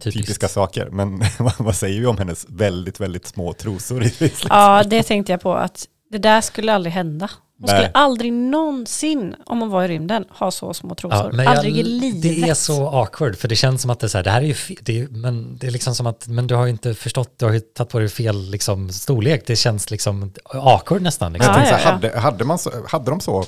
typiska 0.00 0.48
saker, 0.48 0.88
men 0.90 1.22
vad- 1.58 1.76
säger 1.76 2.00
vi 2.00 2.06
om 2.06 2.18
hennes 2.18 2.46
väldigt, 2.48 3.00
väldigt 3.00 3.26
små 3.26 3.52
trosor? 3.52 4.02
i 4.04 4.12
liksom? 4.18 4.48
Ja, 4.50 4.82
det 4.86 5.02
tänkte 5.02 5.32
jag 5.32 5.40
på 5.40 5.54
att 5.54 5.84
det 6.10 6.18
där 6.18 6.40
skulle 6.40 6.72
aldrig 6.74 6.92
hända. 6.92 7.30
Hon 7.60 7.66
Nej. 7.68 7.76
skulle 7.76 7.90
aldrig 7.94 8.32
någonsin, 8.32 9.34
om 9.46 9.60
hon 9.60 9.70
var 9.70 9.84
i 9.84 9.88
rymden, 9.88 10.24
ha 10.30 10.50
så 10.50 10.74
små 10.74 10.94
trosor. 10.94 11.32
men 11.32 11.48
aldrig 11.48 11.74
i 11.76 11.78
jag, 11.78 11.86
livet. 11.86 12.22
det 12.22 12.48
är 12.50 12.54
så 12.54 12.88
awkward 12.88 13.36
för 13.36 13.48
det 13.48 13.56
känns 13.56 13.82
som 13.82 13.90
att 13.90 14.00
det 14.00 14.06
är 14.06 14.08
så 14.08 14.18
här, 14.18 14.24
det 14.24 14.30
här 14.30 14.42
är 14.42 14.46
ju 14.46 14.54
det 14.80 15.00
är, 15.00 15.08
men 15.08 15.56
det 15.58 15.66
är 15.66 15.70
liksom 15.70 15.94
som 15.94 16.06
att, 16.06 16.28
men 16.28 16.46
du 16.46 16.54
har 16.54 16.64
ju 16.64 16.70
inte 16.70 16.94
förstått, 16.94 17.34
du 17.38 17.44
har 17.44 17.52
ju 17.52 17.60
tagit 17.60 17.90
på 17.92 17.98
dig 17.98 18.08
fel 18.08 18.50
liksom 18.50 18.92
storlek, 18.92 19.42
det 19.46 19.56
känns 19.56 19.90
liksom 19.90 20.32
awkward 20.44 21.02
nästan. 21.02 21.32
Men 21.32 21.38
Liksom. 21.40 21.54
jag 21.54 21.62
Ja, 21.62 21.70
tänkte, 21.70 21.82
så 21.82 21.88
ja, 21.88 21.92
här, 21.92 22.10
hade, 22.10 22.20
hade, 22.20 22.44
man 22.44 22.58
så, 22.58 22.70
hade 22.88 23.10
de 23.10 23.20
så, 23.20 23.44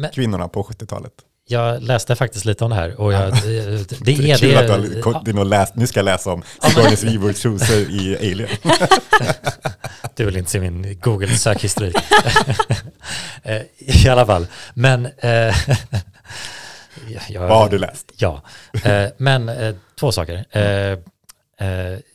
Men- 0.00 0.10
kvinnorna 0.10 0.48
på 0.48 0.62
70-talet? 0.64 1.12
Jag 1.46 1.82
läste 1.82 2.16
faktiskt 2.16 2.44
lite 2.44 2.64
om 2.64 2.70
det 2.70 2.76
här 2.76 3.00
och 3.00 3.12
jag, 3.12 3.32
det, 3.42 3.66
det 3.88 3.96
Det 4.04 4.12
är 4.12 4.16
kul 4.38 4.56
att 4.56 4.66
du 4.66 5.02
har 5.02 5.24
det. 5.24 5.40
och 5.40 5.46
läst, 5.46 5.74
nu 5.76 5.86
ska 5.86 5.98
jag 5.98 6.04
läsa 6.04 6.32
om 6.32 6.42
Sigourney 6.62 6.96
Weavers 7.18 7.42
trosor 7.42 7.76
i 7.78 8.16
Alien. 8.16 8.48
Du 10.16 10.24
vill 10.24 10.36
inte 10.36 10.50
se 10.50 10.60
min 10.60 10.98
Google-sökhistorik. 11.00 11.96
Eh, 13.42 13.62
I 13.78 14.08
alla 14.08 14.26
fall, 14.26 14.46
men... 14.74 15.06
Eh, 15.18 15.30
jag- 17.28 17.40
Vad 17.48 17.58
har 17.58 17.68
du 17.68 17.78
läst? 17.78 18.12
Ja, 18.16 18.42
eh, 18.84 19.04
men 19.16 19.48
eh, 19.48 19.74
två 20.00 20.12
saker. 20.12 20.44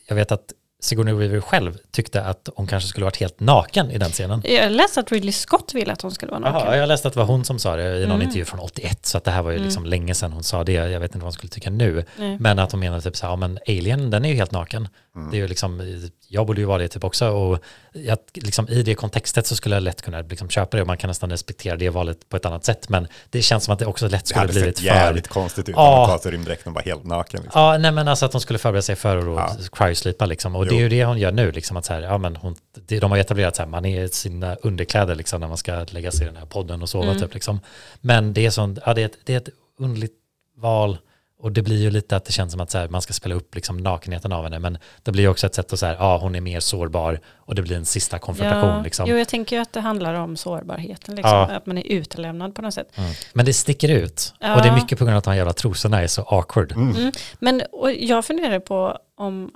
Jag 0.08 0.14
vet 0.16 0.32
att 0.32 0.44
Sigourney 0.80 1.14
Weaver 1.14 1.40
själv 1.40 1.78
tyckte 1.90 2.22
att 2.24 2.48
hon 2.56 2.66
kanske 2.66 2.88
skulle 2.88 3.04
varit 3.04 3.16
helt 3.16 3.40
naken 3.40 3.90
i 3.90 3.98
den 3.98 4.10
scenen. 4.10 4.42
Jag 4.44 4.72
läste 4.72 5.00
att 5.00 5.12
Ridley 5.12 5.32
Scott 5.32 5.74
ville 5.74 5.92
att 5.92 6.02
hon 6.02 6.10
skulle 6.10 6.30
vara 6.30 6.40
naken. 6.40 6.60
Jaha, 6.68 6.76
jag 6.76 6.88
läste 6.88 7.08
att 7.08 7.14
det 7.14 7.20
var 7.20 7.26
hon 7.26 7.44
som 7.44 7.58
sa 7.58 7.76
det 7.76 7.96
i 7.96 8.00
någon 8.00 8.10
Mm. 8.10 8.22
intervju 8.22 8.44
från 8.44 8.60
81, 8.60 9.06
så 9.06 9.18
att 9.18 9.24
det 9.24 9.30
här 9.30 9.42
var 9.42 9.50
ju 9.50 9.58
liksom 9.58 9.84
länge 9.86 10.14
sedan 10.14 10.32
hon 10.32 10.42
sa 10.42 10.64
det. 10.64 10.72
Jag 10.72 11.00
vet 11.00 11.08
inte 11.10 11.18
vad 11.18 11.24
hon 11.24 11.32
skulle 11.32 11.50
tycka 11.50 11.70
nu. 11.70 12.04
Nej. 12.16 12.36
Men 12.40 12.58
att 12.58 12.70
hon 12.72 12.80
menade 12.80 13.02
typ 13.02 13.16
så 13.16 13.26
här, 13.26 13.32
ja 13.32 13.36
men 13.36 13.58
Alien 13.68 14.10
den 14.10 14.24
är 14.24 14.28
ju 14.28 14.34
helt 14.34 14.52
naken. 14.52 14.88
Det 15.30 15.36
är 15.36 15.40
ju 15.40 15.48
liksom, 15.48 16.00
jag 16.28 16.46
borde 16.46 16.60
ju 16.60 16.66
vara 16.66 16.78
det 16.78 16.88
typ 16.88 17.04
också 17.04 17.28
och 17.28 17.58
jag, 17.92 18.18
liksom, 18.34 18.68
i 18.68 18.82
det 18.82 18.94
kontextet 18.94 19.46
så 19.46 19.56
skulle 19.56 19.76
jag 19.76 19.82
lätt 19.82 20.02
kunna 20.02 20.20
liksom 20.20 20.48
köpa 20.48 20.76
det 20.76 20.80
och 20.80 20.86
man 20.86 20.96
kan 20.96 21.08
nästan 21.08 21.30
respektera 21.30 21.76
det 21.76 21.90
valet 21.90 22.28
på 22.28 22.36
ett 22.36 22.44
annat 22.44 22.64
sätt. 22.64 22.88
Men 22.88 23.08
det 23.30 23.42
känns 23.42 23.64
som 23.64 23.72
att 23.72 23.78
det 23.78 23.86
också 23.86 24.08
lätt 24.08 24.20
Det 24.20 24.26
skulle 24.28 24.40
hade 24.40 24.52
blivit 24.52 24.76
sett 24.78 24.86
för... 24.88 24.94
jävligt 24.94 25.28
konstigt 25.28 25.68
ut 25.68 25.76
om 25.76 25.82
man 25.84 26.08
tar 26.08 26.18
sig 26.18 26.32
rymddräkten 26.32 26.70
och 26.70 26.74
var 26.74 26.82
helt 26.82 27.04
naken. 27.04 27.42
Liksom. 27.42 27.60
Ja, 27.62 27.78
nej 27.78 27.92
men 27.92 28.08
alltså 28.08 28.26
att 28.26 28.32
hon 28.32 28.40
skulle 28.40 28.58
förbereda 28.58 28.82
sig 28.82 28.96
för 28.96 29.16
att 29.18 29.24
Ja. 29.60 29.68
cryosleepa 29.72 30.26
liksom. 30.26 30.56
Och 30.56 30.65
det 30.68 30.76
är 30.76 30.80
ju 30.80 30.88
det 30.88 31.04
hon 31.04 31.18
gör 31.18 31.32
nu, 31.32 31.52
liksom 31.52 31.76
att 31.76 31.84
så 31.84 31.92
här, 31.92 32.02
ja 32.02 32.18
men 32.18 32.36
hon, 32.36 32.56
det, 32.86 32.98
de 33.00 33.10
har 33.10 33.18
etablerat 33.18 33.56
så 33.56 33.62
här, 33.62 33.68
man 33.68 33.84
är 33.84 34.02
i 34.04 34.08
sina 34.08 34.54
underkläder 34.54 35.14
liksom 35.14 35.40
när 35.40 35.48
man 35.48 35.56
ska 35.56 35.86
lägga 35.90 36.10
sig 36.10 36.22
i 36.22 36.26
den 36.26 36.36
här 36.36 36.46
podden 36.46 36.82
och 36.82 36.88
sova 36.88 37.04
Mm. 37.06 37.18
typ 37.22 37.34
liksom. 37.34 37.60
Men 38.00 38.32
det 38.32 38.46
är 38.46 38.50
sånt, 38.50 38.78
ja 38.86 38.94
det 38.94 39.00
är 39.02 39.06
ett, 39.06 39.18
det 39.24 39.32
är 39.32 39.36
ett 39.36 39.48
underligt 39.78 40.14
val 40.56 40.98
och 41.38 41.52
det 41.52 41.62
blir 41.62 41.76
ju 41.82 41.90
lite 41.90 42.16
att 42.16 42.24
det 42.24 42.32
känns 42.32 42.52
som 42.52 42.60
att 42.60 42.70
så 42.70 42.78
här, 42.78 42.88
man 42.88 43.02
ska 43.02 43.12
spela 43.12 43.34
upp 43.34 43.54
liksom 43.54 43.76
nakenheten 43.76 44.32
av 44.32 44.44
henne, 44.44 44.58
men 44.58 44.78
det 45.02 45.12
blir 45.12 45.22
ju 45.22 45.28
också 45.28 45.46
ett 45.46 45.54
sätt 45.54 45.72
att 45.72 45.78
säga, 45.78 45.94
ja 45.98 46.18
hon 46.18 46.34
är 46.34 46.40
mer 46.40 46.60
sårbar 46.60 47.20
och 47.36 47.54
det 47.54 47.62
blir 47.62 47.76
en 47.76 47.84
sista 47.84 48.18
konfrontation 48.18 48.70
Ja, 48.70 48.82
liksom. 48.82 49.06
Jo, 49.10 49.16
jag 49.16 49.28
tänker 49.28 49.56
ju 49.56 49.62
att 49.62 49.72
det 49.72 49.80
handlar 49.80 50.14
om 50.14 50.36
sårbarheten, 50.36 51.14
liksom. 51.16 51.32
Ja. 51.32 51.46
att 51.50 51.66
man 51.66 51.78
är 51.78 51.86
utelämnad 51.86 52.54
på 52.54 52.62
något 52.62 52.74
sätt. 52.74 52.88
Mm. 52.94 53.10
Men 53.32 53.46
det 53.46 53.52
sticker 53.52 53.88
ut 53.88 54.34
Ja. 54.40 54.56
och 54.56 54.62
det 54.62 54.68
är 54.68 54.74
mycket 54.74 54.98
på 54.98 55.04
grund 55.04 55.14
av 55.14 55.18
att 55.18 55.24
de 55.24 55.30
här 55.30 55.36
jävla 55.36 55.52
trosorna 55.52 56.02
är 56.02 56.06
så 56.06 56.22
awkward. 56.22 56.72
Mm. 56.72 57.12
Men 57.38 57.62
och 57.72 57.92
jag 57.92 58.24
funderar 58.24 58.58
på 58.60 58.98
om 59.16 59.50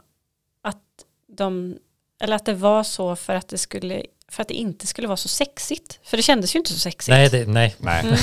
de, 1.45 1.77
eller 2.21 2.37
att 2.37 2.45
det 2.45 2.55
var 2.55 2.83
så 2.83 3.17
för 3.17 3.35
att 3.35 3.49
det 3.49 3.59
skulle, 3.59 4.03
för 4.29 4.43
att 4.43 4.49
det 4.49 4.55
inte 4.55 4.87
skulle 4.87 5.09
vara 5.09 5.17
så 5.17 5.29
sexigt. 5.29 5.99
För 6.03 6.17
det 6.17 6.23
kändes 6.23 6.55
ju 6.55 6.59
inte 6.59 6.73
så 6.73 6.79
sexigt. 6.79 7.09
Nej, 7.09 7.29
det, 7.29 7.47
nej, 7.47 7.75
Nej, 7.79 8.01
Mm. 8.05 8.17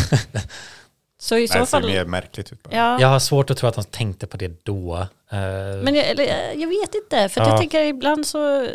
Så 1.20 1.36
i 1.36 1.39
Nej 1.39 1.47
så 1.47 1.53
det 1.59 1.65
ser 1.65 1.80
fall, 1.80 1.89
mer 1.89 2.05
märkligt 2.05 2.51
ut. 2.53 2.63
Bara. 2.63 2.76
ja. 2.76 3.01
jag 3.01 3.07
har 3.07 3.20
svårt 3.20 3.49
att 3.49 3.57
tro 3.57 3.70
att 3.70 3.76
de 3.76 3.84
tänkte 3.84 4.28
på 4.28 4.38
det 4.38 4.65
då. 4.65 4.97
Eh, 5.32 5.38
Men 5.84 5.95
jag, 5.95 6.05
eller, 6.09 6.24
jag 6.55 6.68
vet 6.68 6.95
inte, 6.95 7.30
för 7.30 7.41
att 7.41 7.47
Ja. 7.47 7.53
jag 7.53 7.59
tänker 7.59 7.84
ibland 7.84 8.28
så 8.28 8.68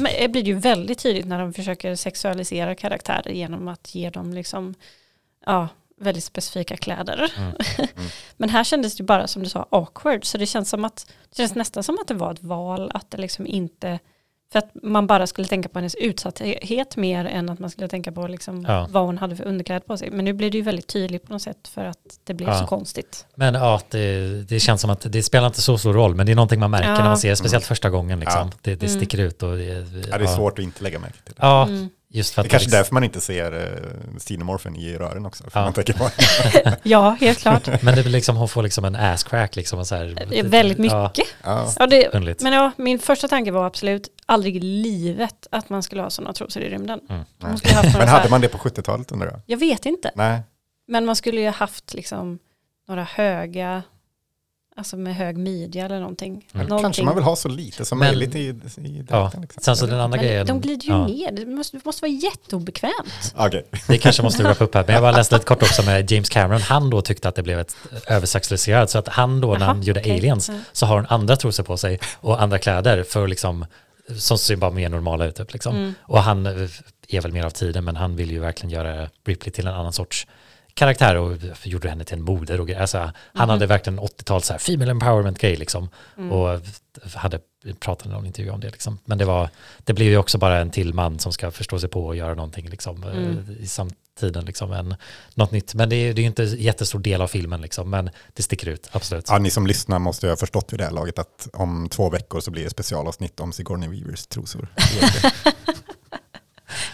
men 0.00 0.12
det 0.20 0.28
blir 0.28 0.42
det 0.42 0.48
ju 0.50 0.54
väldigt 0.58 0.98
tydligt 0.98 1.26
när 1.26 1.38
de 1.38 1.52
försöker 1.52 1.94
sexualisera 1.96 2.74
karaktärer 2.74 3.30
genom 3.30 3.68
att 3.68 3.94
ge 3.94 4.10
dem 4.10 4.34
liksom, 4.34 4.74
ja, 5.46 5.68
väldigt 6.00 6.24
specifika 6.24 6.76
kläder. 6.76 7.32
Mm. 7.38 7.52
Men 8.36 8.48
här 8.48 8.64
kändes 8.64 8.96
det 8.96 9.00
ju 9.00 9.06
bara 9.06 9.26
som 9.26 9.42
du 9.42 9.48
sa 9.48 9.66
awkward, 9.70 10.24
så 10.24 10.38
det 10.38 10.46
känns 10.46 10.70
som 10.70 10.84
att 10.84 11.06
det 11.30 11.36
känns 11.36 11.54
nästan 11.54 11.82
som 11.82 11.98
att 12.00 12.08
det 12.08 12.14
var 12.14 12.32
ett 12.32 12.42
val, 12.42 12.90
att 12.94 13.10
det 13.10 13.18
liksom 13.18 13.46
inte, 13.46 13.98
för 14.52 14.58
att 14.58 14.70
man 14.82 15.06
bara 15.06 15.26
skulle 15.26 15.48
tänka 15.48 15.68
på 15.68 15.78
hennes 15.78 15.94
utsatthet 15.94 16.96
mer 16.96 17.24
än 17.24 17.48
att 17.48 17.58
man 17.58 17.70
skulle 17.70 17.88
tänka 17.88 18.12
på 18.12 18.26
liksom 18.26 18.64
Ja. 18.68 18.86
vad 18.90 19.04
hon 19.06 19.18
hade 19.18 19.36
för 19.36 19.44
underkläder 19.44 19.80
på 19.80 19.96
sig. 19.96 20.10
Men 20.10 20.24
nu 20.24 20.32
blir 20.32 20.50
det 20.50 20.58
ju 20.58 20.64
väldigt 20.64 20.86
tydligt 20.86 21.26
på 21.26 21.32
något 21.32 21.42
sätt 21.42 21.68
för 21.68 21.84
att 21.84 22.18
det 22.24 22.34
blev 22.34 22.48
Ja. 22.48 22.60
så 22.60 22.66
konstigt. 22.66 23.26
Men 23.34 23.54
ja, 23.54 23.80
det, 23.90 24.18
det 24.48 24.60
känns 24.60 24.80
som 24.80 24.90
att 24.90 25.12
det 25.12 25.22
spelar 25.22 25.46
inte 25.46 25.62
så 25.62 25.78
stor 25.78 25.92
roll, 25.92 26.14
men 26.14 26.26
det 26.26 26.32
är 26.32 26.36
någonting 26.36 26.60
man 26.60 26.70
märker 26.70 26.88
Ja. 26.90 26.98
när 26.98 27.04
man 27.04 27.18
ser 27.18 27.30
det, 27.30 27.36
speciellt 27.36 27.64
första 27.64 27.90
gången. 27.90 28.20
Liksom. 28.20 28.40
Ja. 28.52 28.58
Det, 28.62 28.74
det 28.74 28.86
Mm. 28.86 28.98
sticker 29.00 29.18
ut. 29.18 29.42
Och 29.42 29.56
det, 29.56 29.64
Ja, 30.10 30.18
det 30.18 30.24
är 30.24 30.36
svårt 30.36 30.58
att 30.58 30.62
inte 30.64 30.82
lägga 30.82 30.98
märke 30.98 31.18
till. 31.24 31.34
Ja, 31.38 31.62
Mm. 31.62 31.88
Just 32.16 32.34
för 32.34 32.40
att 32.40 32.44
Det 32.44 32.48
är 32.48 32.50
kanske 32.50 32.66
liksom- 32.66 32.78
därför 32.78 32.94
man 32.94 33.04
inte 33.04 33.20
ser 33.20 33.54
uh, 33.54 34.18
Xenomorphen 34.18 34.76
i 34.76 34.94
rören 34.96 35.26
också. 35.26 35.50
För 35.50 35.60
Ja. 35.60 35.64
man 35.64 35.72
tänker 35.72 35.92
på. 35.92 36.10
Ja, 36.82 37.10
helt 37.20 37.38
klart. 37.38 37.82
Men 37.82 37.94
det 37.94 38.02
blir 38.02 38.12
liksom, 38.12 38.36
hon 38.36 38.48
får 38.48 38.62
liksom 38.62 38.84
en 38.84 38.96
ass 38.96 39.22
crack 39.22 39.56
liksom. 39.56 39.78
Och 39.78 39.86
så 39.86 39.94
här, 39.94 40.32
är 40.34 40.42
väldigt 40.42 40.78
mycket. 40.78 40.94
ja. 41.44 41.72
Ja, 41.78 41.86
det, 41.86 42.40
men 42.40 42.52
ja, 42.52 42.72
min 42.76 42.98
första 42.98 43.28
tanke 43.28 43.50
var 43.50 43.66
absolut 43.66 44.08
aldrig 44.26 44.56
i 44.56 44.60
livet 44.60 45.46
att 45.50 45.68
man 45.68 45.82
skulle 45.82 46.02
ha 46.02 46.10
sådana 46.10 46.32
trosor 46.32 46.62
i 46.62 46.68
rymden. 46.70 47.00
Mm. 47.10 47.22
Man 47.38 47.58
skulle 47.58 47.74
ha 47.74 47.82
haft 47.82 47.92
några 47.94 47.98
Men 48.04 48.08
här- 48.08 48.18
hade 48.18 48.30
man 48.30 48.40
det 48.40 48.48
på 48.48 48.58
70-talet 48.58 49.12
undrar 49.12 49.26
jag? 49.30 49.40
Jag 49.46 49.58
vet 49.58 49.86
inte. 49.86 50.10
Nej. 50.14 50.40
Men 50.88 51.04
man 51.06 51.16
skulle 51.16 51.40
ju 51.40 51.48
haft 51.50 51.94
liksom 51.94 52.38
några 52.88 53.04
höga, 53.04 53.82
alltså 54.76 54.96
med 54.96 55.16
hög 55.16 55.36
midja 55.36 55.84
eller 55.84 56.00
någonting. 56.00 56.46
Mm. 56.54 56.66
någonting. 56.66 56.82
Kanske 56.84 57.02
man 57.02 57.14
vill 57.14 57.24
ha 57.24 57.36
så 57.36 57.48
lite 57.48 57.84
som 57.84 57.98
Men- 57.98 58.08
möjligt 58.08 58.34
i, 58.34 58.38
i 58.40 58.52
dräkten. 58.52 59.06
Ja. 59.10 59.32
Liksom. 59.40 59.62
Sen 59.62 59.76
så 59.76 59.86
den 59.86 60.00
andra 60.00 60.16
Men 60.16 60.26
grejen. 60.26 60.46
de 60.46 60.60
glider 60.60 60.84
ju 60.86 60.92
ja. 60.92 61.06
ner, 61.06 61.32
det 61.32 61.46
måste, 61.46 61.76
det 61.76 61.84
måste 61.84 62.02
vara 62.02 62.12
jätteobekvämt. 62.12 63.34
Okej. 63.36 63.64
Det 63.88 63.98
kanske 63.98 64.22
måste 64.22 64.42
wrap 64.42 64.60
upp 64.60 64.74
här, 64.74 64.84
men 64.86 64.94
jag 64.94 65.02
bara 65.02 65.12
läste 65.12 65.34
lite 65.34 65.46
kort 65.46 65.62
också 65.62 65.82
med 65.82 66.10
James 66.12 66.28
Cameron. 66.28 66.60
Han 66.60 66.90
då 66.90 67.02
tyckte 67.02 67.28
att 67.28 67.34
det 67.34 67.42
blev 67.42 67.58
ett 67.58 67.76
översexualiserat, 68.06 68.90
så 68.90 68.98
att 68.98 69.08
han 69.08 69.40
då 69.40 69.52
när 69.52 69.58
Jaha, 69.60 69.66
han 69.66 69.82
gjorde 69.82 70.00
okej. 70.00 70.12
aliens 70.18 70.50
så 70.72 70.86
har 70.86 70.96
han 70.96 71.06
andra 71.08 71.36
trosor 71.36 71.62
på 71.64 71.76
sig 71.76 71.98
och 72.16 72.42
andra 72.42 72.58
kläder 72.58 73.02
för 73.02 73.24
att 73.24 73.30
liksom, 73.30 73.66
som 74.18 74.38
ser 74.38 74.56
bara 74.56 74.70
mer 74.70 74.88
normala 74.88 75.24
ut. 75.26 75.34
Typ, 75.36 75.52
liksom. 75.52 75.76
Mm. 75.76 75.94
Och 76.02 76.22
han 76.22 76.46
eh, 76.46 76.52
är 77.08 77.20
väl 77.20 77.32
mer 77.32 77.44
av 77.44 77.50
tiden, 77.50 77.84
men 77.84 77.96
han 77.96 78.16
vill 78.16 78.30
ju 78.30 78.38
verkligen 78.40 78.70
göra 78.70 79.08
Ripley 79.26 79.52
till 79.52 79.66
en 79.66 79.74
annan 79.74 79.92
sorts 79.92 80.26
karaktär 80.74 81.16
och 81.16 81.36
gjorde 81.62 81.88
henne 81.88 82.04
till 82.04 82.14
en 82.16 82.22
moder 82.22 82.60
och 82.60 82.70
alltså, 82.70 82.98
Han 82.98 83.12
Mhm. 83.34 83.48
hade 83.48 83.66
verkligen 83.66 83.98
80-tals 84.00 84.46
så 84.46 84.52
här 84.52 84.58
female 84.58 84.90
empowerment 84.90 85.38
grej 85.38 85.56
liksom. 85.56 85.88
Mm. 86.18 86.32
Och 86.32 86.60
hade 87.14 87.40
pratat 87.80 88.06
i 88.06 88.08
någon 88.10 88.26
intervju 88.26 88.50
om 88.50 88.60
det 88.60 88.70
liksom. 88.70 88.98
Men 89.04 89.18
det 89.18 89.24
var, 89.24 89.48
det 89.84 89.92
blev 89.92 90.08
ju 90.08 90.16
också 90.16 90.38
bara 90.38 90.58
en 90.60 90.70
till 90.70 90.94
man 90.94 91.18
som 91.18 91.32
ska 91.32 91.50
förstå 91.50 91.78
sig 91.78 91.88
på 91.88 92.06
och 92.06 92.16
göra 92.16 92.34
någonting 92.34 92.68
liksom 92.68 93.02
eh, 93.02 93.08
Mm. 93.10 93.56
i 93.60 93.66
samtiden 93.66 94.44
liksom. 94.44 94.72
En, 94.72 94.94
något 95.34 95.50
nytt. 95.50 95.74
Men 95.74 95.88
det 95.88 95.96
är 95.96 96.14
det 96.14 96.20
är 96.20 96.22
ju 96.22 96.26
inte 96.28 96.42
en 96.42 96.56
jättestor 96.56 96.98
del 96.98 97.22
av 97.22 97.26
filmen 97.28 97.60
liksom. 97.60 97.90
Men 97.90 98.10
det 98.32 98.42
sticker 98.42 98.68
ut, 98.68 98.88
absolut. 98.92 99.24
Ja, 99.28 99.38
ni 99.38 99.50
som 99.50 99.66
lyssnar 99.66 99.98
måste 99.98 100.26
ju 100.26 100.30
ha 100.30 100.36
förstått 100.36 100.72
vid 100.72 100.80
det 100.80 100.84
här 100.84 100.90
laget 100.92 101.18
att 101.18 101.48
om 101.52 101.88
två 101.90 102.10
veckor 102.10 102.40
så 102.40 102.50
blir 102.50 102.64
det 102.64 102.70
specialavsnitt 102.70 103.40
om 103.40 103.52
Sigourney 103.52 103.88
Weavers 103.88 104.26
trosor. 104.26 104.68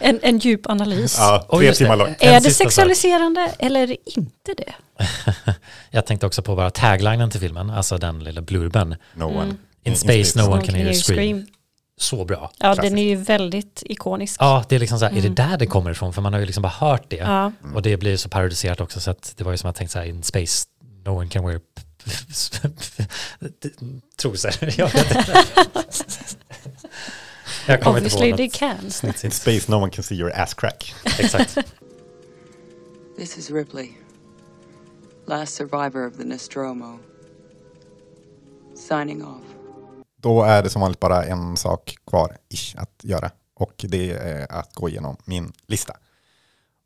En, 0.01 0.21
en 0.23 0.39
djup 0.39 0.67
analys. 0.71 1.17
ja, 1.19 1.47
tre 1.59 1.75
timmar 1.75 1.97
långt. 1.97 2.17
En 2.21 2.29
är 2.29 2.35
det 2.35 2.41
sista 2.41 2.65
sak. 2.65 2.73
sexualiserande 2.73 3.55
eller 3.59 3.81
är 3.83 3.87
det 3.87 3.97
inte 4.05 4.55
det? 4.57 4.73
Jag 5.91 6.07
tänkte 6.07 6.27
också 6.27 6.43
på 6.43 6.57
bara 6.57 6.71
taglinen 6.71 7.31
till 7.31 7.41
filmen, 7.41 7.71
alltså 7.71 7.99
den 7.99 8.25
lilla 8.25 8.41
blurben. 8.43 8.97
No 9.15 9.25
one. 9.25 9.43
Mm. 9.43 9.57
In 9.85 9.97
space 9.97 10.39
no 10.39 10.43
one 10.53 10.67
can 10.67 10.75
hear 10.75 10.85
you 10.87 10.93
you 10.95 11.03
scream. 11.03 11.47
Så 12.01 12.25
bra. 12.25 12.37
Ja, 12.59 12.75
Klassiskt. 12.75 12.83
den 12.83 12.99
är 12.99 13.03
ju 13.09 13.17
väldigt 13.17 13.83
ikonisk. 13.87 14.37
Ja, 14.41 14.65
det 14.69 14.75
är 14.75 14.79
liksom 14.81 14.99
så 14.99 15.05
här, 15.05 15.13
är 15.13 15.19
Mm. 15.19 15.35
det 15.35 15.43
där 15.43 15.57
det 15.59 15.67
kommer 15.67 15.91
ifrån? 15.91 16.13
För 16.13 16.23
man 16.23 16.33
har 16.33 16.41
ju 16.41 16.47
liksom 16.47 16.63
bara 16.63 16.73
hört 16.79 17.05
det. 17.09 17.17
Ja. 17.17 17.53
Och 17.75 17.83
det 17.83 17.97
blir 17.97 18.17
så 18.17 18.29
parodiserat 18.29 18.81
också 18.81 19.01
så 19.01 19.11
att 19.11 19.35
det 19.37 19.45
var 19.45 19.51
ju 19.53 19.59
som 19.59 19.71
att 19.71 19.77
tänka 19.77 19.91
så 19.91 19.99
här, 19.99 20.07
in 20.07 20.23
space 20.23 20.67
no 21.05 21.11
one 21.11 21.29
can 21.29 21.47
wear 21.47 21.61
trosor. 24.23 24.51
Jag 27.71 27.77
inte. 27.77 27.85
Kommer 27.85 27.99
inte 27.99 28.17
Obviously 28.17 28.37
they 28.37 28.47
något 28.47 29.05
can. 29.05 29.15
In 29.25 29.31
space 29.31 29.71
no 29.73 29.77
one 29.77 29.91
can 29.91 30.03
see 30.05 30.15
your 30.15 30.33
ass 30.33 30.55
crack. 30.55 30.95
Exakt. 31.19 31.59
This 33.17 33.39
is 33.39 33.51
Ripley, 33.51 33.91
last 35.27 35.55
survivor 35.55 36.07
of 36.07 36.17
the 36.17 36.25
Nostromo. 36.25 36.99
Signing 38.75 39.25
off. 39.25 39.43
Då 40.17 40.43
är 40.43 40.63
det 40.63 40.71
som 40.71 40.81
vanligt 40.81 41.01
bara 41.01 41.25
en 41.25 41.57
sak 41.57 41.97
kvar 42.07 42.37
ish, 42.49 42.77
att 42.77 43.01
göra. 43.03 43.31
Och 43.55 43.75
det 43.89 44.11
är 44.11 44.53
att 44.53 44.75
gå 44.75 44.89
igenom 44.89 45.17
min 45.25 45.53
lista. 45.67 45.97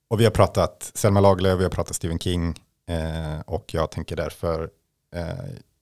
Och 0.09 0.21
vi 0.21 0.25
har 0.25 0.31
pratat 0.31 0.91
Selma 0.95 1.21
Lagerlöf, 1.21 1.59
vi 1.59 1.63
har 1.63 1.71
pratat 1.71 1.97
Stephen 1.97 2.19
King. 2.19 2.63
Eh, 2.89 3.41
och 3.47 3.75
jag 3.75 3.91
tänker 3.91 4.17
därför 4.17 4.71
eh, 5.15 5.35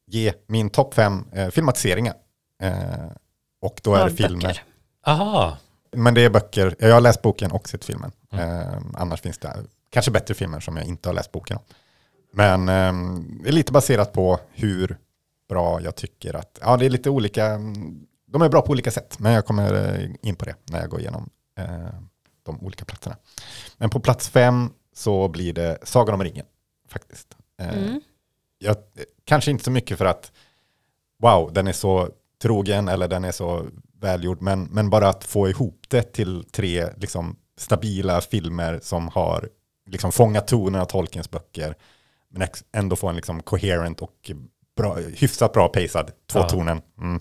ge 0.06 0.32
min 0.46 0.70
topp 0.70 0.94
fem 0.94 1.24
eh, 1.32 1.48
filmatiseringar. 1.48 2.14
Eh, 2.62 2.74
och 3.60 3.80
då 3.82 3.94
är 3.94 4.04
det 4.04 4.16
filmer. 4.16 4.62
Aha, 5.06 5.58
Men 5.92 6.14
det 6.14 6.20
är 6.24 6.30
böcker. 6.30 6.76
Jag 6.78 6.94
har 6.94 7.00
läst 7.00 7.22
boken 7.22 7.52
och 7.52 7.68
sett 7.68 7.84
filmen. 7.84 8.12
Mm. 8.30 8.60
Eh, 8.60 8.78
annars 8.94 9.20
finns 9.20 9.38
det 9.38 9.56
kanske 9.90 10.10
bättre 10.10 10.34
filmer 10.34 10.60
som 10.60 10.76
jag 10.76 10.86
inte 10.86 11.08
har 11.08 11.14
läst 11.14 11.32
boken 11.32 11.56
om. 11.56 11.62
Men 12.32 12.68
eh, 12.68 13.14
det 13.42 13.48
är 13.48 13.52
lite 13.52 13.72
baserat 13.72 14.12
på 14.12 14.40
hur 14.52 14.98
bra 15.48 15.80
jag 15.82 15.94
tycker 15.96 16.34
att, 16.34 16.58
ja 16.60 16.76
det 16.76 16.86
är 16.86 16.90
lite 16.90 17.10
olika, 17.10 17.46
mm, 17.46 18.06
de 18.26 18.42
är 18.42 18.48
bra 18.48 18.62
på 18.62 18.70
olika 18.72 18.90
sätt. 18.90 19.18
Men 19.18 19.32
jag 19.32 19.46
kommer 19.46 19.98
eh, 20.00 20.10
in 20.22 20.36
på 20.36 20.44
det 20.44 20.54
när 20.64 20.80
jag 20.80 20.90
går 20.90 21.00
igenom 21.00 21.30
eh, 21.58 21.88
de 22.42 22.60
olika 22.60 22.84
platserna. 22.84 23.16
Men 23.76 23.90
på 23.90 24.00
plats 24.00 24.28
fem 24.28 24.70
så 24.94 25.28
blir 25.28 25.52
det 25.52 25.78
Sagan 25.82 26.14
om 26.14 26.24
ringen 26.24 26.46
faktiskt. 26.88 27.36
Eh, 27.60 27.78
Mm. 27.78 28.00
jag, 28.58 28.76
kanske 29.24 29.50
inte 29.50 29.64
så 29.64 29.70
mycket 29.70 29.98
för 29.98 30.04
att 30.04 30.32
wow, 31.22 31.52
den 31.52 31.66
är 31.66 31.72
så 31.72 32.08
trogen 32.42 32.88
eller 32.88 33.08
den 33.08 33.24
är 33.24 33.32
så 33.32 33.66
välgjord, 34.02 34.42
men, 34.42 34.64
men 34.64 34.90
bara 34.90 35.08
att 35.08 35.24
få 35.24 35.48
ihop 35.48 35.84
det 35.88 36.02
till 36.12 36.44
tre 36.52 36.86
liksom, 36.96 37.36
stabila 37.58 38.20
filmer 38.20 38.80
som 38.82 39.08
har 39.08 39.48
liksom, 39.90 40.12
fångat 40.12 40.46
tonen 40.48 40.80
av 40.80 40.84
Tolkiens 40.86 41.30
böcker, 41.30 41.74
men 42.34 42.48
ändå 42.76 42.96
få 42.96 43.08
en 43.08 43.16
liksom, 43.16 43.42
coherent 43.42 44.00
och 44.00 44.30
bra, 44.76 44.96
hyfsat 45.16 45.52
bra 45.52 45.68
pacad 45.68 46.10
tvåtonen. 46.32 46.80
Mm. 47.00 47.20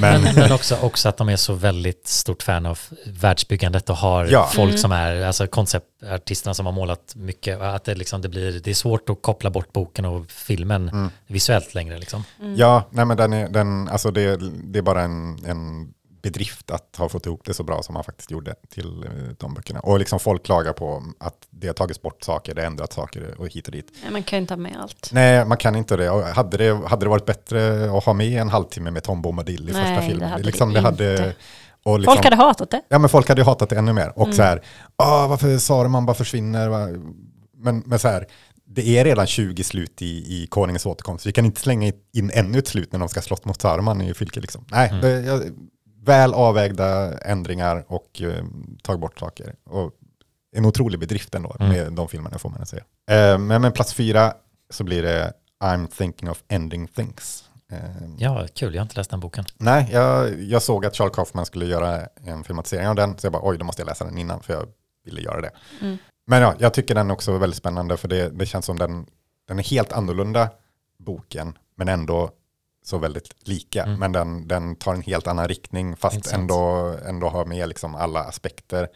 Men, 0.00 0.22
men, 0.22 0.34
men 0.34 0.52
också, 0.52 0.76
också 0.82 1.08
att 1.08 1.16
de 1.16 1.28
är 1.28 1.36
så 1.36 1.54
väldigt 1.54 2.06
stort 2.08 2.42
fan 2.42 2.66
av 2.66 2.78
världsbyggandet 3.06 3.90
och 3.90 3.96
har 3.96 4.26
Ja. 4.26 4.50
folk 4.54 4.68
Mm. 4.70 4.78
som 4.78 4.92
är, 4.92 5.22
alltså 5.22 5.46
konceptartisterna 5.46 6.54
som 6.54 6.66
har 6.66 6.72
målat 6.72 7.12
mycket, 7.16 7.60
att 7.60 7.84
det, 7.84 7.94
liksom, 7.94 8.22
det, 8.22 8.28
blir, 8.28 8.60
det 8.60 8.70
är 8.70 8.74
svårt 8.74 9.10
att 9.10 9.22
koppla 9.22 9.50
bort 9.50 9.72
boken 9.72 10.04
och 10.04 10.30
filmen 10.30 10.88
Mm. 10.88 11.10
visuellt 11.26 11.74
längre. 11.74 11.98
Liksom. 11.98 12.24
Ja, 12.56 12.84
nej 12.90 13.04
men 13.04 13.16
den 13.16 13.32
är, 13.32 13.48
den, 13.48 13.88
alltså 13.88 14.10
det, 14.10 14.36
det 14.72 14.78
är 14.78 14.82
bara 14.82 15.02
en, 15.02 15.44
en 15.46 15.92
bedrift 16.22 16.70
att 16.70 16.96
ha 16.98 17.08
fått 17.08 17.26
ihop 17.26 17.40
det 17.44 17.54
så 17.54 17.62
bra 17.62 17.82
som 17.82 17.92
man 17.94 18.04
faktiskt 18.04 18.30
gjorde 18.30 18.54
till 18.68 19.04
eh, 19.04 19.10
de 19.38 19.54
böckerna. 19.54 19.80
Och 19.80 19.98
liksom 19.98 20.18
folk 20.20 20.42
klagar 20.44 20.72
på 20.72 21.02
att 21.20 21.34
det 21.50 21.66
har 21.66 21.74
tagits 21.74 22.02
bort 22.02 22.22
saker, 22.24 22.54
det 22.54 22.60
har 22.62 22.66
ändrat 22.66 22.92
saker 22.92 23.34
och 23.40 23.48
hit 23.48 23.66
och 23.66 23.72
dit. 23.72 23.86
Nej, 24.02 24.12
man 24.12 24.22
kan 24.22 24.36
ju 24.36 24.40
inte 24.40 24.54
ha 24.54 24.58
med 24.58 24.76
allt. 24.80 25.10
Nej, 25.12 25.44
man 25.44 25.56
kan 25.58 25.76
inte 25.76 25.96
det. 25.96 26.10
Och 26.10 26.22
hade 26.22 26.56
det. 26.56 26.88
Hade 26.88 27.04
det 27.04 27.10
varit 27.10 27.26
bättre 27.26 27.84
att 27.98 28.04
ha 28.04 28.12
med 28.12 28.40
en 28.40 28.48
halvtimme 28.48 28.90
med 28.90 29.02
Tom 29.02 29.22
Bombadil 29.22 29.68
i 29.68 29.72
Nej, 29.72 29.82
första 29.82 30.00
det 30.00 30.06
filmen? 30.08 30.30
hade 30.30 30.42
liksom, 30.44 30.72
det 30.72 30.80
hade, 30.80 31.12
inte. 31.12 31.34
och 31.84 31.98
liksom, 31.98 32.14
Folk 32.14 32.24
hade 32.24 32.36
hatat 32.36 32.70
det. 32.70 32.82
Ja, 32.88 32.98
men 32.98 33.08
folk 33.08 33.28
hade 33.28 33.40
ju 33.40 33.44
hatat 33.44 33.68
det 33.68 33.76
ännu 33.76 33.92
mer. 33.92 34.12
Och 34.18 34.22
Mm. 34.24 34.36
så 34.36 34.42
här, 34.42 34.62
ah, 34.96 35.26
varför 35.26 35.58
Saruman 35.58 36.06
bara 36.06 36.14
försvinner? 36.14 36.68
Men, 37.56 37.82
men 37.86 37.98
så 37.98 38.08
här, 38.08 38.26
det 38.66 38.98
är 38.98 39.04
redan 39.04 39.26
20 39.26 39.64
slut 39.64 40.02
i, 40.02 40.06
i 40.42 40.46
Konungens 40.50 40.86
återkomst. 40.86 41.26
Vi 41.26 41.32
kan 41.32 41.44
inte 41.44 41.60
slänga 41.60 41.92
in 42.12 42.30
ännu 42.34 42.58
ett 42.58 42.68
slut 42.68 42.92
när 42.92 42.98
de 42.98 43.08
ska 43.08 43.20
slåss 43.22 43.44
mot 43.44 43.60
Saruman 43.60 44.00
i 44.02 44.14
Fylke. 44.14 44.40
Liksom. 44.40 44.64
Nej, 44.70 44.88
Mm. 44.88 45.00
det, 45.00 45.20
jag, 45.20 45.42
väl 46.04 46.34
avvägda 46.34 47.18
ändringar 47.18 47.84
och 47.88 48.22
eh, 48.22 48.44
tagit 48.82 49.00
bort 49.00 49.18
saker. 49.18 49.54
Och 49.64 49.92
en 50.56 50.64
otrolig 50.64 51.00
bedrift 51.00 51.34
ändå 51.34 51.56
Mm. 51.60 51.72
med 51.72 51.92
de 51.92 52.08
filmerna 52.08 52.38
får 52.38 52.50
man 52.50 52.66
säga. 52.66 52.82
Eh, 53.10 53.38
men 53.38 53.62
med 53.62 53.74
plats 53.74 53.94
fyra 53.94 54.34
så 54.70 54.84
blir 54.84 55.02
det 55.02 55.32
I'm 55.64 55.86
thinking 55.86 56.30
of 56.30 56.42
ending 56.48 56.88
things. 56.88 57.44
Eh, 57.72 57.78
Ja, 58.18 58.46
kul, 58.54 58.74
jag 58.74 58.80
har 58.80 58.84
inte 58.84 58.96
läst 58.96 59.10
den 59.10 59.20
boken. 59.20 59.44
Nej, 59.58 59.88
jag, 59.92 60.42
jag 60.42 60.62
såg 60.62 60.86
att 60.86 60.96
Charles 60.96 61.14
Kaufman 61.14 61.46
skulle 61.46 61.66
göra 61.66 62.06
en 62.24 62.44
filmatisering 62.44 62.88
av 62.88 62.94
den, 62.94 63.18
så 63.18 63.26
jag 63.26 63.32
bara 63.32 63.48
oj, 63.48 63.58
då 63.58 63.64
måste 63.64 63.82
jag 63.82 63.86
läsa 63.86 64.04
den 64.04 64.18
innan, 64.18 64.42
för 64.42 64.52
jag 64.54 64.66
ville 65.04 65.20
göra 65.20 65.40
det. 65.40 65.50
Mm. 65.80 65.96
Men 66.26 66.42
ja, 66.42 66.54
jag 66.58 66.74
tycker 66.74 66.94
den 66.94 67.10
också 67.10 67.34
är 67.34 67.38
väldigt 67.38 67.56
spännande, 67.58 67.96
för 67.96 68.08
det, 68.08 68.28
det 68.28 68.46
känns 68.46 68.66
som 68.66 68.78
den, 68.78 69.06
den 69.48 69.58
är 69.58 69.62
helt 69.62 69.92
annorlunda, 69.92 70.48
boken, 70.98 71.58
men 71.76 71.88
ändå 71.88 72.30
så 72.82 72.98
väldigt 72.98 73.48
lika. 73.48 73.82
Mm. 73.82 74.00
Men 74.00 74.12
den, 74.12 74.48
den 74.48 74.76
tar 74.76 74.94
en 74.94 75.02
helt 75.02 75.26
annan 75.26 75.48
riktning, 75.48 75.96
fast 75.96 76.32
ändå, 76.32 76.94
ändå 77.06 77.28
har 77.28 77.44
med 77.44 77.68
liksom 77.68 77.94
alla 77.94 78.20
aspekter. 78.20 78.88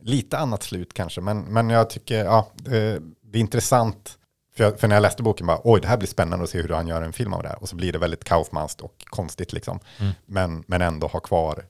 Lite 0.00 0.38
annat 0.38 0.62
slut 0.62 0.94
kanske, 0.94 1.20
men, 1.20 1.40
men 1.40 1.70
jag 1.70 1.90
tycker 1.90 2.24
ja, 2.24 2.48
det, 2.54 3.02
det 3.22 3.38
är 3.38 3.40
intressant. 3.40 4.18
För, 4.56 4.64
jag, 4.64 4.80
för 4.80 4.88
när 4.88 4.96
jag 4.96 5.02
läste 5.02 5.22
boken 5.22 5.46
bara, 5.46 5.60
oj, 5.64 5.80
det 5.80 5.88
här 5.88 5.96
blir 5.96 6.08
spännande 6.08 6.44
att 6.44 6.50
se 6.50 6.62
hur 6.62 6.68
han 6.68 6.88
gör 6.88 7.02
en 7.02 7.12
film 7.12 7.32
av 7.32 7.42
det 7.42 7.48
här. 7.48 7.62
Och 7.62 7.68
så 7.68 7.76
blir 7.76 7.92
det 7.92 7.98
väldigt 7.98 8.24
Kaufmanskt 8.24 8.80
och 8.80 9.04
konstigt 9.04 9.52
liksom. 9.52 9.78
Mm. 9.98 10.12
Men, 10.26 10.64
men 10.66 10.82
ändå 10.82 11.06
ha 11.06 11.20
kvar 11.20 11.64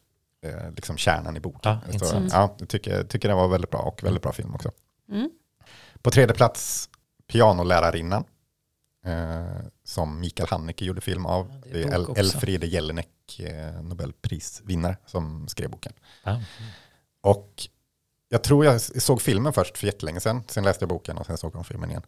eh, 0.44 0.70
liksom 0.76 0.96
kärnan 0.96 1.36
i 1.36 1.40
boken. 1.40 1.76
Ja, 1.92 1.98
så, 1.98 2.28
ja, 2.30 2.54
jag 2.58 2.68
tycker, 2.68 3.04
tycker 3.04 3.28
den 3.28 3.36
var 3.36 3.48
väldigt 3.48 3.70
bra 3.70 3.80
och 3.80 4.04
väldigt 4.04 4.22
bra 4.22 4.32
film 4.32 4.54
också. 4.54 4.70
Mm. 5.10 5.30
På 6.02 6.10
tredje 6.10 6.34
plats, 6.34 6.88
Pianolärarinnan. 7.32 8.24
Eh, 9.06 9.66
som 9.84 10.20
Mikael 10.20 10.48
Haneke 10.48 10.84
gjorde 10.84 11.00
film 11.00 11.26
av. 11.26 11.50
Ja, 11.50 11.68
det 11.72 11.82
är 11.82 11.94
El-. 11.94 12.16
Elfriede 12.16 12.66
Jelinek, 12.66 13.40
eh, 13.40 13.82
Nobelprisvinnare, 13.82 14.96
som 15.06 15.48
skrev 15.48 15.70
boken. 15.70 15.92
Ja. 16.22 16.42
Och 17.20 17.68
jag 18.28 18.42
tror 18.42 18.64
jag 18.64 18.80
såg 18.80 19.22
filmen 19.22 19.52
först 19.52 19.78
för 19.78 19.86
jättelänge 19.86 20.20
sedan. 20.20 20.42
Sen 20.48 20.64
läste 20.64 20.82
jag 20.82 20.88
boken 20.88 21.18
och 21.18 21.26
sen 21.26 21.38
såg 21.38 21.56
jag 21.56 21.66
filmen 21.66 21.90
igen. 21.90 22.02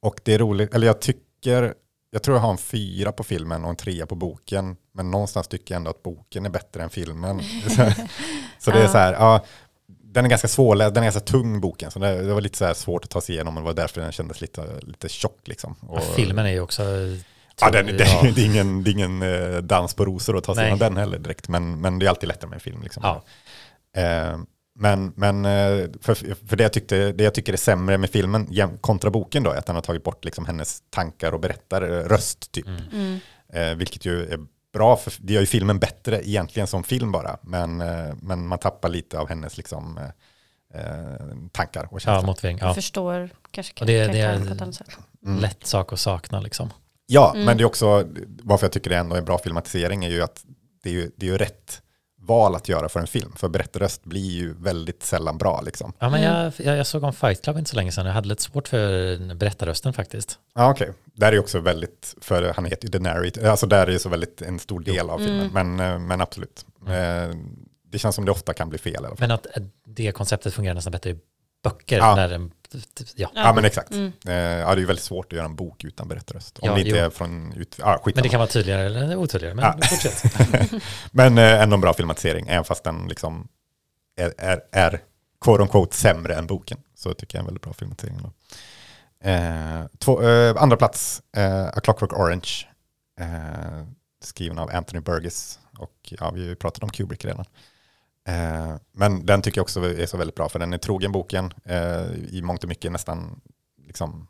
Och 0.00 0.20
det 0.24 0.34
är 0.34 0.38
roligt, 0.38 0.74
eller 0.74 0.86
jag 0.86 1.00
tycker, 1.00 1.74
jag 2.10 2.22
tror 2.22 2.36
jag 2.36 2.42
har 2.42 2.50
en 2.50 2.58
fyra 2.58 3.12
på 3.12 3.24
filmen 3.24 3.64
och 3.64 3.70
en 3.70 3.76
trea 3.76 4.06
på 4.06 4.14
boken. 4.14 4.76
Men 4.92 5.10
någonstans 5.10 5.48
tycker 5.48 5.74
jag 5.74 5.76
ändå 5.76 5.90
att 5.90 6.02
boken 6.02 6.46
är 6.46 6.50
bättre 6.50 6.82
än 6.82 6.90
filmen. 6.90 7.40
så, 7.76 7.92
så 8.58 8.70
det 8.70 8.82
är 8.82 8.88
så 8.88 8.98
här, 8.98 9.12
ja, 9.12 9.44
den 10.18 10.24
är 10.24 10.28
ganska 10.28 10.48
svårläst, 10.48 10.94
den 10.94 11.02
är 11.02 11.06
ganska 11.06 11.20
tung 11.20 11.60
boken. 11.60 11.90
Så 11.90 11.98
det, 11.98 12.22
det 12.22 12.34
var 12.34 12.40
lite 12.40 12.58
så 12.58 12.64
här 12.64 12.74
svårt 12.74 13.04
att 13.04 13.10
ta 13.10 13.20
sig 13.20 13.34
igenom 13.34 13.56
och 13.56 13.62
det 13.62 13.66
var 13.66 13.74
därför 13.74 14.00
den 14.00 14.12
kändes 14.12 14.40
lite, 14.40 14.80
lite 14.80 15.08
tjock 15.08 15.40
liksom. 15.44 15.76
Ja, 15.80 15.88
Och, 15.88 16.02
filmen 16.02 16.46
är 16.46 16.50
ju 16.50 16.60
också... 16.60 16.82
Ja, 17.60 17.70
den, 17.70 17.86
det, 17.86 18.04
ja. 18.04 18.22
det 18.34 18.40
är 18.40 18.46
ingen, 18.46 18.84
det 18.84 18.90
är 18.90 18.92
ingen 18.92 19.22
eh, 19.22 19.58
dans 19.58 19.94
på 19.94 20.04
rosor 20.04 20.36
att 20.36 20.44
ta 20.44 20.54
sig 20.54 20.62
Nej. 20.62 20.72
igenom 20.72 20.78
den 20.78 20.96
heller 20.96 21.18
direkt. 21.18 21.48
Men, 21.48 21.80
men 21.80 21.98
det 21.98 22.06
är 22.06 22.10
alltid 22.10 22.28
lättare 22.28 22.48
med 22.48 22.56
en 22.56 22.60
film. 22.60 22.82
Liksom. 22.82 23.02
Ja. 23.02 23.24
Eh, 24.02 24.38
men 24.80 25.12
men 25.16 25.44
eh, 25.44 25.86
för, 26.00 26.14
för 26.48 26.56
det, 26.56 26.62
jag 26.62 26.72
tyckte, 26.72 27.12
det 27.12 27.24
jag 27.24 27.34
tycker 27.34 27.52
är 27.52 27.56
sämre 27.56 27.98
med 27.98 28.10
filmen 28.10 28.48
kontra 28.80 29.10
boken 29.10 29.42
då 29.42 29.50
är 29.50 29.56
att 29.56 29.66
den 29.66 29.74
har 29.74 29.82
tagit 29.82 30.04
bort 30.04 30.24
liksom 30.24 30.46
hennes 30.46 30.82
tankar 30.90 31.32
och 31.32 31.40
berättar 31.40 31.80
röst 32.08 32.52
typ. 32.52 32.66
Mm. 32.92 33.18
Eh, 33.52 33.74
vilket 33.74 34.04
ju 34.04 34.22
är 34.22 34.38
bra, 34.72 34.96
för 34.96 35.12
det 35.18 35.32
gör 35.32 35.40
ju 35.40 35.46
filmen 35.46 35.78
bättre 35.78 36.28
egentligen 36.28 36.66
som 36.66 36.84
film 36.84 37.12
bara. 37.12 37.38
Men, 37.42 37.80
eh, 37.80 38.14
men 38.22 38.46
man 38.46 38.58
tappar 38.58 38.88
lite 38.88 39.18
av 39.18 39.28
hennes 39.28 39.56
liksom, 39.56 39.98
eh, 39.98 40.80
eh, 40.80 41.16
tankar 41.52 41.84
och 41.84 41.92
Ja, 41.92 41.98
känslor. 41.98 42.26
motivering. 42.26 42.58
Jag 42.58 42.68
Ja. 42.70 42.74
förstår 42.74 43.30
kanske 43.50 43.80
Och 43.80 43.86
det- 43.86 43.92
det 43.92 44.04
karaktären 44.06 44.42
är- 44.42 44.46
på 44.48 44.54
ett 44.54 44.62
annat 44.62 44.74
sätt. 44.74 44.98
Mm. 45.26 45.38
Lätt 45.40 45.66
sak 45.66 45.92
att 45.92 46.00
sakna 46.00 46.40
liksom. 46.40 46.70
Ja, 47.06 47.32
Mm. 47.34 47.44
men 47.46 47.56
det 47.56 47.62
är 47.62 47.66
också, 47.66 48.04
varför 48.42 48.64
jag 48.66 48.72
tycker 48.72 48.90
det 48.90 48.96
ändå 48.96 49.14
är 49.14 49.18
en 49.18 49.24
bra 49.24 49.38
filmatisering 49.38 50.04
är 50.04 50.10
ju 50.10 50.22
att 50.22 50.44
det 50.82 50.88
är 50.90 50.94
ju, 50.94 51.10
det 51.16 51.26
är 51.26 51.30
ju 51.30 51.38
rätt 51.38 51.82
val 52.28 52.54
att 52.54 52.68
göra 52.68 52.88
för 52.88 53.00
en 53.00 53.06
film. 53.06 53.32
För 53.36 53.48
berättarröst 53.48 54.04
blir 54.04 54.30
ju 54.30 54.54
väldigt 54.54 55.02
sällan 55.02 55.38
bra 55.38 55.60
liksom. 55.60 55.92
Ja, 55.98 56.10
men 56.10 56.20
Mm. 56.24 56.34
jag, 56.34 56.52
jag, 56.66 56.76
jag 56.76 56.86
såg 56.86 57.04
om 57.04 57.12
Fight 57.12 57.42
Club 57.44 57.58
inte 57.58 57.70
så 57.70 57.76
länge 57.76 57.92
sedan. 57.92 58.06
Jag 58.06 58.12
hade 58.12 58.28
lite 58.28 58.42
svårt 58.42 58.68
för 58.68 59.34
berättarrösten 59.34 59.92
faktiskt. 59.92 60.38
Ja, 60.54 60.70
okej. 60.70 60.92
Där 61.04 61.28
är 61.28 61.32
ju 61.32 61.38
också 61.38 61.60
väldigt, 61.60 62.14
för 62.20 62.52
han 62.56 62.64
heter 62.64 62.84
ju 62.86 62.90
The 62.92 62.98
Narrator, 62.98 63.44
alltså 63.44 63.66
där 63.66 63.86
är 63.86 63.90
ju 63.92 63.98
så 63.98 64.08
väldigt 64.08 64.42
en 64.42 64.58
stor 64.58 64.80
del 64.80 65.10
av 65.10 65.18
filmen. 65.18 65.50
Men, 65.52 65.80
eh, 65.80 65.98
men 65.98 66.20
absolut. 66.20 66.66
Eh, 66.86 67.36
Det 67.90 67.98
känns 67.98 68.14
som 68.14 68.24
det 68.24 68.30
ofta 68.32 68.52
kan 68.54 68.68
bli 68.68 68.78
fel 68.78 68.92
i 68.94 68.96
alla 68.96 69.08
fall. 69.08 69.16
Men 69.20 69.30
att 69.30 69.46
det 69.86 70.12
konceptet 70.12 70.54
fungerar 70.54 70.74
nästan 70.74 70.90
bättre 70.90 71.10
i 71.10 71.18
böcker. 71.64 71.98
Ja. 71.98 72.14
När 72.16 72.28
den, 72.28 72.50
ja. 73.14 73.30
Ja, 73.34 73.52
men 73.52 73.64
exakt. 73.64 73.90
Mm. 73.90 74.12
Eh, 74.26 74.32
Ja, 74.34 74.66
det 74.66 74.72
är 74.72 74.76
ju 74.76 74.84
väldigt 74.86 75.04
svårt 75.04 75.26
att 75.32 75.36
göra 75.36 75.46
en 75.46 75.56
bok 75.56 75.84
utan 75.84 76.08
berättarröst. 76.08 76.58
Om 76.58 76.68
Ja, 76.68 76.74
det 76.74 76.80
inte 76.80 76.90
jo. 76.90 76.96
är 77.04 77.10
från 77.10 77.52
ut... 77.52 77.74
Skit 78.02 78.14
Men 78.14 78.22
det 78.22 78.28
kan 78.28 78.38
vara 78.38 78.48
tydligare 78.50 78.86
eller 78.86 79.16
otydligare. 79.16 79.54
Men 79.54 79.64
Ja. 79.64 79.86
fortsätt. 79.88 80.24
Men 81.10 81.38
eh, 81.38 81.62
ändå 81.62 81.74
en 81.74 81.80
bra 81.80 81.94
filmatisering, 81.94 82.48
även 82.48 82.64
fast 82.64 82.84
den 82.84 83.08
liksom 83.08 83.48
är, 84.16 84.34
är, 84.38 84.60
är 84.72 85.00
quote 85.40 85.62
on 85.62 85.68
quote 85.68 85.96
sämre 85.96 86.34
än 86.34 86.46
boken. 86.46 86.78
Så 86.94 87.14
tycker 87.14 87.36
jag 87.36 87.40
är 87.40 87.42
en 87.42 87.46
väldigt 87.46 87.62
bra 87.62 87.72
filmatisering. 87.72 88.18
Då. 88.22 88.32
Eh, 89.30 89.86
två, 89.98 90.22
eh, 90.22 90.62
andra 90.62 90.76
plats, 90.76 91.22
eh, 91.36 91.66
A 91.66 91.80
Clockwork 91.82 92.12
Orange, 92.12 92.50
eh, 93.20 93.86
skriven 94.24 94.58
av 94.58 94.70
Anthony 94.72 95.00
Burgess. 95.00 95.58
Och 95.78 95.94
ja, 96.02 96.30
vi 96.30 96.40
har 96.40 96.48
ju 96.48 96.56
pratat 96.56 96.82
om 96.82 96.90
Kubrick 96.90 97.24
redan. 97.24 97.44
Eh, 98.28 98.76
men 98.92 99.26
den 99.26 99.42
tycker 99.42 99.58
jag 99.58 99.62
också 99.62 99.80
är 99.80 100.06
så 100.06 100.16
väldigt 100.16 100.36
bra, 100.36 100.48
för 100.48 100.58
den 100.58 100.72
är 100.72 100.78
trogen 100.78 101.12
boken, 101.12 101.52
eh, 101.64 102.02
i 102.28 102.40
mångt 102.42 102.62
och 102.62 102.68
mycket 102.68 102.92
nästan 102.92 103.40
liksom, 103.86 104.28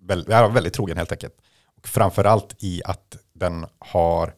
väl, 0.00 0.26
ja, 0.28 0.48
väldigt 0.48 0.74
trogen 0.74 0.96
helt 0.96 1.12
enkelt. 1.12 1.34
Och 1.76 1.88
framförallt 1.88 2.54
i 2.58 2.82
att 2.84 3.16
den 3.32 3.66
har 3.78 4.34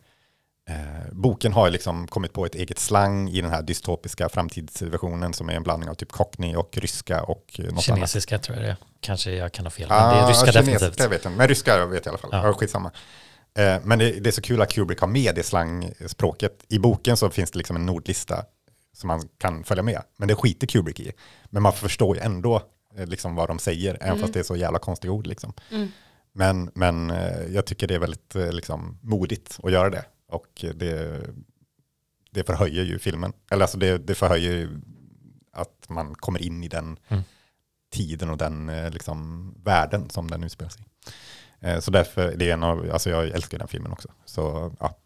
Eh, 0.68 1.12
boken 1.12 1.52
har 1.52 1.70
liksom 1.70 2.08
kommit 2.08 2.32
på 2.32 2.46
ett 2.46 2.54
eget 2.54 2.78
slang 2.78 3.28
i 3.28 3.40
den 3.40 3.50
här 3.50 3.62
dystopiska 3.62 4.28
framtidsversionen 4.28 5.34
som 5.34 5.48
är 5.48 5.54
en 5.54 5.62
blandning 5.62 5.90
av 5.90 5.94
typ 5.94 6.12
cockney 6.12 6.56
och 6.56 6.78
ryska 6.78 7.22
och 7.22 7.44
eh, 7.58 7.64
något 7.64 7.72
annat. 7.72 7.84
Kinesiska 7.84 8.38
tror 8.38 8.56
jag 8.56 8.66
det 8.66 8.70
är. 8.70 8.76
Kanske 9.00 9.32
jag 9.32 9.52
kan 9.52 9.66
ha 9.66 9.70
fel. 9.70 9.88
Men 9.88 9.98
Ah, 9.98 10.14
det 10.14 10.20
är 10.20 10.28
ryska 10.28 10.52
kinesiska 10.52 10.72
definitivt. 10.72 11.00
Jag 11.00 11.08
vet 11.08 11.24
inte, 11.24 11.36
men 11.38 11.48
ryska 11.48 11.86
vet 11.86 12.06
jag 12.06 12.06
i 12.06 12.08
alla 12.08 12.18
fall. 12.18 12.30
Ja. 12.32 12.46
Ja. 12.46 12.54
skitsamma. 12.54 12.90
Eh, 13.58 13.76
men 13.82 13.98
det, 13.98 14.10
det 14.20 14.30
är 14.30 14.32
så 14.32 14.42
kul 14.42 14.62
att 14.62 14.72
Kubrick 14.72 15.00
har 15.00 15.08
med 15.08 15.34
det 15.34 15.42
slangspråket. 15.42 16.64
I 16.68 16.78
boken 16.78 17.16
så 17.16 17.30
finns 17.30 17.50
det 17.50 17.58
liksom 17.58 17.76
en 17.76 17.86
nordlista 17.86 18.44
som 18.92 19.08
man 19.08 19.28
kan 19.38 19.64
följa 19.64 19.82
med. 19.82 20.02
Men 20.16 20.28
det 20.28 20.34
skiter 20.34 20.66
Kubrick 20.66 21.00
i. 21.00 21.12
Men 21.44 21.62
man 21.62 21.72
förstår 21.72 22.16
ju 22.16 22.22
ändå 22.22 22.62
eh, 22.96 23.06
liksom 23.06 23.34
vad 23.34 23.48
de 23.48 23.58
säger, 23.58 23.98
även 24.00 24.18
fast 24.18 24.32
det 24.32 24.38
är 24.38 24.44
så 24.44 24.56
jävla 24.56 24.78
konstiga 24.78 25.12
ord. 25.12 25.26
Liksom. 25.26 25.52
Mm. 25.70 25.88
Men, 26.32 26.70
men 26.74 27.10
eh, 27.10 27.42
jag 27.42 27.66
tycker 27.66 27.86
det 27.86 27.94
är 27.94 27.98
väldigt 27.98 28.36
eh, 28.36 28.52
liksom, 28.52 28.98
modigt 29.02 29.60
att 29.62 29.72
göra 29.72 29.90
det. 29.90 30.04
Och 30.28 30.64
det, 30.74 31.20
det 32.30 32.44
förhöjer 32.44 32.84
ju 32.84 32.98
filmen. 32.98 33.32
Eller 33.50 33.62
alltså 33.62 33.78
det, 33.78 33.98
det 33.98 34.14
förhöjer 34.14 34.52
ju 34.52 34.80
att 35.52 35.88
man 35.88 36.14
kommer 36.14 36.42
in 36.42 36.64
i 36.64 36.68
den 36.68 36.98
Mm. 37.08 37.22
tiden 37.92 38.30
och 38.30 38.36
den 38.38 38.70
liksom, 38.90 39.54
världen 39.64 40.10
som 40.10 40.30
den 40.30 40.44
utspelar 40.44 40.70
sig 40.70 40.82
i. 40.82 41.80
Så 41.80 41.90
därför, 41.90 42.36
det 42.36 42.50
är 42.50 42.52
en 42.52 42.62
av, 42.62 42.90
alltså 42.92 43.10
jag 43.10 43.28
älskar 43.28 43.58
den 43.58 43.68
filmen 43.68 43.92
också. 43.92 44.08
Så, 44.24 44.72
ja. 44.80 44.96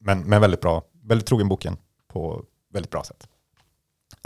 men, 0.00 0.20
men 0.20 0.40
väldigt 0.40 0.60
bra, 0.60 0.82
väldigt 1.02 1.28
trogen 1.28 1.48
boken 1.48 1.76
på 2.08 2.44
väldigt 2.72 2.90
bra 2.90 3.04
sätt. 3.04 3.28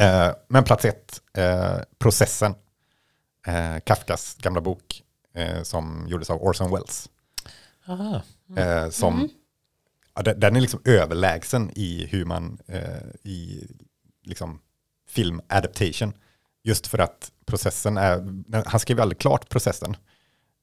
Eh, 0.00 0.32
Men 0.48 0.64
plats 0.64 0.84
ett, 0.84 1.20
eh, 1.36 1.76
Processen, 1.98 2.54
eh, 3.46 3.80
Kafkas 3.86 4.36
gamla 4.40 4.60
bok 4.60 5.02
eh, 5.34 5.62
som 5.62 6.06
gjordes 6.08 6.30
av 6.30 6.42
Orson 6.42 6.70
Welles. 6.70 7.08
Aha. 7.88 8.22
Eh, 8.56 8.90
som, 8.90 9.14
Mm. 9.14 9.28
ja, 10.14 10.22
den, 10.22 10.40
den 10.40 10.56
är 10.56 10.60
liksom 10.60 10.80
överlägsen 10.84 11.70
i 11.76 12.06
hur 12.10 12.24
man, 12.24 12.58
eh, 12.66 12.82
i 13.30 13.66
liksom 14.24 14.60
film 15.08 15.40
adaptation. 15.48 16.12
Just 16.62 16.86
för 16.86 16.98
att 16.98 17.32
processen 17.46 17.96
är, 17.96 18.42
han 18.66 18.80
skrev 18.80 19.00
aldrig 19.00 19.18
klart 19.18 19.48
processen. 19.48 19.96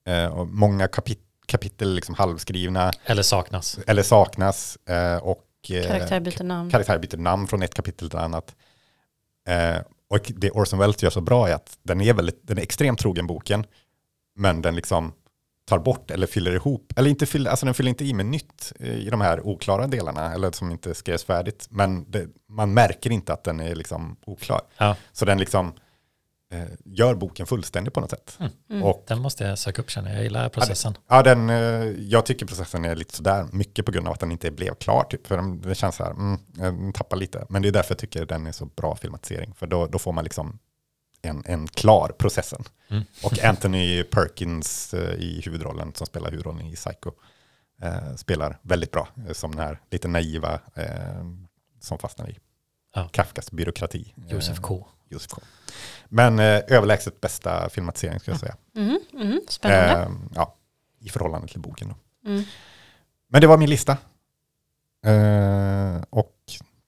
Eh, 0.06 0.26
och 0.26 0.48
många 0.48 0.88
kapit, 0.88 1.22
kapitel 1.46 1.94
liksom 1.96 2.16
halvskrivna 2.16 2.92
Eller 3.06 3.24
saknas. 3.24 3.80
eller 3.88 4.04
saknas. 4.04 4.78
Eh, 4.86 5.18
och, 5.18 5.44
Karaktär 5.68 6.20
byter 6.20 6.44
namn. 6.44 6.72
karaktär 6.72 7.00
byter 7.00 7.18
namn 7.18 7.48
från 7.48 7.62
ett 7.64 7.74
kapitel 7.74 8.10
till 8.10 8.18
ett 8.18 8.24
annat. 8.24 8.56
Eh, 9.48 9.82
och 10.10 10.32
det 10.36 10.52
Orson 10.52 10.80
Welles 10.80 11.04
gör 11.04 11.10
så 11.10 11.22
bra 11.22 11.50
är 11.50 11.54
att 11.54 11.78
den 11.84 12.02
är, 12.02 12.14
väldigt, 12.14 12.48
den 12.48 12.58
är 12.58 12.62
extremt 12.62 13.00
trogen 13.00 13.28
boken, 13.28 13.66
men 14.36 14.62
den 14.62 14.76
liksom 14.76 15.14
tar 15.68 15.80
bort 15.80 16.12
eller 16.12 16.28
fyller 16.28 16.56
ihop, 16.56 16.94
eller 16.96 17.10
inte 17.10 17.26
fyller, 17.26 17.50
alltså 17.50 17.66
den 17.66 17.76
fyller 17.76 17.90
inte 17.90 18.06
i 18.06 18.14
med 18.14 18.26
nytt 18.26 18.74
eh, 18.80 18.96
i 18.96 19.10
de 19.10 19.22
här 19.22 19.48
oklara 19.48 19.88
delarna, 19.88 20.34
eller 20.34 20.52
som 20.52 20.72
inte 20.72 20.94
skrevs 20.94 21.24
färdigt, 21.24 21.68
men 21.70 22.12
det, 22.12 22.28
man 22.50 22.74
märker 22.74 23.12
inte 23.12 23.34
att 23.34 23.44
den 23.44 23.60
är 23.60 23.76
liksom 23.76 24.18
oklar. 24.26 24.62
Ja. 24.78 24.96
Så 25.12 25.26
den 25.26 25.38
liksom 25.38 25.74
gör 26.86 27.16
boken 27.16 27.46
fullständig 27.48 27.94
på 27.94 28.00
något 28.00 28.10
sätt. 28.10 28.40
Mm. 28.70 28.84
Och 28.84 29.06
Den 29.08 29.20
måste 29.22 29.44
jag 29.44 29.58
söka 29.60 29.82
upp 29.82 29.90
känner 29.90 30.10
jag. 30.10 30.18
Jag 30.18 30.24
gillar 30.24 30.50
processen. 30.50 30.98
Ja, 31.08 31.24
den, 31.24 31.50
eh, 31.50 31.56
jag 32.00 32.26
tycker 32.26 32.46
processen 32.46 32.86
är 32.86 32.96
lite 32.96 33.16
sådär, 33.16 33.48
mycket 33.52 33.86
på 33.86 33.92
grund 33.92 34.08
av 34.08 34.14
att 34.14 34.20
den 34.20 34.32
inte 34.32 34.52
blev 34.52 34.76
klar. 34.76 35.04
Typ, 35.10 35.28
för 35.28 35.36
den, 35.38 35.62
det 35.62 35.76
känns 35.76 35.96
så 35.96 36.04
här, 36.04 36.12
mm, 36.12 36.40
den 36.48 36.94
tappar 36.94 37.18
lite. 37.18 37.46
Men 37.50 37.62
det 37.62 37.68
är 37.68 37.72
därför 37.72 37.92
jag 37.92 38.00
tycker 38.00 38.26
den 38.26 38.48
är 38.48 38.52
så 38.52 38.66
bra 38.66 38.96
filmatisering. 38.96 39.54
För 39.54 39.68
då, 39.68 39.88
då 39.88 40.00
får 40.00 40.14
man 40.14 40.24
liksom 40.24 40.60
en, 41.22 41.44
en 41.46 41.68
klar 41.68 42.12
processen. 42.18 42.64
Mm. 42.90 43.04
Och 43.24 43.44
Anthony 43.44 44.04
Perkins 44.04 44.94
eh, 44.94 45.14
i 45.16 45.42
huvudrollen, 45.46 45.92
som 45.96 46.08
spelar 46.08 46.30
huvudrollen 46.32 46.66
i 46.66 46.76
Psycho, 46.76 47.12
eh, 47.82 48.16
spelar 48.16 48.60
väldigt 48.62 48.92
bra. 48.92 49.08
eh, 49.28 49.34
Som 49.34 49.52
den 49.56 49.60
här 49.66 49.82
lite 49.92 50.08
naiva 50.08 50.60
eh, 50.76 51.26
som 51.80 52.00
fastnar 52.00 52.30
i 52.30 52.38
Ja. 52.96 53.10
Kafkas 53.14 53.52
byråkrati. 53.52 54.14
Eh, 54.18 54.34
Josef 54.34 54.60
K. 54.62 54.88
Josef 55.10 55.28
K. 55.32 55.42
Men 56.06 56.40
eh, 56.40 56.62
överlägset 56.68 57.22
bästa 57.22 57.70
filmatisering 57.70 58.20
skulle 58.20 58.34
jag 58.34 58.40
säga. 58.40 58.56
Mm. 58.76 59.00
Mm. 59.14 59.40
Spännande. 59.50 59.94
Eh, 60.04 60.10
ja, 60.36 60.56
I 61.00 61.10
förhållande 61.10 61.48
till 61.48 61.60
boken. 61.60 61.88
Då. 61.90 62.30
Mm. 62.30 62.44
Men 63.30 63.42
det 63.42 63.48
var 63.48 63.58
min 63.58 63.70
lista. 63.70 63.98
Eh, 65.06 66.02
och 66.10 66.36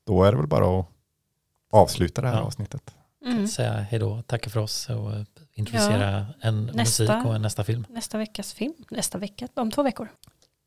då 0.05 0.23
är 0.23 0.31
det 0.31 0.37
väl 0.37 0.47
bara 0.47 0.79
att 0.79 0.85
avsluta 1.71 2.21
det 2.21 2.27
här 2.27 2.35
Ja. 2.35 2.41
avsnittet. 2.41 2.95
Mm. 3.25 3.47
Säga 3.47 3.71
hej 3.73 3.99
då, 3.99 4.21
tacka 4.21 4.49
för 4.49 4.59
oss 4.59 4.89
och 4.89 5.13
eh, 5.13 5.23
introducera 5.53 6.25
en 6.41 6.65
Nästa. 6.65 7.03
musik 7.03 7.25
och 7.25 7.35
en 7.35 7.41
nästa 7.41 7.63
film. 7.63 7.85
Nästa 7.89 8.17
veckas 8.17 8.53
film. 8.53 8.73
Nästa 8.91 9.17
vecka. 9.17 9.47
Om 9.53 9.71
två 9.71 9.83
veckor. 9.83 10.07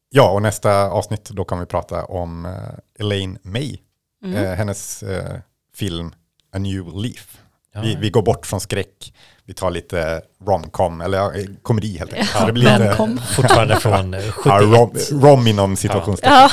Ja, 0.09 0.30
och 0.30 0.42
nästa 0.42 0.90
avsnitt 0.90 1.30
då 1.30 1.44
kommer 1.44 1.62
vi 1.62 1.66
prata 1.66 2.05
om 2.05 2.46
eh, 2.46 2.53
Elaine 2.98 3.38
May. 3.42 3.78
Mm. 4.24 4.36
Eh, 4.44 4.53
hennes 4.55 5.03
eh, 5.03 5.40
film 5.74 6.14
A 6.53 6.59
New 6.59 6.96
Leaf. 7.03 7.38
Ja. 7.74 7.80
Vi, 7.80 7.94
vi 7.94 8.11
går 8.11 8.22
bort 8.22 8.46
från 8.46 8.61
skräck. 8.61 9.14
Vi 9.44 9.55
tar 9.55 9.70
lite 9.70 10.22
romcom, 10.46 11.00
eller 11.00 11.18
ja, 11.18 11.32
komedi 11.62 11.98
helt 11.98 12.12
enkelt. 12.12 12.30
Ja, 12.34 12.46
det 12.46 12.53
blir 12.53 12.78
lite, 12.78 13.22
fortfarande 13.34 13.76
från 13.80 14.14
eh, 14.14 14.20
71. 14.30 14.36
ja, 14.44 14.61
rom, 14.61 14.92
rom 15.22 15.46
inom 15.46 15.76
situationstecken. 15.76 16.32
Ja, 16.34 16.50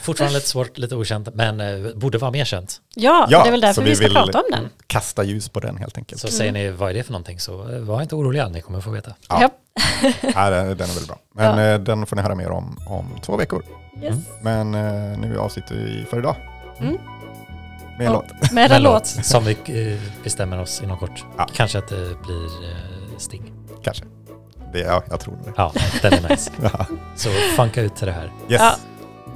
Fortfarande 0.00 0.34
lite 0.34 0.48
svårt, 0.48 0.78
lite 0.78 0.94
okänt, 0.96 1.28
men 1.34 1.60
eh, 1.60 1.94
borde 1.94 2.18
vara 2.18 2.30
mer 2.30 2.44
känt. 2.44 2.80
ja, 2.94 3.26
Ja, 3.30 3.42
det 3.42 3.48
är 3.48 3.50
väl 3.50 3.60
därför 3.60 3.82
vi 3.82 3.88
vi 3.90 3.96
ska 3.96 4.04
vill- 4.06 4.14
prata 4.14 4.38
om 4.38 4.44
den. 4.50 4.68
Kasta 4.86 5.24
ljus 5.24 5.48
på 5.48 5.60
den 5.60 5.76
helt 5.76 5.98
enkelt. 5.98 6.20
Så 6.20 6.28
säger 6.28 6.52
ni 6.52 6.70
vad 6.70 6.90
är 6.90 6.94
det 6.94 7.02
för 7.02 7.12
någonting 7.12 7.40
så 7.40 7.72
eh, 7.74 7.78
var 7.80 8.02
inte 8.02 8.14
oroliga, 8.14 8.48
ni 8.48 8.60
kommer 8.60 8.80
få 8.80 8.90
veta. 8.90 9.14
Ja. 9.28 9.38
Ja. 9.40 9.50
Ja, 10.34 10.50
den, 10.50 10.66
den 10.66 10.70
är 10.70 10.76
väldigt 10.76 11.06
bra. 11.06 11.18
Men 11.34 11.58
Ja. 11.58 11.64
eh, 11.74 11.78
den 11.80 12.06
får 12.06 12.16
ni 12.16 12.22
höra 12.22 12.34
mer 12.34 12.50
om 12.50 12.78
om 12.88 13.06
två 13.22 13.36
veckor. 13.36 13.62
Yes. 14.02 14.14
Men 14.42 14.74
eh, 14.74 15.18
nu 15.18 15.38
avslutar 15.38 15.74
vi 15.74 16.04
för 16.10 16.18
idag. 16.18 16.36
Mm. 16.80 16.96
Med 17.98 18.06
en 18.06 18.12
låt. 18.12 18.52
Med 18.52 18.72
en 18.72 18.82
låt. 18.82 19.06
som 19.06 19.44
vi 19.44 19.52
eh, 19.52 19.98
bestämmer 20.24 20.60
oss 20.60 20.82
inom 20.82 20.98
kort. 20.98 21.24
Ja. 21.36 21.46
Kanske 21.54 21.78
att 21.78 21.88
det 21.88 22.22
blir 22.22 22.70
eh, 22.70 23.18
Sting. 23.18 23.52
Kanske. 23.82 24.04
Det, 24.72 24.78
ja, 24.80 25.02
jag 25.10 25.20
tror 25.20 25.38
det. 25.44 25.52
Ja, 25.56 25.72
den 26.02 26.12
är 26.12 26.28
nice. 26.28 26.50
Ja. 26.62 26.86
Så 27.16 27.28
funka 27.56 27.82
ut 27.82 27.96
till 27.96 28.06
det 28.06 28.12
här. 28.12 28.24
Yes. 28.24 28.60
Ja. 28.62 28.76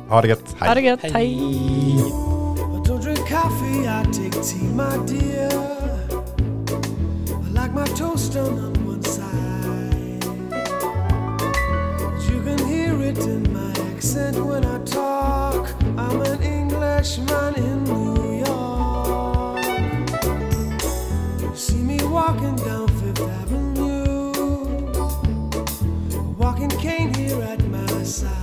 Ha 0.09 0.23
det 0.23 0.29
gött. 0.29 0.57
Hej. 0.59 0.69
Ha 0.69 0.75
det 0.75 0.81
gött. 0.81 1.01
Hej. 1.03 1.13
Hej. 1.13 1.33
I 1.33 2.93
don't 2.93 3.03
drink 3.03 3.19
coffee, 3.19 3.87
I 3.87 4.05
take 4.13 4.43
tea, 4.43 4.69
my 4.75 5.07
dear. 5.07 5.81
like 7.53 7.73
my 7.73 7.85
toast 7.95 8.33
done 8.33 8.59
on 8.59 8.87
one 8.87 9.03
side. 9.03 10.25
You 12.29 12.43
can 12.43 12.59
hear 12.67 13.01
it 13.03 13.19
in 13.19 13.53
my 13.53 13.71
accent 13.93 14.37
when 14.45 14.65
I 14.65 14.79
talk. 14.85 15.69
I'm 15.97 16.21
an 16.23 16.43
Englishman 16.43 17.55
walking 22.11 22.57
down 22.57 22.89
Fifth 22.89 23.21
Avenue, 23.21 24.33
a 26.19 26.23
walking 26.37 26.69
cane 26.71 27.15
here 27.15 27.41
at 27.43 27.63
my 27.69 28.03
side. 28.03 28.40